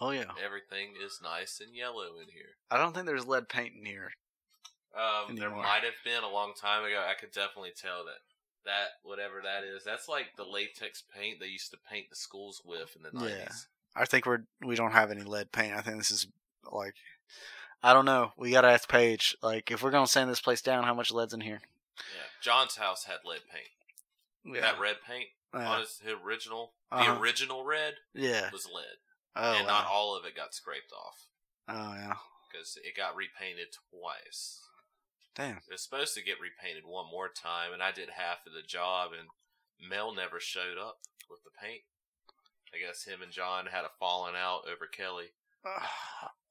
Oh 0.00 0.10
yeah. 0.10 0.24
Everything 0.44 0.94
is 1.04 1.20
nice 1.22 1.60
and 1.64 1.74
yellow 1.74 2.18
in 2.20 2.28
here. 2.32 2.56
I 2.70 2.76
don't 2.78 2.92
think 2.94 3.06
there's 3.06 3.26
lead 3.26 3.48
paint 3.48 3.74
in 3.78 3.84
here. 3.86 4.10
Um, 4.96 5.36
there 5.36 5.50
might 5.50 5.84
have 5.84 5.94
been 6.04 6.24
a 6.24 6.28
long 6.32 6.54
time 6.60 6.84
ago. 6.84 7.04
I 7.06 7.14
could 7.14 7.30
definitely 7.32 7.72
tell 7.76 8.04
that 8.04 8.20
that 8.64 8.88
whatever 9.04 9.40
that 9.44 9.62
is, 9.62 9.84
that's 9.84 10.08
like 10.08 10.26
the 10.36 10.44
latex 10.44 11.02
paint 11.14 11.38
they 11.38 11.46
used 11.46 11.70
to 11.70 11.76
paint 11.88 12.06
the 12.10 12.16
schools 12.16 12.62
with 12.64 12.96
in 12.96 13.02
the 13.02 13.10
nineties. 13.12 13.38
Yeah. 13.38 14.02
I 14.02 14.04
think 14.06 14.26
we're 14.26 14.44
we 14.64 14.74
don't 14.74 14.92
have 14.92 15.10
any 15.10 15.22
lead 15.22 15.52
paint. 15.52 15.74
I 15.74 15.82
think 15.82 15.98
this 15.98 16.10
is 16.10 16.26
like 16.72 16.94
I 17.86 17.92
don't 17.92 18.04
know. 18.04 18.32
We 18.36 18.50
gotta 18.50 18.68
ask 18.68 18.88
Paige. 18.88 19.36
Like 19.42 19.70
if 19.70 19.82
we're 19.82 19.90
gonna 19.92 20.06
sand 20.08 20.28
this 20.28 20.40
place 20.40 20.60
down, 20.60 20.84
how 20.84 20.94
much 20.94 21.10
lead's 21.12 21.32
in 21.34 21.40
here? 21.40 21.60
Yeah, 21.98 22.26
John's 22.42 22.76
house 22.76 23.04
had 23.04 23.18
lead 23.24 23.42
paint. 23.50 24.60
That 24.62 24.78
red 24.80 24.96
paint 25.06 25.28
Uh, 25.54 25.58
on 25.58 25.80
his, 25.80 26.00
original, 26.24 26.74
Uh-huh. 26.90 27.14
the 27.14 27.20
original 27.20 27.64
red 27.64 27.94
yeah. 28.14 28.50
was 28.52 28.66
lead, 28.66 28.98
Oh, 29.34 29.52
and 29.54 29.66
not 29.66 29.86
all 29.86 30.16
of 30.16 30.24
it 30.24 30.34
got 30.36 30.54
scraped 30.54 30.92
off 30.92 31.26
oh 31.68 31.94
yeah. 31.94 32.14
because 32.50 32.76
it 32.84 32.96
got 32.96 33.16
repainted 33.16 33.68
twice. 33.90 34.60
Damn. 35.34 35.58
It 35.58 35.72
was 35.72 35.82
supposed 35.82 36.14
to 36.14 36.22
get 36.22 36.40
repainted 36.40 36.84
one 36.86 37.10
more 37.10 37.28
time, 37.28 37.72
and 37.72 37.82
I 37.82 37.92
did 37.92 38.10
half 38.16 38.46
of 38.46 38.52
the 38.52 38.62
job, 38.66 39.10
and 39.12 39.28
Mel 39.78 40.14
never 40.14 40.40
showed 40.40 40.78
up 40.78 40.98
with 41.28 41.40
the 41.44 41.50
paint. 41.50 41.82
I 42.74 42.78
guess 42.78 43.04
him 43.04 43.20
and 43.22 43.32
John 43.32 43.66
had 43.66 43.84
a 43.84 43.90
falling 43.98 44.34
out 44.36 44.62
over 44.70 44.86
Kelly. 44.86 45.32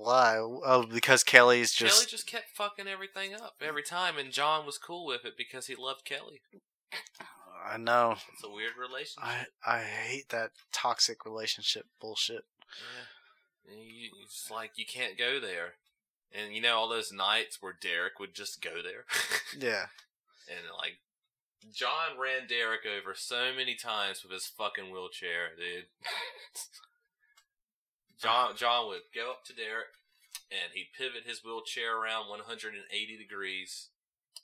Why? 0.00 0.36
Oh, 0.38 0.86
because 0.86 1.24
Kelly's 1.24 1.72
just. 1.72 1.96
Kelly 1.96 2.06
just 2.08 2.26
kept 2.28 2.50
fucking 2.54 2.86
everything 2.86 3.34
up 3.34 3.56
every 3.60 3.82
time, 3.82 4.16
and 4.16 4.30
John 4.30 4.64
was 4.64 4.78
cool 4.78 5.04
with 5.04 5.24
it 5.24 5.36
because 5.36 5.66
he 5.66 5.74
loved 5.74 6.04
Kelly. 6.04 6.40
I 7.68 7.76
know. 7.78 8.14
It's 8.32 8.44
a 8.44 8.50
weird 8.50 8.72
relationship. 8.78 9.22
I 9.24 9.46
I 9.66 9.80
hate 9.80 10.28
that 10.28 10.52
toxic 10.72 11.24
relationship 11.24 11.86
bullshit. 12.00 12.44
Yeah. 13.66 13.72
And 13.72 13.80
you, 13.82 14.10
it's 14.22 14.50
like 14.50 14.72
you 14.76 14.86
can't 14.86 15.18
go 15.18 15.40
there. 15.40 15.74
And 16.32 16.54
you 16.54 16.60
know 16.62 16.76
all 16.76 16.88
those 16.88 17.10
nights 17.12 17.58
where 17.60 17.74
Derek 17.78 18.20
would 18.20 18.34
just 18.34 18.62
go 18.62 18.82
there, 18.82 19.04
Yeah. 19.58 19.86
and 20.48 20.60
like 20.80 20.98
John 21.74 22.20
ran 22.22 22.46
Derek 22.46 22.82
over 22.86 23.14
so 23.16 23.52
many 23.56 23.74
times 23.74 24.22
with 24.22 24.32
his 24.32 24.46
fucking 24.46 24.92
wheelchair, 24.92 25.50
dude. 25.56 25.86
John 28.20 28.56
John 28.56 28.88
would 28.88 29.02
go 29.14 29.30
up 29.30 29.44
to 29.46 29.54
Derek, 29.54 29.94
and 30.50 30.72
he'd 30.74 30.90
pivot 30.96 31.26
his 31.26 31.44
wheelchair 31.44 31.96
around 31.96 32.28
180 32.28 33.16
degrees, 33.16 33.90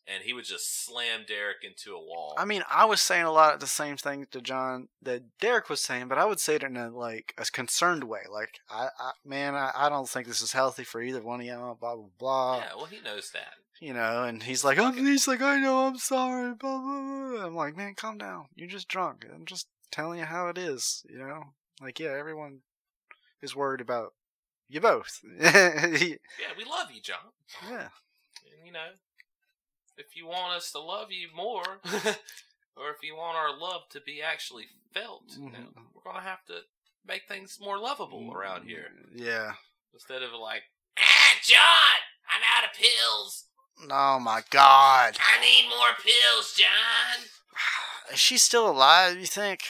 and 0.06 0.22
he 0.22 0.32
would 0.32 0.44
just 0.44 0.84
slam 0.84 1.24
Derek 1.26 1.64
into 1.64 1.94
a 1.94 2.00
wall. 2.00 2.34
I 2.38 2.44
mean, 2.44 2.62
I 2.70 2.84
was 2.84 3.00
saying 3.00 3.24
a 3.24 3.32
lot 3.32 3.54
of 3.54 3.60
the 3.60 3.66
same 3.66 3.96
thing 3.96 4.26
to 4.30 4.40
John 4.40 4.88
that 5.02 5.38
Derek 5.40 5.68
was 5.68 5.80
saying, 5.80 6.08
but 6.08 6.18
I 6.18 6.24
would 6.24 6.40
say 6.40 6.56
it 6.56 6.62
in 6.62 6.76
a 6.76 6.90
like 6.90 7.34
a 7.38 7.44
concerned 7.46 8.04
way. 8.04 8.20
Like, 8.30 8.60
I, 8.70 8.88
I 8.98 9.12
man, 9.24 9.54
I, 9.54 9.72
I 9.74 9.88
don't 9.88 10.08
think 10.08 10.26
this 10.26 10.42
is 10.42 10.52
healthy 10.52 10.84
for 10.84 11.02
either 11.02 11.22
one 11.22 11.40
of 11.40 11.46
y'all. 11.46 11.74
Blah 11.74 11.96
blah 11.96 12.04
blah. 12.18 12.58
yeah, 12.58 12.76
well 12.76 12.86
he 12.86 13.00
knows 13.00 13.30
that. 13.32 13.54
You 13.80 13.92
know, 13.92 14.22
and 14.22 14.44
he's 14.44 14.64
like, 14.64 14.78
oh, 14.78 14.92
he's 14.92 15.26
like, 15.26 15.42
I 15.42 15.58
know, 15.58 15.88
I'm 15.88 15.98
sorry. 15.98 16.54
Blah 16.54 16.78
blah 16.78 17.02
blah. 17.02 17.46
I'm 17.46 17.56
like, 17.56 17.76
man, 17.76 17.94
calm 17.94 18.18
down. 18.18 18.46
You're 18.54 18.68
just 18.68 18.88
drunk. 18.88 19.26
I'm 19.34 19.46
just 19.46 19.66
telling 19.90 20.20
you 20.20 20.26
how 20.26 20.48
it 20.48 20.58
is. 20.58 21.04
You 21.08 21.18
know, 21.18 21.42
like 21.80 21.98
yeah, 21.98 22.14
everyone 22.16 22.60
is 23.44 23.54
worried 23.54 23.80
about 23.80 24.14
you 24.68 24.80
both. 24.80 25.20
yeah. 25.40 25.52
We 26.56 26.64
love 26.64 26.90
you, 26.92 27.00
John. 27.02 27.18
Yeah. 27.68 27.88
And 28.58 28.66
you 28.66 28.72
know, 28.72 28.88
if 29.96 30.16
you 30.16 30.26
want 30.26 30.56
us 30.56 30.72
to 30.72 30.80
love 30.80 31.08
you 31.12 31.28
more, 31.34 31.62
or 32.76 32.90
if 32.90 33.02
you 33.02 33.14
want 33.16 33.36
our 33.36 33.56
love 33.56 33.82
to 33.90 34.00
be 34.00 34.20
actually 34.22 34.64
felt, 34.92 35.22
you 35.38 35.50
know, 35.50 35.68
we're 35.94 36.02
gonna 36.10 36.24
have 36.24 36.44
to 36.46 36.60
make 37.06 37.22
things 37.28 37.58
more 37.60 37.78
lovable 37.78 38.32
around 38.34 38.64
here 38.66 38.86
Yeah. 39.14 39.52
instead 39.92 40.22
of 40.22 40.30
like, 40.32 40.62
ah, 40.98 41.34
John, 41.44 42.00
I'm 42.28 42.42
out 42.56 42.68
of 42.70 42.76
pills. 42.76 43.44
Oh 43.90 44.18
my 44.18 44.42
God. 44.50 45.18
I 45.20 45.40
need 45.40 45.68
more 45.68 45.94
pills, 46.02 46.54
John. 46.56 47.26
Is 48.12 48.18
she 48.20 48.38
still 48.38 48.70
alive? 48.70 49.18
You 49.18 49.26
think? 49.26 49.60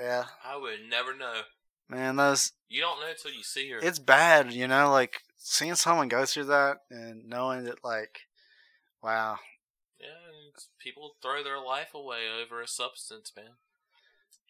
Yeah, 0.00 0.24
I 0.44 0.56
would 0.56 0.80
never 0.88 1.16
know. 1.16 1.42
man. 1.88 2.16
Those 2.16 2.52
You 2.68 2.80
don't 2.80 3.00
know 3.00 3.08
until 3.08 3.32
you 3.32 3.42
see 3.42 3.70
her. 3.70 3.78
it's 3.82 3.98
bad. 3.98 4.52
You 4.52 4.68
know, 4.68 4.90
like 4.90 5.22
seeing 5.36 5.74
someone 5.74 6.08
go 6.08 6.24
through 6.24 6.44
that 6.46 6.78
and 6.90 7.28
knowing 7.28 7.64
that, 7.64 7.82
like, 7.84 8.20
wow. 9.02 9.38
yeah, 10.00 10.06
people 10.78 11.16
throw 11.22 11.42
their 11.42 11.58
life 11.60 11.94
away 11.94 12.26
over 12.28 12.60
a 12.62 12.68
substance, 12.68 13.32
man. 13.36 13.56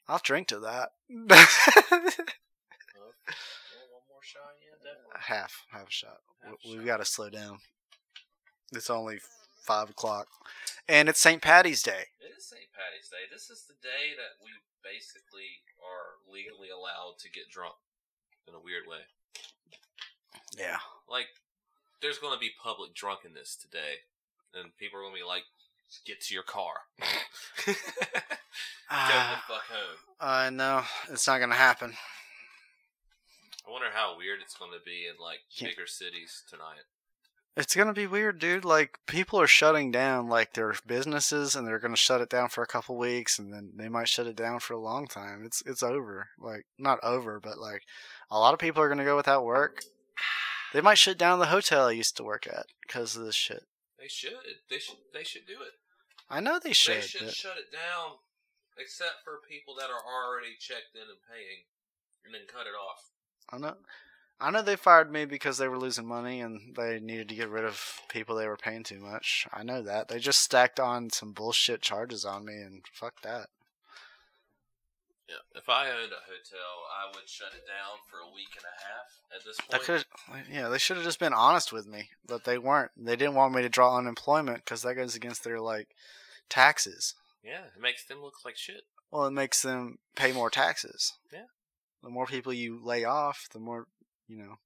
I'll 0.09 0.20
drink 0.22 0.49
to 0.49 0.59
that. 0.61 0.92
Well, 1.11 1.26
one 1.28 1.38
more 4.09 4.22
shot, 4.22 4.57
yeah, 4.61 4.76
definitely. 4.82 5.20
half, 5.20 5.64
half 5.70 5.88
a 5.88 5.90
shot. 5.90 6.18
Half 6.42 6.55
We- 6.64 6.78
We've 6.78 6.86
got 6.86 6.96
to 6.99 7.05
slow 7.05 7.30
down. 7.30 7.59
It's 8.72 8.90
only 8.90 9.20
five 9.68 9.90
o'clock, 9.90 10.28
and 10.88 11.10
it's 11.10 11.20
St. 11.20 11.42
Patty's 11.42 11.82
Day. 11.82 12.08
It 12.24 12.32
is 12.32 12.48
St. 12.48 12.72
Patty's 12.72 13.12
Day. 13.12 13.28
This 13.30 13.50
is 13.52 13.68
the 13.68 13.76
day 13.84 14.16
that 14.16 14.40
we 14.40 14.48
basically 14.80 15.60
are 15.76 16.16
legally 16.24 16.72
allowed 16.72 17.20
to 17.20 17.28
get 17.28 17.52
drunk 17.52 17.76
in 18.48 18.54
a 18.56 18.64
weird 18.64 18.88
way. 18.88 19.04
Yeah. 20.56 20.80
Like, 21.05 21.28
there's 22.01 22.16
going 22.16 22.32
to 22.32 22.40
be 22.40 22.48
public 22.56 22.94
drunkenness 22.94 23.60
today, 23.60 24.09
and 24.56 24.72
people 24.80 25.01
are 25.01 25.02
going 25.05 25.12
to 25.12 25.20
be 25.20 25.28
like, 25.28 25.44
"Get 26.09 26.24
to 26.24 26.34
your 26.34 26.48
car, 26.48 26.88
go 27.66 27.76
the 27.76 27.76
Ah, 28.88 29.44
fuck 29.44 29.68
home." 29.68 30.01
I 30.18 30.48
know 30.48 30.80
it's 31.12 31.26
not 31.28 31.40
gonna 31.40 31.55
happen. 31.60 31.93
I 33.66 33.70
wonder 33.70 33.93
how 33.93 34.16
weird 34.16 34.40
it's 34.40 34.56
going 34.56 34.72
to 34.72 34.80
be 34.82 35.05
in 35.05 35.20
like 35.22 35.44
bigger 35.60 35.86
cities 35.86 36.43
tonight. 36.48 36.88
It's 37.59 37.74
gonna 37.74 37.93
be 37.93 38.06
weird, 38.06 38.39
dude. 38.39 38.64
Like 38.64 39.01
people 39.06 39.40
are 39.40 39.48
shutting 39.48 39.90
down 39.90 40.28
like 40.28 40.55
their 40.55 40.76
businesses, 40.86 41.56
and 41.56 41.66
they're 41.66 41.80
gonna 41.80 41.97
shut 41.97 42.20
it 42.20 42.30
down 42.30 42.51
for 42.51 42.62
a 42.62 42.68
couple 42.68 42.97
weeks, 42.97 43.36
and 43.36 43.52
then 43.52 43.72
they 43.74 43.89
might 43.89 44.09
shut 44.09 44.28
it 44.28 44.36
down 44.36 44.60
for 44.60 44.74
a 44.74 44.80
long 44.80 45.09
time. 45.09 45.43
It's 45.44 45.60
it's 45.66 45.82
over. 45.82 46.28
Like 46.39 46.66
not 46.78 47.01
over, 47.02 47.40
but 47.40 47.59
like 47.59 47.82
a 48.30 48.39
lot 48.39 48.55
of 48.55 48.60
people 48.60 48.80
are 48.80 48.89
gonna 48.89 49.05
go 49.05 49.16
without 49.16 49.44
work. 49.44 49.82
They 50.72 50.80
might 50.80 50.98
shut 50.98 51.18
down 51.18 51.40
the 51.40 51.47
hotel 51.47 51.89
I 51.89 51.98
used 51.98 52.16
to 52.18 52.22
work 52.22 52.47
at 52.47 52.66
because 52.86 53.16
of 53.16 53.24
this 53.24 53.35
shit. 53.35 53.64
They 53.98 54.06
should. 54.06 54.39
They 54.70 54.78
should. 54.78 54.98
They 55.12 55.24
should 55.24 55.47
do 55.48 55.55
it. 55.55 55.74
I 56.30 56.39
know 56.39 56.60
they 56.62 56.72
should. 56.72 57.02
they 57.02 57.06
should 57.09 57.26
but 57.26 57.35
shut 57.35 57.56
it 57.59 57.72
down, 57.72 58.18
except 58.78 59.24
for 59.24 59.40
people 59.51 59.74
that 59.80 59.90
are 59.90 60.05
already 60.06 60.55
checked 60.60 60.94
in 60.94 61.02
and 61.02 61.18
paying, 61.28 61.66
and 62.24 62.32
then 62.32 62.43
cut 62.47 62.68
it 62.68 62.78
off. 62.78 63.10
I 63.51 63.59
know. 63.59 63.74
I 64.40 64.51
know 64.51 64.62
they 64.62 64.77
fired 64.77 65.10
me 65.10 65.24
because 65.24 65.59
they 65.59 65.66
were 65.66 65.78
losing 65.78 66.06
money 66.06 66.40
and 66.40 66.77
they 66.77 67.01
needed 67.01 67.28
to 67.31 67.35
get 67.35 67.48
rid 67.48 67.65
of 67.65 68.01
people 68.09 68.36
they 68.36 68.47
were 68.47 68.56
paying 68.56 68.85
too 68.85 69.01
much. 69.01 69.48
I 69.52 69.65
know 69.65 69.82
that. 69.82 70.09
They 70.09 70.20
just 70.20 70.40
stacked 70.40 70.78
on 70.78 71.10
some 71.10 71.32
bullshit 71.32 71.82
charges 71.82 72.24
on 72.24 72.44
me 72.44 72.55
and 72.55 72.82
fuck 72.93 73.20
that. 73.23 73.48
Yeah, 75.28 75.36
if 75.56 75.69
I 75.69 75.89
owned 75.90 76.12
a 76.12 76.24
hotel, 76.24 76.86
I 76.89 77.15
would 77.15 77.28
shut 77.28 77.48
it 77.48 77.66
down 77.66 77.98
for 78.09 78.19
a 78.19 78.32
week 78.32 78.48
and 78.56 78.65
a 78.65 78.78
half. 78.81 79.19
At 79.36 79.44
this 79.44 79.59
point, 79.60 79.82
could, 79.82 80.51
yeah, 80.51 80.69
they 80.69 80.78
should 80.78 80.97
have 80.97 81.05
just 81.05 81.20
been 81.20 81.35
honest 81.35 81.70
with 81.70 81.86
me, 81.86 82.10
but 82.27 82.44
they 82.44 82.56
weren't. 82.56 82.93
They 82.97 83.16
didn't 83.16 83.35
want 83.35 83.55
me 83.55 83.60
to 83.60 83.69
draw 83.69 83.98
unemployment 83.98 84.65
because 84.65 84.82
that 84.82 84.94
goes 84.94 85.15
against 85.15 85.44
their 85.44 85.60
like 85.60 85.89
taxes. 86.48 87.15
yeah, 87.44 87.65
it 87.77 87.81
makes 87.82 88.06
them 88.06 88.23
look 88.23 88.43
like 88.43 88.56
shit. 88.56 88.85
Well, 89.10 89.27
it 89.27 89.32
makes 89.32 89.60
them 89.60 89.98
pay 90.16 90.32
more 90.32 90.48
taxes. 90.48 91.15
Yeah. 91.31 91.47
The 92.02 92.09
more 92.09 92.27
people 92.27 92.52
you 92.52 92.81
lay 92.82 93.05
off, 93.05 93.48
the 93.52 93.59
more 93.59 93.86
you 94.28 94.36
know. 94.38 94.59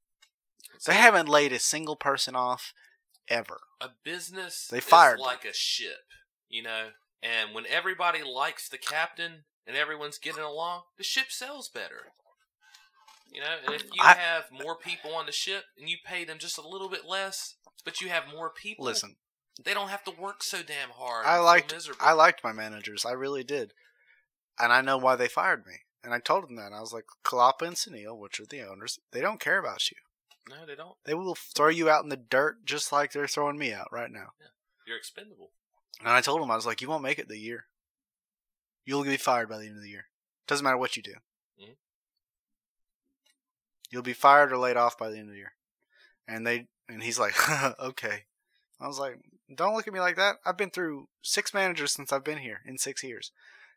It's 0.74 0.86
They 0.86 0.94
haven't 0.94 1.28
laid 1.28 1.52
a 1.52 1.58
single 1.58 1.96
person 1.96 2.34
off 2.34 2.72
ever. 3.28 3.60
a 3.80 3.90
business. 4.04 4.66
They 4.70 4.80
fired 4.80 5.18
like 5.20 5.44
a 5.44 5.52
ship. 5.54 6.00
You 6.48 6.62
know, 6.62 6.88
And 7.22 7.54
when 7.54 7.64
everybody 7.66 8.22
likes 8.22 8.68
the 8.68 8.78
captain 8.78 9.44
and 9.66 9.76
everyone's 9.76 10.18
getting 10.18 10.42
along, 10.42 10.82
the 10.98 11.04
ship 11.04 11.26
sells 11.30 11.68
better. 11.68 12.12
You 13.32 13.40
know, 13.40 13.56
and 13.64 13.74
if 13.74 13.84
you 13.84 14.02
I- 14.02 14.14
have 14.14 14.50
more 14.50 14.76
people 14.76 15.14
on 15.14 15.26
the 15.26 15.32
ship 15.32 15.64
and 15.78 15.88
you 15.88 15.96
pay 16.04 16.24
them 16.24 16.38
just 16.38 16.58
a 16.58 16.66
little 16.68 16.88
bit 16.90 17.04
less, 17.06 17.54
but 17.84 18.00
you 18.00 18.08
have 18.10 18.24
more 18.30 18.50
people, 18.50 18.84
Listen, 18.84 19.16
they 19.64 19.72
don't 19.72 19.88
have 19.88 20.04
to 20.04 20.10
work 20.10 20.42
so 20.42 20.62
damn 20.62 20.90
hard. 20.90 21.24
I 21.26 21.38
liked. 21.38 21.74
I 22.00 22.12
liked 22.12 22.44
my 22.44 22.52
managers. 22.52 23.06
I 23.06 23.12
really 23.12 23.44
did, 23.44 23.72
and 24.58 24.72
I 24.72 24.80
know 24.82 24.98
why 24.98 25.16
they 25.16 25.28
fired 25.28 25.64
me. 25.66 25.76
And 26.04 26.12
I 26.12 26.18
told 26.18 26.48
him 26.48 26.56
that 26.56 26.72
I 26.72 26.80
was 26.80 26.92
like, 26.92 27.04
Kalapa 27.24 27.66
and 27.66 27.76
Sunil, 27.76 28.18
which 28.18 28.40
are 28.40 28.46
the 28.46 28.62
owners, 28.68 28.98
they 29.12 29.20
don't 29.20 29.40
care 29.40 29.58
about 29.58 29.90
you. 29.90 29.96
No, 30.48 30.66
they 30.66 30.74
don't. 30.74 30.96
They 31.04 31.14
will 31.14 31.36
throw 31.36 31.68
you 31.68 31.88
out 31.88 32.02
in 32.02 32.08
the 32.08 32.16
dirt 32.16 32.64
just 32.64 32.90
like 32.90 33.12
they're 33.12 33.28
throwing 33.28 33.58
me 33.58 33.72
out 33.72 33.88
right 33.92 34.10
now. 34.10 34.30
Yeah. 34.40 34.48
You're 34.86 34.96
expendable. 34.96 35.50
And 36.00 36.08
I 36.08 36.20
told 36.20 36.42
him, 36.42 36.50
I 36.50 36.56
was 36.56 36.66
like, 36.66 36.80
you 36.80 36.88
won't 36.88 37.04
make 37.04 37.20
it 37.20 37.28
the 37.28 37.38
year. 37.38 37.66
You'll 38.84 39.04
be 39.04 39.16
fired 39.16 39.48
by 39.48 39.58
the 39.58 39.66
end 39.66 39.76
of 39.76 39.82
the 39.82 39.90
year. 39.90 40.06
Doesn't 40.48 40.64
matter 40.64 40.76
what 40.76 40.96
you 40.96 41.02
do. 41.02 41.14
Mhm. 41.60 41.76
You'll 43.90 44.02
be 44.02 44.12
fired 44.12 44.52
or 44.52 44.58
laid 44.58 44.76
off 44.76 44.98
by 44.98 45.10
the 45.10 45.18
end 45.18 45.28
of 45.28 45.32
the 45.34 45.38
year. 45.38 45.52
And 46.26 46.44
they 46.46 46.66
and 46.88 47.02
he's 47.02 47.18
like, 47.20 47.34
okay. 47.80 48.24
I 48.80 48.88
was 48.88 48.98
like, 48.98 49.20
don't 49.54 49.74
look 49.74 49.86
at 49.86 49.94
me 49.94 50.00
like 50.00 50.16
that. 50.16 50.36
I've 50.44 50.56
been 50.56 50.70
through 50.70 51.08
six 51.22 51.54
managers 51.54 51.92
since 51.92 52.12
I've 52.12 52.24
been 52.24 52.38
here 52.38 52.60
in 52.66 52.78
six 52.78 53.04
years. 53.04 53.30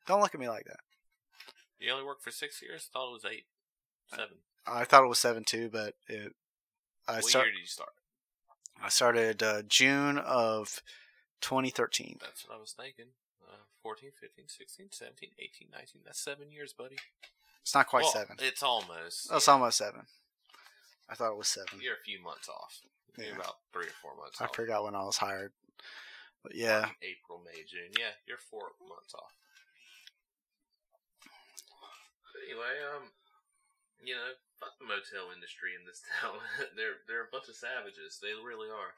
Don't 0.07 0.21
look 0.21 0.33
at 0.33 0.39
me 0.39 0.49
like 0.49 0.65
that. 0.65 0.79
You 1.85 1.91
only 1.91 2.03
worked 2.03 2.23
for 2.23 2.31
six 2.31 2.61
years? 2.63 2.89
I 2.89 2.97
thought 2.97 3.09
it 3.09 3.13
was 3.13 3.25
eight. 3.31 3.45
Seven. 4.09 4.37
I 4.65 4.85
thought 4.85 5.03
it 5.03 5.07
was 5.07 5.19
seven 5.19 5.43
too, 5.43 5.69
but 5.71 5.93
it. 6.07 6.33
I 7.07 7.15
what 7.17 7.25
start. 7.25 7.45
year 7.45 7.53
did 7.53 7.61
you 7.61 7.67
start? 7.67 7.91
I 8.81 8.89
started 8.89 9.43
uh, 9.43 9.61
June 9.67 10.17
of 10.17 10.81
2013. 11.41 12.17
That's 12.21 12.47
what 12.47 12.57
I 12.57 12.59
was 12.59 12.73
thinking. 12.75 13.13
Uh, 13.47 13.57
14, 13.83 14.09
15, 14.19 14.45
16, 14.47 14.87
17, 14.91 15.29
18, 15.37 15.67
19. 15.71 16.01
That's 16.03 16.19
seven 16.19 16.51
years, 16.51 16.73
buddy. 16.73 16.95
It's 17.61 17.75
not 17.75 17.85
quite 17.87 18.03
Well, 18.03 18.11
seven. 18.13 18.37
It's 18.39 18.63
almost. 18.63 19.29
Oh, 19.31 19.37
it's 19.37 19.47
yeah. 19.47 19.53
almost 19.53 19.77
seven. 19.77 20.01
I 21.07 21.13
thought 21.13 21.31
it 21.33 21.37
was 21.37 21.47
seven. 21.47 21.79
You're 21.81 21.93
a 22.01 22.03
few 22.03 22.19
months 22.19 22.49
off. 22.49 22.81
You're 23.17 23.27
Yeah. 23.27 23.35
about 23.35 23.57
three 23.71 23.85
or 23.85 23.95
four 24.01 24.15
months 24.17 24.41
I 24.41 24.45
off. 24.45 24.55
forgot 24.55 24.83
when 24.83 24.95
I 24.95 25.03
was 25.03 25.17
hired. 25.17 25.53
But 26.41 26.55
yeah, 26.55 26.89
April, 27.03 27.41
May, 27.45 27.61
June. 27.63 27.93
Yeah, 27.97 28.17
you're 28.27 28.37
four 28.41 28.73
months 28.89 29.13
off. 29.13 29.33
But 32.33 32.34
anyway, 32.45 32.77
um, 32.93 33.09
you 34.05 34.13
know, 34.13 34.37
fuck 34.61 34.77
the 34.77 34.85
motel 34.85 35.33
industry 35.33 35.73
in 35.73 35.83
this 35.83 36.05
town. 36.21 36.37
they're 36.77 37.01
they're 37.09 37.25
a 37.25 37.33
bunch 37.33 37.49
of 37.49 37.57
savages. 37.57 38.21
They 38.21 38.33
really 38.37 38.69
are. 38.69 38.93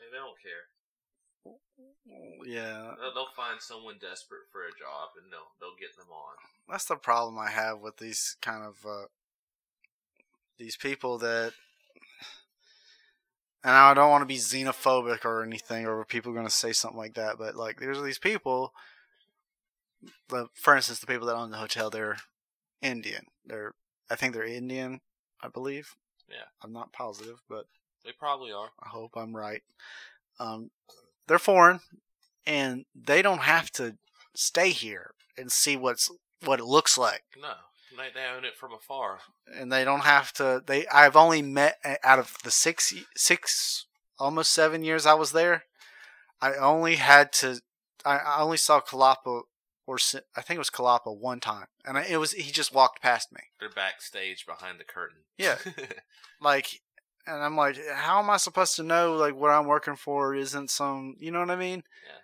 They, 0.00 0.08
they 0.08 0.20
don't 0.20 0.40
care. 0.40 0.66
yeah. 2.44 2.96
They'll, 2.98 3.14
they'll 3.14 3.36
find 3.36 3.60
someone 3.60 4.00
desperate 4.00 4.48
for 4.50 4.64
a 4.64 4.72
job 4.74 5.14
and 5.20 5.28
they'll 5.30 5.52
they'll 5.60 5.78
get 5.78 5.94
them 5.96 6.10
on. 6.10 6.34
That's 6.68 6.88
the 6.88 6.96
problem 6.96 7.38
I 7.38 7.50
have 7.50 7.80
with 7.80 7.98
these 7.98 8.36
kind 8.40 8.64
of 8.64 8.80
uh, 8.88 9.08
these 10.58 10.76
people 10.76 11.18
that. 11.18 11.52
And 13.64 13.74
I 13.74 13.92
don't 13.92 14.10
want 14.10 14.22
to 14.22 14.26
be 14.26 14.36
xenophobic 14.36 15.24
or 15.24 15.42
anything, 15.42 15.84
or 15.84 16.04
people 16.04 16.32
going 16.32 16.46
to 16.46 16.50
say 16.50 16.72
something 16.72 16.96
like 16.96 17.14
that. 17.14 17.38
But 17.38 17.56
like, 17.56 17.80
there's 17.80 18.00
these 18.00 18.18
people. 18.18 18.72
The, 20.28 20.46
for 20.54 20.76
instance, 20.76 21.00
the 21.00 21.08
people 21.08 21.26
that 21.26 21.34
own 21.34 21.50
the 21.50 21.56
hotel, 21.56 21.90
they're 21.90 22.18
Indian. 22.82 23.24
They're, 23.44 23.72
I 24.10 24.14
think 24.16 24.34
they're 24.34 24.44
Indian, 24.44 25.00
I 25.42 25.48
believe. 25.48 25.94
Yeah. 26.28 26.44
I'm 26.62 26.72
not 26.72 26.92
positive, 26.92 27.40
but 27.48 27.66
They 28.04 28.12
probably 28.12 28.52
are. 28.52 28.70
I 28.82 28.88
hope 28.88 29.12
I'm 29.16 29.34
right. 29.36 29.62
Um, 30.38 30.70
they're 31.26 31.38
foreign, 31.38 31.80
and 32.46 32.84
they 32.94 33.22
don't 33.22 33.42
have 33.42 33.70
to 33.72 33.96
stay 34.34 34.70
here 34.70 35.10
and 35.36 35.50
see 35.50 35.76
what's 35.76 36.10
what 36.44 36.60
it 36.60 36.64
looks 36.64 36.96
like, 36.96 37.22
No, 37.40 37.54
they, 37.96 38.08
they 38.14 38.24
own 38.26 38.44
it 38.44 38.56
from 38.56 38.72
afar. 38.72 39.18
and 39.52 39.72
they 39.72 39.84
don't 39.84 40.02
have 40.04 40.32
to. 40.34 40.62
They 40.64 40.86
I've 40.86 41.16
only 41.16 41.42
met 41.42 41.78
out 42.04 42.20
of 42.20 42.36
the 42.44 42.50
six 42.52 42.94
six 43.16 43.86
almost 44.18 44.52
seven 44.52 44.84
years 44.84 45.04
I 45.06 45.14
was 45.14 45.32
there. 45.32 45.64
I 46.40 46.54
only 46.54 46.96
had 46.96 47.32
to. 47.34 47.60
I, 48.04 48.18
I 48.18 48.40
only 48.40 48.56
saw 48.58 48.80
Kalapa 48.80 49.42
or 49.88 49.98
I 50.36 50.42
think 50.42 50.56
it 50.56 50.58
was 50.58 50.70
Kalapa 50.70 51.16
one 51.16 51.40
time, 51.40 51.66
and 51.84 51.96
I, 51.98 52.04
it 52.04 52.18
was 52.18 52.32
he 52.32 52.52
just 52.52 52.74
walked 52.74 53.02
past 53.02 53.32
me. 53.32 53.40
They're 53.58 53.70
backstage 53.70 54.46
behind 54.46 54.78
the 54.78 54.84
curtain. 54.84 55.18
Yeah. 55.36 55.56
like 56.40 56.80
and 57.26 57.42
i'm 57.42 57.56
like 57.56 57.76
how 57.92 58.18
am 58.20 58.30
i 58.30 58.38
supposed 58.38 58.74
to 58.74 58.82
know 58.82 59.14
like 59.14 59.34
what 59.34 59.50
i'm 59.50 59.66
working 59.66 59.96
for 59.96 60.34
isn't 60.34 60.70
some 60.70 61.14
you 61.18 61.30
know 61.30 61.40
what 61.40 61.50
i 61.50 61.56
mean 61.56 61.82
yeah 62.06 62.14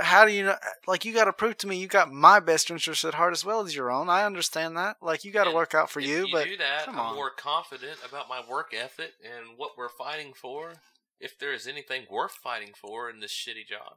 how 0.00 0.24
do 0.24 0.30
you 0.30 0.44
know 0.44 0.54
like 0.86 1.04
you 1.04 1.12
got 1.12 1.24
to 1.24 1.32
prove 1.32 1.56
to 1.56 1.66
me 1.66 1.76
you 1.76 1.88
got 1.88 2.12
my 2.12 2.38
best 2.38 2.70
interest 2.70 3.04
at 3.04 3.14
heart 3.14 3.32
as 3.32 3.44
well 3.44 3.60
as 3.60 3.74
your 3.74 3.90
own 3.90 4.08
i 4.08 4.24
understand 4.24 4.76
that 4.76 4.96
like 5.02 5.24
you 5.24 5.32
got 5.32 5.44
to 5.44 5.50
work 5.50 5.74
out 5.74 5.90
for 5.90 6.00
you, 6.00 6.26
you 6.26 6.32
but 6.32 6.44
do 6.46 6.56
that, 6.56 6.84
come 6.84 6.94
I'm 6.94 7.06
on. 7.06 7.14
more 7.16 7.30
confident 7.30 7.98
about 8.08 8.28
my 8.28 8.40
work 8.48 8.72
ethic 8.72 9.12
and 9.24 9.56
what 9.58 9.72
we're 9.76 9.88
fighting 9.88 10.32
for. 10.34 10.74
If 11.20 11.38
there 11.38 11.52
is 11.52 11.66
anything 11.68 12.06
worth 12.10 12.32
fighting 12.32 12.72
for 12.74 13.08
in 13.08 13.20
this 13.20 13.32
shitty 13.32 13.66
job, 13.68 13.94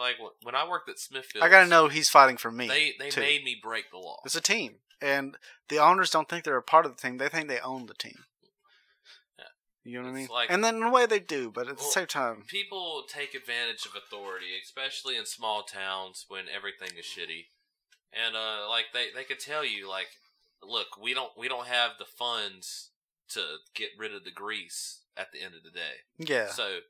like 0.00 0.16
when 0.42 0.54
I 0.54 0.68
worked 0.68 0.88
at 0.88 0.98
Smithfield. 0.98 1.44
i 1.44 1.48
gotta 1.48 1.68
know 1.68 1.88
he's 1.88 2.08
fighting 2.08 2.36
for 2.38 2.50
me 2.50 2.66
they 2.68 2.92
they 2.98 3.10
too. 3.10 3.20
made 3.20 3.44
me 3.44 3.56
break 3.62 3.90
the 3.90 3.98
law. 3.98 4.18
it's 4.24 4.34
a 4.34 4.40
team 4.40 4.76
and 5.00 5.36
the 5.68 5.78
owners 5.78 6.10
don't 6.10 6.28
think 6.28 6.44
they're 6.44 6.56
a 6.56 6.62
part 6.62 6.86
of 6.86 6.96
the 6.96 7.00
team 7.00 7.18
they 7.18 7.28
think 7.28 7.48
they 7.48 7.60
own 7.60 7.86
the 7.86 7.94
team 7.94 8.24
Yeah. 9.38 9.44
you 9.84 9.98
know 9.98 10.04
what 10.06 10.12
i 10.12 10.18
mean 10.20 10.28
like- 10.30 10.50
and 10.50 10.64
then 10.64 10.76
in 10.76 10.82
a 10.82 10.90
way 10.90 11.06
they 11.06 11.20
do 11.20 11.50
but 11.50 11.68
at 11.68 11.78
the 11.78 11.84
same 11.84 12.06
time 12.06 12.44
People 12.48 13.04
take 13.08 13.34
advantage 13.34 13.84
of 13.86 13.92
authority, 13.94 14.46
especially 14.62 15.16
in 15.16 15.26
small 15.26 15.62
towns 15.62 16.24
when 16.28 16.44
everything 16.54 16.96
is 16.98 17.04
shitty. 17.06 17.46
And 18.12 18.34
uh, 18.36 18.68
like 18.68 18.86
they 18.92 19.06
they 19.14 19.22
could 19.24 19.38
tell 19.38 19.64
you 19.64 19.88
like, 19.88 20.08
look, 20.62 20.88
we 21.00 21.14
don't 21.14 21.30
we 21.38 21.46
don't 21.48 21.68
have 21.68 21.92
the 21.98 22.04
funds 22.04 22.90
to 23.30 23.40
get 23.74 23.90
rid 23.98 24.12
of 24.14 24.24
the 24.24 24.32
grease 24.32 25.02
at 25.16 25.28
the 25.32 25.40
end 25.40 25.54
of 25.54 25.62
the 25.62 25.70
day. 25.70 25.94
yeah 26.18 26.48
So, 26.48 26.80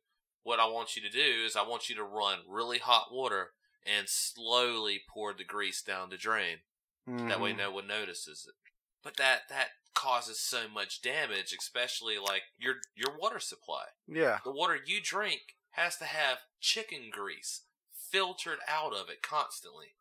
what 0.42 0.60
I 0.60 0.66
want 0.66 0.96
you 0.96 1.02
to 1.02 1.10
do 1.10 1.44
is 1.44 1.56
I 1.56 1.62
want 1.62 1.88
you 1.88 1.94
to 1.96 2.04
run 2.04 2.40
really 2.48 2.78
hot 2.78 3.12
water 3.12 3.52
and 3.84 4.08
slowly 4.08 5.00
pour 5.08 5.32
the 5.32 5.44
grease 5.44 5.82
down 5.82 6.10
the 6.10 6.16
drain. 6.16 6.58
That 7.06 7.40
way, 7.40 7.52
Mhm. 7.52 7.56
no 7.56 7.70
one 7.72 7.86
notices 7.88 8.46
it. 8.48 8.54
But 9.02 9.16
that 9.16 9.48
that 9.48 9.70
causes 9.94 10.38
so 10.40 10.68
much 10.68 11.02
damage, 11.02 11.52
especially 11.52 12.18
like 12.18 12.44
your 12.56 12.76
your 12.94 13.16
water 13.16 13.40
supply. 13.40 13.86
yeah 14.06 14.38
The 14.44 14.52
water 14.52 14.76
you 14.76 15.00
drink 15.00 15.56
has 15.70 15.96
to 15.96 16.04
have 16.04 16.44
chicken 16.60 17.10
grease 17.10 17.62
filtered 17.92 18.60
out 18.68 18.92
of 18.94 19.08
it 19.08 19.22
constantly. 19.22 19.94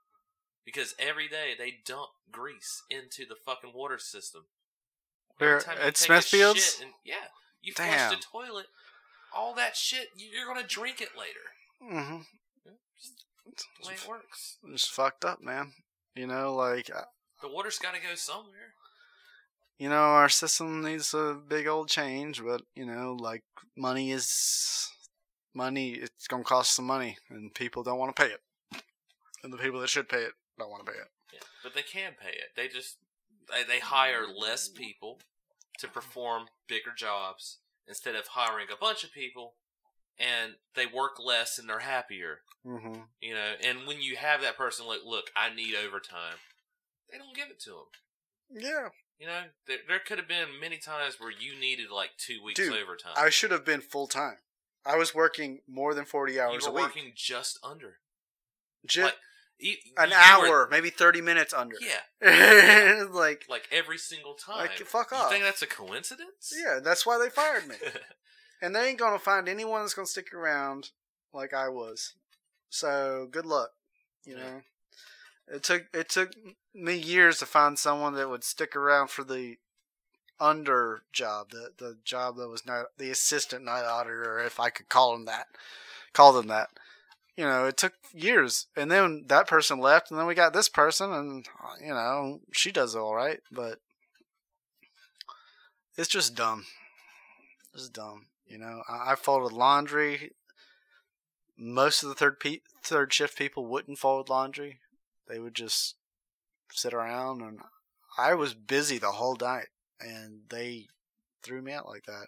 Because 0.66 0.94
every 1.00 1.28
day 1.28 1.56
they 1.58 1.72
dump 1.72 2.12
grease 2.30 2.84
into 2.90 3.26
the 3.26 3.36
fucking 3.36 3.74
water 3.74 3.98
system. 3.98 4.48
Where- 5.38 5.68
at 5.68 5.98
Smithfield's? 5.98 6.80
and- 6.80 6.94
yeah. 7.04 7.30
You 7.62 7.74
Damn. 7.74 8.10
flush 8.10 8.20
the 8.20 8.26
toilet, 8.26 8.68
all 9.36 9.54
that 9.56 9.76
shit, 9.76 10.10
you- 10.16 10.30
you're 10.30 10.54
to 10.54 10.64
drink 10.68 11.02
it 11.02 11.10
later. 11.18 11.54
Mm-hmm. 11.84 12.22
Just 12.98 13.68
the 13.82 13.88
way 13.88 13.94
it 13.96 14.08
works. 14.08 14.58
it's 14.66 14.88
fucked 14.88 15.26
up 15.26 15.42
man 15.42 15.74
you 16.16 16.28
know 16.28 16.54
like 16.54 16.88
The 17.42 17.48
water's 17.48 17.80
got 17.80 17.94
to 17.96 18.02
go 18.02 18.16
somewhere. 18.16 18.74
you 19.78 19.88
know, 19.90 19.96
our 19.96 20.30
system 20.30 20.82
needs 20.84 21.14
a 21.14 21.34
big 21.48 21.66
old 21.68 21.88
change, 21.90 22.44
but 22.44 22.62
you 22.76 22.86
know, 22.86 23.16
like 23.20 23.44
money 23.78 24.12
is 24.12 24.90
money. 25.54 25.92
It's 25.94 26.28
gonna 26.28 26.44
cost 26.44 26.76
some 26.76 26.86
money, 26.86 27.18
and 27.30 27.54
people 27.54 27.82
don't 27.84 27.98
want 27.98 28.14
to 28.16 28.22
pay 28.22 28.30
it, 28.34 28.84
and 29.44 29.54
the 29.54 29.58
people 29.58 29.80
that 29.80 29.90
should 29.90 30.10
pay 30.10 30.24
it 30.24 30.34
don't 30.58 30.70
want 30.70 30.86
to 30.86 30.92
pay 30.92 30.98
it. 30.98 31.08
Yeah, 31.34 31.40
but 31.64 31.74
they 31.76 31.82
can 31.82 32.14
pay 32.22 32.32
it. 32.32 32.50
They 32.58 32.68
just 32.68 32.98
they, 33.50 33.64
they 33.64 33.80
hire 33.80 34.26
less 34.28 34.68
people 34.68 35.20
to 35.80 35.88
perform 35.88 36.48
bigger 36.68 36.92
jobs 36.96 37.60
instead 37.90 38.16
of 38.16 38.28
hiring 38.28 38.68
a 38.72 38.78
bunch 38.80 39.04
of 39.04 39.12
people, 39.12 39.56
and 40.18 40.54
they 40.76 40.86
work 40.86 41.14
less 41.24 41.58
and 41.60 41.68
they're 41.68 41.80
happier. 41.80 42.40
Mm-hmm. 42.66 43.02
You 43.20 43.34
know, 43.34 43.54
and 43.64 43.88
when 43.88 44.02
you 44.02 44.16
have 44.16 44.42
that 44.42 44.58
person 44.58 44.86
like, 44.86 45.00
look, 45.06 45.32
I 45.36 45.54
need 45.54 45.74
overtime, 45.76 46.38
they 47.12 47.18
don't 47.18 47.36
give 47.36 47.48
it 47.50 47.60
to 47.62 47.70
them. 47.72 48.62
Yeah, 48.64 48.90
You 49.20 49.28
know, 49.28 49.42
there, 49.68 49.78
there 49.88 50.00
could 50.00 50.18
have 50.18 50.28
been 50.28 50.60
many 50.60 50.78
times 50.78 51.20
where 51.20 51.32
you 51.32 51.60
needed 51.60 51.92
like 51.92 52.12
two 52.18 52.44
weeks 52.44 52.60
Dude, 52.60 52.74
overtime. 52.74 53.14
I 53.18 53.30
should 53.30 53.52
have 53.52 53.66
been 53.66 53.82
full 53.82 54.08
time. 54.08 54.38
I 54.86 54.98
was 54.98 55.14
working 55.14 55.60
more 55.68 55.94
than 55.94 56.06
forty 56.06 56.34
you 56.34 56.42
hours 56.42 56.64
were 56.64 56.72
a 56.72 56.74
week. 56.74 56.84
working 56.86 57.12
just 57.16 57.60
under 57.64 57.98
Ju- 58.88 59.04
like, 59.04 59.18
you- 59.60 59.78
an 59.98 60.10
you 60.10 60.16
were- 60.16 60.48
hour, 60.48 60.68
maybe 60.72 60.90
thirty 60.90 61.22
minutes 61.22 61.54
under. 61.54 61.76
Yeah, 61.82 63.06
like 63.12 63.46
like 63.50 63.68
every 63.72 63.98
single 63.98 64.34
time. 64.34 64.58
Like, 64.58 64.78
fuck 64.80 65.12
You 65.12 65.30
think 65.30 65.44
that's 65.44 65.62
a 65.62 65.68
coincidence? 65.68 66.54
yeah, 66.56 66.80
that's 66.82 67.06
why 67.06 67.18
they 67.18 67.30
fired 67.30 67.68
me. 67.68 67.76
and 68.62 68.76
they 68.76 68.88
ain't 68.90 69.00
gonna 69.00 69.20
find 69.20 69.48
anyone 69.50 69.82
that's 69.82 69.94
gonna 69.94 70.06
stick 70.08 70.34
around 70.34 70.92
like 71.34 71.54
I 71.54 71.70
was. 71.70 72.14
So 72.70 73.28
good 73.32 73.46
luck. 73.46 73.72
You 74.26 74.38
Yeah. 74.38 74.44
know, 74.44 74.62
it 75.48 75.64
took 75.64 75.86
it 75.94 76.10
took 76.10 76.34
me 76.74 76.96
years 76.98 77.40
to 77.40 77.46
find 77.46 77.78
someone 77.80 78.14
that 78.16 78.30
would 78.30 78.44
stick 78.44 78.76
around 78.76 79.10
for 79.10 79.24
the 79.24 79.58
under 80.40 81.04
job, 81.12 81.50
the 81.52 81.74
the 81.78 81.98
job 82.04 82.38
that 82.38 82.48
was 82.48 82.66
not 82.66 82.86
the 82.98 83.10
assistant 83.12 83.66
night 83.66 83.84
auditor, 83.84 84.40
if 84.40 84.60
I 84.60 84.70
could 84.70 84.88
call 84.90 85.12
them 85.14 85.26
that, 85.26 85.48
call 86.14 86.32
them 86.34 86.48
that. 86.48 86.70
You 87.40 87.46
know, 87.46 87.68
it 87.68 87.78
took 87.78 87.94
years, 88.14 88.68
and 88.76 88.92
then 88.92 89.24
that 89.28 89.48
person 89.48 89.80
left, 89.80 90.12
and 90.12 90.20
then 90.20 90.28
we 90.28 90.36
got 90.36 90.52
this 90.52 90.68
person, 90.68 91.14
and 91.14 91.48
you 91.82 91.94
know, 91.94 92.42
she 92.52 92.70
does 92.70 92.98
all 92.98 93.16
right, 93.16 93.40
but 93.50 93.80
it's 95.96 96.10
just 96.10 96.36
dumb. 96.36 96.66
It's 97.74 97.88
dumb. 97.88 98.26
You 98.46 98.58
know, 98.58 98.84
I, 98.90 99.14
I 99.14 99.16
folded 99.16 99.56
laundry. 99.56 100.32
Most 101.58 102.04
of 102.04 102.10
the 102.10 102.16
third 102.16 102.42
pe- 102.42 102.60
third 102.84 103.14
shift 103.14 103.38
people 103.38 103.66
wouldn't 103.66 104.00
fold 104.00 104.28
laundry; 104.28 104.80
they 105.30 105.40
would 105.40 105.56
just 105.56 105.96
sit 106.74 106.94
around, 106.94 107.42
and 107.42 107.62
I 108.18 108.34
was 108.34 108.54
busy 108.54 108.98
the 108.98 109.14
whole 109.14 109.38
night, 109.40 109.70
and 110.02 110.42
they 110.50 110.88
threw 111.42 111.62
me 111.62 111.72
out 111.72 111.88
like 111.88 112.04
that. 112.04 112.28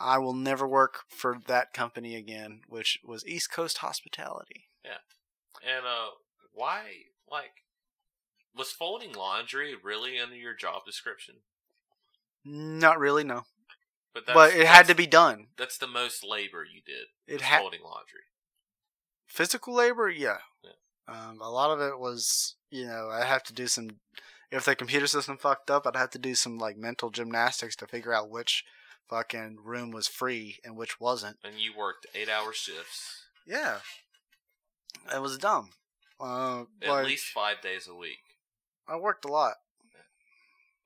I 0.00 0.18
will 0.18 0.34
never 0.34 0.66
work 0.66 1.00
for 1.08 1.38
that 1.46 1.74
company 1.74 2.16
again, 2.16 2.62
which 2.68 2.98
was 3.04 3.26
East 3.26 3.52
Coast 3.52 3.78
Hospitality. 3.78 4.68
Yeah. 4.84 5.02
And 5.62 5.84
uh, 5.84 6.12
why? 6.54 6.84
Like, 7.30 7.64
was 8.56 8.70
folding 8.72 9.12
laundry 9.12 9.74
really 9.82 10.18
under 10.18 10.34
your 10.34 10.54
job 10.54 10.86
description? 10.86 11.36
Not 12.44 12.98
really, 12.98 13.24
no. 13.24 13.42
But 14.14 14.26
that's, 14.26 14.34
but 14.34 14.54
it 14.54 14.66
had 14.66 14.86
to 14.86 14.94
be 14.94 15.06
done. 15.06 15.48
That's 15.56 15.78
the 15.78 15.86
most 15.86 16.24
labor 16.26 16.64
you 16.64 16.80
did. 16.84 17.06
It 17.32 17.42
had 17.42 17.60
folding 17.60 17.82
laundry. 17.84 18.22
physical 19.26 19.74
labor, 19.74 20.08
yeah. 20.08 20.38
Yeah. 20.64 20.70
Um, 21.14 21.40
a 21.40 21.50
lot 21.50 21.70
of 21.70 21.80
it 21.80 21.98
was, 21.98 22.56
you 22.70 22.86
know, 22.86 23.08
I 23.12 23.24
have 23.24 23.42
to 23.44 23.52
do 23.52 23.66
some. 23.66 24.00
If 24.50 24.64
the 24.64 24.74
computer 24.74 25.06
system 25.06 25.36
fucked 25.36 25.70
up, 25.70 25.86
I'd 25.86 25.94
have 25.94 26.10
to 26.10 26.18
do 26.18 26.34
some 26.34 26.58
like 26.58 26.76
mental 26.76 27.10
gymnastics 27.10 27.76
to 27.76 27.86
figure 27.86 28.12
out 28.12 28.30
which 28.30 28.64
fucking 29.10 29.58
room 29.62 29.90
was 29.90 30.06
free 30.06 30.58
and 30.64 30.76
which 30.76 31.00
wasn't. 31.00 31.36
And 31.44 31.58
you 31.58 31.72
worked 31.76 32.06
eight-hour 32.14 32.52
shifts, 32.52 33.24
Yeah, 33.46 33.78
it 35.12 35.20
was 35.20 35.36
dumb. 35.36 35.70
Uh, 36.20 36.64
at 36.82 36.88
like, 36.88 37.06
least 37.06 37.26
five 37.26 37.60
days 37.60 37.88
a 37.88 37.94
week. 37.94 38.18
I 38.88 38.96
worked 38.96 39.24
a 39.24 39.28
lot. 39.28 39.54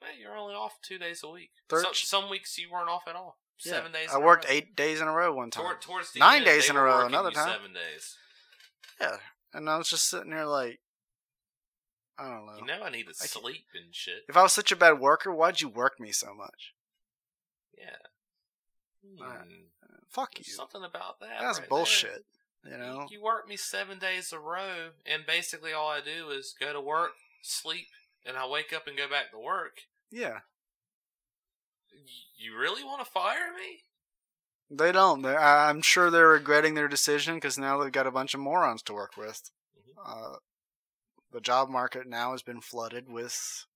Man, 0.01 0.13
you're 0.21 0.37
only 0.37 0.55
off 0.55 0.75
two 0.83 0.99
days 0.99 1.23
a 1.25 1.31
week. 1.31 1.51
Third 1.69 1.87
Some, 1.95 2.29
weeks 2.29 2.59
you 2.59 2.71
weren't 2.71 2.91
off 2.91 3.09
at 3.09 3.17
all. 3.17 3.39
Yeah. 3.65 3.73
Seven 3.73 3.93
days. 3.93 4.09
I 4.13 4.19
worked 4.19 4.47
eight 4.49 4.77
days 4.77 5.01
in 5.01 5.09
a 5.09 5.13
row 5.13 5.35
one 5.35 5.51
time. 5.51 5.65
Toward, 5.81 6.05
Nine 6.17 6.39
end, 6.39 6.45
days 6.45 6.69
in 6.69 6.77
a 6.77 6.83
row 6.83 7.07
another 7.07 7.31
time. 7.31 7.49
Seven 7.49 7.73
days. 7.73 8.17
Yeah, 9.01 9.17
and 9.53 9.69
I 9.69 9.79
was 9.79 9.89
just 9.89 10.09
sitting 10.09 10.31
there 10.31 10.47
like, 10.47 10.81
I 12.19 12.29
don't 12.29 12.47
know. 12.47 12.57
You 12.59 12.67
know 12.67 12.85
I 12.85 12.91
need 12.91 13.05
to 13.05 13.15
I 13.21 13.27
sleep 13.27 13.67
and 13.75 13.95
shit. 13.95 14.23
If 14.29 14.37
I 14.37 14.43
was 14.43 14.53
such 14.53 14.71
a 14.71 14.77
bad 14.77 15.01
worker, 15.01 15.33
why'd 15.33 15.61
you 15.61 15.69
work 15.69 15.99
me 15.99 16.13
so 16.13 16.35
much? 16.35 16.75
Yeah. 17.77 17.97
Uh, 19.23 19.45
Fuck 20.09 20.39
you. 20.39 20.45
something 20.45 20.83
about 20.85 21.21
that. 21.21 21.41
That's 21.41 21.61
right 21.61 21.69
bullshit. 21.69 22.25
You 22.65 22.73
You- 22.73 22.77
know. 22.79 23.07
You 23.11 23.23
work 23.23 23.47
me 23.49 23.57
seven 23.57 23.99
days 23.99 24.33
a 24.33 24.39
row, 24.39 24.91
and 25.05 25.27
basically 25.27 25.73
all 25.73 25.89
I 25.89 26.01
do 26.01 26.31
is 26.31 26.55
go 26.59 26.73
to 26.73 26.81
work, 26.81 27.13
sleep, 27.43 27.89
and 28.25 28.37
I 28.37 28.47
wake 28.47 28.73
up 28.73 28.87
and 28.87 28.97
go 28.97 29.09
back 29.09 29.31
to 29.33 29.39
work. 29.39 29.79
Yeah. 30.11 30.41
You 32.37 32.57
really 32.57 32.83
want 32.85 33.05
to 33.05 33.11
fire 33.11 33.53
me? 33.57 33.83
They 34.71 34.93
don't. 34.93 35.23
They're, 35.23 35.39
I'm 35.39 35.83
sure 35.83 36.11
they're 36.11 36.29
regretting 36.29 36.75
their 36.75 36.89
decision 36.89 37.35
because 37.37 37.59
now 37.59 37.79
they've 37.83 37.93
got 37.93 38.07
a 38.07 38.11
bunch 38.11 38.35
of 38.35 38.41
morons 38.41 38.83
to 38.85 38.95
work 38.95 39.17
with. 39.17 39.51
Mhm. 39.79 40.03
Uh, 40.35 40.39
the 41.31 41.41
job 41.41 41.69
market 41.69 42.07
now 42.07 42.33
has 42.33 42.43
been 42.43 42.61
flooded 42.61 43.09
with 43.09 43.67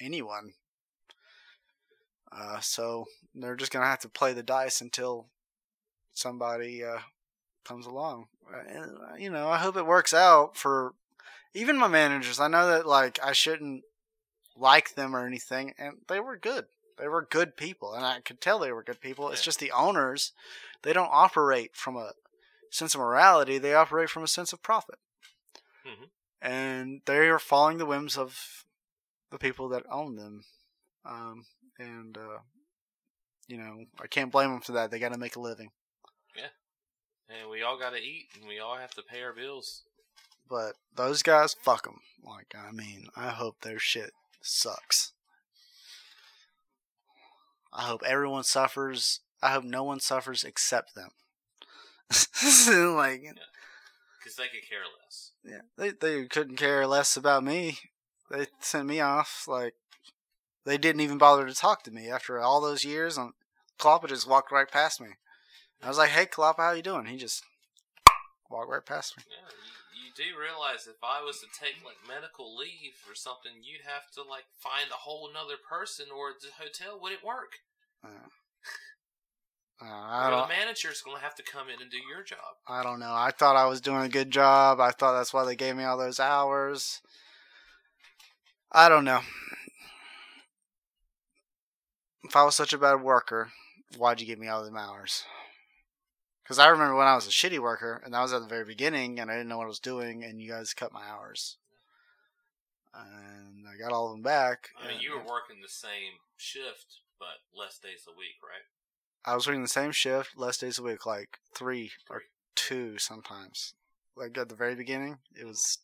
anyone. 0.00 0.54
Uh, 2.32 2.60
so 2.60 3.06
they're 3.34 3.56
just 3.56 3.72
gonna 3.72 3.86
have 3.86 4.00
to 4.00 4.08
play 4.08 4.32
the 4.32 4.42
dice 4.42 4.80
until 4.80 5.26
somebody 6.12 6.84
uh, 6.84 7.00
comes 7.64 7.86
along. 7.86 8.28
And, 8.68 8.98
uh, 8.98 9.14
you 9.16 9.30
know, 9.30 9.48
I 9.48 9.58
hope 9.58 9.76
it 9.76 9.86
works 9.86 10.14
out 10.14 10.56
for 10.56 10.94
even 11.54 11.78
my 11.78 11.88
managers. 11.88 12.38
I 12.38 12.48
know 12.48 12.66
that 12.68 12.86
like 12.86 13.18
I 13.22 13.32
shouldn't 13.32 13.84
like 14.56 14.94
them 14.94 15.16
or 15.16 15.26
anything, 15.26 15.74
and 15.78 15.98
they 16.08 16.20
were 16.20 16.36
good. 16.36 16.66
They 16.96 17.08
were 17.08 17.22
good 17.22 17.56
people, 17.56 17.92
and 17.94 18.06
I 18.06 18.20
could 18.20 18.40
tell 18.40 18.58
they 18.58 18.70
were 18.72 18.84
good 18.84 19.00
people. 19.00 19.30
It's 19.30 19.40
Yeah. 19.40 19.46
just 19.46 19.58
the 19.58 19.72
owners; 19.72 20.32
they 20.82 20.92
don't 20.92 21.10
operate 21.10 21.74
from 21.74 21.96
a 21.96 22.12
sense 22.70 22.94
of 22.94 23.00
morality. 23.00 23.58
They 23.58 23.74
operate 23.74 24.10
from 24.10 24.22
a 24.22 24.28
sense 24.28 24.52
of 24.52 24.62
profit, 24.62 25.00
Mhm. 25.84 26.10
and 26.40 27.02
they 27.06 27.28
are 27.28 27.40
following 27.40 27.78
the 27.78 27.86
whims 27.86 28.16
of 28.16 28.64
the 29.30 29.38
people 29.38 29.68
that 29.70 29.84
own 29.90 30.14
them. 30.14 30.44
Um, 31.04 31.46
and 31.78 32.16
uh, 32.16 32.38
you 33.48 33.56
know, 33.58 33.84
I 34.02 34.06
can't 34.06 34.32
blame 34.32 34.50
them 34.50 34.60
for 34.60 34.72
that. 34.72 34.90
They 34.90 34.98
got 34.98 35.12
to 35.12 35.18
make 35.18 35.36
a 35.36 35.40
living. 35.40 35.70
Yeah, 36.36 36.48
and 37.28 37.50
we 37.50 37.62
all 37.62 37.78
got 37.78 37.90
to 37.90 37.98
eat, 37.98 38.28
and 38.38 38.46
we 38.48 38.58
all 38.58 38.76
have 38.76 38.94
to 38.94 39.02
pay 39.02 39.22
our 39.22 39.32
bills. 39.32 39.82
But 40.48 40.74
those 40.94 41.22
guys, 41.22 41.54
fuck 41.62 41.84
them. 41.84 42.00
Like, 42.22 42.54
I 42.54 42.70
mean, 42.72 43.06
I 43.16 43.28
hope 43.30 43.60
their 43.60 43.78
shit 43.78 44.10
sucks. 44.42 45.12
I 47.72 47.82
hope 47.82 48.02
everyone 48.06 48.44
suffers. 48.44 49.20
I 49.42 49.50
hope 49.52 49.64
no 49.64 49.82
one 49.84 50.00
suffers 50.00 50.44
except 50.44 50.94
them. 50.94 51.10
like, 52.10 53.22
Because 54.18 54.36
they 54.36 54.48
could 54.48 54.68
care 54.68 54.84
less. 55.02 55.32
yeah, 55.44 55.60
they 55.76 55.90
they 55.90 56.26
couldn't 56.26 56.56
care 56.56 56.86
less 56.86 57.16
about 57.16 57.42
me. 57.44 57.78
They 58.30 58.46
sent 58.60 58.86
me 58.86 59.00
off. 59.00 59.44
Like, 59.48 59.74
they 60.64 60.78
didn't 60.78 61.00
even 61.02 61.18
bother 61.18 61.46
to 61.46 61.54
talk 61.54 61.82
to 61.84 61.90
me 61.90 62.08
after 62.08 62.40
all 62.40 62.60
those 62.60 62.84
years. 62.84 63.16
And 63.18 63.32
Kloppa 63.78 64.08
just 64.08 64.28
walked 64.28 64.52
right 64.52 64.70
past 64.70 65.00
me. 65.00 65.08
I 65.82 65.88
was 65.88 65.98
like, 65.98 66.10
"Hey, 66.10 66.26
Kloppa, 66.26 66.56
how 66.58 66.72
you 66.72 66.82
doing?" 66.82 67.06
He 67.06 67.16
just 67.16 67.42
walked 68.50 68.70
right 68.70 68.84
past 68.84 69.16
me. 69.16 69.24
Yeah, 69.28 69.48
you, 69.94 70.06
you 70.06 70.32
do 70.32 70.38
realize 70.40 70.86
if 70.86 71.02
I 71.02 71.22
was 71.22 71.40
to 71.40 71.46
take 71.46 71.84
like 71.84 71.96
medical 72.08 72.56
leave 72.56 72.94
or 73.08 73.14
something, 73.14 73.52
you'd 73.62 73.84
have 73.84 74.10
to 74.14 74.22
like 74.22 74.44
find 74.58 74.90
a 74.90 75.04
whole 75.04 75.28
nother 75.32 75.56
person, 75.56 76.06
or 76.14 76.32
the 76.32 76.48
hotel 76.62 76.98
wouldn't 77.00 77.24
work. 77.24 77.58
Uh, 78.02 78.08
uh, 79.82 79.86
I 79.86 80.28
Or 80.28 80.30
don't. 80.30 80.48
the 80.48 80.54
manager's 80.54 81.02
going 81.02 81.16
to 81.18 81.22
have 81.22 81.34
to 81.34 81.42
come 81.42 81.68
in 81.68 81.82
and 81.82 81.90
do 81.90 81.98
your 81.98 82.22
job. 82.22 82.56
I 82.66 82.82
don't 82.82 83.00
know. 83.00 83.12
I 83.12 83.30
thought 83.30 83.56
I 83.56 83.66
was 83.66 83.80
doing 83.80 84.02
a 84.02 84.08
good 84.08 84.30
job. 84.30 84.80
I 84.80 84.92
thought 84.92 85.16
that's 85.16 85.34
why 85.34 85.44
they 85.44 85.56
gave 85.56 85.76
me 85.76 85.84
all 85.84 85.98
those 85.98 86.20
hours. 86.20 87.02
I 88.72 88.88
don't 88.88 89.04
know. 89.04 89.20
If 92.24 92.36
I 92.36 92.44
was 92.44 92.56
such 92.56 92.72
a 92.72 92.78
bad 92.78 93.02
worker, 93.02 93.52
why'd 93.96 94.20
you 94.20 94.26
give 94.26 94.38
me 94.38 94.48
all 94.48 94.60
of 94.60 94.66
them 94.66 94.76
hours? 94.76 95.24
Because 96.42 96.58
I 96.58 96.68
remember 96.68 96.96
when 96.96 97.06
I 97.06 97.14
was 97.14 97.26
a 97.26 97.30
shitty 97.30 97.58
worker, 97.58 98.00
and 98.04 98.12
that 98.12 98.20
was 98.20 98.32
at 98.32 98.40
the 98.40 98.48
very 98.48 98.64
beginning, 98.64 99.20
and 99.20 99.30
I 99.30 99.34
didn't 99.34 99.48
know 99.48 99.58
what 99.58 99.64
I 99.64 99.68
was 99.68 99.78
doing, 99.78 100.24
and 100.24 100.40
you 100.40 100.50
guys 100.50 100.74
cut 100.74 100.92
my 100.92 101.06
hours. 101.06 101.58
And 102.94 103.66
I 103.66 103.76
got 103.82 103.92
all 103.92 104.06
of 104.06 104.12
them 104.12 104.22
back. 104.22 104.70
I 104.82 104.88
mean, 104.88 105.00
you 105.00 105.12
were 105.12 105.18
working 105.18 105.60
the 105.62 105.68
same 105.68 106.20
shift, 106.36 107.00
but 107.18 107.42
less 107.58 107.78
days 107.78 108.04
a 108.06 108.16
week, 108.16 108.36
right? 108.42 108.64
I 109.24 109.34
was 109.34 109.46
working 109.46 109.62
the 109.62 109.68
same 109.68 109.92
shift, 109.92 110.36
less 110.36 110.58
days 110.58 110.78
a 110.78 110.82
week, 110.82 111.06
like 111.06 111.38
three 111.54 111.92
or 112.10 112.22
two 112.54 112.98
sometimes. 112.98 113.74
Like 114.16 114.36
at 114.36 114.48
the 114.48 114.54
very 114.54 114.74
beginning, 114.74 115.18
it 115.34 115.46
was 115.46 115.78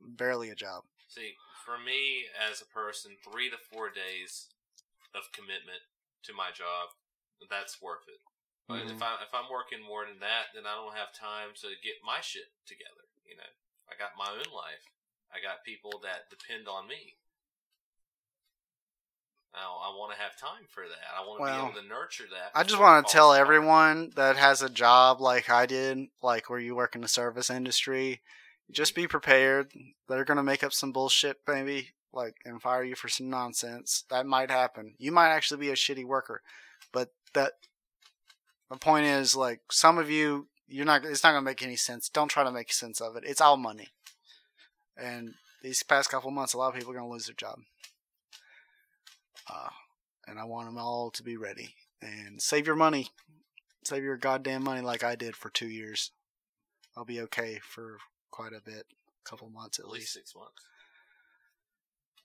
barely 0.00 0.48
a 0.50 0.54
job. 0.54 0.84
See, 1.08 1.34
for 1.64 1.78
me 1.78 2.26
as 2.50 2.62
a 2.62 2.66
person, 2.66 3.12
three 3.30 3.50
to 3.50 3.56
four 3.56 3.88
days 3.88 4.48
of 5.14 5.32
commitment 5.32 5.82
to 6.26 6.32
my 6.34 6.50
job, 6.50 6.90
that's 7.50 7.80
worth 7.80 8.06
it. 8.08 8.20
But 8.68 8.84
Mhm. 8.84 8.90
if 8.90 9.02
I 9.02 9.22
if 9.22 9.32
I'm 9.34 9.50
working 9.50 9.82
more 9.82 10.04
than 10.04 10.18
that, 10.20 10.52
then 10.54 10.66
I 10.66 10.74
don't 10.74 10.96
have 10.96 11.12
time 11.12 11.54
to 11.62 11.68
get 11.82 12.02
my 12.04 12.20
shit 12.20 12.52
together. 12.66 13.06
You 13.24 13.36
know, 13.36 13.50
I 13.88 13.96
got 13.96 14.16
my 14.18 14.30
own 14.30 14.50
life. 14.52 14.88
I 15.32 15.40
got 15.40 15.64
people 15.64 16.00
that 16.02 16.30
depend 16.30 16.68
on 16.68 16.86
me. 16.88 17.16
Now 19.54 19.78
I 19.82 19.88
want 19.96 20.12
to 20.12 20.18
have 20.20 20.36
time 20.36 20.66
for 20.68 20.84
that. 20.88 21.14
I 21.16 21.26
want 21.26 21.38
to 21.38 21.42
Well, 21.42 21.54
be 21.54 21.70
able 21.70 21.80
to 21.80 21.86
nurture 21.88 22.24
that. 22.30 22.50
I 22.58 22.64
just 22.64 22.80
want 22.80 23.06
to 23.06 23.12
tell 23.12 23.30
apart. 23.32 23.40
everyone 23.46 24.10
that 24.16 24.36
has 24.36 24.62
a 24.62 24.68
job 24.68 25.20
like 25.20 25.48
I 25.48 25.66
did, 25.66 26.08
like 26.22 26.50
where 26.50 26.58
you 26.58 26.74
work 26.74 26.94
in 26.94 27.02
the 27.02 27.08
service 27.08 27.50
industry, 27.50 28.20
just 28.70 28.94
be 28.94 29.06
prepared. 29.06 29.72
They're 30.08 30.24
gonna 30.24 30.42
make 30.42 30.64
up 30.64 30.72
some 30.72 30.92
bullshit, 30.92 31.38
maybe, 31.46 31.93
like 32.14 32.36
and 32.44 32.62
fire 32.62 32.84
you 32.84 32.94
for 32.94 33.08
some 33.08 33.28
nonsense. 33.28 34.04
That 34.10 34.26
might 34.26 34.50
happen. 34.50 34.94
You 34.98 35.12
might 35.12 35.30
actually 35.30 35.60
be 35.60 35.70
a 35.70 35.74
shitty 35.74 36.04
worker, 36.04 36.42
but 36.92 37.10
that 37.34 37.52
the 38.70 38.76
point 38.76 39.06
is, 39.06 39.36
like 39.36 39.60
some 39.70 39.98
of 39.98 40.10
you, 40.10 40.48
you're 40.68 40.86
not. 40.86 41.04
It's 41.04 41.24
not 41.24 41.30
gonna 41.30 41.42
make 41.42 41.62
any 41.62 41.76
sense. 41.76 42.08
Don't 42.08 42.28
try 42.28 42.44
to 42.44 42.52
make 42.52 42.72
sense 42.72 43.00
of 43.00 43.16
it. 43.16 43.24
It's 43.26 43.40
all 43.40 43.56
money, 43.56 43.88
and 44.96 45.34
these 45.62 45.82
past 45.82 46.10
couple 46.10 46.30
months, 46.30 46.54
a 46.54 46.58
lot 46.58 46.68
of 46.68 46.74
people 46.74 46.92
are 46.92 46.96
gonna 46.96 47.08
lose 47.08 47.26
their 47.26 47.34
job. 47.34 47.60
Uh, 49.48 49.68
and 50.26 50.38
I 50.38 50.44
want 50.44 50.66
them 50.68 50.78
all 50.78 51.10
to 51.10 51.22
be 51.22 51.36
ready 51.36 51.74
and 52.00 52.40
save 52.40 52.66
your 52.66 52.76
money. 52.76 53.08
Save 53.84 54.02
your 54.02 54.16
goddamn 54.16 54.64
money 54.64 54.80
like 54.80 55.04
I 55.04 55.14
did 55.14 55.36
for 55.36 55.50
two 55.50 55.68
years. 55.68 56.12
I'll 56.96 57.04
be 57.04 57.20
okay 57.22 57.60
for 57.62 57.98
quite 58.30 58.52
a 58.52 58.62
bit, 58.64 58.86
a 58.88 59.28
couple 59.28 59.50
months 59.50 59.78
at 59.78 59.84
at 59.84 59.90
least 59.90 60.02
least, 60.02 60.14
six 60.14 60.34
months. 60.34 60.52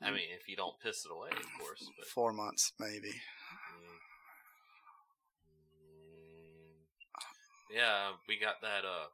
I 0.01 0.11
mean, 0.11 0.29
if 0.39 0.47
you 0.47 0.55
don't 0.55 0.79
piss 0.79 1.05
it 1.05 1.11
away, 1.11 1.29
of 1.29 1.59
course. 1.59 1.83
But 1.97 2.07
four 2.07 2.31
months 2.33 2.71
maybe. 2.79 3.09
Mm. 3.09 3.99
Yeah, 7.71 8.11
we 8.27 8.39
got 8.39 8.61
that 8.61 8.85
uh 8.85 9.07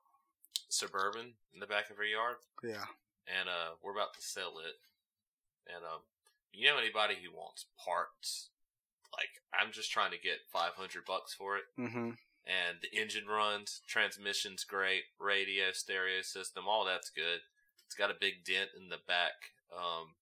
suburban 0.69 1.33
in 1.53 1.59
the 1.59 1.67
back 1.67 1.89
of 1.89 1.97
our 1.99 2.05
yard, 2.05 2.35
Yeah. 2.63 2.83
and 3.27 3.47
uh, 3.47 3.75
we're 3.81 3.93
about 3.93 4.13
to 4.15 4.21
sell 4.21 4.59
it. 4.59 4.75
And 5.73 5.83
um, 5.85 6.01
you 6.51 6.67
know 6.67 6.77
anybody 6.77 7.15
who 7.23 7.31
wants 7.35 7.65
parts? 7.83 8.49
Like, 9.13 9.29
I'm 9.53 9.71
just 9.71 9.91
trying 9.91 10.11
to 10.11 10.17
get 10.19 10.43
500 10.51 11.05
bucks 11.05 11.33
for 11.33 11.55
it. 11.57 11.63
Mm-hmm. 11.79 12.11
and 12.45 12.75
the 12.81 12.91
engine 12.99 13.25
runs, 13.27 13.81
transmission's 13.87 14.63
great, 14.65 15.03
radio, 15.19 15.71
stereo 15.71 16.21
system, 16.21 16.65
all 16.67 16.83
that's 16.85 17.09
good. 17.09 17.39
It's 17.85 17.95
got 17.95 18.11
a 18.11 18.19
big 18.19 18.43
dent 18.45 18.69
in 18.77 18.89
the 18.89 18.99
back, 19.07 19.55
um, 19.73 20.13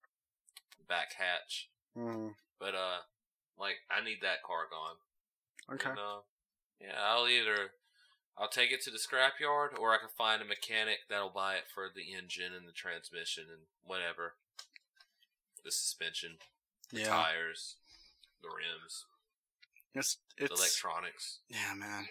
back 0.88 1.14
hatch, 1.18 1.70
mm 1.98 2.34
but 2.60 2.76
uh, 2.76 3.00
like 3.60 3.76
I 3.92 4.04
need 4.04 4.20
that 4.22 4.44
car 4.46 4.68
gone. 4.70 5.76
Okay. 5.76 5.90
And, 5.90 6.00
uh, 6.00 6.22
yeah, 6.80 7.00
I'll 7.06 7.28
either 7.28 7.72
I'll 8.38 8.48
take 8.50 8.72
it 8.72 8.82
to 8.84 8.92
the 8.92 8.98
scrapyard, 8.98 9.78
or 9.80 9.94
I 9.94 9.98
can 9.98 10.10
find 10.18 10.42
a 10.42 10.46
mechanic 10.46 11.00
that'll 11.10 11.30
buy 11.30 11.56
it 11.56 11.66
for 11.74 11.90
the 11.94 12.14
engine 12.18 12.54
and 12.58 12.68
the 12.68 12.72
transmission 12.72 13.46
and 13.52 13.62
whatever, 13.84 14.34
the 15.64 15.72
suspension, 15.72 16.38
the 16.92 17.02
Yeah. 17.02 17.10
tires, 17.10 17.76
the 18.42 18.50
rims, 18.50 19.06
It's 19.94 20.18
the 20.38 20.46
it's 20.46 20.60
electronics. 20.60 21.40
yeah, 21.50 21.74
man. 21.76 22.08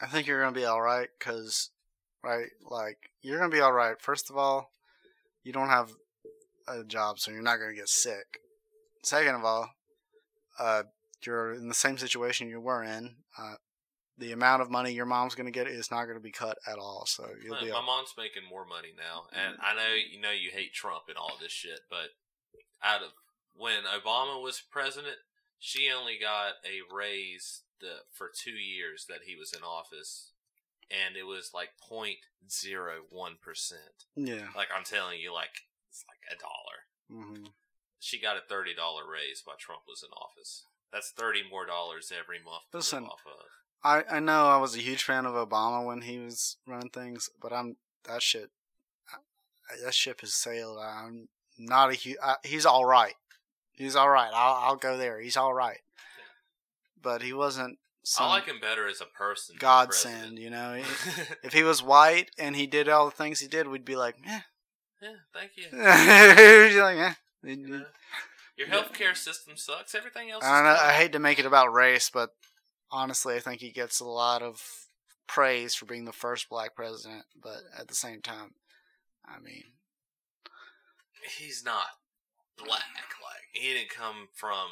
I 0.00 0.06
think 0.08 0.26
you're 0.26 0.40
gonna 0.40 0.52
be 0.52 0.66
all 0.66 0.82
right 0.82 1.08
because, 1.18 1.70
right, 2.22 2.50
like 2.60 3.10
you're 3.22 3.38
gonna 3.38 3.50
be 3.50 3.60
all 3.60 3.72
right. 3.72 4.00
First 4.00 4.28
of 4.30 4.36
all, 4.36 4.70
you 5.42 5.52
don't 5.52 5.68
have 5.70 5.90
a 6.68 6.84
job, 6.84 7.18
so 7.18 7.30
you're 7.30 7.42
not 7.42 7.58
gonna 7.58 7.74
get 7.74 7.88
sick. 7.88 8.40
Second 9.02 9.34
of 9.36 9.44
all, 9.44 9.70
uh, 10.58 10.82
you're 11.24 11.54
in 11.54 11.68
the 11.68 11.74
same 11.74 11.98
situation 11.98 12.48
you 12.48 12.60
were 12.60 12.82
in. 12.82 13.16
Uh, 13.38 13.54
the 14.18 14.32
amount 14.32 14.62
of 14.62 14.70
money 14.70 14.92
your 14.92 15.04
mom's 15.06 15.34
gonna 15.34 15.50
get 15.50 15.66
is 15.66 15.90
not 15.90 16.06
gonna 16.06 16.20
be 16.20 16.32
cut 16.32 16.56
at 16.66 16.78
all. 16.78 17.04
So 17.06 17.28
you'll 17.42 17.54
My, 17.54 17.60
be 17.60 17.70
my 17.70 17.76
all, 17.76 17.82
mom's 17.86 18.14
making 18.16 18.42
more 18.48 18.64
money 18.64 18.92
now, 18.96 19.24
and 19.32 19.56
I 19.60 19.74
know 19.74 19.94
you 19.94 20.20
know 20.20 20.30
you 20.30 20.50
hate 20.50 20.72
Trump 20.72 21.04
and 21.08 21.16
all 21.16 21.36
this 21.40 21.52
shit, 21.52 21.80
but 21.90 22.10
out 22.82 23.02
of 23.02 23.10
when 23.54 23.82
Obama 23.84 24.42
was 24.42 24.60
president, 24.60 25.16
she 25.58 25.90
only 25.90 26.18
got 26.20 26.54
a 26.64 26.80
raise 26.94 27.62
the 27.80 28.00
for 28.12 28.30
two 28.34 28.52
years 28.52 29.06
that 29.08 29.20
he 29.26 29.36
was 29.36 29.52
in 29.52 29.62
office, 29.62 30.32
and 30.90 31.16
it 31.16 31.24
was 31.24 31.50
like 31.52 31.70
0.01 31.90 33.40
percent. 33.40 34.04
yeah. 34.14 34.48
Like 34.56 34.68
I'm 34.76 34.84
telling 34.84 35.20
you, 35.20 35.32
like 35.32 35.50
it's 35.96 36.04
like 36.08 36.20
a 36.30 36.38
dollar. 36.38 37.24
hmm 37.24 37.46
She 37.98 38.20
got 38.20 38.36
a 38.36 38.40
thirty 38.46 38.74
dollar 38.74 39.02
raise 39.10 39.42
while 39.44 39.56
Trump 39.58 39.82
was 39.88 40.02
in 40.02 40.10
office. 40.12 40.64
That's 40.92 41.10
thirty 41.10 41.42
more 41.48 41.66
dollars 41.66 42.12
every 42.16 42.38
month 42.38 42.64
Listen, 42.72 43.04
of. 43.04 43.18
I 43.82 44.04
I 44.16 44.20
know 44.20 44.46
I 44.46 44.58
was 44.58 44.74
a 44.74 44.80
huge 44.80 45.02
fan 45.02 45.26
of 45.26 45.34
Obama 45.34 45.84
when 45.84 46.02
he 46.02 46.18
was 46.18 46.56
running 46.66 46.90
things, 46.90 47.30
but 47.40 47.52
I'm 47.52 47.76
that 48.04 48.22
shit. 48.22 48.50
I- 49.12 49.84
That 49.84 49.94
ship 49.94 50.20
has 50.20 50.34
sailed. 50.34 50.78
I'm 50.78 51.28
not 51.58 51.90
a 51.90 51.94
huge. 51.94 52.18
He's 52.44 52.66
all 52.66 52.84
right. 52.84 53.14
He's 53.72 53.96
all 53.96 54.08
right. 54.10 54.30
I'll 54.32 54.54
I'll 54.64 54.76
go 54.76 54.96
there. 54.96 55.20
He's 55.20 55.36
all 55.36 55.54
right. 55.54 55.80
But 57.00 57.22
he 57.22 57.32
wasn't 57.32 57.78
some 58.02 58.26
I 58.26 58.30
like 58.30 58.46
him 58.46 58.60
better 58.60 58.86
as 58.88 59.00
a 59.00 59.06
person. 59.06 59.56
godsend. 59.58 60.38
You 60.38 60.50
know, 60.50 60.74
if 61.42 61.52
he 61.52 61.62
was 61.62 61.82
white 61.82 62.30
and 62.38 62.54
he 62.56 62.66
did 62.66 62.88
all 62.88 63.06
the 63.06 63.10
things 63.16 63.40
he 63.40 63.48
did, 63.48 63.66
we'd 63.68 63.84
be 63.84 63.96
like, 63.96 64.16
eh. 64.26 64.40
Yeah, 65.02 65.10
thank 65.32 65.52
you. 65.56 65.66
Like, 66.82 66.98
eh. 66.98 67.14
Your 68.56 68.68
healthcare 68.68 69.14
system 69.16 69.56
sucks. 69.56 69.94
Everything 69.94 70.30
else. 70.30 70.44
I 70.44 70.56
don't 70.56 70.64
know. 70.64 70.80
I 70.82 70.92
hate 70.92 71.12
to 71.12 71.18
make 71.18 71.38
it 71.38 71.46
about 71.46 71.72
race, 71.72 72.10
but 72.12 72.30
honestly, 72.90 73.36
I 73.36 73.40
think 73.40 73.60
he 73.60 73.70
gets 73.70 74.00
a 74.00 74.04
lot 74.06 74.42
of 74.42 74.62
praise 75.26 75.74
for 75.74 75.84
being 75.84 76.06
the 76.06 76.12
first 76.12 76.48
black 76.48 76.74
president. 76.74 77.24
But 77.40 77.58
at 77.78 77.88
the 77.88 77.94
same 77.94 78.22
time, 78.22 78.54
I 79.26 79.38
mean, 79.40 79.64
He's 81.38 81.64
not 81.64 81.86
black. 82.56 82.70
Like 82.70 83.42
he 83.52 83.72
didn't 83.74 83.90
come 83.90 84.28
from 84.34 84.68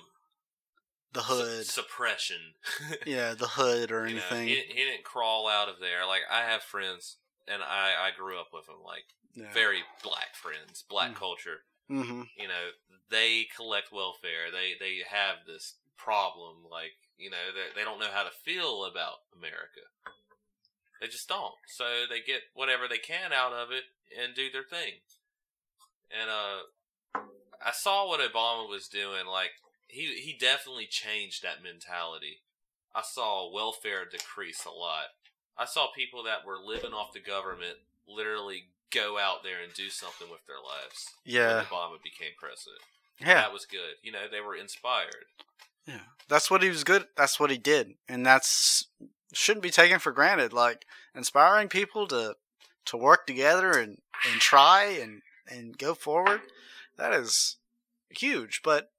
the 1.13 1.21
su- 1.23 1.35
hood, 1.35 1.67
suppression. 1.67 2.55
yeah, 3.07 3.35
the 3.35 3.49
hood 3.49 3.91
or 3.91 4.07
You 4.09 4.17
know, 4.17 4.23
anything. 4.31 4.49
he, 4.49 4.55
he 4.69 4.85
didn't 4.85 5.05
crawl 5.05 5.49
out 5.49 5.69
of 5.69 5.77
there. 5.81 6.07
Like 6.07 6.23
I 6.31 6.43
have 6.43 6.63
friends, 6.63 7.17
and 7.49 7.63
I 7.63 7.93
I 8.01 8.11
grew 8.17 8.39
up 8.39 8.49
with 8.53 8.67
them. 8.67 8.77
Like 8.85 9.05
yeah. 9.35 9.53
very 9.53 9.83
black 10.03 10.35
friends, 10.35 10.85
black 10.89 11.13
Mm. 11.13 11.17
culture. 11.17 11.65
hmm 11.89 12.23
You 12.39 12.49
know, 12.49 12.71
they 13.11 13.47
collect 13.55 13.93
welfare. 13.93 14.51
They 14.51 14.75
they 14.79 15.03
have 15.09 15.45
this 15.47 15.75
problem. 15.97 16.65
Like 16.71 16.93
you 17.19 17.31
know, 17.31 17.53
they 17.55 17.81
they 17.81 17.85
don't 17.85 18.01
know 18.01 18.11
how 18.13 18.23
to 18.25 18.31
feel 18.31 18.85
about 18.85 19.19
America. 19.37 19.83
They 21.01 21.09
just 21.09 21.29
don't. 21.29 21.55
So 21.67 21.85
they 22.09 22.21
get 22.21 22.43
whatever 22.55 22.89
they 22.89 22.99
can 22.99 23.33
out 23.33 23.53
of 23.53 23.71
it 23.71 23.85
and 24.19 24.35
do 24.35 24.51
their 24.51 24.63
thing. 24.63 25.01
And 26.11 26.31
uh, 26.31 27.21
I 27.65 27.73
saw 27.73 28.09
what 28.09 28.21
Obama 28.21 28.69
was 28.69 28.89
doing. 28.89 29.27
Like 29.27 29.51
he 29.89 30.15
he 30.17 30.37
definitely 30.39 30.87
changed 30.87 31.43
that 31.43 31.63
mentality. 31.63 32.39
I 32.95 33.03
saw 33.03 33.53
welfare 33.53 34.05
decrease 34.09 34.65
a 34.65 34.71
lot. 34.71 35.07
I 35.59 35.65
saw 35.67 35.89
people 35.95 36.23
that 36.25 36.45
were 36.47 36.59
living 36.59 36.93
off 36.93 37.13
the 37.13 37.21
government 37.21 37.79
literally 38.09 38.69
go 38.93 39.19
out 39.19 39.43
there 39.43 39.63
and 39.63 39.73
do 39.75 39.89
something 39.91 40.29
with 40.31 40.47
their 40.47 40.57
lives. 40.57 41.07
Yeah, 41.25 41.57
When 41.57 41.65
Obama 41.67 42.03
became 42.03 42.33
president. 42.39 42.81
yeah, 43.21 43.35
That 43.35 43.53
was 43.53 43.67
good. 43.67 43.95
You 44.03 44.13
know, 44.13 44.27
they 44.31 44.41
were 44.41 44.57
inspired. 44.57 45.27
yeah. 45.87 46.01
That's 46.29 46.51
what 46.51 46.63
he 46.63 46.69
was 46.71 46.85
good. 46.85 47.07
That's 47.17 47.39
what 47.39 47.51
he 47.51 47.59
did, 47.59 47.95
and 48.09 48.25
that's 48.25 48.87
shouldn't 49.35 49.63
be 49.63 49.71
taken 49.71 49.99
for 49.99 50.11
granted. 50.13 50.53
Like 50.55 50.87
inspiring 51.15 51.69
people 51.69 52.07
to 52.09 52.37
to 52.87 52.97
work 52.97 53.27
together 53.27 53.73
and 53.73 53.99
and 54.31 54.41
try 54.41 54.85
and 54.85 55.21
and 55.47 55.77
go 55.77 55.95
forward. 55.95 56.41
That 56.97 57.13
is 57.13 57.57
huge, 58.09 58.63
but 58.65 58.91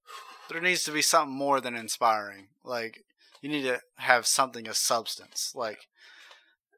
there 0.49 0.62
needs 0.62 0.84
to 0.84 0.91
be 0.91 1.02
something 1.02 1.36
more 1.36 1.60
than 1.60 1.76
inspiring. 1.76 2.49
Like 2.64 3.03
you 3.41 3.49
need 3.49 3.64
to 3.64 3.82
have 3.95 4.28
something 4.28 4.68
of 4.68 4.76
substance. 4.78 5.53
Like, 5.56 5.88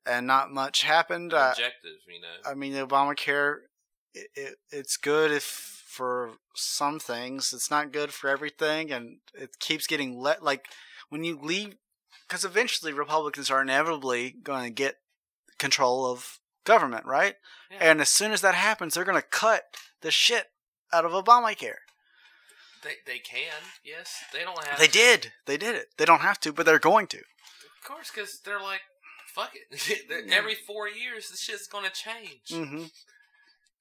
and 0.08 0.28
not 0.28 0.52
much 0.52 0.84
happened. 0.84 1.34
Uh, 1.34 1.52
Objective, 1.52 1.98
you 2.08 2.22
know. 2.22 2.50
I 2.50 2.54
mean, 2.54 2.74
Obamacare, 2.74 3.58
it, 4.14 4.28
it, 4.36 4.56
it's 4.72 4.98
good 4.98 5.32
if 5.32 5.44
for 5.44 6.34
some 6.56 7.00
things. 7.00 7.52
It's 7.54 7.72
not 7.72 7.92
good 7.92 8.14
for 8.14 8.30
everything, 8.30 8.92
and 8.92 9.18
it 9.34 9.60
keeps 9.60 9.88
getting 9.88 10.18
let. 10.18 10.44
Like 10.44 10.66
when 11.10 11.24
you 11.24 11.40
leave, 11.42 11.76
because 12.28 12.46
eventually 12.46 12.94
Republicans 12.94 13.50
are 13.50 13.62
inevitably 13.62 14.36
going 14.44 14.64
to 14.64 14.70
get 14.70 14.98
control 15.58 16.06
of 16.06 16.40
government, 16.66 17.06
right? 17.06 17.36
Yeah. 17.72 17.78
And 17.82 18.02
as 18.02 18.10
soon 18.10 18.32
as 18.32 18.42
that 18.42 18.56
happens, 18.56 18.94
they're 18.94 19.06
going 19.06 19.22
to 19.22 19.28
cut 19.28 19.64
the 20.02 20.12
shit 20.12 20.48
out 20.94 21.06
of 21.06 21.12
Obamacare. 21.12 21.82
They 22.84 22.96
they 23.06 23.20
can, 23.20 23.64
yes. 23.84 24.24
They 24.32 24.44
don't 24.44 24.64
have. 24.64 24.80
They 24.80 24.86
to. 24.86 24.92
did. 24.92 25.32
They 25.46 25.58
did 25.58 25.76
it. 25.76 25.88
They 25.98 26.06
don't 26.06 26.22
have 26.22 26.40
to, 26.42 26.54
but 26.54 26.66
they're 26.66 26.80
going 26.80 27.08
to. 27.08 27.18
of 27.18 27.84
course, 27.84 28.12
because 28.14 28.40
they're 28.46 28.62
like, 28.62 28.82
fuck 29.38 29.52
it. 29.56 30.08
They're- 30.10 30.26
Every 30.38 30.56
four 30.56 30.88
years, 30.90 31.30
the 31.30 31.38
shit's 31.38 31.68
gonna 31.68 31.90
change. 31.90 32.48
Mm-hmm. 32.50 32.86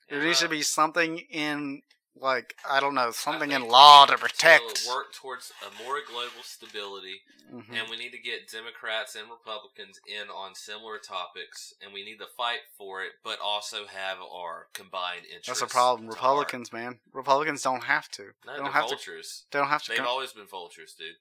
There 0.08 0.18
And, 0.18 0.26
needs 0.28 0.40
to 0.40 0.46
uh, 0.46 0.50
be 0.50 0.62
something 0.62 1.18
in, 1.18 1.82
like, 2.14 2.54
I 2.68 2.78
don't 2.80 2.94
know, 2.94 3.10
something 3.10 3.50
in 3.50 3.66
law 3.66 4.06
to 4.06 4.16
protect. 4.16 4.86
work 4.88 5.12
towards 5.14 5.52
a 5.66 5.82
more 5.82 5.98
global 6.06 6.42
stability, 6.44 7.22
Mhm. 7.52 7.72
and 7.72 7.90
we 7.90 7.96
need 7.96 8.12
to 8.12 8.18
get 8.18 8.48
Democrats 8.50 9.16
and 9.16 9.28
Republicans 9.30 9.98
in 10.06 10.28
on 10.30 10.54
similar 10.54 10.98
topics, 10.98 11.74
and 11.80 11.92
we 11.92 12.04
need 12.04 12.18
to 12.18 12.26
fight 12.36 12.60
for 12.78 13.02
it, 13.02 13.12
but 13.24 13.40
also 13.40 13.86
have 13.86 14.18
our 14.20 14.68
combined 14.74 15.24
interests. 15.26 15.60
That's 15.60 15.62
a 15.62 15.66
problem. 15.74 16.08
to 16.08 16.14
Republicans, 16.14 16.72
man. 16.72 17.00
Republicans 17.12 17.62
don't 17.62 17.84
have 17.84 18.08
to. 18.12 18.22
heart. 18.22 18.36
they 18.44 18.50
No, 18.52 18.56
don't 18.58 18.64
they're 18.64 18.72
have 18.74 18.84
to. 18.90 18.94
vultures. 18.96 19.44
They 19.50 19.58
don't 19.58 19.68
have 19.68 19.82
to. 19.84 19.92
They've 19.92 20.00
always 20.06 20.32
been 20.32 20.46
vultures, 20.46 20.94
dude. 20.94 21.16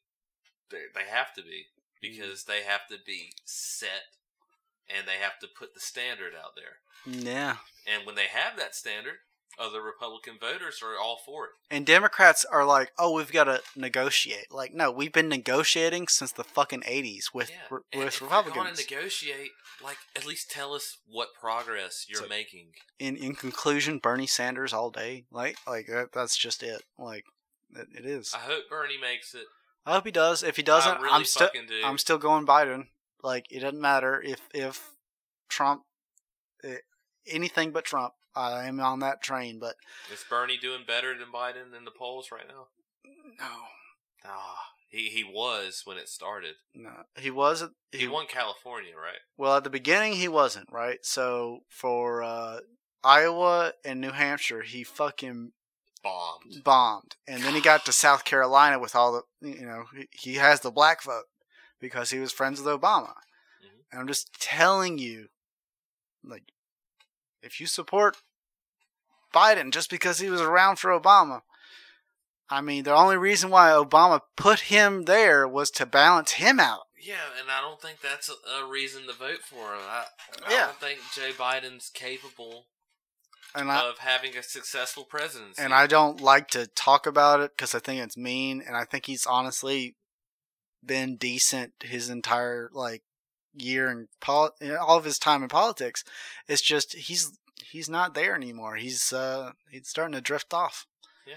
They 0.70 0.84
they 0.94 1.06
have 1.10 1.34
to 1.36 1.42
be 1.44 1.68
because 2.02 2.44
they 2.46 2.64
have 2.64 2.88
to 2.90 2.98
be 3.06 3.34
set, 3.46 4.04
and 4.94 5.08
they 5.08 5.18
have 5.22 5.40
to 5.40 5.48
put 5.48 5.74
the 5.74 5.80
standard 5.80 6.34
out 6.36 6.52
there. 6.56 6.78
yeah. 7.06 7.58
And 7.88 8.06
when 8.06 8.16
they 8.16 8.28
have 8.28 8.58
that 8.58 8.76
standard, 8.76 9.16
other 9.60 9.82
Republican 9.82 10.38
voters 10.40 10.82
are 10.84 11.00
all 11.02 11.18
for 11.26 11.46
it. 11.46 11.52
And 11.72 11.86
Democrats 11.86 12.44
are 12.52 12.66
like, 12.66 12.92
oh, 13.00 13.14
we've 13.14 13.32
got 13.32 13.46
to 13.46 13.62
negotiate. 13.76 14.52
Like, 14.52 14.74
no, 14.74 14.92
we've 14.92 15.14
been 15.14 15.30
negotiating 15.30 16.08
since 16.10 16.32
the 16.34 16.44
fucking 16.44 16.84
eighties 16.86 17.30
with 17.34 17.50
Yeah, 17.52 17.56
re- 17.72 17.80
with 18.00 18.08
if 18.08 18.20
you're 18.22 18.30
going 18.30 18.44
Republicans. 18.46 18.84
to 18.86 18.96
negotiate, 18.96 19.52
like 19.84 19.98
at 20.16 20.26
least 20.26 20.52
tell 20.52 20.74
us 20.74 20.98
what 21.08 21.30
progress 21.40 22.06
you're 22.10 22.22
like- 22.22 22.30
making. 22.30 22.72
in 23.00 23.16
in 23.16 23.36
conclusion, 23.36 24.00
Bernie 24.00 24.28
Sanders 24.28 24.74
all 24.74 24.90
day. 24.90 25.26
Like, 25.32 25.58
like 25.68 25.88
that, 25.88 26.10
that's 26.14 26.36
just 26.38 26.62
it. 26.64 26.82
Like, 27.00 27.24
it, 27.76 27.88
it 28.00 28.06
is. 28.06 28.34
I 28.36 28.40
hope 28.40 28.64
Bernie 28.70 29.00
makes 29.00 29.34
it. 29.34 29.46
I 29.86 29.94
hope 29.94 30.06
he 30.06 30.12
does. 30.12 30.42
If 30.44 30.58
he 30.58 30.64
doesn't, 30.64 31.00
really 31.00 31.14
I'm 31.14 31.24
do. 31.24 31.82
I'm 31.86 31.98
still 32.00 32.18
going 32.18 32.46
Biden. 32.46 32.88
Like, 33.26 33.48
it 33.50 33.60
doesn't 33.62 33.82
matter 33.82 34.22
if 34.22 34.42
if 34.54 34.92
Trump, 35.50 35.82
eh, 36.64 36.78
anything 37.28 37.72
but 37.72 37.84
Trump. 37.84 38.14
I 38.36 38.66
am 38.66 38.80
on 38.82 39.00
that 39.00 39.24
train, 39.24 39.60
but 39.60 39.76
Is 40.14 40.24
Bernie 40.30 40.58
doing 40.58 40.82
better 40.86 41.18
than 41.18 41.30
Biden 41.34 41.76
in 41.76 41.86
the 41.86 41.92
polls 41.92 42.30
right 42.32 42.48
now? 42.48 42.68
no. 43.40 43.50
Ah, 44.26 44.58
He 44.90 45.10
he 45.10 45.24
was 45.24 45.82
when 45.86 45.98
it 45.98 46.10
started. 46.10 46.56
No, 46.74 47.04
he 47.18 47.32
wasn't. 47.32 47.74
He, 47.92 48.08
won 48.08 48.28
California, 48.28 48.94
right? 48.96 49.20
Well, 49.38 49.56
at 49.58 49.64
the 49.64 49.70
beginning, 49.70 50.14
he 50.14 50.28
wasn't 50.28 50.68
right. 50.72 51.00
So 51.04 51.62
for 51.70 52.22
uh, 52.24 52.60
Iowa 53.04 53.74
and 53.86 54.02
New 54.02 54.12
Hampshire, 54.12 54.62
he 54.64 54.84
fucking 54.84 55.52
Bombed. 56.04 56.64
bombed, 56.64 57.16
and 57.28 57.42
then 57.44 57.54
he 57.56 57.62
got 57.62 57.86
to 57.86 57.92
South 57.92 58.26
Carolina 58.26 58.78
with 58.80 58.96
all 58.96 59.14
the 59.42 59.48
you 59.50 59.66
know 59.66 59.86
he, 59.96 60.08
he 60.12 60.34
has 60.36 60.60
the 60.60 60.72
black 60.72 61.02
vote 61.04 61.26
because 61.86 62.10
he 62.10 62.18
was 62.20 62.32
friends 62.32 62.60
with 62.60 62.82
Obama. 62.82 63.14
Mhm. 63.64 63.84
And 63.92 64.02
I'm 64.02 64.08
just 64.08 64.34
telling 64.40 64.98
you, 64.98 65.28
like, 66.24 66.44
if 67.44 67.60
you 67.60 67.68
support 67.68 68.18
Biden 69.32 69.72
just 69.72 69.92
because 69.92 70.18
he 70.18 70.32
was 70.32 70.42
around 70.42 70.78
for 70.80 70.90
Obama, 71.00 71.42
I 72.50 72.62
mean, 72.62 72.84
the 72.86 72.96
only 72.96 73.18
reason 73.18 73.52
why 73.52 73.70
Obama 73.70 74.22
put 74.36 74.62
him 74.62 75.04
there 75.06 75.48
was 75.48 75.70
to 75.72 75.86
balance 75.86 76.32
him 76.34 76.60
out. 76.60 76.88
Yeah, 77.00 77.22
and 77.40 77.52
I 77.52 77.62
don't 77.62 77.80
think 77.80 78.02
that's 78.02 78.30
a, 78.30 78.64
a 78.64 78.68
reason 78.68 79.06
to 79.06 79.14
vote 79.14 79.44
for 79.44 79.76
him. 79.76 79.82
I, 79.88 80.06
I 80.48 80.52
Yeah. 80.52 80.66
don't 80.68 80.80
think 80.80 81.00
Joe 81.14 81.32
Biden's 81.34 81.90
capable 81.94 82.66
And 83.54 83.72
I, 83.72 83.88
of 83.88 84.00
having 84.00 84.36
a 84.36 84.42
successful 84.44 85.04
presidency. 85.06 85.62
and 85.62 85.72
I 85.74 85.86
don't 85.86 86.20
like 86.20 86.48
to 86.50 86.66
talk 86.66 87.06
about 87.06 87.42
it 87.42 87.52
because 87.56 87.76
I 87.76 87.80
think 87.80 88.02
it's 88.02 88.18
mean, 88.18 88.64
and 88.66 88.76
I 88.76 88.86
think 88.86 89.06
he's 89.06 89.28
honestly 89.28 89.96
been 90.86 91.16
decent 91.18 91.74
his 91.82 92.10
entire 92.10 92.70
like 92.74 93.04
year 93.54 93.88
and 93.90 94.08
pol- 94.20 94.52
all 94.80 94.98
of 94.98 95.06
his 95.06 95.18
time 95.20 95.44
in 95.44 95.50
politics. 95.50 96.04
It's 96.48 96.62
just 96.62 96.94
he's 96.96 97.32
he's 97.72 97.90
not 97.90 98.14
there 98.14 98.36
anymore. 98.36 98.76
He's 98.76 99.12
uh 99.14 99.52
he's 99.70 99.88
starting 99.88 100.16
to 100.16 100.22
drift 100.22 100.54
off. 100.54 100.86
Yeah. 101.26 101.36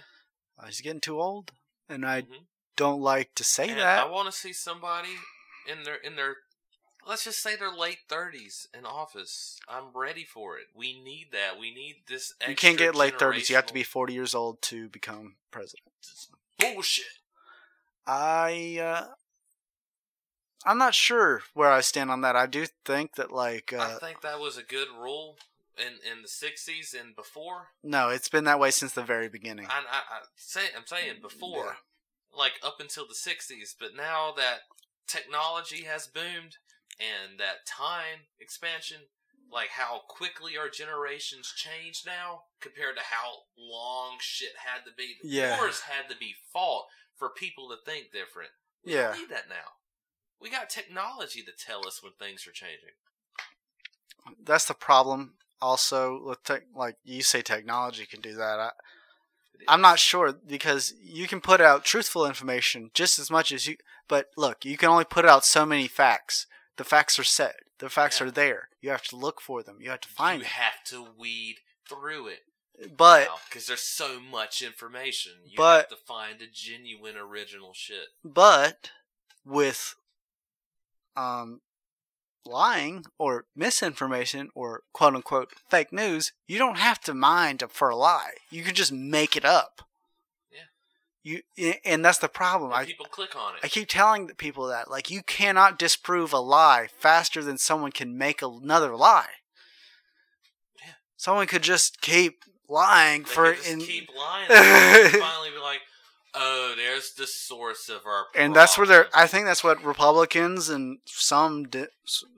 uh, 0.58 0.66
he's 0.66 0.80
getting 0.80 1.00
too 1.00 1.20
old, 1.20 1.52
and 1.88 2.04
I 2.04 2.22
Mhm. 2.22 2.46
don't 2.76 3.00
like 3.00 3.34
to 3.36 3.44
say 3.44 3.68
And 3.70 3.78
that. 3.80 4.00
I 4.06 4.10
want 4.10 4.26
to 4.26 4.36
see 4.36 4.52
somebody 4.52 5.16
in 5.66 5.84
their 5.84 5.96
in 5.96 6.16
their 6.16 6.36
let's 7.06 7.24
just 7.24 7.42
say 7.42 7.56
their 7.56 7.72
late 7.72 8.00
thirties 8.08 8.66
in 8.76 8.84
office. 8.84 9.58
I'm 9.68 9.92
ready 9.94 10.24
for 10.24 10.58
it. 10.58 10.66
We 10.74 11.00
need 11.00 11.28
that. 11.32 11.58
We 11.58 11.72
need 11.74 12.02
this. 12.08 12.34
you 12.46 12.54
can't 12.56 12.76
get 12.76 12.94
late 12.94 13.18
thirties. 13.18 13.48
You 13.48 13.56
have 13.56 13.66
to 13.66 13.74
be 13.74 13.82
forty 13.84 14.12
years 14.12 14.34
old 14.34 14.60
to 14.62 14.88
become 14.88 15.36
president. 15.50 15.84
bullshit. 16.58 17.06
I 18.06 18.78
uh, 18.82 19.14
I'm 20.64 20.78
not 20.78 20.94
sure 20.94 21.43
where 21.55 21.70
I 21.70 21.80
stand 21.80 22.10
on 22.10 22.20
that. 22.22 22.36
I 22.36 22.47
do 22.47 22.66
think 22.85 23.14
that 23.16 23.30
like 23.32 23.72
I 23.72 23.93
uh, 23.93 23.98
think 23.98 24.20
that 24.22 24.40
was 24.40 24.56
a 24.56 24.62
good 24.62 24.89
rule 24.89 25.36
in 25.76 25.94
in 26.10 26.22
the 26.22 26.28
'60s 26.28 26.98
and 26.98 27.14
before. 27.14 27.68
no, 27.82 28.09
it's 28.09 28.28
been 28.28 28.44
that 28.44 28.60
way 28.60 28.70
since 28.70 28.93
the 28.93 29.02
very 29.02 29.28
beginning. 29.28 29.66
I, 29.66 29.78
I, 29.80 29.98
I 29.98 30.20
say 30.36 30.62
I'm 30.76 30.86
saying 30.86 31.16
before, 31.22 31.76
like 32.36 32.55
up 32.62 32.80
until 32.80 33.06
the 33.06 33.14
'60s, 33.14 33.74
but 33.78 33.97
now 33.97 34.32
that 34.36 34.60
technology 35.06 35.85
has 35.85 36.06
boomed 36.06 36.56
and 36.98 37.39
that 37.39 37.64
time 37.66 38.26
expansion, 38.40 38.98
like 39.51 39.68
how 39.70 40.01
quickly 40.09 40.56
our 40.59 40.68
generations 40.68 41.52
change 41.56 42.02
now 42.05 42.43
compared 42.60 42.97
to 42.97 43.02
how 43.02 43.30
long 43.56 44.16
shit 44.20 44.52
had 44.66 44.85
to 44.85 44.90
be. 44.97 45.14
The 45.22 45.28
Yeah. 45.28 45.56
wars 45.56 45.80
had 45.82 46.10
to 46.10 46.16
be 46.16 46.35
fought 46.52 46.86
for 47.16 47.30
people 47.30 47.68
to 47.70 47.76
think 47.90 48.12
different. 48.12 48.51
We 48.85 48.93
Yeah. 48.94 49.10
don't 49.12 49.20
need 49.20 49.30
that 49.30 49.48
now. 49.48 49.77
We 50.40 50.51
got 50.51 50.70
technology 50.70 51.43
to 51.43 51.52
tell 51.52 51.86
us 51.86 52.02
when 52.02 52.12
things 52.12 52.47
are 52.47 52.52
changing. 52.52 52.90
That's 54.44 54.66
the 54.66 54.74
problem. 54.74 55.35
Also, 55.60 56.23
with 56.24 56.44
tech, 56.44 56.62
like 56.77 56.97
you 57.05 57.23
say, 57.23 57.43
technology 57.43 58.06
can 58.06 58.20
do 58.20 58.35
that. 58.35 58.59
I, 58.60 58.70
I'm 59.66 59.81
not 59.81 59.98
sure 59.98 60.32
because 60.32 60.94
you 61.02 61.27
can 61.27 61.40
put 61.40 61.60
out 61.60 61.85
truthful 61.85 62.24
information 62.27 62.90
just 62.94 63.19
as 63.19 63.31
much 63.31 63.51
as 63.51 63.66
you. 63.66 63.77
But 64.06 64.31
look, 64.36 64.65
you 64.65 64.77
can 64.77 64.89
only 64.89 65.05
put 65.05 65.24
out 65.24 65.44
so 65.44 65.66
many 65.66 65.89
facts. 65.89 66.47
The 66.77 66.85
facts 66.85 67.19
are 67.19 67.24
set. 67.24 67.56
The 67.81 67.89
facts 67.89 68.20
Yeah. 68.20 68.28
are 68.28 68.31
there. 68.31 68.69
You 68.81 68.90
have 68.90 69.02
to 69.05 69.16
look 69.16 69.40
for 69.40 69.62
them. 69.65 69.78
You 69.81 69.90
have 69.90 70.01
to 70.02 70.09
find 70.09 70.40
You 70.43 70.47
have 70.47 70.85
to 70.86 71.09
weed 71.19 71.56
through 71.89 72.28
it. 72.28 72.43
But 72.97 73.28
because 73.48 73.66
there's 73.66 73.81
so 73.82 74.20
much 74.20 74.62
information. 74.62 75.32
You 75.44 75.56
But- 75.56 75.90
have 75.90 75.98
to 75.98 76.05
find 76.06 76.40
a 76.40 76.47
genuine 76.47 77.16
original 77.16 77.73
shit. 77.74 78.09
but 78.24 78.93
with 79.44 79.97
um 81.19 81.61
lying 82.47 83.05
or 83.19 83.45
misinformation 83.55 84.49
or 84.55 84.82
quote 84.93 85.15
unquote 85.15 85.51
fake 85.69 85.93
news, 85.93 86.32
you 86.47 86.59
don't 86.59 86.78
have 86.78 87.01
to 87.01 87.15
mind 87.15 87.62
for 87.69 87.89
a 87.89 87.97
lie. 87.97 88.32
You 88.51 88.62
can 88.62 88.74
just 88.74 88.93
make 88.93 89.36
it 89.36 89.45
up. 89.45 89.82
Yeah. 90.51 91.43
You 91.57 91.73
and 91.85 92.05
that's 92.05 92.19
the 92.19 92.28
problem. 92.28 92.70
And 92.70 92.81
I 92.81 92.85
people 92.85 93.07
click 93.07 93.36
on 93.36 93.55
it. 93.55 93.61
I 93.62 93.69
keep 93.69 93.89
telling 93.89 94.27
the 94.27 94.35
people 94.35 94.66
that 94.69 94.90
like 94.90 95.11
you 95.11 95.23
cannot 95.23 95.78
disprove 95.78 96.32
a 96.32 96.39
lie 96.39 96.89
faster 96.99 97.43
than 97.43 97.59
someone 97.59 97.93
can 97.93 98.16
make 98.16 98.40
another 98.43 98.97
lie. 98.97 99.31
Yeah. 100.81 100.93
Someone 101.16 101.47
could 101.47 101.62
just 101.62 102.01
keep 102.01 102.45
lying 102.69 103.23
they 103.23 103.28
for 103.28 103.53
in 103.53 103.81
keep 103.81 104.09
lying. 104.16 104.49
finally, 104.49 105.47
"Oh, 106.34 106.74
there's 106.76 107.12
the 107.14 107.26
source 107.26 107.88
of 107.88 108.06
our." 108.06 108.26
and 108.34 108.55
that's 108.55 108.76
where 108.78 108.86
they're 108.86 109.09
i 109.14 109.26
think 109.26 109.44
that's 109.46 109.64
what 109.64 109.82
republicans 109.82 110.68
and 110.68 110.98
some 111.06 111.64
de- 111.68 111.88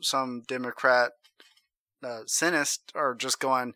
some 0.01 0.43
democrat 0.47 1.13
uh, 2.03 2.21
cynists 2.27 2.83
are 2.95 3.15
just 3.15 3.41
going 3.41 3.75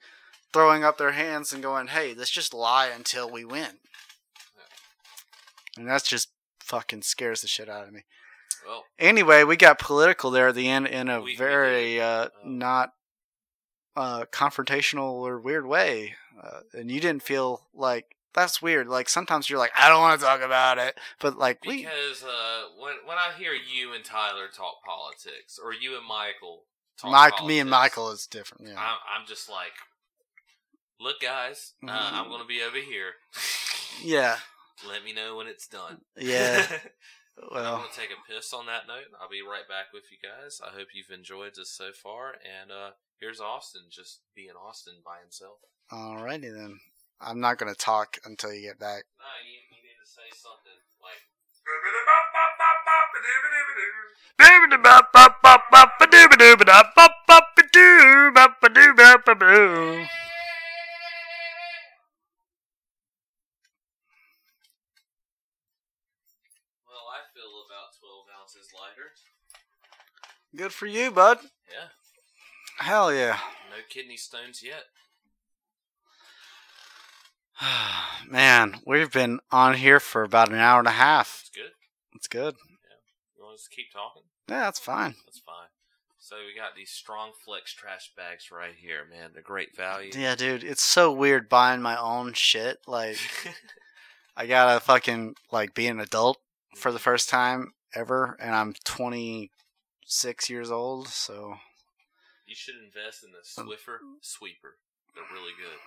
throwing 0.52 0.82
up 0.84 0.96
their 0.98 1.12
hands 1.12 1.52
and 1.52 1.62
going 1.62 1.88
hey 1.88 2.14
let's 2.14 2.30
just 2.30 2.54
lie 2.54 2.86
until 2.94 3.30
we 3.30 3.44
win. 3.44 3.78
And 5.76 5.88
that's 5.88 6.08
just 6.08 6.28
fucking 6.60 7.02
scares 7.02 7.42
the 7.42 7.48
shit 7.48 7.68
out 7.68 7.86
of 7.86 7.92
me. 7.92 8.04
Well, 8.66 8.84
anyway 8.98 9.44
we 9.44 9.56
got 9.56 9.78
political 9.78 10.30
there 10.30 10.48
at 10.48 10.54
the 10.54 10.68
end 10.68 10.86
in 10.86 11.08
a 11.08 11.18
We- 11.20 11.32
we 11.32 11.36
very 11.36 11.94
did. 11.94 12.00
uh, 12.02 12.28
Um, 12.44 12.58
not 12.58 12.92
uh, 13.96 14.24
confrontational 14.32 15.12
or 15.12 15.38
weird 15.38 15.66
way. 15.66 16.16
Uh, 16.42 16.60
and 16.72 16.90
you 16.90 17.00
didn't 17.00 17.22
feel 17.22 17.68
like 17.74 18.13
that's 18.34 18.60
weird 18.60 18.88
like 18.88 19.08
sometimes 19.08 19.48
you're 19.48 19.58
like 19.58 19.72
i 19.78 19.88
don't 19.88 20.00
want 20.00 20.18
to 20.20 20.26
talk 20.26 20.40
about 20.42 20.76
it 20.78 20.98
but 21.20 21.38
like 21.38 21.64
we 21.64 21.78
because 21.84 22.22
uh, 22.24 22.62
when 22.78 22.94
when 23.06 23.16
I 23.16 23.30
hear 23.38 23.52
you 23.52 23.92
and 23.94 24.04
Tyler 24.04 24.48
talk 24.54 24.82
politics, 24.84 25.58
or 25.62 25.72
you 25.72 25.96
and 25.96 26.06
Michael 26.06 26.64
talk 27.00 27.10
Mike, 27.12 27.44
me 27.46 27.58
and 27.60 27.70
Michael 27.70 28.10
is 28.10 28.26
different. 28.26 28.66
Yeah. 28.68 28.74
I'm, 28.78 28.98
I'm 29.20 29.26
just 29.26 29.48
like, 29.48 29.72
look, 31.00 31.20
guys, 31.20 31.72
uh, 31.86 31.86
Mhm. 31.88 32.12
I'm 32.12 32.28
gonna 32.30 32.44
be 32.44 32.62
over 32.62 32.78
here. 32.78 33.12
yeah. 34.02 34.38
Let 34.88 35.04
me 35.04 35.12
know 35.12 35.36
when 35.36 35.46
it's 35.46 35.66
done. 35.68 36.00
Yeah. 36.16 36.66
Well, 37.50 37.74
I'm 37.74 37.80
gonna 37.80 37.92
take 37.92 38.10
a 38.12 38.32
piss 38.32 38.52
on 38.52 38.66
that 38.66 38.86
note. 38.86 39.10
I'll 39.20 39.28
be 39.28 39.42
right 39.42 39.66
back 39.68 39.86
with 39.92 40.04
you 40.12 40.18
guys. 40.22 40.60
I 40.64 40.70
hope 40.70 40.88
you've 40.94 41.10
enjoyed 41.10 41.54
this 41.56 41.68
so 41.76 41.90
far. 41.92 42.30
And 42.30 42.70
uh 42.70 42.90
here's 43.18 43.40
Austin 43.40 43.82
just 43.90 44.20
being 44.36 44.50
Austin 44.54 44.94
by 45.04 45.18
himself. 45.20 45.58
alrighty 45.90 46.54
then. 46.54 46.78
I'm 47.20 47.40
not 47.40 47.58
gonna 47.58 47.74
talk 47.74 48.18
until 48.24 48.52
you 48.52 48.62
get 48.62 48.78
back. 48.78 49.04
No, 49.18 49.24
you, 49.46 49.56
you 49.70 49.80
need 49.82 49.98
to 50.00 50.08
say 50.08 50.28
something 50.34 50.78
like 51.00 51.22
Well, 66.86 67.06
I 67.08 67.24
feel 67.32 67.64
about 67.64 67.94
twelve 67.98 68.26
ounces 68.40 68.68
lighter. 68.74 69.14
Good 70.56 70.72
for 70.72 70.86
you, 70.86 71.10
bud. 71.10 71.38
Yeah. 71.70 71.88
Hell 72.78 73.14
yeah. 73.14 73.38
No 73.70 73.82
kidney 73.88 74.16
stones 74.16 74.62
yet. 74.62 74.84
Man, 78.28 78.80
we've 78.86 79.12
been 79.12 79.40
on 79.50 79.74
here 79.74 80.00
for 80.00 80.22
about 80.22 80.50
an 80.50 80.58
hour 80.58 80.78
and 80.78 80.88
a 80.88 80.92
half. 80.92 81.40
It's 81.42 81.50
good. 81.50 81.70
It's 82.14 82.28
good. 82.28 82.54
Yeah. 82.54 82.96
You 83.36 83.44
want 83.44 83.54
us 83.54 83.64
to 83.70 83.74
keep 83.74 83.92
talking? 83.92 84.22
Yeah, 84.48 84.60
that's 84.64 84.78
fine. 84.78 85.14
That's 85.26 85.38
fine. 85.40 85.68
So 86.18 86.36
we 86.36 86.58
got 86.58 86.74
these 86.74 86.90
strong 86.90 87.32
flex 87.44 87.72
trash 87.74 88.10
bags 88.16 88.50
right 88.50 88.74
here, 88.76 89.02
man. 89.10 89.30
They're 89.34 89.42
great 89.42 89.76
value. 89.76 90.10
Yeah, 90.14 90.34
dude, 90.34 90.64
it's 90.64 90.82
so 90.82 91.12
weird 91.12 91.48
buying 91.50 91.82
my 91.82 92.00
own 92.00 92.32
shit. 92.32 92.78
Like, 92.86 93.18
I 94.36 94.46
gotta 94.46 94.80
fucking 94.80 95.34
like 95.52 95.74
be 95.74 95.86
an 95.86 96.00
adult 96.00 96.38
for 96.76 96.92
the 96.92 96.98
first 96.98 97.28
time 97.28 97.72
ever, 97.94 98.36
and 98.40 98.54
I'm 98.54 98.74
26 98.84 100.48
years 100.50 100.70
old. 100.70 101.08
So 101.08 101.56
You 102.46 102.54
should 102.54 102.76
invest 102.82 103.22
in 103.22 103.30
the 103.32 103.60
Um, 103.60 103.68
Swiffer 103.68 103.98
sweeper. 104.22 104.76
They're 105.14 105.24
really 105.30 105.52
good. 105.58 105.78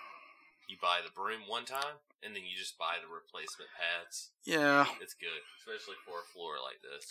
You 0.68 0.76
buy 0.80 1.00
the 1.00 1.10
broom 1.16 1.48
one 1.48 1.64
time, 1.64 1.98
and 2.22 2.36
then 2.36 2.44
you 2.44 2.52
just 2.56 2.76
buy 2.76 3.00
the 3.00 3.08
replacement 3.08 3.72
pads. 3.72 4.30
yeah, 4.44 4.84
It's 5.00 5.16
good, 5.16 5.40
especially 5.58 5.96
for 6.04 6.20
a 6.20 6.28
floor 6.32 6.60
like 6.60 6.84
this. 6.84 7.08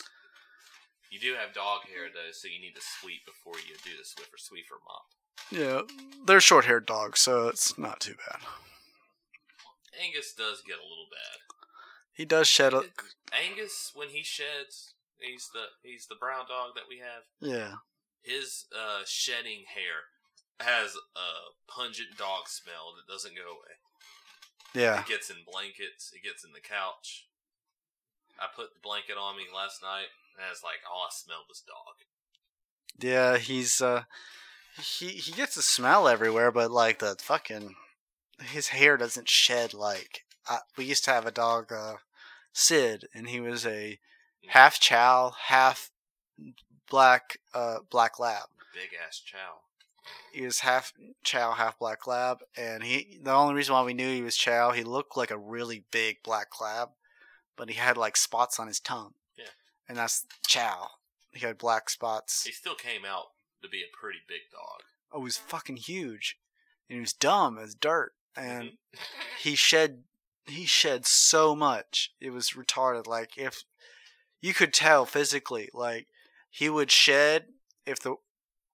You 1.10 1.18
do 1.20 1.34
have 1.34 1.58
dog 1.58 1.90
hair 1.90 2.08
though, 2.14 2.30
so 2.32 2.48
you 2.48 2.62
need 2.62 2.76
to 2.78 2.86
sweep 3.02 3.26
before 3.26 3.58
you 3.58 3.74
do 3.82 3.98
the 3.98 4.06
Swiffer 4.06 4.38
sweeper 4.38 4.78
mop. 4.86 5.08
yeah, 5.50 5.82
they're 6.26 6.42
short-haired 6.44 6.86
dogs, 6.86 7.20
so 7.20 7.48
it's 7.48 7.78
not 7.80 8.00
too 8.00 8.14
bad. 8.30 8.42
Angus 9.98 10.34
does 10.38 10.62
get 10.68 10.78
a 10.78 10.86
little 10.86 11.08
bad. 11.10 11.40
He 12.14 12.26
does 12.26 12.48
shed 12.48 12.74
a 12.74 12.84
Angus, 13.34 13.92
when 13.96 14.10
he 14.10 14.22
sheds, 14.24 14.94
he's 15.20 15.50
the 15.54 15.66
he's 15.82 16.08
the 16.08 16.16
brown 16.20 16.46
dog 16.48 16.76
that 16.76 16.86
we 16.90 17.00
have. 17.00 17.24
yeah. 17.42 17.76
His 18.22 18.66
uh, 18.76 19.04
shedding 19.06 19.64
hair 19.74 20.12
has 20.60 20.96
a 21.16 21.54
pungent 21.72 22.18
dog 22.18 22.48
smell 22.48 22.94
that 22.96 23.12
doesn't 23.12 23.36
go 23.36 23.52
away. 23.52 23.78
Yeah. 24.74 25.02
It 25.02 25.08
gets 25.08 25.30
in 25.30 25.38
blankets. 25.46 26.12
It 26.14 26.24
gets 26.24 26.44
in 26.44 26.52
the 26.54 26.60
couch. 26.60 27.28
I 28.40 28.46
put 28.56 28.74
the 28.74 28.80
blanket 28.82 29.18
on 29.20 29.36
me 29.36 29.44
last 29.54 29.82
night, 29.82 30.14
and 30.38 30.46
it's 30.52 30.64
like 30.64 30.86
all 30.90 31.02
I 31.02 31.10
smelled 31.12 31.46
was 31.50 31.62
dog. 31.62 32.06
Yeah, 33.00 33.38
he's 33.38 33.82
uh 33.82 34.04
he 34.80 35.08
he 35.08 35.32
gets 35.32 35.56
the 35.56 35.62
smell 35.62 36.08
everywhere, 36.08 36.52
but 36.52 36.72
like 36.72 37.00
the 37.00 37.16
fucking 37.20 37.76
his 38.40 38.68
hair 38.70 38.98
doesn't 38.98 39.30
shed 39.30 39.74
like 39.74 40.24
uh, 40.50 40.60
we 40.78 40.86
used 40.86 41.04
to 41.06 41.12
have 41.12 41.26
a 41.26 41.32
dog 41.32 41.72
uh 41.72 41.96
Sid 42.54 43.08
and 43.14 43.28
he 43.28 43.40
was 43.40 43.66
a 43.66 44.00
half 44.48 44.80
chow, 44.80 45.34
half 45.46 45.92
black 46.90 47.38
uh 47.54 47.80
black 47.90 48.20
lab. 48.20 48.46
Big 48.74 48.90
ass 49.08 49.20
chow. 49.20 49.62
He 50.32 50.42
was 50.44 50.60
half 50.60 50.94
chow, 51.24 51.52
half 51.54 51.78
black 51.80 52.06
lab 52.08 52.40
and 52.56 52.84
he 52.84 53.20
the 53.22 53.32
only 53.32 53.56
reason 53.56 53.74
why 53.74 53.84
we 53.84 53.94
knew 53.94 54.10
he 54.14 54.22
was 54.22 54.36
chow, 54.38 54.72
he 54.72 54.84
looked 54.84 55.18
like 55.18 55.32
a 55.32 55.38
really 55.38 55.84
big 55.92 56.18
black 56.24 56.60
lab, 56.62 56.90
but 57.56 57.70
he 57.70 57.76
had 57.76 57.98
like 57.98 58.18
spots 58.18 58.60
on 58.60 58.68
his 58.68 58.80
tongue. 58.80 59.14
Yeah. 59.38 59.46
And 59.90 59.98
that's 59.98 60.26
chow. 60.48 60.90
He 61.32 61.46
had 61.46 61.58
black 61.58 61.90
spots. 61.90 62.44
He 62.44 62.52
still 62.52 62.76
came 62.76 63.06
out 63.06 63.28
to 63.62 63.70
be 63.70 63.82
a 63.82 63.96
pretty 64.00 64.20
big 64.28 64.42
dog. 64.52 64.82
oh, 65.12 65.20
he 65.20 65.24
was 65.26 65.38
fucking 65.38 65.78
huge, 65.78 66.38
and 66.90 66.96
he 66.98 67.00
was 67.02 67.14
dumb 67.14 67.58
as 67.58 67.74
dirt, 67.76 68.14
and 68.36 68.64
Mhm. 68.94 69.00
he 69.40 69.56
shed 69.56 70.04
he 70.46 70.66
shed 70.66 71.06
so 71.06 71.56
much. 71.56 72.14
It 72.22 72.30
was 72.30 72.52
retarded. 72.52 73.06
Like 73.08 73.38
if 73.38 73.64
you 74.42 74.54
could 74.54 74.74
tell 74.74 75.06
physically, 75.06 75.70
like 75.74 76.08
he 76.50 76.70
would 76.70 76.92
shed 76.92 77.54
if 77.86 78.00
the 78.00 78.16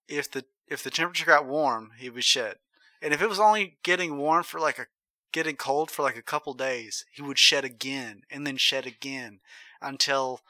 if 0.08 0.30
the 0.30 0.44
if 0.68 0.82
the 0.82 0.90
temperature 0.90 1.26
got 1.26 1.46
warm, 1.46 1.92
he 1.98 2.08
would 2.10 2.24
shed, 2.24 2.56
and 3.02 3.12
if 3.14 3.20
it 3.22 3.28
was 3.28 3.40
only 3.40 3.78
getting 3.82 4.16
warm 4.16 4.42
for 4.44 4.60
like 4.60 4.78
a 4.78 4.86
getting 5.32 5.56
cold 5.56 5.90
for 5.90 6.02
like 6.02 6.16
a 6.16 6.22
couple 6.22 6.54
days, 6.54 7.04
he 7.12 7.20
would 7.22 7.38
shed 7.38 7.64
again 7.64 8.22
and 8.30 8.46
then 8.46 8.56
shed 8.56 8.86
again 8.86 9.40
until 9.82 10.40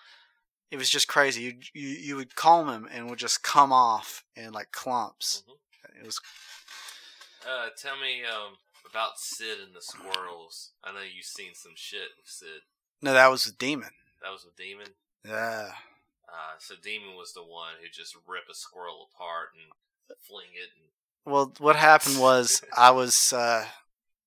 it 0.71 0.77
was 0.77 0.91
just 0.91 1.09
crazy. 1.09 1.43
You 1.43 1.55
you, 1.73 1.89
you 1.89 2.17
would 2.17 2.37
calm 2.37 2.69
him 2.69 2.89
and 2.93 3.09
would 3.09 3.19
just 3.19 3.43
come 3.43 3.73
off 3.73 4.25
in 4.37 4.53
like 4.53 4.73
clumps. 4.73 5.43
Mhm. 5.49 6.01
It 6.01 6.07
was 6.07 6.21
Uh, 7.47 7.69
tell 7.77 7.97
me 8.01 8.25
um 8.25 8.57
about 8.89 9.19
Sid 9.19 9.59
and 9.61 9.75
the 9.75 9.83
squirrels. 9.83 10.73
I 10.85 10.93
know 10.93 11.01
you've 11.03 11.25
seen 11.27 11.55
some 11.55 11.75
shit 11.77 12.09
with 12.17 12.27
Sid. 12.29 12.63
no, 13.03 13.13
that 13.13 13.29
was 13.31 13.47
a 13.47 13.53
demon. 13.53 13.91
That 14.23 14.31
was 14.33 14.45
a 14.47 14.57
demon. 14.57 14.95
Yeah, 15.25 15.75
Uh, 16.29 16.59
so 16.59 16.75
demon 16.77 17.15
was 17.17 17.33
the 17.33 17.43
one 17.45 17.75
who 17.81 17.89
just 17.89 18.17
rip 18.27 18.45
a 18.51 18.55
squirrel 18.55 19.09
apart 19.13 19.51
and 19.55 19.73
fling 20.27 20.49
it. 20.55 20.71
And 20.77 21.33
Well, 21.33 21.53
what 21.59 21.77
happened 21.77 22.19
was 22.19 22.63
I 22.77 22.91
was, 22.91 23.33
uh, 23.33 23.67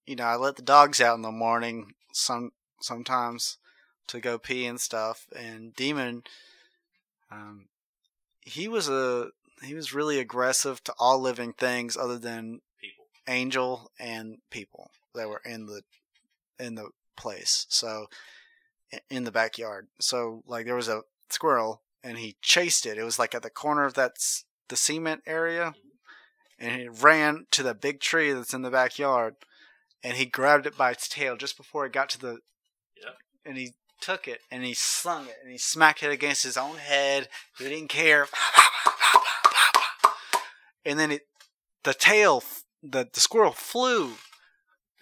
you 0.06 0.16
know, 0.16 0.26
I 0.26 0.36
let 0.36 0.56
the 0.56 0.62
dogs 0.62 1.02
out 1.02 1.16
in 1.16 1.22
the 1.22 1.32
morning 1.32 1.94
some 2.12 2.52
sometimes 2.82 3.58
to 4.08 4.20
go 4.20 4.38
pee 4.38 4.66
and 4.66 4.80
stuff, 4.80 5.28
and 5.36 5.76
Demon, 5.76 6.24
um, 7.32 7.68
he 8.42 8.68
was 8.68 8.88
a 8.88 9.30
he 9.64 9.74
was 9.74 9.94
really 9.94 10.20
aggressive 10.20 10.84
to 10.84 10.94
all 11.00 11.20
living 11.20 11.54
things 11.54 11.98
other 11.98 12.18
than 12.18 12.62
people. 12.80 13.06
Angel 13.28 13.92
and 14.00 14.38
people 14.52 14.92
that 15.16 15.28
were 15.28 15.42
in 15.44 15.66
the 15.66 15.82
in 16.60 16.76
the 16.76 16.90
place. 17.16 17.66
So 17.70 18.08
in 19.10 19.24
the 19.24 19.32
backyard. 19.32 19.88
So 20.00 20.44
like 20.48 20.66
there 20.66 20.76
was 20.76 20.88
a 20.88 21.02
squirrel 21.30 21.82
and 22.04 22.18
he 22.18 22.38
chased 22.42 22.86
it. 22.86 22.98
It 22.98 23.04
was 23.04 23.20
like 23.20 23.36
at 23.36 23.44
the 23.44 23.50
corner 23.50 23.86
of 23.86 23.96
that 23.96 24.16
the 24.70 24.76
cement 24.76 25.22
area 25.26 25.74
and 26.60 26.82
he 26.82 26.88
ran 26.88 27.46
to 27.52 27.64
the 27.64 27.74
big 27.74 28.00
tree 28.00 28.32
that's 28.32 28.54
in 28.54 28.62
the 28.62 28.72
backyard 28.72 29.36
and 30.04 30.18
he 30.18 30.26
grabbed 30.26 30.66
it 30.66 30.78
by 30.78 30.92
its 30.92 31.08
tail 31.08 31.36
just 31.36 31.58
before 31.58 31.86
it 31.86 31.94
got 31.94 32.10
to 32.10 32.20
the 32.20 32.40
Yep. 33.04 33.18
and 33.46 33.58
he 33.58 33.74
took 34.02 34.28
it 34.28 34.42
and 34.52 34.64
he 34.64 34.74
slung 34.74 35.26
it 35.28 35.38
and 35.42 35.52
he 35.52 35.58
smacked 35.58 36.04
it 36.04 36.12
against 36.12 36.44
his 36.44 36.58
own 36.58 36.78
head. 36.78 37.28
He 37.58 37.66
didn't 37.66 37.90
care. 37.90 38.28
And 40.86 41.00
then 41.00 41.12
it 41.12 41.28
the 41.84 41.94
tail 41.94 42.44
the, 42.82 43.08
the 43.12 43.20
squirrel 43.20 43.52
flew. 43.52 44.14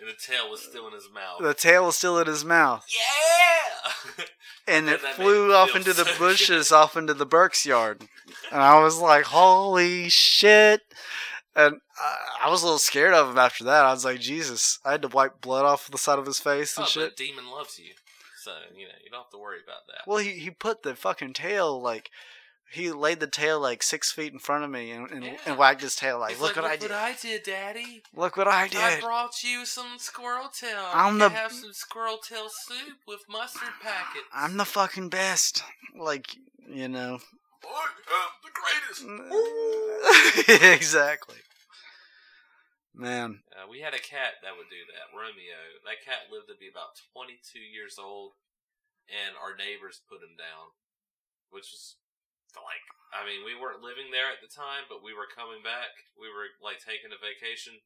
And 0.05 0.13
the 0.13 0.21
tail 0.21 0.51
was 0.51 0.61
still 0.61 0.87
in 0.87 0.93
his 0.93 1.09
mouth. 1.11 1.41
The 1.41 1.53
tail 1.55 1.85
was 1.85 1.97
still 1.97 2.19
in 2.19 2.27
his 2.27 2.45
mouth. 2.45 2.85
yeah! 2.93 4.25
And 4.67 4.87
it 4.89 4.99
flew 4.99 5.53
off 5.53 5.75
into 5.75 5.93
the 5.93 6.05
so 6.05 6.19
bushes 6.19 6.71
off 6.71 6.95
into 6.95 7.15
the 7.15 7.25
Burke's 7.25 7.65
yard. 7.65 8.01
And 8.51 8.61
I 8.61 8.79
was 8.83 8.99
like, 8.99 9.25
holy 9.25 10.09
shit. 10.09 10.81
And 11.55 11.77
I, 11.99 12.45
I 12.45 12.49
was 12.51 12.61
a 12.61 12.65
little 12.65 12.79
scared 12.79 13.13
of 13.15 13.31
him 13.31 13.37
after 13.39 13.63
that. 13.63 13.85
I 13.85 13.93
was 13.93 14.05
like, 14.05 14.19
Jesus. 14.19 14.79
I 14.85 14.91
had 14.91 15.01
to 15.01 15.07
wipe 15.07 15.41
blood 15.41 15.65
off 15.65 15.89
the 15.89 15.97
side 15.97 16.19
of 16.19 16.25
his 16.27 16.39
face 16.39 16.75
oh, 16.77 16.83
and 16.83 16.89
shit. 16.89 17.09
but 17.09 17.17
demon 17.17 17.49
loves 17.49 17.79
you. 17.79 17.93
So, 18.43 18.51
you 18.75 18.85
know, 18.85 18.93
you 19.03 19.09
don't 19.09 19.21
have 19.21 19.31
to 19.31 19.39
worry 19.39 19.57
about 19.63 19.87
that. 19.87 20.07
Well, 20.07 20.19
he, 20.19 20.31
he 20.33 20.51
put 20.51 20.83
the 20.83 20.95
fucking 20.95 21.33
tail, 21.33 21.81
like, 21.81 22.11
he 22.71 22.91
laid 22.91 23.19
the 23.19 23.27
tail 23.27 23.59
like 23.59 23.81
six 23.83 24.11
feet 24.11 24.33
in 24.33 24.39
front 24.39 24.63
of 24.63 24.69
me 24.69 24.91
and, 24.91 25.09
and, 25.11 25.23
Yeah. 25.23 25.37
and 25.45 25.57
wagged 25.57 25.81
his 25.81 25.95
tail 25.95 26.19
like, 26.19 26.31
He's 26.31 26.41
look 26.41 26.55
like, 26.55 26.63
what 26.63 26.69
I 26.69 26.73
look 26.73 26.79
did. 26.81 26.89
what 26.91 26.99
I 26.99 27.13
did, 27.21 27.43
Daddy. 27.43 28.03
look 28.13 28.37
what 28.37 28.47
I 28.47 28.67
did. 28.67 28.79
I 28.81 28.99
brought 28.99 29.43
you 29.43 29.65
some 29.65 29.97
squirrel 29.97 30.49
tail. 30.49 30.83
I'm 30.93 31.13
you 31.13 31.19
the- 31.19 31.29
can 31.29 31.37
have 31.37 31.51
some 31.51 31.73
squirrel 31.73 32.17
tail 32.17 32.47
soup 32.49 32.97
with 33.07 33.21
mustard 33.29 33.69
packets. 33.81 34.25
I'm 34.33 34.57
the 34.57 34.65
fucking 34.65 35.09
best. 35.09 35.63
Like, 35.97 36.35
you 36.67 36.87
know. 36.87 37.19
I 37.67 37.87
am 38.11 38.31
the 38.43 38.51
greatest. 40.45 40.63
exactly. 40.73 41.37
Man, 42.93 43.43
Uh, 43.51 43.67
we 43.67 43.81
had 43.83 43.93
a 43.93 43.99
cat 43.99 44.39
that 44.41 44.55
would 44.55 44.69
do 44.71 44.79
that, 44.95 45.11
Romeo. 45.11 45.59
That 45.83 45.99
cat 46.05 46.31
lived 46.31 46.47
to 46.47 46.55
be 46.55 46.71
about 46.71 46.95
22 47.11 47.59
years 47.59 47.99
old, 47.99 48.33
and 49.11 49.35
our 49.35 49.51
neighbors 49.55 49.99
put 50.07 50.23
him 50.23 50.39
down, 50.39 50.71
which 51.51 51.67
was 51.75 51.97
like, 52.61 52.83
I 53.15 53.23
mean, 53.27 53.43
we 53.47 53.55
weren't 53.55 53.83
living 53.83 54.11
there 54.11 54.27
at 54.31 54.39
the 54.43 54.51
time, 54.51 54.87
but 54.91 55.03
we 55.03 55.11
were 55.15 55.27
coming 55.31 55.63
back. 55.63 55.91
We 56.19 56.27
were 56.31 56.51
like 56.63 56.79
taking 56.83 57.11
a 57.11 57.19
vacation. 57.19 57.79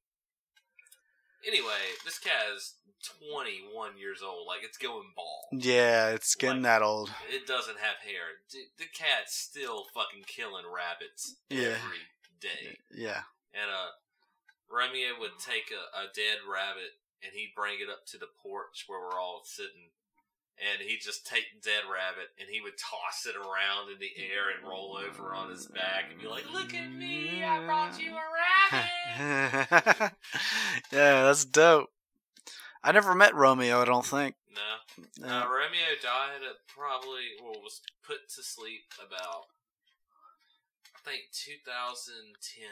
Anyway, 1.48 1.96
this 2.04 2.20
cat 2.20 2.52
is 2.56 2.76
21 3.24 3.98
years 3.98 4.20
old. 4.22 4.46
Like, 4.46 4.60
it's 4.64 4.78
going 4.78 5.14
bald. 5.16 5.64
yeah, 5.64 6.10
it's 6.10 6.36
getting 6.36 6.64
Like- 6.64 6.82
that 6.82 6.82
old. 6.84 7.10
It 7.30 7.48
doesn't 7.48 7.80
have 7.80 7.98
hair. 8.04 8.44
D- 8.52 8.68
the 8.78 8.88
cat's 8.92 9.36
still 9.38 9.86
fucking 9.94 10.24
killing 10.28 10.66
rabbits 10.68 11.36
Yeah. 11.50 11.80
every 11.80 12.04
day. 12.42 12.78
Yeah. 12.92 13.24
And 13.54 13.72
uh, 13.72 13.92
Romeo 14.70 15.18
would 15.20 15.40
take 15.40 15.72
a, 15.72 15.98
a 15.98 16.12
dead 16.14 16.40
rabbit 16.44 17.00
and 17.24 17.32
he'd 17.34 17.54
bring 17.56 17.80
it 17.80 17.90
up 17.90 18.06
to 18.08 18.18
the 18.18 18.28
porch 18.44 18.84
where 18.88 19.00
we're 19.00 19.20
all 19.20 19.42
sitting. 19.46 19.92
And 20.60 20.82
he'd 20.86 21.00
just 21.02 21.26
take 21.26 21.62
dead 21.64 21.84
rabbit 21.88 22.30
and 22.38 22.50
he 22.52 22.60
would 22.60 22.74
toss 22.78 23.26
it 23.26 23.36
around 23.38 23.92
in 23.94 24.00
the 24.00 24.12
air 24.18 24.50
and 24.54 24.68
roll 24.68 24.98
over 25.00 25.34
on 25.34 25.50
his 25.50 25.68
back 25.68 26.12
and 26.12 26.20
be 26.20 26.28
like, 26.28 26.44
Look 26.52 26.74
at 26.74 26.92
me, 26.92 27.44
I 27.44 27.64
brought 27.66 27.98
you 28.02 28.12
a 28.12 28.20
rabbit. 28.76 30.12
yeah, 30.92 31.24
that's 31.24 31.46
dope. 31.46 31.90
I 32.84 32.92
never 32.92 33.16
met 33.16 33.36
Romeo, 33.36 33.82
I 33.82 33.86
don't 33.86 34.06
think. 34.06 34.36
no. 35.20 35.28
Uh, 35.28 35.46
Romeo 35.48 35.96
died 36.02 36.44
at 36.44 36.68
probably, 36.68 37.36
well, 37.42 37.62
was 37.64 37.82
put 38.06 38.28
to 38.36 38.44
sleep 38.44 38.84
about, 39.00 39.46
I 40.96 41.10
think, 41.10 41.22
2010. 41.32 42.68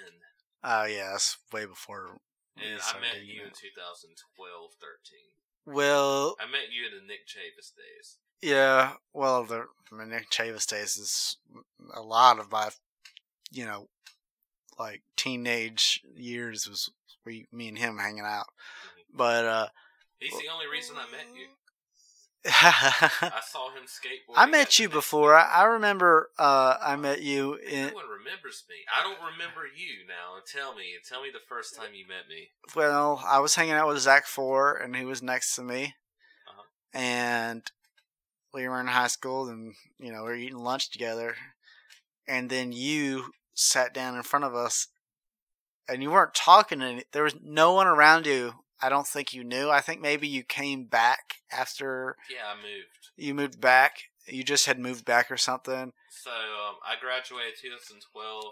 oh, 0.64 0.86
yeah, 0.86 1.12
that's 1.12 1.38
way 1.54 1.66
before. 1.66 2.18
And 2.58 2.82
I 2.82 3.00
met 3.00 3.24
you 3.24 3.44
in 3.44 3.52
2012 3.54 4.72
13. 4.82 5.37
Well, 5.68 6.38
I 6.40 6.50
met 6.50 6.72
you 6.72 6.86
in 6.88 6.96
the 6.96 7.06
Nick 7.06 7.28
Chavis 7.28 7.74
days. 7.76 8.18
yeah, 8.42 8.94
well, 9.14 9.44
the 9.44 9.66
I 9.92 9.96
mean, 9.96 10.10
Nick 10.10 10.30
Chavis 10.30 10.66
days 10.66 10.96
is 10.96 11.38
a 11.94 12.02
lot 12.02 12.40
of 12.40 12.50
my, 12.52 12.70
you 13.52 13.66
know, 13.66 13.90
like 14.80 15.02
teenage 15.18 16.02
years 16.16 16.68
was 16.70 16.90
we, 17.26 17.48
me 17.52 17.68
and 17.68 17.78
him 17.78 17.98
hanging 17.98 18.24
out. 18.26 18.48
But, 19.14 19.46
uh, 19.46 19.68
He's 20.20 20.32
the 20.32 20.50
only 20.52 20.68
reason 20.68 20.96
I 20.98 21.12
met 21.12 21.28
you. 21.36 21.48
I 22.62 23.42
saw 23.46 23.70
him 23.72 23.84
skateboarding. 23.86 24.36
I 24.36 24.46
met 24.46 24.80
you 24.80 24.88
before. 24.90 25.36
I, 25.36 25.44
I 25.52 25.64
remember 25.66 26.30
uh, 26.40 26.78
I 26.82 26.96
met 26.96 27.22
you 27.22 27.56
in. 27.56 27.88
No 27.88 27.94
one 27.94 28.06
remembers 28.20 28.64
me. 28.70 28.76
I 28.98 29.04
don't 29.04 29.20
remember 29.20 29.66
you 29.76 30.08
now. 30.08 30.40
Tell 30.46 30.74
me. 30.76 30.84
Tell 31.08 31.22
me 31.22 31.30
the 31.32 31.40
first 31.48 31.76
time 31.76 31.90
you 31.94 32.06
met 32.08 32.30
me. 32.30 32.50
Well, 32.76 33.22
I 33.28 33.40
was 33.40 33.56
hanging 33.56 33.74
out 33.74 33.88
with 33.88 34.00
Zach 34.00 34.26
Four, 34.26 34.76
and 34.78 34.96
he 34.96 35.04
was 35.06 35.22
next 35.22 35.56
to 35.56 35.62
me, 35.62 35.96
Uh-huh. 36.48 36.64
and 36.94 37.64
we 38.54 38.68
were 38.68 38.80
in 38.80 38.88
high 38.88 39.08
school, 39.08 39.50
and 39.50 39.74
you 40.00 40.12
know 40.12 40.24
we 40.24 40.30
were 40.30 40.36
eating 40.36 40.58
lunch 40.60 40.90
together, 40.90 41.36
and 42.28 42.50
then 42.50 42.72
you 42.72 43.32
sat 43.56 43.94
down 43.94 44.16
in 44.16 44.24
front 44.24 44.46
of 44.46 44.56
us, 44.56 44.88
and 45.90 46.02
you 46.02 46.12
weren't 46.12 46.34
talking, 46.34 46.82
and 46.82 47.04
there 47.12 47.24
was 47.24 47.36
no 47.44 47.74
one 47.74 47.88
around 47.88 48.26
you 48.26 48.54
I 48.82 48.90
don't 48.90 49.08
think 49.08 49.34
you 49.34 49.44
knew. 49.44 49.70
I 49.70 49.82
think 49.82 50.02
maybe 50.02 50.28
you 50.28 50.44
came 50.44 50.86
back 50.86 51.36
after 51.52 52.16
Yeah, 52.30 52.46
I 52.52 52.56
moved. 52.56 53.10
you 53.16 53.34
moved 53.34 53.60
back. 53.60 54.04
You 54.28 54.44
just 54.44 54.66
had 54.66 54.78
moved 54.80 55.06
back 55.06 55.32
or 55.32 55.38
something. 55.38 55.94
So 56.10 56.30
um, 56.32 56.76
I 56.86 56.96
graduated 57.00 57.54
2012. 57.62 58.44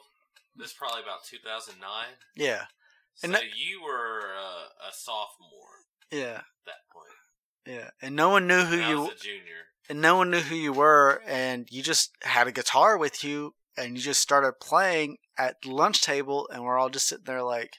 This 0.55 0.67
is 0.69 0.73
probably 0.73 1.01
about 1.03 1.25
2009. 1.25 2.05
Yeah, 2.35 2.65
So 3.13 3.25
And 3.25 3.35
that- 3.35 3.55
you 3.57 3.83
were 3.83 4.33
uh, 4.37 4.87
a 4.89 4.93
sophomore 4.93 5.85
yeah, 6.11 6.37
at 6.37 6.43
that 6.65 6.89
point. 6.93 7.11
yeah. 7.67 7.89
And 8.01 8.15
no 8.15 8.29
one 8.29 8.47
knew 8.47 8.63
who 8.63 8.79
And 8.79 8.89
you 8.89 9.01
was 9.01 9.11
a 9.11 9.15
junior. 9.23 9.67
and 9.89 10.01
no 10.01 10.15
one 10.17 10.31
knew 10.31 10.39
who 10.39 10.55
you 10.55 10.71
were, 10.73 11.21
and 11.25 11.67
you 11.69 11.83
just 11.83 12.11
had 12.21 12.47
a 12.47 12.51
guitar 12.53 12.97
with 12.97 13.23
you, 13.23 13.53
and 13.77 13.97
you 13.97 14.01
just 14.01 14.21
started 14.21 14.53
playing 14.61 15.17
at 15.37 15.61
the 15.61 15.71
lunch 15.71 16.01
table, 16.01 16.47
and 16.53 16.63
we're 16.63 16.77
all 16.79 16.89
just 16.89 17.07
sitting 17.09 17.25
there 17.25 17.43
like, 17.43 17.77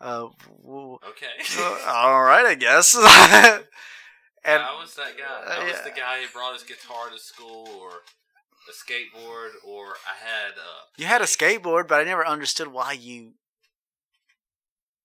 uh, 0.00 0.28
w- 0.62 0.98
Okay. 1.08 1.26
uh, 1.58 1.84
all 1.88 2.22
right, 2.22 2.46
I 2.46 2.54
guess. 2.54 2.94
and 2.94 3.02
I 3.04 4.78
was 4.80 4.94
that 4.94 5.16
guy. 5.18 5.54
I 5.56 5.64
was 5.64 5.74
yeah. 5.74 5.82
the 5.84 5.90
guy 5.98 6.22
who 6.22 6.28
brought 6.32 6.54
his 6.54 6.62
guitar 6.62 7.10
to 7.10 7.18
school, 7.18 7.68
or 7.80 7.90
a 8.68 8.72
skateboard, 8.72 9.50
or 9.66 9.94
I 10.06 10.16
had. 10.24 10.52
Uh, 10.52 10.82
you 10.96 11.06
had 11.06 11.20
a 11.22 11.26
skateboard, 11.26 11.88
but 11.88 12.00
I 12.00 12.04
never 12.04 12.26
understood 12.26 12.68
why 12.68 12.92
you 12.92 13.32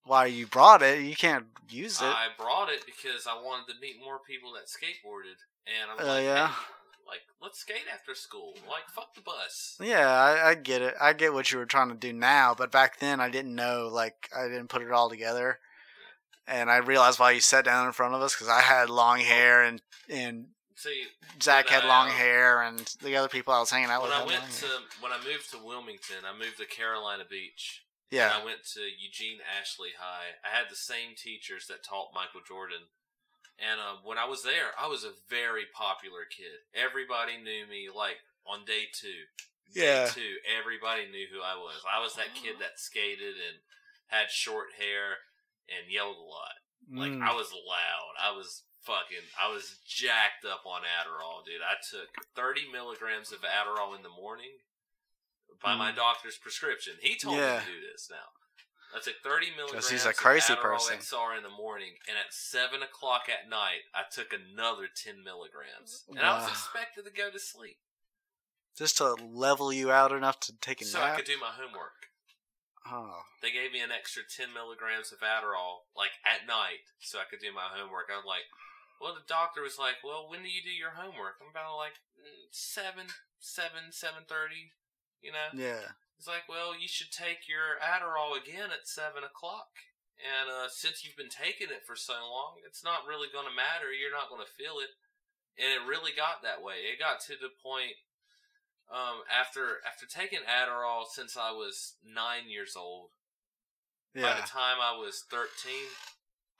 why 0.06 0.26
you 0.26 0.45
brought 0.48 0.82
it. 0.82 1.02
You 1.02 1.15
can't 1.15 1.45
use 1.70 2.02
it. 2.02 2.06
I 2.06 2.28
brought 2.38 2.70
it 2.70 2.86
because 2.86 3.26
I 3.28 3.36
wanted 3.41 3.74
to 3.74 3.80
meet 3.82 3.95
more 4.03 4.20
people 4.28 4.52
that 4.53 4.65
skateboarded, 4.68 5.38
and 5.68 5.91
I'm 5.91 5.99
Uh, 6.06 6.14
like, 6.15 6.24
yeah. 6.24 6.48
hey, 6.49 6.53
like 7.08 7.22
let's 7.42 7.60
skate 7.60 7.86
after 7.94 8.16
school. 8.16 8.54
Like 8.68 8.90
fuck 8.90 9.16
the 9.16 9.22
bus. 9.22 9.78
Yeah, 9.82 10.10
I, 10.10 10.50
I 10.50 10.56
get 10.56 10.82
it. 10.82 10.96
I 11.00 11.14
get 11.14 11.34
what 11.34 11.52
you 11.52 11.58
were 11.58 11.66
trying 11.66 11.90
to 11.90 11.96
do 11.96 12.14
now, 12.14 12.56
but 12.58 12.72
back 12.72 13.00
then 13.00 13.20
I 13.20 13.30
didn't 13.30 13.56
know. 13.56 13.90
Like 13.92 14.30
I 14.36 14.48
didn't 14.48 14.70
put 14.70 14.82
it 14.82 14.92
all 14.92 15.10
together, 15.10 15.60
and 16.48 16.70
I 16.70 16.78
realized 16.78 17.20
why 17.20 17.32
you 17.32 17.42
sat 17.42 17.66
down 17.66 17.86
in 17.86 17.94
front 17.94 18.16
of 18.16 18.22
us 18.22 18.36
because 18.36 18.50
I 18.50 18.62
had 18.62 18.90
long 18.90 19.20
hair 19.20 19.64
and 19.64 19.82
and 20.10 20.48
See, 20.76 21.04
Zach 21.42 21.70
had 21.70 21.84
I, 21.84 21.88
long 21.88 22.08
um, 22.08 22.14
hair, 22.14 22.62
and 22.62 22.80
the 23.02 23.16
other 23.16 23.30
people 23.30 23.54
I 23.54 23.60
was 23.60 23.70
hanging 23.70 23.90
out 23.90 24.02
when 24.02 24.12
with. 24.12 24.20
I 24.20 24.26
went 24.26 24.52
to 24.52 24.66
hair. 24.66 24.76
when 25.00 25.12
I 25.12 25.18
moved 25.24 25.52
to 25.52 25.58
Wilmington, 25.64 26.26
I 26.28 26.38
moved 26.38 26.58
to 26.58 26.66
Carolina 26.66 27.24
Beach. 27.30 27.84
yeah, 28.12 28.34
I 28.36 28.44
went 28.44 28.66
to 28.74 28.82
Eugene 28.82 29.40
Ashley 29.60 29.90
High. 29.98 30.36
I 30.44 30.54
had 30.54 30.66
the 30.70 30.76
same 30.76 31.16
teachers 31.16 31.68
that 31.68 31.84
taught 31.84 32.10
Michael 32.14 32.42
Jordan. 32.46 32.90
And 33.60 33.80
uh, 33.80 34.02
when 34.04 34.18
I 34.18 34.26
was 34.26 34.44
there, 34.44 34.74
I 34.80 34.88
was 34.88 35.04
a 35.04 35.14
very 35.30 35.64
popular 35.74 36.26
kid. 36.30 36.66
Everybody 36.74 37.38
knew 37.38 37.66
me. 37.70 37.88
Like 37.94 38.18
on 38.46 38.66
day 38.66 38.90
two, 38.92 39.30
Yeah. 39.72 40.06
day 40.06 40.12
two, 40.12 40.34
everybody 40.60 41.06
knew 41.08 41.28
who 41.32 41.42
I 41.42 41.56
was. 41.56 41.82
I 41.86 42.02
was 42.02 42.16
that 42.16 42.34
kid 42.36 42.58
that 42.60 42.80
skated 42.80 43.36
and 43.38 43.62
had 44.08 44.30
short 44.30 44.74
hair 44.78 45.18
and 45.70 45.90
yelled 45.92 46.18
a 46.18 46.28
lot. 46.28 46.58
Like 46.92 47.14
Mm. 47.14 47.24
I 47.24 47.34
was 47.34 47.54
loud. 47.54 48.14
I 48.20 48.32
was 48.36 48.64
fucking. 48.84 49.24
I 49.40 49.48
was 49.54 49.80
jacked 49.88 50.44
up 50.44 50.66
on 50.66 50.82
Adderall, 50.84 51.46
dude. 51.46 51.62
I 51.62 51.76
took 51.80 52.10
thirty 52.36 52.68
milligrams 52.70 53.32
of 53.32 53.42
Adderall 53.42 53.96
in 53.96 54.04
the 54.04 54.10
morning 54.10 54.60
by 55.62 55.76
my 55.76 55.92
Mm. 55.94 55.96
doctor's 55.96 56.38
prescription. 56.38 56.98
He 57.02 57.16
told 57.16 57.38
Yeah. 57.38 57.60
me 57.60 57.66
to 57.66 57.72
do 57.72 57.82
this. 57.82 58.10
Now 58.10 58.34
I 58.95 58.99
took 58.99 59.15
thirty 59.24 59.48
milligrams. 59.57 59.90
he's 59.90 60.06
a 60.06 60.10
of 60.10 60.18
crazy 60.18 60.53
Adderall 60.53 60.61
person. 60.61 60.98
XR 60.99 61.38
in 61.38 61.44
the 61.44 61.49
morning, 61.49 61.98
and 62.07 62.15
at 62.18 62.32
seven 62.34 62.84
o'clock 62.84 63.24
at 63.28 63.49
night, 63.49 63.90
I 63.94 64.03
took 64.11 64.32
another 64.34 64.88
ten 64.94 65.24
milligrams, 65.24 66.03
and 66.10 66.20
I 66.20 66.36
was 66.36 66.44
Wow. 66.45 66.49
expected 66.52 67.06
to 67.06 67.11
go 67.11 67.30
to 67.32 67.40
sleep 67.40 67.78
just 68.78 68.98
to 68.98 69.14
level 69.15 69.72
you 69.74 69.91
out 69.91 70.11
enough 70.11 70.40
to 70.41 70.53
take 70.60 70.82
a 70.82 70.86
so 70.86 70.99
I 71.02 71.07
nap. 71.10 71.15
could 71.18 71.26
do 71.26 71.40
my 71.40 71.52
homework. 71.53 72.10
oh, 72.90 73.22
They 73.41 73.52
gave 73.52 73.72
me 73.72 73.82
an 73.82 73.91
extra 73.91 74.24
10 74.26 74.53
milligrams 74.53 75.11
of 75.11 75.20
Adderall, 75.20 75.86
like 75.95 76.11
at 76.26 76.48
night, 76.48 76.86
so 76.99 77.20
I 77.20 77.26
could 77.30 77.40
do 77.40 77.53
my 77.53 77.70
homework. 77.74 78.10
I'm 78.10 78.26
like, 78.26 78.45
well, 79.02 79.14
the 79.14 79.26
doctor 79.28 79.61
was 79.61 79.78
like, 79.78 80.02
well, 80.03 80.28
when 80.30 80.44
do 80.44 80.49
you 80.49 80.61
do 80.64 80.70
your 80.74 80.91
homework? 80.98 81.38
I'm 81.41 81.49
about 81.49 81.78
like 81.78 82.02
mm, 82.18 82.49
7, 82.52 83.07
7, 83.40 83.91
7.30, 83.91 84.74
you 85.22 85.32
know? 85.32 85.49
yeah, 85.53 85.94
He's 86.18 86.30
like, 86.30 86.48
well, 86.48 86.77
you 86.77 86.88
should 86.88 87.11
take 87.11 87.49
your 87.49 87.81
Adderall 87.84 88.38
again 88.38 88.72
at 88.72 88.88
7 88.88 89.23
o'clock. 89.23 89.76
And 90.22 90.48
uh, 90.48 90.69
since 90.72 91.03
you've 91.03 91.19
been 91.19 91.34
taking 91.34 91.73
it 91.73 91.84
for 91.84 91.98
so 91.98 92.15
long, 92.15 92.61
it's 92.64 92.85
not 92.85 93.03
really 93.10 93.27
going 93.27 93.49
to 93.49 93.56
matter. 93.56 93.91
You're 93.91 94.14
not 94.14 94.31
going 94.31 94.45
to 94.45 94.56
feel 94.56 94.80
it. 94.80 94.95
And 95.60 95.73
it 95.73 95.84
really 95.84 96.15
got 96.15 96.45
that 96.45 96.64
way. 96.64 96.88
It 96.88 97.02
got 97.02 97.19
to 97.27 97.35
the 97.35 97.52
point 97.52 97.99
um, 98.90 99.26
after 99.30 99.81
after 99.85 100.06
taking 100.06 100.45
Adderall 100.45 101.06
since 101.06 101.38
I 101.38 101.52
was 101.52 101.95
nine 102.06 102.49
years 102.49 102.73
old. 102.77 103.14
Yeah. 104.14 104.34
By 104.34 104.41
the 104.41 104.49
time 104.49 104.77
I 104.81 104.98
was 104.98 105.26
13, 105.30 105.49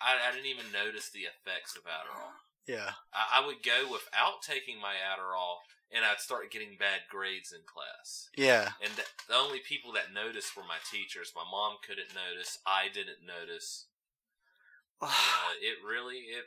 I, 0.02 0.18
I 0.18 0.34
didn't 0.34 0.50
even 0.50 0.74
notice 0.74 1.10
the 1.10 1.30
effects 1.30 1.78
of 1.78 1.86
Adderall. 1.86 2.34
Yeah. 2.68 2.92
I, 3.14 3.42
I 3.42 3.46
would 3.46 3.64
go 3.64 3.84
without 3.92 4.42
taking 4.42 4.80
my 4.80 4.94
Adderall, 4.94 5.64
and 5.92 6.06
I'd 6.06 6.20
start 6.20 6.52
getting 6.52 6.78
bad 6.80 7.02
grades 7.10 7.52
in 7.52 7.62
class. 7.66 8.30
Yeah, 8.38 8.72
And 8.82 8.96
th- 8.96 9.08
the 9.28 9.36
only 9.36 9.60
people 9.60 9.92
that 9.94 10.14
noticed 10.14 10.56
were 10.56 10.64
my 10.64 10.82
teachers. 10.90 11.34
My 11.36 11.46
mom 11.50 11.78
couldn't 11.86 12.16
notice. 12.16 12.60
I 12.66 12.88
didn't 12.94 13.26
notice. 13.26 13.88
Uh, 15.04 15.60
it 15.62 15.86
really 15.86 16.32
it 16.32 16.46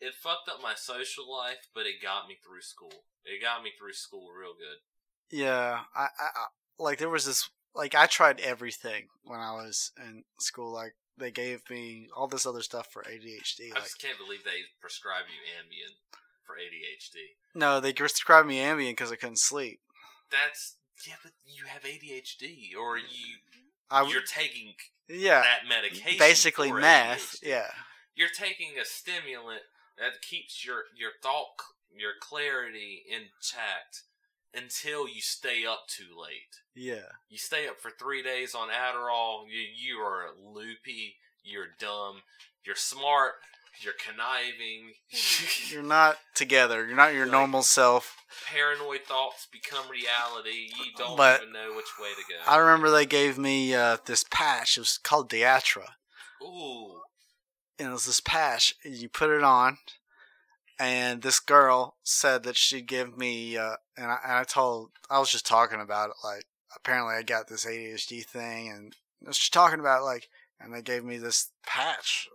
it 0.00 0.12
fucked 0.14 0.50
up 0.50 0.62
my 0.62 0.74
social 0.76 1.24
life, 1.30 1.68
but 1.74 1.86
it 1.86 2.02
got 2.02 2.28
me 2.28 2.36
through 2.44 2.60
school. 2.60 2.92
It 3.24 3.40
got 3.40 3.62
me 3.62 3.70
through 3.78 3.94
school 3.94 4.28
real 4.38 4.52
good. 4.52 5.36
Yeah, 5.36 5.80
I, 5.94 6.08
I 6.18 6.30
like 6.78 6.98
there 6.98 7.08
was 7.08 7.24
this 7.24 7.48
like 7.74 7.94
I 7.94 8.06
tried 8.06 8.40
everything 8.40 9.06
when 9.24 9.40
I 9.40 9.52
was 9.52 9.92
in 9.98 10.24
school. 10.38 10.72
Like 10.72 10.94
they 11.18 11.30
gave 11.30 11.68
me 11.70 12.08
all 12.16 12.26
this 12.28 12.46
other 12.46 12.62
stuff 12.62 12.88
for 12.92 13.02
ADHD. 13.02 13.70
I 13.72 13.74
Like 13.74 13.82
just 13.84 14.00
can't 14.00 14.18
believe 14.18 14.44
they 14.44 14.62
prescribe 14.80 15.24
you 15.28 15.40
Ambien 15.58 15.94
for 16.44 16.54
ADHD. 16.56 17.36
no, 17.54 17.80
they 17.80 17.92
prescribed 17.92 18.46
me 18.48 18.58
Ambien 18.58 18.90
because 18.92 19.10
I 19.12 19.16
couldn't 19.16 19.38
sleep. 19.38 19.80
That's 20.30 20.76
yeah, 21.06 21.14
but 21.22 21.32
you 21.44 21.64
have 21.66 21.82
ADHD, 21.82 22.76
or 22.78 22.96
you 22.98 23.36
I 23.90 24.08
you're 24.08 24.22
taking 24.22 24.74
yeah, 25.08 25.42
that 25.42 25.68
medication. 25.68 26.18
basically 26.18 26.72
meth. 26.72 27.36
ADHD. 27.42 27.48
Yeah, 27.48 27.70
you're 28.14 28.28
taking 28.36 28.78
a 28.80 28.84
stimulant 28.84 29.62
that 29.98 30.22
keeps 30.22 30.64
your 30.64 30.84
your 30.96 31.10
thought 31.22 31.56
your 31.96 32.12
clarity 32.20 33.02
intact 33.08 34.02
until 34.54 35.06
you 35.08 35.20
stay 35.20 35.64
up 35.66 35.84
too 35.88 36.14
late. 36.20 36.60
yeah, 36.74 37.12
You 37.28 37.38
stay 37.38 37.66
up 37.68 37.78
for 37.80 37.90
three 37.90 38.22
days 38.22 38.54
on 38.54 38.68
Adderall. 38.68 39.44
You 39.48 39.60
you 39.76 39.98
are 39.98 40.26
loopy. 40.42 41.16
You're 41.42 41.68
dumb. 41.78 42.22
You're 42.64 42.74
smart. 42.76 43.32
You're 43.80 43.92
conniving. 44.02 44.94
you're 45.70 45.82
not 45.98 46.16
together. 46.34 46.86
You're 46.86 46.96
not 46.96 47.12
your 47.14 47.26
Like- 47.26 47.32
normal 47.32 47.62
self. 47.62 48.16
Paranoid 48.50 49.02
thoughts 49.06 49.46
become 49.52 49.88
reality. 49.90 50.70
You 50.78 50.92
don't 50.96 51.16
But- 51.16 51.42
even 51.42 51.52
know 51.52 51.74
which 51.76 51.98
way 52.00 52.08
to 52.14 52.22
go. 52.32 52.50
I 52.50 52.56
remember 52.56 52.90
they 52.90 53.06
gave 53.06 53.36
me 53.38 53.74
uh, 53.74 53.98
this 54.06 54.24
patch. 54.30 54.76
It 54.76 54.80
was 54.80 54.98
called 54.98 55.30
Daytrana. 55.30 55.90
Ooh, 56.42 57.00
and 57.78 57.88
it 57.88 57.92
was 57.92 58.06
this 58.06 58.20
patch. 58.20 58.74
You 58.84 59.08
put 59.08 59.30
it 59.30 59.42
on, 59.42 59.78
and 60.78 61.22
this 61.22 61.40
girl 61.40 61.96
said 62.02 62.42
that 62.44 62.56
she'd 62.56 62.86
give 62.86 63.16
me. 63.16 63.56
Uh, 63.56 63.76
and, 63.96 64.06
I, 64.06 64.18
and 64.24 64.32
I 64.32 64.44
told, 64.44 64.90
I 65.10 65.18
was 65.18 65.30
just 65.30 65.46
talking 65.46 65.80
about 65.80 66.10
it. 66.10 66.16
Like, 66.24 66.44
apparently, 66.74 67.14
I 67.14 67.22
got 67.22 67.48
this 67.48 67.64
ADHD 67.64 68.24
thing, 68.24 68.68
and 68.68 69.34
she's 69.34 69.50
talking 69.50 69.80
about 69.80 70.04
like, 70.04 70.28
and 70.60 70.74
they 70.74 70.82
gave 70.82 71.04
me 71.04 71.18
this 71.18 71.50
patch. 71.66 72.28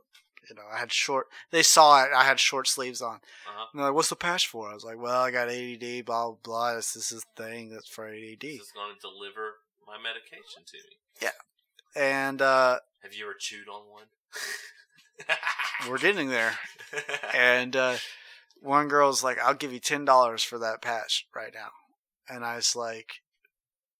You 0.49 0.55
know, 0.55 0.63
I 0.73 0.79
had 0.79 0.91
short. 0.91 1.27
They 1.51 1.63
saw 1.63 2.03
it. 2.03 2.09
I 2.15 2.23
had 2.23 2.39
short 2.39 2.67
sleeves 2.67 3.01
on. 3.01 3.15
uh-huh. 3.15 3.65
And 3.71 3.79
they're 3.79 3.87
like, 3.87 3.95
"What's 3.95 4.09
the 4.09 4.15
patch 4.15 4.47
for?" 4.47 4.69
I 4.69 4.73
was 4.73 4.83
like, 4.83 4.99
"Well, 4.99 5.21
I 5.21 5.31
got 5.31 5.49
ADD. 5.49 6.05
Blah 6.05 6.31
blah 6.31 6.37
blah. 6.43 6.75
This, 6.75 6.93
this 6.93 7.11
is 7.11 7.25
the 7.35 7.43
thing 7.43 7.69
that's 7.69 7.87
for 7.87 8.07
ADD." 8.07 8.41
This 8.41 8.61
is 8.61 8.71
going 8.73 8.93
to 8.93 8.99
deliver 8.99 9.59
my 9.87 9.97
medication 9.97 10.63
to 10.65 10.77
me. 10.77 10.97
Yeah 11.21 11.29
and 11.95 12.41
uh, 12.41 12.79
Have 13.03 13.13
you 13.13 13.25
ever 13.25 13.35
chewed 13.37 13.67
on 13.67 13.81
one? 13.89 14.03
we're 15.89 15.97
getting 15.97 16.29
there. 16.29 16.53
and 17.35 17.75
uh, 17.75 17.95
one 18.61 18.87
girl's 18.87 19.23
like, 19.23 19.39
"I'll 19.39 19.53
give 19.53 19.73
you 19.73 19.79
ten 19.79 20.05
dollars 20.05 20.43
for 20.43 20.57
that 20.59 20.81
patch 20.81 21.27
right 21.35 21.53
now," 21.53 21.71
and 22.29 22.45
I 22.45 22.55
was 22.55 22.75
like, 22.75 23.21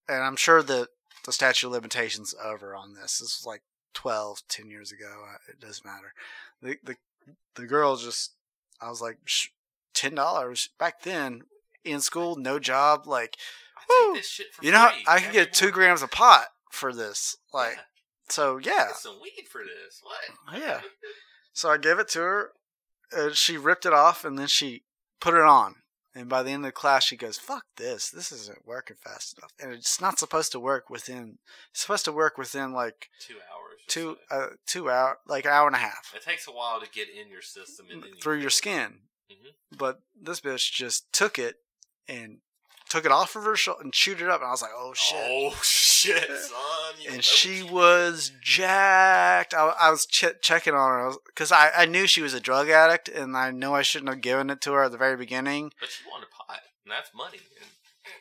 and 0.07 0.23
I'm 0.23 0.35
sure 0.35 0.63
that 0.63 0.89
the 1.25 1.33
statute 1.33 1.67
of 1.67 1.73
limitations 1.73 2.33
over 2.43 2.75
on 2.75 2.93
this. 2.93 3.19
This 3.19 3.39
was 3.39 3.43
like 3.45 3.61
12, 3.93 4.41
10 4.47 4.69
years 4.69 4.91
ago. 4.91 5.25
It 5.49 5.59
doesn't 5.59 5.85
matter. 5.85 6.13
The 6.61 6.77
the 6.83 6.95
the 7.55 7.67
girl 7.67 7.95
just, 7.95 8.31
I 8.81 8.89
was 8.89 9.01
like, 9.01 9.17
ten 9.93 10.15
dollars 10.15 10.69
back 10.79 11.03
then 11.03 11.43
in 11.83 12.01
school, 12.01 12.35
no 12.35 12.59
job, 12.59 13.07
like 13.07 13.37
I 13.77 14.05
take 14.13 14.21
this 14.21 14.29
shit 14.29 14.53
for 14.53 14.63
you 14.63 14.71
know, 14.71 14.89
free 14.89 15.03
I 15.07 15.19
could 15.19 15.33
get 15.33 15.53
two 15.53 15.71
grams 15.71 16.01
of 16.01 16.11
pot 16.11 16.47
for 16.71 16.93
this, 16.93 17.37
like. 17.53 17.75
Yeah, 17.75 17.81
So 18.29 18.57
yeah, 18.57 18.87
some 18.93 19.19
weed 19.21 19.47
for 19.49 19.61
this. 19.61 20.01
What? 20.03 20.61
Yeah. 20.61 20.81
So 21.53 21.69
I 21.69 21.77
gave 21.77 21.99
it 21.99 22.07
to 22.09 22.19
her. 22.19 22.51
Uh, 23.15 23.31
she 23.33 23.57
ripped 23.57 23.85
it 23.85 23.93
off 23.93 24.23
and 24.25 24.37
then 24.37 24.47
she 24.47 24.83
put 25.19 25.33
it 25.33 25.41
on. 25.41 25.75
And 26.13 26.27
by 26.27 26.43
the 26.43 26.51
end 26.51 26.65
of 26.65 26.67
the 26.67 26.71
class, 26.73 27.05
she 27.05 27.15
goes, 27.15 27.37
"Fuck 27.37 27.63
this! 27.77 28.09
This 28.09 28.33
isn't 28.33 28.65
working 28.67 28.97
fast 29.01 29.37
enough." 29.37 29.53
And 29.61 29.71
it's 29.71 30.01
not 30.01 30.19
supposed 30.19 30.51
to 30.51 30.59
work 30.59 30.89
within. 30.89 31.37
It's 31.71 31.81
supposed 31.81 32.03
to 32.05 32.11
work 32.11 32.37
within 32.37 32.73
like 32.73 33.09
Two 33.19 33.35
hours. 33.35 33.79
two 33.87 34.17
uh, 34.29 34.47
two 34.65 34.89
hour 34.89 35.19
like 35.25 35.45
an 35.45 35.51
hour 35.51 35.67
and 35.67 35.75
a 35.75 35.79
half 35.79 36.11
It 36.13 36.21
takes 36.23 36.47
a 36.47 36.51
while 36.51 36.81
to 36.81 36.89
get 36.89 37.07
in 37.09 37.29
your 37.29 37.41
system 37.41 37.85
and 37.89 38.03
then 38.03 38.09
you 38.09 38.15
through 38.21 38.39
your 38.39 38.49
skin. 38.49 39.03
Mhm. 39.31 39.53
But 39.71 40.01
this 40.21 40.41
bitch 40.41 40.73
just 40.73 41.11
took 41.13 41.39
it 41.39 41.61
and 42.09 42.39
took 42.89 43.05
it 43.05 43.11
off 43.13 43.37
of 43.37 43.43
her 43.45 43.55
shoulder 43.55 43.81
and 43.81 43.93
chewed 43.93 44.21
it 44.21 44.27
up, 44.27 44.41
and 44.41 44.47
I 44.49 44.51
was 44.51 44.61
like, 44.61 44.71
"Oh 44.75 44.93
shit!" 44.93 45.17
Oh 45.17 45.51
shit, 45.51 45.63
son! 46.09 47.01
you 47.01 47.09
and 47.11 47.23
she 47.23 47.63
was 47.63 48.31
jacked. 48.41 49.53
I, 49.53 49.73
I 49.79 49.89
was 49.91 50.05
ch- 50.05 50.25
checking 50.41 50.73
on 50.73 50.89
her 50.91 51.11
because 51.27 51.51
I, 51.51 51.71
I 51.75 51.85
knew 51.85 52.07
she 52.07 52.21
was 52.21 52.33
a 52.33 52.39
drug 52.39 52.69
addict, 52.69 53.09
and 53.09 53.35
I 53.37 53.51
know 53.51 53.75
I 53.75 53.81
shouldn't 53.81 54.09
have 54.09 54.21
given 54.21 54.49
it 54.49 54.61
to 54.61 54.73
her 54.73 54.83
at 54.83 54.91
the 54.91 54.97
very 54.97 55.17
beginning. 55.17 55.71
But 55.79 55.89
she 55.89 56.03
wanted 56.09 56.29
pot, 56.31 56.59
and 56.85 56.91
that's 56.91 57.11
money. 57.13 57.39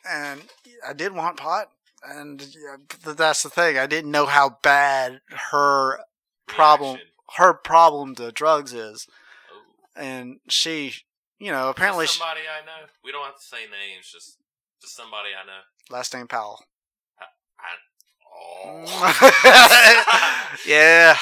And 0.09 0.41
And 0.41 0.49
I 0.87 0.93
did 0.93 1.13
want 1.13 1.37
pot, 1.37 1.67
and 2.03 2.41
yeah, 2.41 2.77
that's 3.13 3.43
the 3.43 3.49
thing. 3.49 3.77
I 3.77 3.87
didn't 3.87 4.11
know 4.11 4.25
how 4.25 4.57
bad 4.63 5.21
her 5.51 5.99
problem 6.47 6.95
reaction. 6.95 7.11
her 7.37 7.53
problem 7.53 8.15
to 8.15 8.31
drugs 8.31 8.73
is, 8.73 9.07
Oh. 9.51 10.01
and 10.01 10.39
she, 10.49 10.93
you 11.39 11.51
know, 11.51 11.69
apparently 11.69 12.07
she, 12.07 12.17
somebody 12.19 12.41
I 12.41 12.65
know. 12.65 12.87
We 13.03 13.11
don't 13.11 13.25
have 13.25 13.37
to 13.37 13.43
say 13.45 13.63
names. 13.65 14.09
Just, 14.11 14.37
just 14.81 14.95
somebody 14.95 15.29
I 15.39 15.45
know. 15.45 15.61
last 15.95 16.13
name 16.13 16.27
Powell. 16.27 16.63
Oh. 18.41 18.83
yeah. 20.67 21.17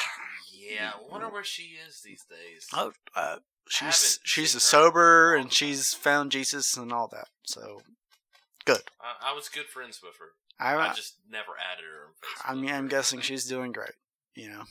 yeah. 0.52 0.92
I 0.94 1.10
wonder 1.10 1.28
where 1.28 1.44
she 1.44 1.74
is 1.86 2.00
these 2.02 2.24
days. 2.28 2.66
Oh, 2.72 2.92
uh, 3.14 3.36
she's 3.68 4.18
she's 4.24 4.54
a 4.54 4.60
sober 4.60 5.34
and 5.34 5.52
she's 5.52 5.94
found 5.94 6.32
Jesus 6.32 6.76
and 6.76 6.92
all 6.92 7.08
that. 7.08 7.28
So 7.44 7.82
good. 8.64 8.82
I, 9.00 9.30
I 9.30 9.34
was 9.34 9.48
good 9.48 9.66
friends 9.66 10.00
with 10.02 10.14
her. 10.18 10.32
I 10.58 10.76
I 10.76 10.92
just 10.92 11.14
never 11.30 11.52
added 11.72 11.84
her. 11.84 12.12
I 12.44 12.54
mean, 12.54 12.70
I'm 12.70 12.88
guessing 12.88 13.20
she's 13.20 13.46
doing 13.46 13.72
great. 13.72 13.96
You 14.34 14.50
know, 14.50 14.64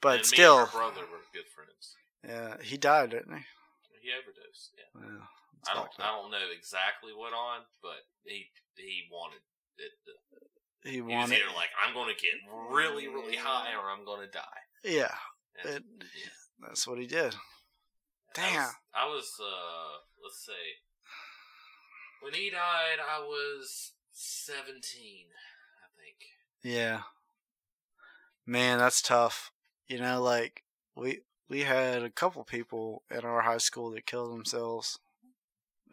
but 0.00 0.18
and 0.18 0.26
still, 0.26 0.66
her 0.66 0.78
brother 0.78 1.02
were 1.10 1.24
good 1.32 1.48
friends. 1.54 1.96
yeah, 2.22 2.62
he 2.62 2.76
died, 2.76 3.10
didn't 3.10 3.34
he? 3.34 3.44
He 4.02 4.10
overdosed. 4.14 4.70
Yeah. 4.76 5.02
Yeah, 5.02 5.26
I 5.70 5.74
don't. 5.74 5.90
I 5.98 6.06
don't 6.14 6.30
know 6.30 6.48
exactly 6.56 7.12
what 7.12 7.32
on, 7.32 7.66
but 7.82 8.06
he 8.24 8.46
he 8.76 9.08
wanted 9.10 9.42
it. 9.78 9.92
To, 10.06 10.12
he 10.88 10.96
he 10.96 11.00
was 11.02 11.12
wanted. 11.12 11.36
either 11.36 11.54
like, 11.56 11.68
I'm 11.86 11.94
going 11.94 12.14
to 12.14 12.20
get 12.20 12.34
really 12.70 13.08
really 13.08 13.36
high, 13.36 13.72
or 13.74 13.90
I'm 13.90 14.04
going 14.04 14.20
to 14.26 14.30
die. 14.32 14.42
Yeah, 14.84 15.14
And 15.64 15.76
it, 15.76 15.82
that's 16.60 16.86
what 16.86 16.98
he 16.98 17.06
did. 17.06 17.34
I 18.36 18.40
Damn. 18.40 18.62
was, 18.62 18.74
I 18.94 19.06
was. 19.06 19.32
Uh, 19.40 19.98
let's 20.22 20.44
say 20.44 20.52
when 22.22 22.34
he 22.34 22.50
died, 22.50 22.98
I 23.00 23.20
was 23.20 23.92
17. 24.12 24.80
I 24.82 26.00
think. 26.00 26.16
Yeah. 26.62 27.02
Man, 28.46 28.78
that's 28.78 29.02
tough. 29.02 29.50
You 29.88 29.98
know, 29.98 30.22
like 30.22 30.62
we 30.96 31.20
we 31.48 31.60
had 31.62 32.02
a 32.02 32.10
couple 32.10 32.44
people 32.44 33.02
in 33.10 33.20
our 33.20 33.40
high 33.42 33.58
school 33.58 33.90
that 33.92 34.06
killed 34.06 34.32
themselves 34.32 34.98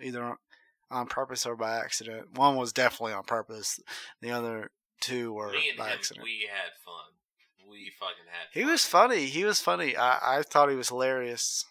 either 0.02 0.36
on 0.92 1.08
purpose 1.08 1.46
or 1.46 1.56
by 1.56 1.78
accident. 1.78 2.36
One 2.38 2.56
was 2.56 2.74
definitely 2.74 3.14
on 3.14 3.24
purpose. 3.24 3.80
The 4.22 4.32
other 4.32 4.72
two 5.02 5.34
were 5.34 5.52
Me 5.52 5.70
and 5.70 5.78
by 5.78 5.88
him, 5.90 5.94
accident. 5.98 6.24
we 6.24 6.48
had 6.52 6.72
fun. 6.84 7.14
We 7.70 7.92
fucking 8.00 8.26
had. 8.32 8.54
Fun. 8.54 8.64
He 8.64 8.66
was 8.66 8.86
funny. 8.86 9.26
He 9.26 9.44
was 9.44 9.60
funny. 9.60 9.96
I 9.98 10.40
I 10.40 10.42
thought 10.44 10.70
he 10.70 10.76
was 10.76 10.90
hilarious. 10.90 11.66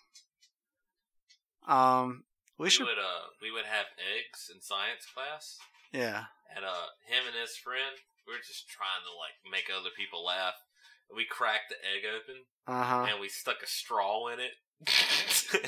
Um, 1.67 2.25
we 2.59 2.65
We 2.67 2.71
should 2.71 2.87
would 2.87 2.99
uh 2.99 3.33
we 3.41 3.51
would 3.51 3.65
have 3.65 3.87
eggs 3.99 4.51
in 4.55 4.61
science 4.61 5.07
class, 5.13 5.59
yeah. 5.93 6.25
and 6.55 6.65
uh 6.65 6.93
him 7.07 7.25
and 7.27 7.37
his 7.41 7.57
friend 7.57 7.97
we 8.27 8.33
were 8.35 8.39
just 8.47 8.69
trying 8.69 9.03
to 9.05 9.13
like 9.17 9.37
make 9.51 9.71
other 9.75 9.91
people 9.97 10.25
laugh. 10.25 10.55
We 11.15 11.25
cracked 11.27 11.69
the 11.71 11.77
egg 11.77 12.05
open 12.09 12.45
Uh-huh. 12.67 13.07
and 13.11 13.21
we 13.21 13.29
stuck 13.29 13.63
a 13.63 13.67
straw 13.67 14.29
in 14.29 14.41
it. 14.41 14.53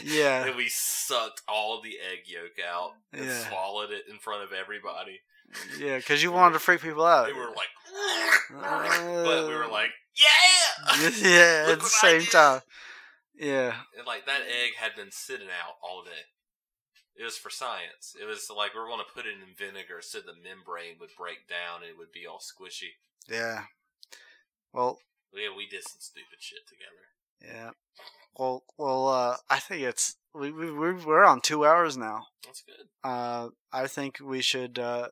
Yeah. 0.02 0.44
and 0.46 0.56
we 0.56 0.68
sucked 0.68 1.42
all 1.46 1.80
the 1.82 1.96
egg 2.00 2.20
yolk 2.26 2.56
out 2.66 2.92
and 3.12 3.26
Yeah. 3.26 3.48
swallowed 3.48 3.90
it 3.90 4.04
in 4.10 4.18
front 4.18 4.42
of 4.42 4.52
everybody. 4.52 5.20
Yeah, 5.78 6.00
cuz 6.00 6.22
you 6.22 6.32
wanted 6.32 6.54
to 6.54 6.58
freak 6.58 6.80
people 6.82 7.04
out. 7.04 7.26
They 7.26 7.32
were 7.32 7.48
like, 7.48 7.68
Uh, 8.54 9.24
but 9.24 9.48
we 9.48 9.54
were 9.54 9.68
like, 9.68 9.90
yeah. 10.16 11.10
yeah, 11.18 11.66
at 11.72 11.80
the 11.80 11.86
same 11.88 12.22
time. 12.22 12.60
Yeah. 13.34 13.82
And 13.96 14.06
like 14.06 14.26
that 14.26 14.42
egg 14.42 14.74
had 14.76 14.94
been 14.96 15.10
sitting 15.12 15.48
out 15.48 15.76
all 15.82 16.02
day. 16.02 16.26
It 17.18 17.24
was 17.24 17.38
for 17.38 17.48
science. 17.50 18.14
It 18.20 18.24
was 18.26 18.50
like 18.54 18.74
we 18.74 18.80
were 18.80 18.86
going 18.88 18.98
to 19.04 19.12
put 19.12 19.24
it 19.26 19.32
in 19.34 19.54
vinegar 19.56 20.00
so 20.02 20.20
the 20.20 20.34
membrane 20.34 20.96
would 21.00 21.10
break 21.16 21.48
down 21.48 21.80
and 21.82 21.90
it 21.90 21.96
would 21.98 22.12
be 22.12 22.26
all 22.26 22.38
squishy. 22.40 22.96
Yeah. 23.28 23.64
Well, 24.72 25.00
Yeah, 25.32 25.48
we 25.56 25.66
did 25.66 25.82
some 25.84 26.00
stupid 26.00 26.40
shit 26.40 26.66
together. 26.68 27.08
yeah. 27.42 27.70
Well, 28.38 28.64
well, 28.76 29.08
uh, 29.08 29.36
I 29.48 29.58
think 29.60 29.82
it's 29.82 30.16
we 30.34 30.50
we 30.50 30.70
we're, 30.70 30.94
we're 31.06 31.24
on 31.24 31.40
two 31.40 31.64
hours 31.64 31.96
now. 31.96 32.26
That's 32.44 32.60
good. 32.62 32.88
Uh, 33.02 33.48
I 33.72 33.86
think 33.86 34.18
we 34.20 34.42
should 34.42 34.78
uh, 34.78 35.08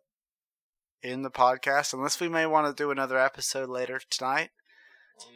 end 1.05 1.25
the 1.25 1.31
podcast 1.31 1.93
unless 1.93 2.19
we 2.21 2.29
may 2.29 2.47
want 2.47 2.67
to 2.67 2.83
do 2.83 2.91
another 2.91 3.19
episode 3.19 3.69
later 3.69 4.01
tonight. 4.11 4.51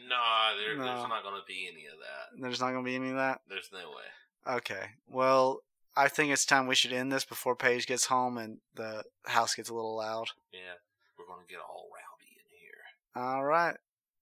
Nah, 0.07 0.55
there, 0.57 0.75
No. 0.75 0.83
there's 0.83 1.07
not 1.07 1.23
going 1.23 1.39
to 1.39 1.45
be 1.47 1.69
any 1.71 1.85
of 1.85 1.99
that. 1.99 2.41
There's 2.41 2.59
not 2.59 2.71
gonna 2.71 2.83
be 2.83 2.95
any 2.95 3.09
of 3.09 3.15
that. 3.15 3.41
There's 3.47 3.69
no 3.71 3.89
way. 3.89 4.55
Okay. 4.57 4.91
Well, 5.07 5.61
I 5.95 6.07
think 6.09 6.31
it's 6.31 6.45
time 6.45 6.67
we 6.67 6.75
should 6.75 6.93
end 6.93 7.11
this 7.11 7.25
before 7.25 7.55
Paige 7.55 7.87
gets 7.87 8.05
home 8.05 8.37
and 8.37 8.59
the 8.75 9.03
house 9.25 9.55
gets 9.55 9.69
a 9.69 9.73
little 9.73 9.95
loud. 9.95 10.29
Yeah, 10.53 10.79
we're 11.17 11.25
going 11.25 11.45
to 11.45 11.51
get 11.51 11.59
all 11.59 11.89
rowdy 11.91 12.31
in 12.37 12.47
here. 12.59 12.83
All 13.15 13.43
right. 13.43 13.75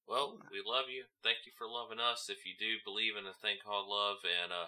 Well, 0.07 0.39
we 0.51 0.61
love 0.65 0.85
you. 0.89 1.03
Thank 1.21 1.39
you 1.45 1.51
for 1.57 1.67
loving 1.67 1.99
us. 1.99 2.29
If 2.29 2.45
you 2.45 2.53
do 2.57 2.77
believe 2.85 3.13
in 3.19 3.27
a 3.27 3.33
thing 3.33 3.57
called 3.63 3.87
love, 3.89 4.17
and 4.23 4.51
uh, 4.51 4.67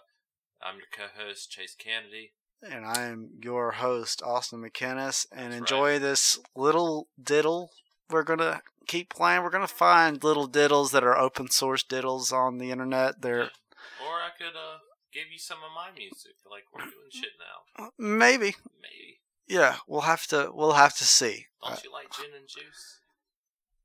I'm 0.61 0.75
your 0.77 0.91
co-host 0.91 1.49
Chase 1.49 1.75
Kennedy. 1.79 2.33
And 2.61 2.85
I 2.85 3.03
am 3.03 3.29
your 3.41 3.71
host, 3.71 4.21
Austin 4.23 4.61
McKinnis, 4.61 5.25
and 5.31 5.51
That's 5.53 5.59
enjoy 5.59 5.97
this 5.99 6.39
little 6.55 7.07
diddle. 7.21 7.71
We're 8.09 8.23
gonna 8.23 8.61
keep 8.87 9.09
playing. 9.09 9.43
We're 9.43 9.49
gonna 9.49 9.67
find 9.67 10.21
little 10.23 10.47
diddles 10.47 10.91
that 10.91 11.03
are 11.03 11.17
open 11.17 11.49
source 11.49 11.83
diddles 11.83 12.33
on 12.33 12.57
the 12.57 12.71
internet. 12.71 13.21
They're 13.21 13.43
Or 14.05 14.15
I 14.15 14.29
could 14.37 14.55
uh 14.55 14.79
give 15.13 15.31
you 15.31 15.39
some 15.39 15.59
of 15.59 15.71
my 15.73 15.91
music. 15.97 16.33
Like 16.49 16.63
we're 16.73 16.81
doing 16.81 17.09
shit 17.11 17.29
now. 17.39 17.91
maybe, 17.97 18.55
Maybe. 18.81 19.19
yeah. 19.47 19.77
We'll 19.87 20.01
have 20.01 20.27
to. 20.27 20.51
We'll 20.53 20.73
have 20.73 20.95
to 20.97 21.05
see. 21.05 21.45
Don't 21.63 21.73
I, 21.73 21.79
you 21.83 21.91
like 21.93 22.11
gin 22.11 22.31
and 22.37 22.47
juice? 22.47 22.99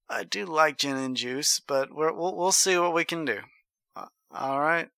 I 0.09 0.25
do 0.25 0.47
like 0.47 0.79
gin 0.79 0.97
and 0.97 1.17
juice, 1.17 1.61
but 1.61 1.95
we're, 1.95 2.13
we'll 2.13 2.37
we'll 2.37 2.53
see 2.53 2.77
what 2.77 2.93
we 2.95 3.05
can 3.05 3.25
do. 3.25 3.39
Uh, 3.95 4.07
all 4.33 4.61
right. 4.61 4.89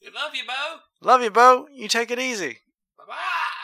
We 0.00 0.10
love 0.14 0.34
you, 0.34 0.42
Bo. 0.46 0.78
Love 1.00 1.22
you, 1.22 1.30
Bo. 1.30 1.66
You 1.72 1.88
take 1.88 2.10
it 2.10 2.18
easy. 2.18 2.58
Ah! 3.16 3.63